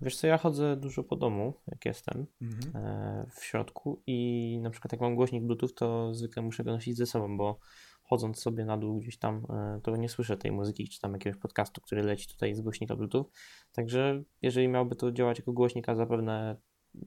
Wiesz 0.00 0.16
co, 0.16 0.26
ja 0.26 0.38
chodzę 0.38 0.76
dużo 0.76 1.04
po 1.04 1.16
domu, 1.16 1.54
jak 1.66 1.84
jestem 1.84 2.26
Mhm. 2.42 2.76
e, 2.76 3.26
w 3.30 3.44
środku 3.44 4.02
i 4.06 4.58
na 4.62 4.70
przykład 4.70 4.92
jak 4.92 5.00
mam 5.00 5.14
głośnik 5.14 5.44
Bluetooth, 5.44 5.68
to 5.76 6.14
zwykle 6.14 6.42
muszę 6.42 6.64
go 6.64 6.70
nosić 6.70 6.96
ze 6.96 7.06
sobą, 7.06 7.36
bo 7.36 7.58
chodząc 8.02 8.38
sobie 8.38 8.64
na 8.64 8.76
dół 8.76 8.98
gdzieś 8.98 9.18
tam, 9.18 9.46
e, 9.50 9.80
to 9.82 9.96
nie 9.96 10.08
słyszę 10.08 10.36
tej 10.36 10.52
muzyki, 10.52 10.88
czy 10.88 11.00
tam 11.00 11.12
jakiegoś 11.12 11.40
podcastu, 11.40 11.80
który 11.80 12.02
leci 12.02 12.28
tutaj 12.28 12.54
z 12.54 12.60
głośnika 12.60 12.96
Bluetooth. 12.96 13.24
Także 13.72 14.22
jeżeli 14.42 14.68
miałby 14.68 14.96
to 14.96 15.12
działać 15.12 15.38
jako 15.38 15.52
głośnik, 15.52 15.88
a 15.88 15.94
zapewne 15.94 16.56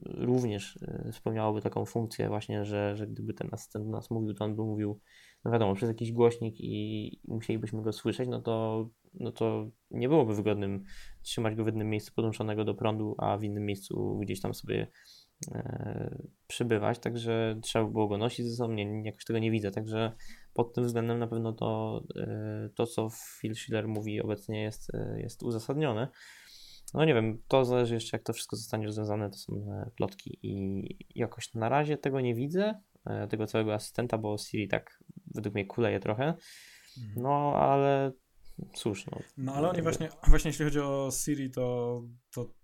również 0.04 0.78
e, 0.82 1.12
spełniałoby 1.12 1.62
taką 1.62 1.84
funkcję 1.84 2.28
właśnie, 2.28 2.64
że, 2.64 2.96
że 2.96 3.06
gdyby 3.06 3.34
ten 3.34 3.48
asystent 3.52 3.84
do 3.84 3.90
nas 3.90 4.10
mówił, 4.10 4.34
to 4.34 4.44
on 4.44 4.56
by 4.56 4.62
mówił, 4.62 5.00
no 5.44 5.50
wiadomo, 5.50 5.74
przez 5.74 5.88
jakiś 5.88 6.12
głośnik 6.12 6.54
i 6.60 7.20
musielibyśmy 7.28 7.82
go 7.82 7.92
słyszeć, 7.92 8.28
no 8.28 8.42
to, 8.42 8.88
no 9.14 9.32
to 9.32 9.70
nie 9.90 10.08
byłoby 10.08 10.34
wygodnym 10.34 10.84
trzymać 11.22 11.54
go 11.54 11.64
w 11.64 11.66
jednym 11.66 11.90
miejscu 11.90 12.12
podłączonego 12.14 12.64
do 12.64 12.74
prądu, 12.74 13.14
a 13.18 13.36
w 13.38 13.44
innym 13.44 13.66
miejscu 13.66 14.18
gdzieś 14.22 14.40
tam 14.40 14.54
sobie 14.54 14.86
e, 15.52 16.22
przybywać, 16.46 16.98
także 16.98 17.58
trzeba 17.62 17.84
by 17.84 17.92
było 17.92 18.08
go 18.08 18.18
nosić 18.18 18.46
ze 18.46 18.56
sobą, 18.56 18.72
nie, 18.72 19.02
jakoś 19.04 19.24
tego 19.24 19.38
nie 19.38 19.50
widzę, 19.50 19.70
także 19.70 20.12
pod 20.54 20.74
tym 20.74 20.84
względem 20.84 21.18
na 21.18 21.26
pewno 21.26 21.52
to, 21.52 22.02
e, 22.16 22.68
to 22.74 22.86
co 22.86 23.08
Phil 23.40 23.54
Schiller 23.54 23.88
mówi 23.88 24.20
obecnie 24.20 24.62
jest, 24.62 24.94
e, 24.94 25.20
jest 25.20 25.42
uzasadnione. 25.42 26.08
No 26.94 27.04
nie 27.04 27.14
wiem, 27.14 27.42
to 27.48 27.64
zależy 27.64 27.94
jeszcze 27.94 28.16
jak 28.16 28.24
to 28.24 28.32
wszystko 28.32 28.56
zostanie 28.56 28.86
rozwiązane, 28.86 29.30
to 29.30 29.36
są 29.36 29.52
e, 29.52 29.90
plotki 29.96 30.38
i 30.42 30.84
jakoś 31.14 31.54
na 31.54 31.68
razie 31.68 31.98
tego 31.98 32.20
nie 32.20 32.34
widzę, 32.34 32.80
e, 33.06 33.28
tego 33.28 33.46
całego 33.46 33.74
asystenta, 33.74 34.18
bo 34.18 34.38
Siri 34.38 34.68
tak 34.68 35.04
według 35.34 35.54
mnie 35.54 35.66
kuleje 35.66 36.00
trochę, 36.00 36.34
Mhm. 36.98 37.22
no 37.22 37.54
ale 37.56 38.12
cóż, 38.74 39.06
no. 39.06 39.18
No 39.36 39.54
ale 39.54 39.70
oni 39.70 39.82
właśnie, 39.82 40.08
właśnie 40.28 40.48
jeśli 40.48 40.64
chodzi 40.64 40.80
o 40.80 41.08
Siri, 41.12 41.50
to, 41.50 42.02
to 42.34 42.54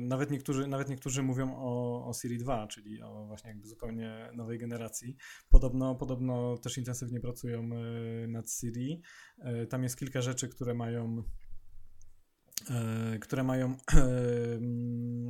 nawet, 0.00 0.30
niektórzy, 0.30 0.66
nawet 0.66 0.88
niektórzy 0.88 1.22
mówią 1.22 1.54
o, 1.56 2.04
o 2.08 2.12
Siri 2.14 2.38
2, 2.38 2.66
czyli 2.66 3.02
o 3.02 3.26
właśnie 3.26 3.50
jakby 3.50 3.66
zupełnie 3.68 4.30
nowej 4.34 4.58
generacji. 4.58 5.16
Podobno, 5.48 5.94
podobno 5.94 6.56
też 6.56 6.78
intensywnie 6.78 7.20
pracują 7.20 7.70
y, 8.24 8.28
nad 8.28 8.50
Siri. 8.50 9.02
Y, 9.62 9.66
Tam 9.66 9.82
jest 9.82 9.98
kilka 9.98 10.22
rzeczy, 10.22 10.48
które 10.48 10.74
mają 10.74 11.22
y, 13.14 13.18
które 13.18 13.42
mają, 13.42 13.76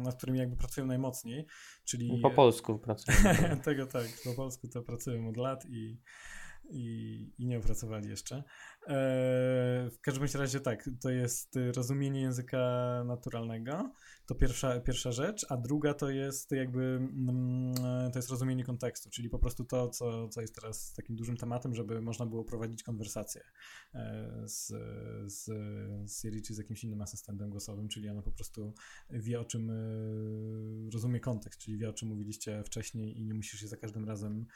nad 0.04 0.16
którymi 0.16 0.38
jakby 0.38 0.56
pracują 0.56 0.86
najmocniej, 0.86 1.46
czyli 1.84 2.20
Po 2.22 2.30
polsku 2.30 2.78
pracuję. 2.78 3.16
tego 3.64 3.86
tak, 3.86 4.06
po 4.24 4.34
polsku 4.34 4.68
to 4.68 4.82
pracują 4.82 5.28
od 5.28 5.36
lat 5.36 5.64
i, 5.66 6.00
i, 6.70 7.34
i 7.38 7.46
nie 7.46 7.58
opracowali 7.58 8.08
jeszcze. 8.08 8.36
E, 8.36 8.44
w 9.90 10.00
każdym 10.00 10.40
razie 10.40 10.60
tak, 10.60 10.90
to 11.00 11.10
jest 11.10 11.56
y, 11.56 11.72
rozumienie 11.72 12.20
języka 12.20 12.58
naturalnego, 13.06 13.92
to 14.26 14.34
pierwsza, 14.34 14.80
pierwsza 14.80 15.12
rzecz, 15.12 15.46
a 15.48 15.56
druga 15.56 15.94
to 15.94 16.10
jest 16.10 16.52
jakby 16.52 16.82
mm, 16.82 17.74
to 18.12 18.18
jest 18.18 18.30
rozumienie 18.30 18.64
kontekstu, 18.64 19.10
czyli 19.10 19.28
po 19.28 19.38
prostu 19.38 19.64
to, 19.64 19.88
co, 19.88 20.28
co 20.28 20.40
jest 20.40 20.54
teraz 20.54 20.92
takim 20.92 21.16
dużym 21.16 21.36
tematem, 21.36 21.74
żeby 21.74 22.00
można 22.00 22.26
było 22.26 22.44
prowadzić 22.44 22.82
konwersację 22.82 23.42
e, 23.94 24.42
z, 24.44 24.66
z, 25.26 25.44
z 26.10 26.20
Siri 26.20 26.42
czy 26.42 26.54
z 26.54 26.58
jakimś 26.58 26.84
innym 26.84 27.02
asystentem 27.02 27.50
głosowym, 27.50 27.88
czyli 27.88 28.08
ona 28.08 28.22
po 28.22 28.32
prostu 28.32 28.74
wie 29.10 29.40
o 29.40 29.44
czym, 29.44 29.70
y, 29.70 30.90
rozumie 30.92 31.20
kontekst, 31.20 31.60
czyli 31.60 31.78
wie 31.78 31.88
o 31.88 31.92
czym 31.92 32.08
mówiliście 32.08 32.62
wcześniej 32.64 33.18
i 33.20 33.24
nie 33.24 33.34
musisz 33.34 33.60
się 33.60 33.68
za 33.68 33.76
każdym 33.76 34.04
razem 34.04 34.40
e, 34.40 34.46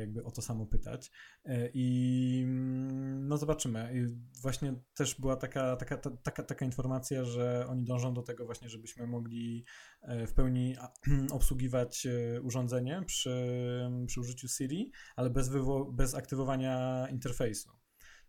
jakby 0.00 0.24
o 0.24 0.30
to 0.30 0.42
samo 0.42 0.66
pytać. 0.66 1.10
E, 1.44 1.70
I 1.74 2.42
mm, 2.44 3.28
no 3.28 3.38
zobaczymy. 3.38 3.92
I 3.94 4.06
właśnie 4.42 4.74
też 4.94 5.20
była 5.20 5.36
taka, 5.36 5.76
taka, 5.76 5.96
ta, 5.96 6.10
taka, 6.10 6.42
taka 6.42 6.64
informacja, 6.64 7.24
że 7.24 7.66
oni 7.68 7.84
dążą 7.84 8.14
do 8.14 8.22
tego 8.22 8.46
właśnie, 8.46 8.68
żebyśmy 8.68 9.06
mogli 9.06 9.64
e, 10.02 10.26
w 10.26 10.34
pełni 10.34 10.76
obsługiwać 11.30 12.06
e, 12.06 12.40
urządzenie 12.40 13.02
przy, 13.06 13.30
przy 14.06 14.20
użyciu 14.20 14.48
Siri, 14.48 14.92
ale 15.16 15.30
bez, 15.30 15.50
wywo- 15.50 15.94
bez 15.94 16.14
aktywowania 16.14 17.06
interfejsu. 17.10 17.77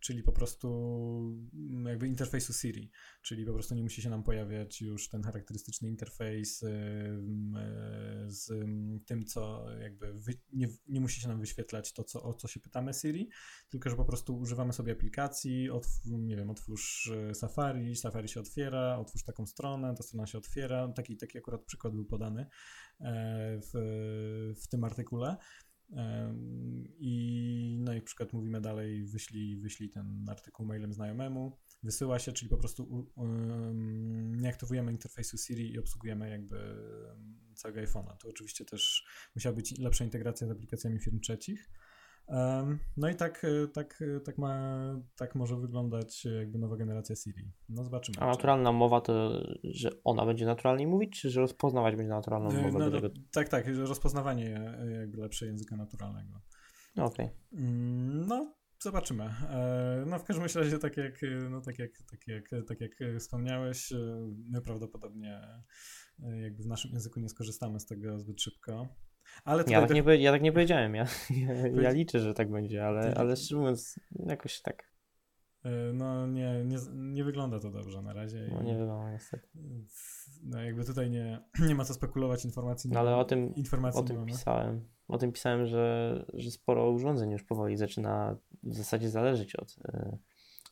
Czyli 0.00 0.22
po 0.22 0.32
prostu 0.32 0.68
mm, 1.54 1.86
jakby 1.86 2.08
interfejsu 2.08 2.52
Siri, 2.52 2.90
czyli 3.22 3.44
po 3.44 3.52
prostu 3.52 3.74
nie 3.74 3.82
musi 3.82 4.02
się 4.02 4.10
nam 4.10 4.22
pojawiać 4.22 4.80
już 4.80 5.08
ten 5.08 5.22
charakterystyczny 5.22 5.88
interfejs 5.88 6.62
y, 6.62 6.68
mm, 6.68 7.56
y, 8.26 8.30
z 8.30 8.50
mm, 8.50 9.00
tym, 9.00 9.24
co 9.24 9.70
jakby 9.80 10.12
wy, 10.14 10.32
nie, 10.52 10.68
nie 10.88 11.00
musi 11.00 11.20
się 11.20 11.28
nam 11.28 11.40
wyświetlać 11.40 11.92
to, 11.92 12.04
co, 12.04 12.22
o 12.22 12.34
co 12.34 12.48
się 12.48 12.60
pytamy 12.60 12.94
Siri, 12.94 13.28
tylko 13.68 13.90
że 13.90 13.96
po 13.96 14.04
prostu 14.04 14.38
używamy 14.38 14.72
sobie 14.72 14.92
aplikacji, 14.92 15.70
otw, 15.70 15.90
nie 16.06 16.36
wiem, 16.36 16.50
otwórz 16.50 17.06
y, 17.06 17.34
Safari, 17.34 17.96
Safari 17.96 18.28
się 18.28 18.40
otwiera, 18.40 18.98
otwórz 18.98 19.24
taką 19.24 19.46
stronę, 19.46 19.94
ta 19.94 20.02
strona 20.02 20.26
się 20.26 20.38
otwiera. 20.38 20.88
Taki, 20.88 21.16
taki 21.16 21.38
akurat 21.38 21.64
przykład 21.64 21.94
był 21.94 22.04
podany 22.04 22.46
e, 23.00 23.60
w, 23.60 23.72
w 24.62 24.68
tym 24.68 24.84
artykule. 24.84 25.36
I 26.98 27.76
no 27.80 27.92
i 27.92 27.96
na 27.96 28.02
przykład 28.02 28.32
mówimy 28.32 28.60
dalej, 28.60 29.04
wyślij, 29.04 29.56
wyślij 29.56 29.90
ten 29.90 30.26
artykuł 30.28 30.66
mailem 30.66 30.92
znajomemu, 30.92 31.58
wysyła 31.82 32.18
się, 32.18 32.32
czyli 32.32 32.48
po 32.48 32.56
prostu 32.56 33.10
um, 33.16 34.34
nie 34.40 34.48
aktywujemy 34.48 34.92
interfejsu 34.92 35.38
Siri 35.38 35.72
i 35.72 35.78
obsługujemy 35.78 36.30
jakby 36.30 36.76
całego 37.54 37.80
iPhone'a. 37.80 38.16
To 38.16 38.28
oczywiście 38.28 38.64
też 38.64 39.04
musiała 39.34 39.56
być 39.56 39.78
lepsza 39.78 40.04
integracja 40.04 40.46
z 40.46 40.50
aplikacjami 40.50 40.98
firm 40.98 41.20
trzecich. 41.20 41.70
No 42.96 43.08
i 43.08 43.14
tak, 43.14 43.44
e, 43.44 43.68
tak, 43.68 44.02
e, 44.16 44.20
tak, 44.20 44.38
ma, 44.38 44.80
tak 45.16 45.34
może 45.34 45.56
wyglądać 45.56 46.26
e, 46.26 46.30
jakby 46.30 46.58
nowa 46.58 46.76
generacja 46.76 47.16
Siri. 47.16 47.52
No 47.68 47.84
zobaczymy. 47.84 48.18
A 48.20 48.26
naturalna 48.26 48.72
mowa 48.72 49.00
to, 49.00 49.42
że 49.64 49.90
ona 50.04 50.26
będzie 50.26 50.46
naturalnie 50.46 50.86
mówić, 50.86 51.20
czy 51.20 51.30
że 51.30 51.40
rozpoznawać 51.40 51.96
będzie 51.96 52.10
naturalną 52.10 52.50
mowę 52.50 52.78
No, 52.78 52.90
no, 52.90 53.00
tego? 53.00 53.14
tak, 53.32 53.48
tak, 53.48 53.74
że 53.74 53.86
rozpoznawanie 53.86 54.74
jakby 55.00 55.18
lepsze 55.20 55.46
języka 55.46 55.76
naturalnego. 55.76 56.40
No, 56.96 57.04
Okej. 57.04 57.30
Mm, 57.52 58.26
No, 58.26 58.54
zobaczymy. 58.82 59.34
No, 60.06 60.18
w 60.18 60.24
każdym 60.24 60.46
razie, 60.62 60.78
tak 60.78 60.96
jak, 60.96 61.20
no, 61.50 61.60
tak 61.60 61.78
jak, 61.78 61.90
tak 62.10 62.26
jak, 62.26 62.50
tak 62.68 62.80
jak 62.80 62.92
wspomniałeś, 63.18 63.92
my 64.50 64.62
prawdopodobnie 64.62 65.40
jakby 66.42 66.62
w 66.62 66.66
naszym 66.66 66.92
języku 66.92 67.20
nie 67.20 67.28
skorzystamy 67.28 67.80
z 67.80 67.86
tego 67.86 68.18
zbyt 68.18 68.40
szybko. 68.40 68.88
Ale 69.44 69.64
Ja, 69.68 69.80
tak 69.80 69.90
nie, 69.90 70.16
ja 70.16 70.32
tak 70.32 70.42
nie 70.42 70.52
powiedziałem, 70.52 70.94
ja, 70.94 71.06
ja, 71.46 71.82
ja 71.82 71.90
liczę, 71.90 72.20
że 72.20 72.34
tak 72.34 72.50
będzie, 72.50 72.86
ale, 72.86 73.14
ale 73.14 73.36
szczerze 73.36 73.56
mówiąc, 73.56 74.00
jakoś 74.26 74.60
tak, 74.60 74.84
e, 75.64 75.70
no, 75.92 76.26
nie, 76.26 76.64
nie, 76.64 76.76
nie 76.92 77.24
wygląda 77.24 77.60
to 77.60 77.70
dobrze 77.70 78.02
na 78.02 78.12
razie. 78.12 78.48
no 78.52 78.62
nie 78.62 78.78
wiadomo 78.78 79.10
niestety. 79.10 79.48
No, 80.42 80.62
jakby 80.62 80.84
tutaj 80.84 81.10
nie, 81.10 81.40
nie 81.68 81.74
ma 81.74 81.84
co 81.84 81.94
spekulować 81.94 82.44
informacji. 82.44 82.90
No, 82.90 83.00
ale 83.00 83.16
o 83.16 83.24
tym, 83.24 83.54
o 83.94 84.02
tym 84.02 84.26
pisałem, 84.26 84.88
o 85.08 85.18
tym 85.18 85.32
pisałem, 85.32 85.66
że, 85.66 86.24
że 86.34 86.50
sporo 86.50 86.90
urządzeń 86.90 87.30
już 87.30 87.42
powoli 87.42 87.76
zaczyna 87.76 88.36
w 88.62 88.74
zasadzie 88.74 89.10
zależeć 89.10 89.56
od, 89.56 89.76
e, 89.84 90.18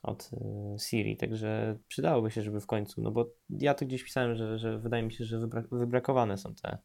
od 0.03 0.31
e, 0.33 0.79
Siri, 0.79 1.17
także 1.17 1.79
przydałoby 1.89 2.31
się, 2.31 2.43
żeby 2.43 2.61
w 2.61 2.67
końcu, 2.67 3.03
no 3.03 3.11
bo 3.11 3.31
ja 3.51 3.75
tu 3.75 3.87
gdzieś 3.87 4.05
pisałem, 4.05 4.35
że, 4.35 4.59
że 4.59 4.79
wydaje 4.79 5.03
mi 5.03 5.13
się, 5.13 5.25
że 5.25 5.39
wybra 5.39 5.63
wybrakowane 5.73 6.39
są 6.39 6.55
te, 6.55 6.79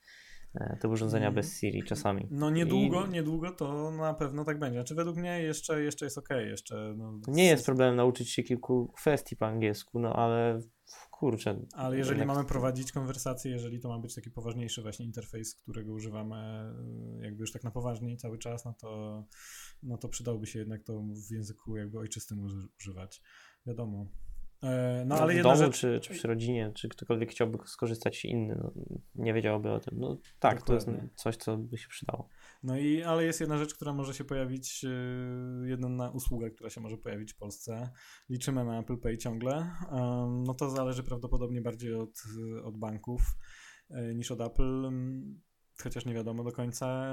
te 0.82 0.88
urządzenia 0.90 1.28
Mm. 1.28 1.36
bez 1.36 1.60
Siri 1.60 1.84
czasami. 1.84 2.28
No 2.32 2.50
niedługo, 2.50 3.06
I- 3.06 3.10
niedługo 3.10 3.52
to 3.52 3.92
na 3.92 4.14
pewno 4.14 4.46
tak 4.46 4.60
będzie. 4.60 4.80
Znaczy 4.80 4.96
według 4.96 5.18
mnie 5.18 5.42
jeszcze, 5.44 5.84
jeszcze 5.84 6.06
jest 6.06 6.18
okej, 6.18 6.50
jeszcze 6.50 6.94
no, 6.98 7.20
Nie 7.28 7.46
jest 7.46 7.66
problemem 7.66 7.96
nauczyć 7.96 8.30
się 8.30 8.44
kilku 8.44 8.92
kwestii 8.96 9.36
po 9.36 9.46
angielsku, 9.48 10.00
no 10.00 10.14
ale 10.16 10.60
kurczę. 11.12 11.60
Ale 11.74 11.98
jeżeli 11.98 12.20
jednak- 12.20 12.36
mamy 12.38 12.48
prowadzić 12.50 12.92
konwersację, 12.92 13.52
jeżeli 13.52 13.80
to 13.80 13.90
ma 13.90 14.00
być 14.00 14.16
taki 14.16 14.32
poważniejszy 14.32 14.82
właśnie 14.82 15.06
interfejs, 15.06 15.56
którego 15.56 15.94
używamy 15.94 16.36
y, 17.20 17.24
jakby 17.26 17.42
już 17.42 17.52
tak 17.52 17.64
na 17.64 17.72
poważnie 17.72 18.18
cały 18.18 18.38
czas, 18.38 18.66
no 18.66 18.74
to, 18.74 19.24
no 19.84 19.98
to 19.98 20.10
przydałoby 20.10 20.48
się 20.48 20.60
jednak 20.60 20.84
to 20.84 21.04
w 21.30 21.32
języku 21.32 21.78
jakby 21.78 22.00
ojczystym 22.00 22.40
uży- 22.46 22.68
używać. 22.80 23.22
Wiadomo. 23.66 24.06
E, 24.64 25.04
No 25.06 25.16
No, 25.16 25.22
ale 25.22 25.34
w 25.34 25.36
jedna 25.36 25.52
domu, 25.54 25.66
rzecz... 25.66 25.80
czy, 25.80 26.00
czy 26.00 26.14
przy 26.14 26.28
rodzinie, 26.28 26.72
czy 26.76 26.90
ktokolwiek 26.90 27.32
chciałby 27.32 27.58
skorzystać 27.66 28.26
inny, 28.26 28.56
no, 28.56 28.72
nie 29.16 29.34
wiedziałby 29.34 29.72
o 29.72 29.80
tym. 29.80 30.00
No 30.00 30.18
tak, 30.40 30.62
to 30.62 30.74
jest 30.74 30.86
Dokładnie. 30.86 31.10
coś, 31.16 31.38
co 31.38 31.58
by 31.58 31.78
się 31.78 31.88
przydało. 31.88 32.30
No 32.64 32.78
i, 32.78 33.04
ale 33.04 33.24
jest 33.24 33.40
jedna 33.40 33.58
rzecz, 33.58 33.74
która 33.76 33.94
może 33.94 34.14
się 34.14 34.24
pojawić, 34.24 34.84
y, 34.84 35.68
jedna 35.70 36.10
usługa, 36.10 36.50
która 36.50 36.70
się 36.70 36.82
może 36.82 36.98
pojawić 36.98 37.34
w 37.34 37.38
Polsce. 37.38 37.90
Liczymy 38.30 38.66
na 38.66 38.80
Apple 38.80 38.98
Pay 38.98 39.18
ciągle. 39.18 39.56
Em, 39.92 40.44
No 40.44 40.54
to 40.54 40.70
zależy 40.70 41.04
prawdopodobnie 41.04 41.62
bardziej 41.62 41.96
od, 41.96 42.24
od 42.64 42.78
banków 42.78 43.22
y, 43.92 44.16
niż 44.16 44.32
od 44.32 44.42
Apple, 44.42 44.92
chociaż 45.84 46.06
nie 46.06 46.14
wiadomo 46.14 46.44
do 46.44 46.52
końca. 46.52 47.06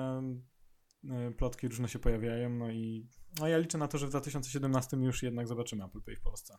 Plotki 1.36 1.68
różne 1.68 1.88
się 1.88 1.98
pojawiają, 1.98 2.50
no 2.50 2.70
i 2.70 3.08
no 3.40 3.48
ja 3.48 3.58
liczę 3.58 3.78
na 3.78 3.88
to, 3.88 3.98
że 3.98 4.06
w 4.06 4.10
2017 4.10 4.96
już 4.96 5.22
jednak 5.22 5.46
zobaczymy 5.48 5.84
Apple 5.84 6.02
Pay 6.02 6.16
w 6.16 6.20
Polsce. 6.20 6.54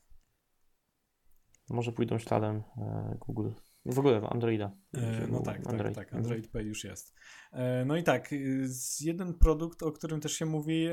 Może 1.72 1.92
pójdą 1.92 2.18
śladem 2.20 2.64
e, 2.78 3.18
Google. 3.20 3.50
W 3.86 4.00
ogóle 4.00 4.22
Androida. 4.30 4.72
E, 4.94 5.28
No 5.28 5.42
tak, 5.42 5.58
tak, 5.58 5.68
Android. 5.68 5.96
tak. 5.96 6.14
Android 6.14 6.52
Pay 6.52 6.64
już 6.64 6.84
jest. 6.84 7.16
E, 7.54 7.86
No 7.86 7.98
i 7.98 8.04
tak, 8.04 8.34
y, 8.34 8.68
z 8.68 9.02
jeden 9.02 9.34
produkt, 9.34 9.84
o 9.84 9.92
którym 9.92 10.20
też 10.20 10.34
się 10.34 10.46
mówi, 10.46 10.88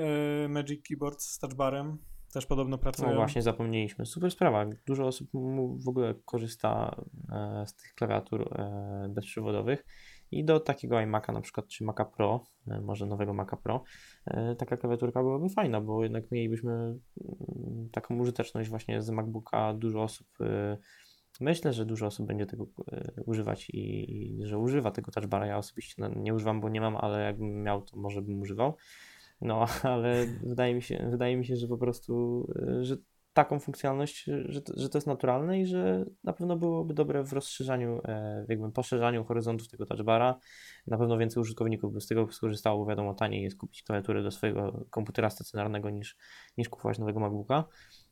Magic 0.49 0.83
Keyboard 0.89 1.23
z 1.23 1.39
touchbarem. 1.39 1.99
też 2.33 2.47
podobno 2.47 2.79
pracują. 2.79 3.09
No 3.11 3.17
właśnie, 3.17 3.43
zapomnieliśmy. 3.43 4.07
Super 4.07 4.31
sprawa. 4.31 4.67
Dużo 4.87 5.07
osób 5.07 5.31
w 5.85 5.89
ogóle 5.89 6.15
korzysta 6.25 6.97
z 7.67 7.75
tych 7.75 7.95
klawiatur 7.95 8.55
bezprzewodowych 9.09 9.85
i 10.31 10.45
do 10.45 10.61
takiego 10.61 10.97
iMac'a 10.97 11.33
na 11.33 11.41
przykład, 11.41 11.69
czy 11.69 11.85
Maca 11.85 12.05
Pro, 12.05 12.45
e, 12.67 12.81
może 12.81 13.07
nowego 13.07 13.35
Maca 13.35 13.57
Pro, 13.57 13.83
taka 14.59 14.77
klawiaturka 14.77 15.23
byłaby 15.23 15.49
fajna, 15.49 15.81
bo 15.81 16.03
jednak 16.03 16.31
mielibyśmy 16.31 16.73
mm, 16.73 16.99
taką 17.93 18.19
użyteczność 18.19 18.71
właśnie 18.71 19.03
z 19.03 19.11
MacBooka. 19.11 19.75
Dużo 19.75 20.03
osób, 20.03 20.27
myślę, 21.41 21.73
że 21.73 21.87
dużo 21.87 22.07
osób 22.07 22.27
będzie 22.27 22.47
tego 22.47 22.67
używać 23.27 23.71
i, 23.71 24.41
że 24.43 24.59
używa 24.59 24.91
tego 24.91 25.13
touchbara. 25.13 25.47
Ja 25.47 25.59
osobiście 25.59 26.11
nie 26.17 26.35
używam, 26.35 26.61
bo 26.61 26.69
nie 26.69 26.81
mam, 26.81 26.97
ale 26.97 27.21
jakbym 27.25 27.63
miał, 27.63 27.83
to 27.83 27.97
może 27.97 28.23
bym 28.23 28.41
używał. 28.41 28.75
No, 29.41 29.67
ale 29.83 30.27
wydaje 30.43 30.75
mi 30.75 30.83
się, 30.83 31.09
wydaje 31.11 31.37
mi 31.37 31.47
się, 31.47 31.57
że 31.57 31.69
po 31.69 31.79
prostu, 31.79 32.47
że 32.81 32.97
taką 33.33 33.61
funkcjonalność, 33.61 34.25
że 34.45 34.63
to, 34.63 34.73
że 34.77 34.89
to 34.89 34.99
jest 34.99 35.07
naturalne 35.07 35.61
i 35.61 35.67
że 35.67 36.05
na 36.25 36.33
pewno 36.33 36.57
byłoby 36.57 36.95
dobre 36.95 37.25
w 37.25 37.33
rozszerzaniu, 37.33 38.01
e, 38.05 38.47
jakby 38.49 38.73
poszerzaniu 38.73 39.25
horyzontów 39.25 39.69
tego 39.69 39.87
touchbara. 39.87 40.39
Na 40.87 40.99
pewno 40.99 41.19
więcej 41.19 41.41
użytkowników 41.41 41.93
by 41.93 42.01
z 42.01 42.07
tego 42.07 42.33
skorzystało, 42.33 42.79
bo 42.79 42.91
wiadomo, 42.91 43.15
taniej 43.15 43.43
jest 43.43 43.57
kupić 43.57 43.83
klawiaturę 43.83 44.23
do 44.23 44.31
swojego 44.31 44.85
komputera 44.91 45.31
stacjonarnego 45.31 45.91
niż, 45.91 46.17
niż 46.57 46.69
kupować 46.69 46.99
nowego 46.99 47.21
MacBooka. 47.21 47.65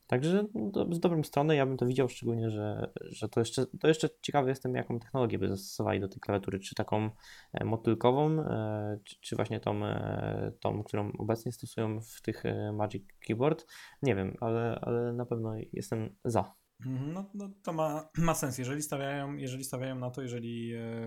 Także 0.06 0.46
do, 0.54 0.94
z 0.94 1.00
dobrą 1.00 1.22
strony 1.22 1.56
ja 1.56 1.66
bym 1.66 1.76
to 1.76 1.86
widział, 1.86 2.08
szczególnie, 2.08 2.50
że, 2.50 2.90
że 3.00 3.28
to, 3.28 3.40
jeszcze, 3.40 3.66
to 3.80 3.88
jeszcze 3.88 4.08
ciekawy 4.22 4.48
jestem, 4.48 4.74
jaką 4.74 4.98
technologię 4.98 5.38
by 5.38 5.48
zastosowali 5.48 6.00
do 6.00 6.08
tej 6.08 6.20
klawiatury, 6.20 6.58
czy 6.58 6.74
taką 6.74 7.10
e, 7.52 7.64
motylkową, 7.64 8.40
e, 8.40 8.98
czy, 9.04 9.16
czy 9.20 9.36
właśnie 9.36 9.60
tą, 9.60 9.84
e, 9.84 10.52
tą, 10.60 10.82
którą 10.82 11.12
obecnie 11.18 11.52
stosują 11.52 12.00
w 12.00 12.22
tych 12.22 12.42
Magic 12.72 13.02
Keyboard. 13.26 13.66
Nie 14.02 14.14
wiem, 14.14 14.36
ale, 14.40 14.78
ale 14.82 15.12
na 15.12 15.26
pewno 15.26 15.54
jestem 15.72 16.16
za. 16.24 16.54
Mhm, 16.86 17.12
no, 17.12 17.30
no 17.34 17.50
to 17.62 17.72
ma, 17.72 18.08
ma 18.18 18.34
sens, 18.34 18.58
jeżeli 18.58 18.82
stawiają, 18.82 19.36
jeżeli 19.36 19.64
stawiają 19.64 19.96
na 19.98 20.10
to, 20.10 20.22
jeżeli... 20.22 20.68
Yy 20.68 21.06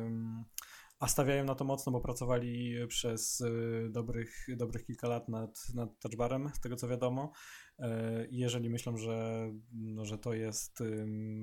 a 1.00 1.08
stawiają 1.08 1.44
na 1.46 1.56
to 1.56 1.66
mocno, 1.66 1.92
bo 1.92 2.02
pracowali 2.02 2.88
przez 2.88 3.44
dobrych, 3.90 4.48
dobrych 4.58 4.86
kilka 4.86 5.08
lat 5.08 5.30
nad, 5.30 5.70
nad 5.74 6.00
touchbarem, 6.00 6.50
z 6.54 6.60
tego 6.60 6.76
co 6.76 6.88
wiadomo. 6.88 7.32
E, 7.80 8.28
jeżeli 8.32 8.70
myślą, 8.70 8.98
że, 8.98 9.50
no, 9.72 10.06
że 10.06 10.18
to 10.18 10.34
jest 10.34 10.80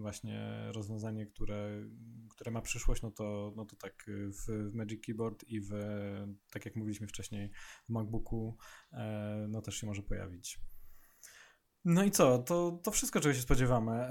właśnie 0.01 0.69
rozwiązanie, 0.73 1.27
które, 1.27 1.85
które 2.31 2.51
ma 2.51 2.61
przyszłość, 2.61 3.03
no 3.03 3.11
to, 3.11 3.53
no 3.57 3.65
to 3.65 3.77
tak 3.77 4.07
w, 4.09 4.75
Magic 4.75 5.07
Keyboard 5.07 5.45
i 5.49 5.61
w, 5.61 5.71
tak 6.51 6.65
jak 6.65 6.77
mówiliśmy 6.77 7.07
wcześniej, 7.07 7.51
w 7.85 7.89
MacBooku 7.89 8.57
e, 8.93 9.47
no 9.49 9.63
też 9.63 9.77
się 9.77 9.87
może 9.87 10.03
pojawić. 10.03 10.61
No 11.85 12.05
i 12.05 12.11
co? 12.11 12.39
To, 12.39 12.81
to 12.83 12.91
wszystko, 12.91 13.21
czego 13.21 13.35
się 13.35 13.41
spodziewamy. 13.41 14.09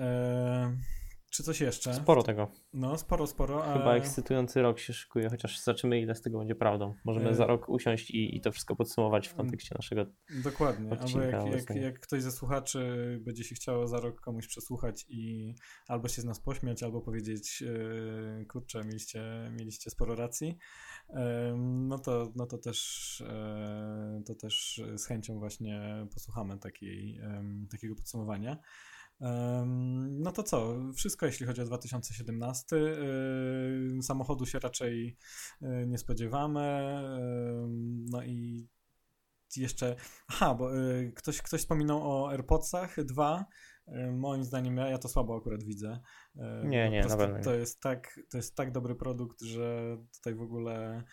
Czy 1.36 1.44
coś 1.44 1.62
jeszcze? 1.62 1.94
Sporo 1.94 2.24
tego. 2.24 2.52
No, 2.74 2.98
sporo, 2.98 3.28
sporo. 3.28 3.62
Chyba 3.62 3.91
a... 3.91 3.95
ekscytujący 3.95 4.62
rok 4.62 4.80
się 4.80 4.94
szykuje, 4.94 5.30
chociaż 5.30 5.60
zobaczymy, 5.60 5.99
ile 6.02 6.16
z 6.16 6.22
tego 6.22 6.40
będzie 6.40 6.56
prawdą. 6.56 6.95
Możemy 7.06 7.30
e... 7.30 7.36
za 7.36 7.45
rok 7.45 7.70
usiąść 7.70 8.12
i, 8.12 8.38
i 8.38 8.41
to 8.41 8.52
wszystko 8.52 8.76
podsumować 8.76 9.28
w 9.28 9.36
kontekście 9.36 9.76
naszego. 9.76 10.06
Dokładnie. 10.44 10.91
Albo 10.99 11.22
jak, 11.22 11.70
jak, 11.70 11.76
jak, 11.76 11.99
ktoś 11.99 12.22
ze 12.22 12.32
słuchaczy 12.32 12.80
będzie 13.26 13.44
się 13.44 13.56
chciał 13.56 13.88
za 13.88 13.99
rok 13.99 14.22
komuś 14.22 14.48
przesłuchać 14.48 15.06
i 15.10 15.53
albo 15.88 16.07
się 16.07 16.22
z 16.22 16.26
nas 16.26 16.40
pośmiać, 16.40 16.84
albo 16.84 17.02
powiedzieć, 17.02 17.62
yy, 17.62 18.45
kurczę, 18.45 18.84
mieliście, 18.86 19.52
mieliście 19.60 19.90
sporo 19.90 20.16
racji, 20.16 20.57
yy, 21.10 21.18
no, 21.57 21.99
to, 21.99 22.32
no 22.36 22.45
to, 22.45 22.57
też, 22.57 23.24
yy, 24.18 24.24
to 24.24 24.36
też 24.36 24.82
z 24.95 25.06
chęcią 25.06 25.40
właśnie 25.40 26.07
posłuchamy 26.14 26.57
takiej, 26.57 27.22
takiego 27.72 27.95
podsumowania. 27.95 28.57
No 30.10 30.32
to 30.32 30.44
co, 30.44 30.76
wszystko 30.96 31.26
jeśli 31.26 31.46
chodzi 31.46 31.62
o 31.62 31.66
2017. 31.66 32.76
Samochodu 34.02 34.46
się 34.46 34.60
raczej 34.60 35.18
nie 35.62 35.98
spodziewamy. 35.98 37.02
No 38.12 38.24
i 38.24 38.68
jeszcze. 39.58 39.96
Aha, 40.28 40.56
bo 40.56 40.78
y, 40.78 41.14
ktoś, 41.16 41.42
ktoś 41.42 41.62
wspominał 41.62 42.12
o 42.12 42.30
AirPodsach 42.30 43.06
2. 43.06 43.46
Moim 44.12 44.44
zdaniem 44.44 44.78
ja, 44.78 44.90
ja 44.90 44.98
to 44.98 45.07
słabo 45.07 45.38
akurat 45.38 45.64
widzę. 45.64 45.99
Nie, 46.64 46.90
nie, 46.90 47.06
na 47.06 47.18
pewno. 47.18 47.44
To 47.44 47.53
jest, 47.53 47.82
tak, 47.82 48.20
to 48.32 48.38
jest 48.38 48.56
tak 48.56 48.72
dobry 48.72 48.95
produkt, 48.95 49.41
że 49.41 49.98
tutaj 50.14 50.36
w 50.36 50.41
ogóle 50.41 51.03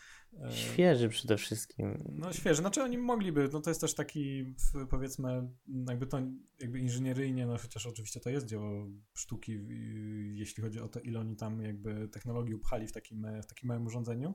E, 0.41 0.53
świeży 0.53 1.09
przede 1.09 1.37
wszystkim. 1.37 2.05
No 2.13 2.33
świeży, 2.33 2.61
znaczy 2.61 2.83
oni 2.83 2.99
mogliby, 2.99 3.49
no 3.53 3.61
to 3.61 3.71
jest 3.71 3.81
też 3.81 3.95
taki 3.95 4.55
powiedzmy, 4.91 5.49
jakby 5.89 6.07
to 6.07 6.21
jakby 6.61 6.79
inżynieryjnie, 6.79 7.47
no 7.47 7.59
chociaż 7.59 7.87
oczywiście 7.87 8.21
to 8.21 8.31
jest 8.31 8.47
dzieło 8.47 8.87
sztuki, 9.15 9.59
jeśli 10.33 10.63
chodzi 10.63 10.81
o 10.81 10.89
to, 10.89 11.01
ile 11.01 11.21
oni 11.21 11.37
tam 11.37 11.63
jakby 11.63 12.09
technologii 12.09 12.55
upchali 12.55 12.87
w 12.87 12.93
takim, 12.93 13.27
w 13.43 13.47
takim 13.47 13.69
małym 13.69 13.87
urządzeniu. 13.87 14.35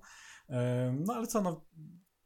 No 0.94 1.14
ale 1.14 1.28
co, 1.28 1.42
no 1.42 1.66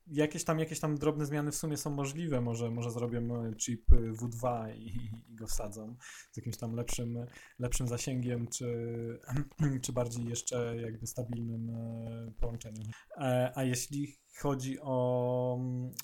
jakieś 0.08 0.44
tam, 0.44 0.60
jakieś 0.60 0.80
tam 0.80 0.98
drobne 0.98 1.26
zmiany 1.26 1.52
w 1.52 1.56
sumie 1.56 1.78
są 1.78 1.90
możliwe. 1.90 2.42
Może, 2.42 2.72
może 2.72 2.92
zrobią 2.92 3.46
e, 3.46 3.56
chip 3.56 3.86
W2 3.92 4.76
i, 4.76 4.88
i 5.28 5.36
go 5.36 5.48
wsadzą 5.48 5.96
z 6.32 6.38
jakimś 6.38 6.58
tam 6.58 6.76
lepszym, 6.76 7.26
lepszym 7.60 7.88
zasięgiem, 7.88 8.48
czy, 8.48 9.20
czy 9.84 9.94
bardziej 9.94 10.26
jeszcze 10.26 10.78
jakby 10.82 11.08
stabilnym 11.08 11.70
e, 11.70 12.32
połączeniem. 12.40 12.88
E, 13.18 13.52
a 13.56 13.64
jeśli 13.64 14.16
chodzi 14.40 14.80
o 14.82 15.60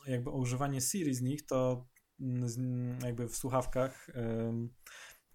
jakby 0.07 0.29
o 0.29 0.37
używanie 0.37 0.81
Siri 0.81 1.13
z 1.13 1.21
nich, 1.21 1.45
to 1.45 1.87
mm, 2.19 2.99
jakby 3.03 3.27
w 3.27 3.35
słuchawkach 3.35 4.09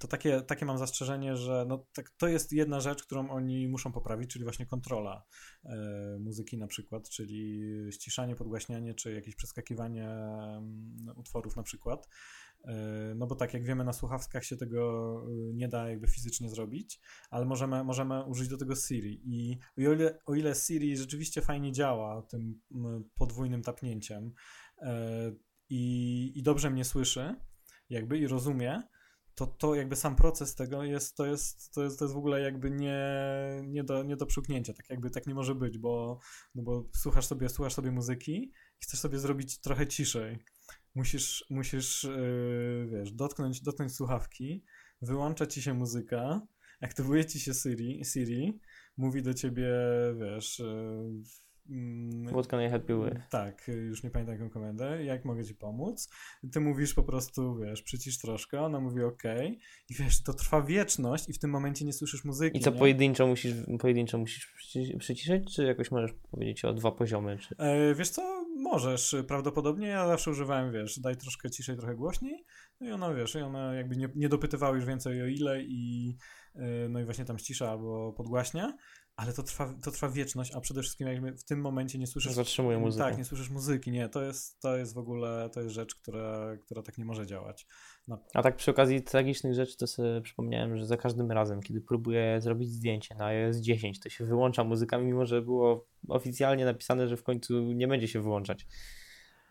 to 0.02 0.08
takie, 0.08 0.40
takie 0.40 0.66
mam 0.66 0.78
zastrzeżenie, 0.78 1.36
że 1.36 1.64
no, 1.68 1.86
tak, 1.92 2.10
to 2.10 2.28
jest 2.28 2.52
jedna 2.52 2.80
rzecz, 2.80 3.02
którą 3.02 3.30
oni 3.30 3.68
muszą 3.68 3.92
poprawić, 3.92 4.30
czyli 4.30 4.44
właśnie 4.44 4.66
kontrola 4.66 5.24
e, 5.64 6.18
muzyki 6.20 6.58
na 6.58 6.66
przykład, 6.66 7.08
czyli 7.08 7.62
ściszanie, 7.92 8.36
podgłaśnianie, 8.36 8.94
czy 8.94 9.14
jakieś 9.14 9.36
przeskakiwanie 9.36 10.08
e, 10.08 10.62
utworów 11.16 11.56
na 11.56 11.62
przykład. 11.62 12.08
E, 12.64 12.74
no 13.16 13.26
bo 13.26 13.34
tak 13.34 13.54
jak 13.54 13.64
wiemy 13.64 13.84
na 13.84 13.92
słuchawkach 13.92 14.44
się 14.44 14.56
tego 14.56 15.22
e, 15.26 15.54
nie 15.54 15.68
da 15.68 15.90
jakby 15.90 16.08
fizycznie 16.08 16.50
zrobić, 16.50 17.00
ale 17.30 17.44
możemy, 17.44 17.84
możemy 17.84 18.24
użyć 18.24 18.48
do 18.48 18.56
tego 18.56 18.76
Siri 18.76 19.20
i 19.24 19.58
o 19.78 19.92
ile, 19.92 20.18
o 20.26 20.34
ile 20.34 20.54
Siri 20.54 20.96
rzeczywiście 20.96 21.42
fajnie 21.42 21.72
działa 21.72 22.22
tym 22.22 22.60
podwójnym 23.14 23.62
tapnięciem 23.62 24.32
e, 24.78 25.32
i, 25.68 26.32
i 26.34 26.42
dobrze 26.42 26.70
mnie 26.70 26.84
słyszy 26.84 27.36
jakby 27.90 28.18
i 28.18 28.26
rozumie, 28.26 28.82
to, 29.34 29.46
to 29.46 29.74
jakby 29.74 29.96
sam 29.96 30.16
proces 30.16 30.54
tego 30.54 30.84
jest, 30.84 31.16
to 31.16 31.26
jest, 31.26 31.74
to 31.74 31.82
jest, 31.82 31.98
to 31.98 32.04
jest 32.04 32.14
w 32.14 32.18
ogóle 32.18 32.40
jakby 32.40 32.70
nie, 32.70 33.02
nie, 33.64 33.84
do, 33.84 34.02
nie 34.02 34.16
do 34.16 34.26
przyknięcia, 34.26 34.72
tak 34.72 34.90
jakby 34.90 35.10
tak 35.10 35.26
nie 35.26 35.34
może 35.34 35.54
być, 35.54 35.78
bo, 35.78 36.18
no 36.54 36.62
bo 36.62 36.88
słuchasz 36.96 37.26
sobie, 37.26 37.48
słuchasz 37.48 37.74
sobie 37.74 37.90
muzyki 37.90 38.52
i 38.80 38.84
chcesz 38.84 39.00
sobie 39.00 39.18
zrobić 39.18 39.60
trochę 39.60 39.86
ciszej. 39.86 40.38
Musisz, 40.94 41.44
musisz 41.50 42.04
yy, 42.04 42.88
wiesz, 42.90 43.12
dotknąć, 43.12 43.62
dotknąć 43.62 43.94
słuchawki, 43.94 44.64
wyłącza 45.02 45.46
ci 45.46 45.62
się 45.62 45.74
muzyka, 45.74 46.46
aktywuje 46.80 47.24
ci 47.24 47.40
się 47.40 47.54
Siri, 47.54 48.04
Siri 48.04 48.60
mówi 48.96 49.22
do 49.22 49.34
ciebie, 49.34 49.70
wiesz, 50.20 50.58
yy, 50.58 51.22
What 52.32 52.46
can 52.46 52.60
I 52.60 52.68
help 52.68 52.88
you 52.88 53.04
with? 53.04 53.28
Tak, 53.30 53.68
już 53.68 54.02
nie 54.02 54.10
pamiętam 54.10 54.34
jaką 54.34 54.50
komendę. 54.50 55.04
Jak 55.04 55.24
mogę 55.24 55.44
ci 55.44 55.54
pomóc? 55.54 56.08
Ty 56.52 56.60
mówisz 56.60 56.94
po 56.94 57.02
prostu, 57.02 57.56
wiesz, 57.56 57.82
przycisz 57.82 58.18
troszkę, 58.18 58.60
ona 58.60 58.80
mówi 58.80 59.02
OK 59.02 59.22
i 59.88 59.94
wiesz, 59.94 60.22
to 60.22 60.34
trwa 60.34 60.62
wieczność 60.62 61.28
i 61.28 61.32
w 61.32 61.38
tym 61.38 61.50
momencie 61.50 61.84
nie 61.84 61.92
słyszysz 61.92 62.24
muzyki. 62.24 62.58
I 62.58 62.60
co, 62.60 62.70
nie? 62.70 62.78
pojedynczo 62.78 63.26
musisz, 63.26 63.54
pojedynczo 63.80 64.18
musisz 64.18 64.54
przyciszyć, 64.98 65.54
czy 65.54 65.64
jakoś 65.64 65.90
możesz 65.90 66.12
powiedzieć 66.30 66.64
o 66.64 66.74
dwa 66.74 66.92
poziomy? 66.92 67.38
Czy... 67.38 67.54
E, 67.58 67.94
wiesz 67.94 68.10
co, 68.10 68.44
możesz 68.56 69.16
prawdopodobnie. 69.28 69.86
Ja 69.86 70.06
zawsze 70.06 70.30
używałem, 70.30 70.72
wiesz, 70.72 71.00
daj 71.00 71.16
troszkę 71.16 71.50
ciszej, 71.50 71.76
trochę 71.76 71.94
głośniej 71.94 72.44
no 72.82 72.88
i 72.88 72.92
ona, 72.92 73.14
wiesz, 73.14 73.34
i 73.34 73.38
ona 73.38 73.74
jakby 73.74 73.96
nie, 73.96 74.08
nie 74.14 74.28
dopytywała 74.28 74.76
już 74.76 74.84
więcej 74.84 75.22
o 75.22 75.26
ile 75.26 75.62
i 75.62 76.16
e, 76.54 76.88
no 76.88 77.00
i 77.00 77.04
właśnie 77.04 77.24
tam 77.24 77.38
ścisza 77.38 77.70
albo 77.70 78.12
podgłaśnia 78.12 78.76
ale 79.16 79.32
to 79.32 79.42
trwa, 79.42 79.74
to 79.82 79.90
trwa 79.90 80.08
wieczność, 80.08 80.52
a 80.52 80.60
przede 80.60 80.82
wszystkim 80.82 81.08
jakby 81.08 81.36
w 81.36 81.44
tym 81.44 81.60
momencie 81.60 81.98
nie 81.98 82.06
słyszysz... 82.06 82.32
Zatrzymuje 82.32 82.78
muzykę. 82.78 83.04
Tak, 83.04 83.18
nie 83.18 83.24
słyszysz 83.24 83.50
muzyki, 83.50 83.90
nie, 83.90 84.08
to 84.08 84.22
jest, 84.22 84.60
to 84.60 84.76
jest 84.76 84.94
w 84.94 84.98
ogóle, 84.98 85.50
to 85.52 85.60
jest 85.60 85.74
rzecz, 85.74 85.94
która, 85.94 86.56
która 86.56 86.82
tak 86.82 86.98
nie 86.98 87.04
może 87.04 87.26
działać. 87.26 87.66
No. 88.08 88.18
A 88.34 88.42
tak 88.42 88.56
przy 88.56 88.70
okazji 88.70 89.02
tragicznych 89.02 89.54
rzeczy 89.54 89.76
to 89.76 89.86
sobie 89.86 90.20
przypomniałem, 90.20 90.76
że 90.76 90.86
za 90.86 90.96
każdym 90.96 91.32
razem, 91.32 91.62
kiedy 91.62 91.80
próbuję 91.80 92.40
zrobić 92.40 92.70
zdjęcie 92.70 93.14
na 93.14 93.24
iOS 93.24 93.56
10, 93.56 94.00
to 94.00 94.08
się 94.08 94.24
wyłącza 94.24 94.64
muzyka, 94.64 94.98
mimo 94.98 95.26
że 95.26 95.42
było 95.42 95.86
oficjalnie 96.08 96.64
napisane, 96.64 97.08
że 97.08 97.16
w 97.16 97.22
końcu 97.22 97.62
nie 97.72 97.88
będzie 97.88 98.08
się 98.08 98.20
wyłączać. 98.20 98.66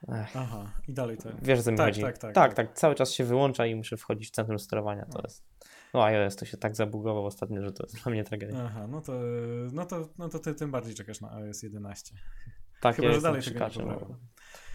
Ech. 0.08 0.38
Aha, 0.38 0.74
i 0.88 0.94
dalej 0.94 1.18
to. 1.18 1.30
Wiesz, 1.42 1.62
co 1.62 1.72
mi 1.72 1.78
tak, 1.78 1.88
chodzi. 1.88 2.02
Tak 2.02 2.18
tak, 2.18 2.34
tak, 2.34 2.54
tak, 2.54 2.68
tak. 2.68 2.78
Cały 2.78 2.96
czas 2.96 3.12
się 3.12 3.24
wyłącza 3.24 3.66
i 3.66 3.76
muszę 3.76 3.98
wchodzić 3.98 4.30
w 4.30 4.32
centrum 4.32 4.60
sterowania. 4.60 5.06
To 5.06 5.18
no. 5.18 5.22
jest. 5.24 5.51
No 5.93 6.03
iOS 6.03 6.35
to 6.35 6.45
się 6.45 6.57
tak 6.57 6.76
zabugował 6.76 7.26
ostatnio, 7.26 7.61
że 7.61 7.72
to 7.72 7.84
jest 7.84 8.03
dla 8.03 8.11
mnie 8.11 8.23
tragedia. 8.23 8.63
Aha, 8.65 8.88
no 8.88 9.01
to, 9.01 9.13
no 9.73 9.85
to, 9.85 10.09
no 10.18 10.30
to 10.30 10.39
ty 10.39 10.53
tym 10.53 10.72
bardziej 10.72 10.95
czekasz 10.95 11.22
na 11.22 11.34
iOS 11.34 11.63
11. 11.63 12.15
Tak, 12.81 12.95
Chyba, 12.95 13.07
ja 13.07 13.13
że 13.13 13.22
dalej 13.22 13.41
tego 13.41 13.68
nie 13.68 13.85
no. 13.85 14.19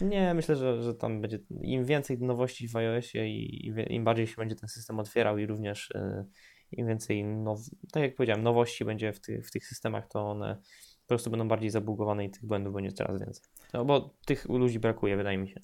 Nie, 0.01 0.33
myślę, 0.33 0.55
że, 0.55 0.83
że 0.83 0.93
tam 0.93 1.21
będzie 1.21 1.39
im 1.61 1.85
więcej 1.85 2.19
nowości 2.19 2.67
w 2.67 2.75
iOSie 2.75 3.27
i 3.27 3.67
im 3.89 4.03
bardziej 4.03 4.27
się 4.27 4.35
będzie 4.37 4.55
ten 4.55 4.69
system 4.69 4.99
otwierał 4.99 5.37
i 5.37 5.45
również 5.45 5.91
y, 5.91 6.25
im 6.71 6.87
więcej, 6.87 7.23
now, 7.23 7.59
tak 7.91 8.03
jak 8.03 8.15
powiedziałem, 8.15 8.43
nowości 8.43 8.85
będzie 8.85 9.13
w, 9.13 9.19
ty, 9.19 9.41
w 9.41 9.51
tych 9.51 9.67
systemach, 9.67 10.07
to 10.07 10.29
one 10.29 10.55
po 11.01 11.07
prostu 11.07 11.29
będą 11.29 11.47
bardziej 11.47 11.69
zabugowane 11.69 12.25
i 12.25 12.29
tych 12.29 12.45
błędów 12.45 12.73
będzie 12.73 12.91
coraz 12.91 13.19
więcej. 13.19 13.43
No, 13.73 13.85
bo 13.85 14.15
tych 14.25 14.49
ludzi 14.49 14.79
brakuje, 14.79 15.17
wydaje 15.17 15.37
mi 15.37 15.49
się. 15.49 15.59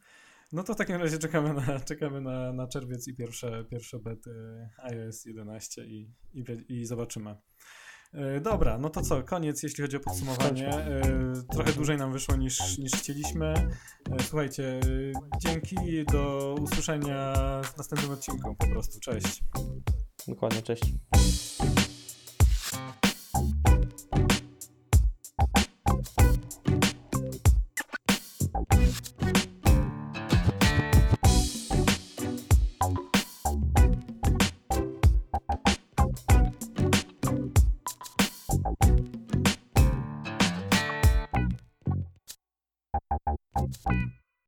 No 0.54 0.64
to 0.64 0.74
w 0.74 0.78
takim 0.78 0.96
razie 0.96 1.18
czekamy 1.18 1.54
na, 1.54 1.80
czekamy 1.90 2.22
na, 2.22 2.54
na 2.54 2.68
czerwiec 2.68 3.08
i 3.08 3.16
pierwsze, 3.16 3.66
pierwsze 3.72 4.00
bety 4.00 4.32
iOS 4.78 5.26
11 5.26 5.86
i, 5.86 6.14
i, 6.34 6.44
i 6.70 6.86
zobaczymy. 6.86 7.36
E, 8.14 8.42
dobra, 8.42 8.78
no 8.78 8.90
to 8.90 9.02
co, 9.02 9.24
koniec 9.24 9.64
jeśli 9.64 9.82
chodzi 9.82 9.98
o 9.98 10.00
podsumowanie. 10.00 10.68
E, 10.68 11.02
trochę 11.54 11.74
dłużej 11.74 11.98
nam 11.98 12.12
wyszło 12.12 12.36
niż, 12.36 12.78
niż 12.78 12.92
chcieliśmy. 12.92 13.54
E, 14.12 14.24
słuchajcie, 14.24 14.80
dzięki, 15.42 16.06
do 16.12 16.56
usłyszenia 16.62 17.34
w 17.64 17.78
następnym 17.78 18.12
odcinku 18.12 18.56
po 18.56 18.68
prostu. 18.68 19.00
Cześć. 19.00 19.44
Dokładnie, 20.28 20.62
cześć. 20.62 20.84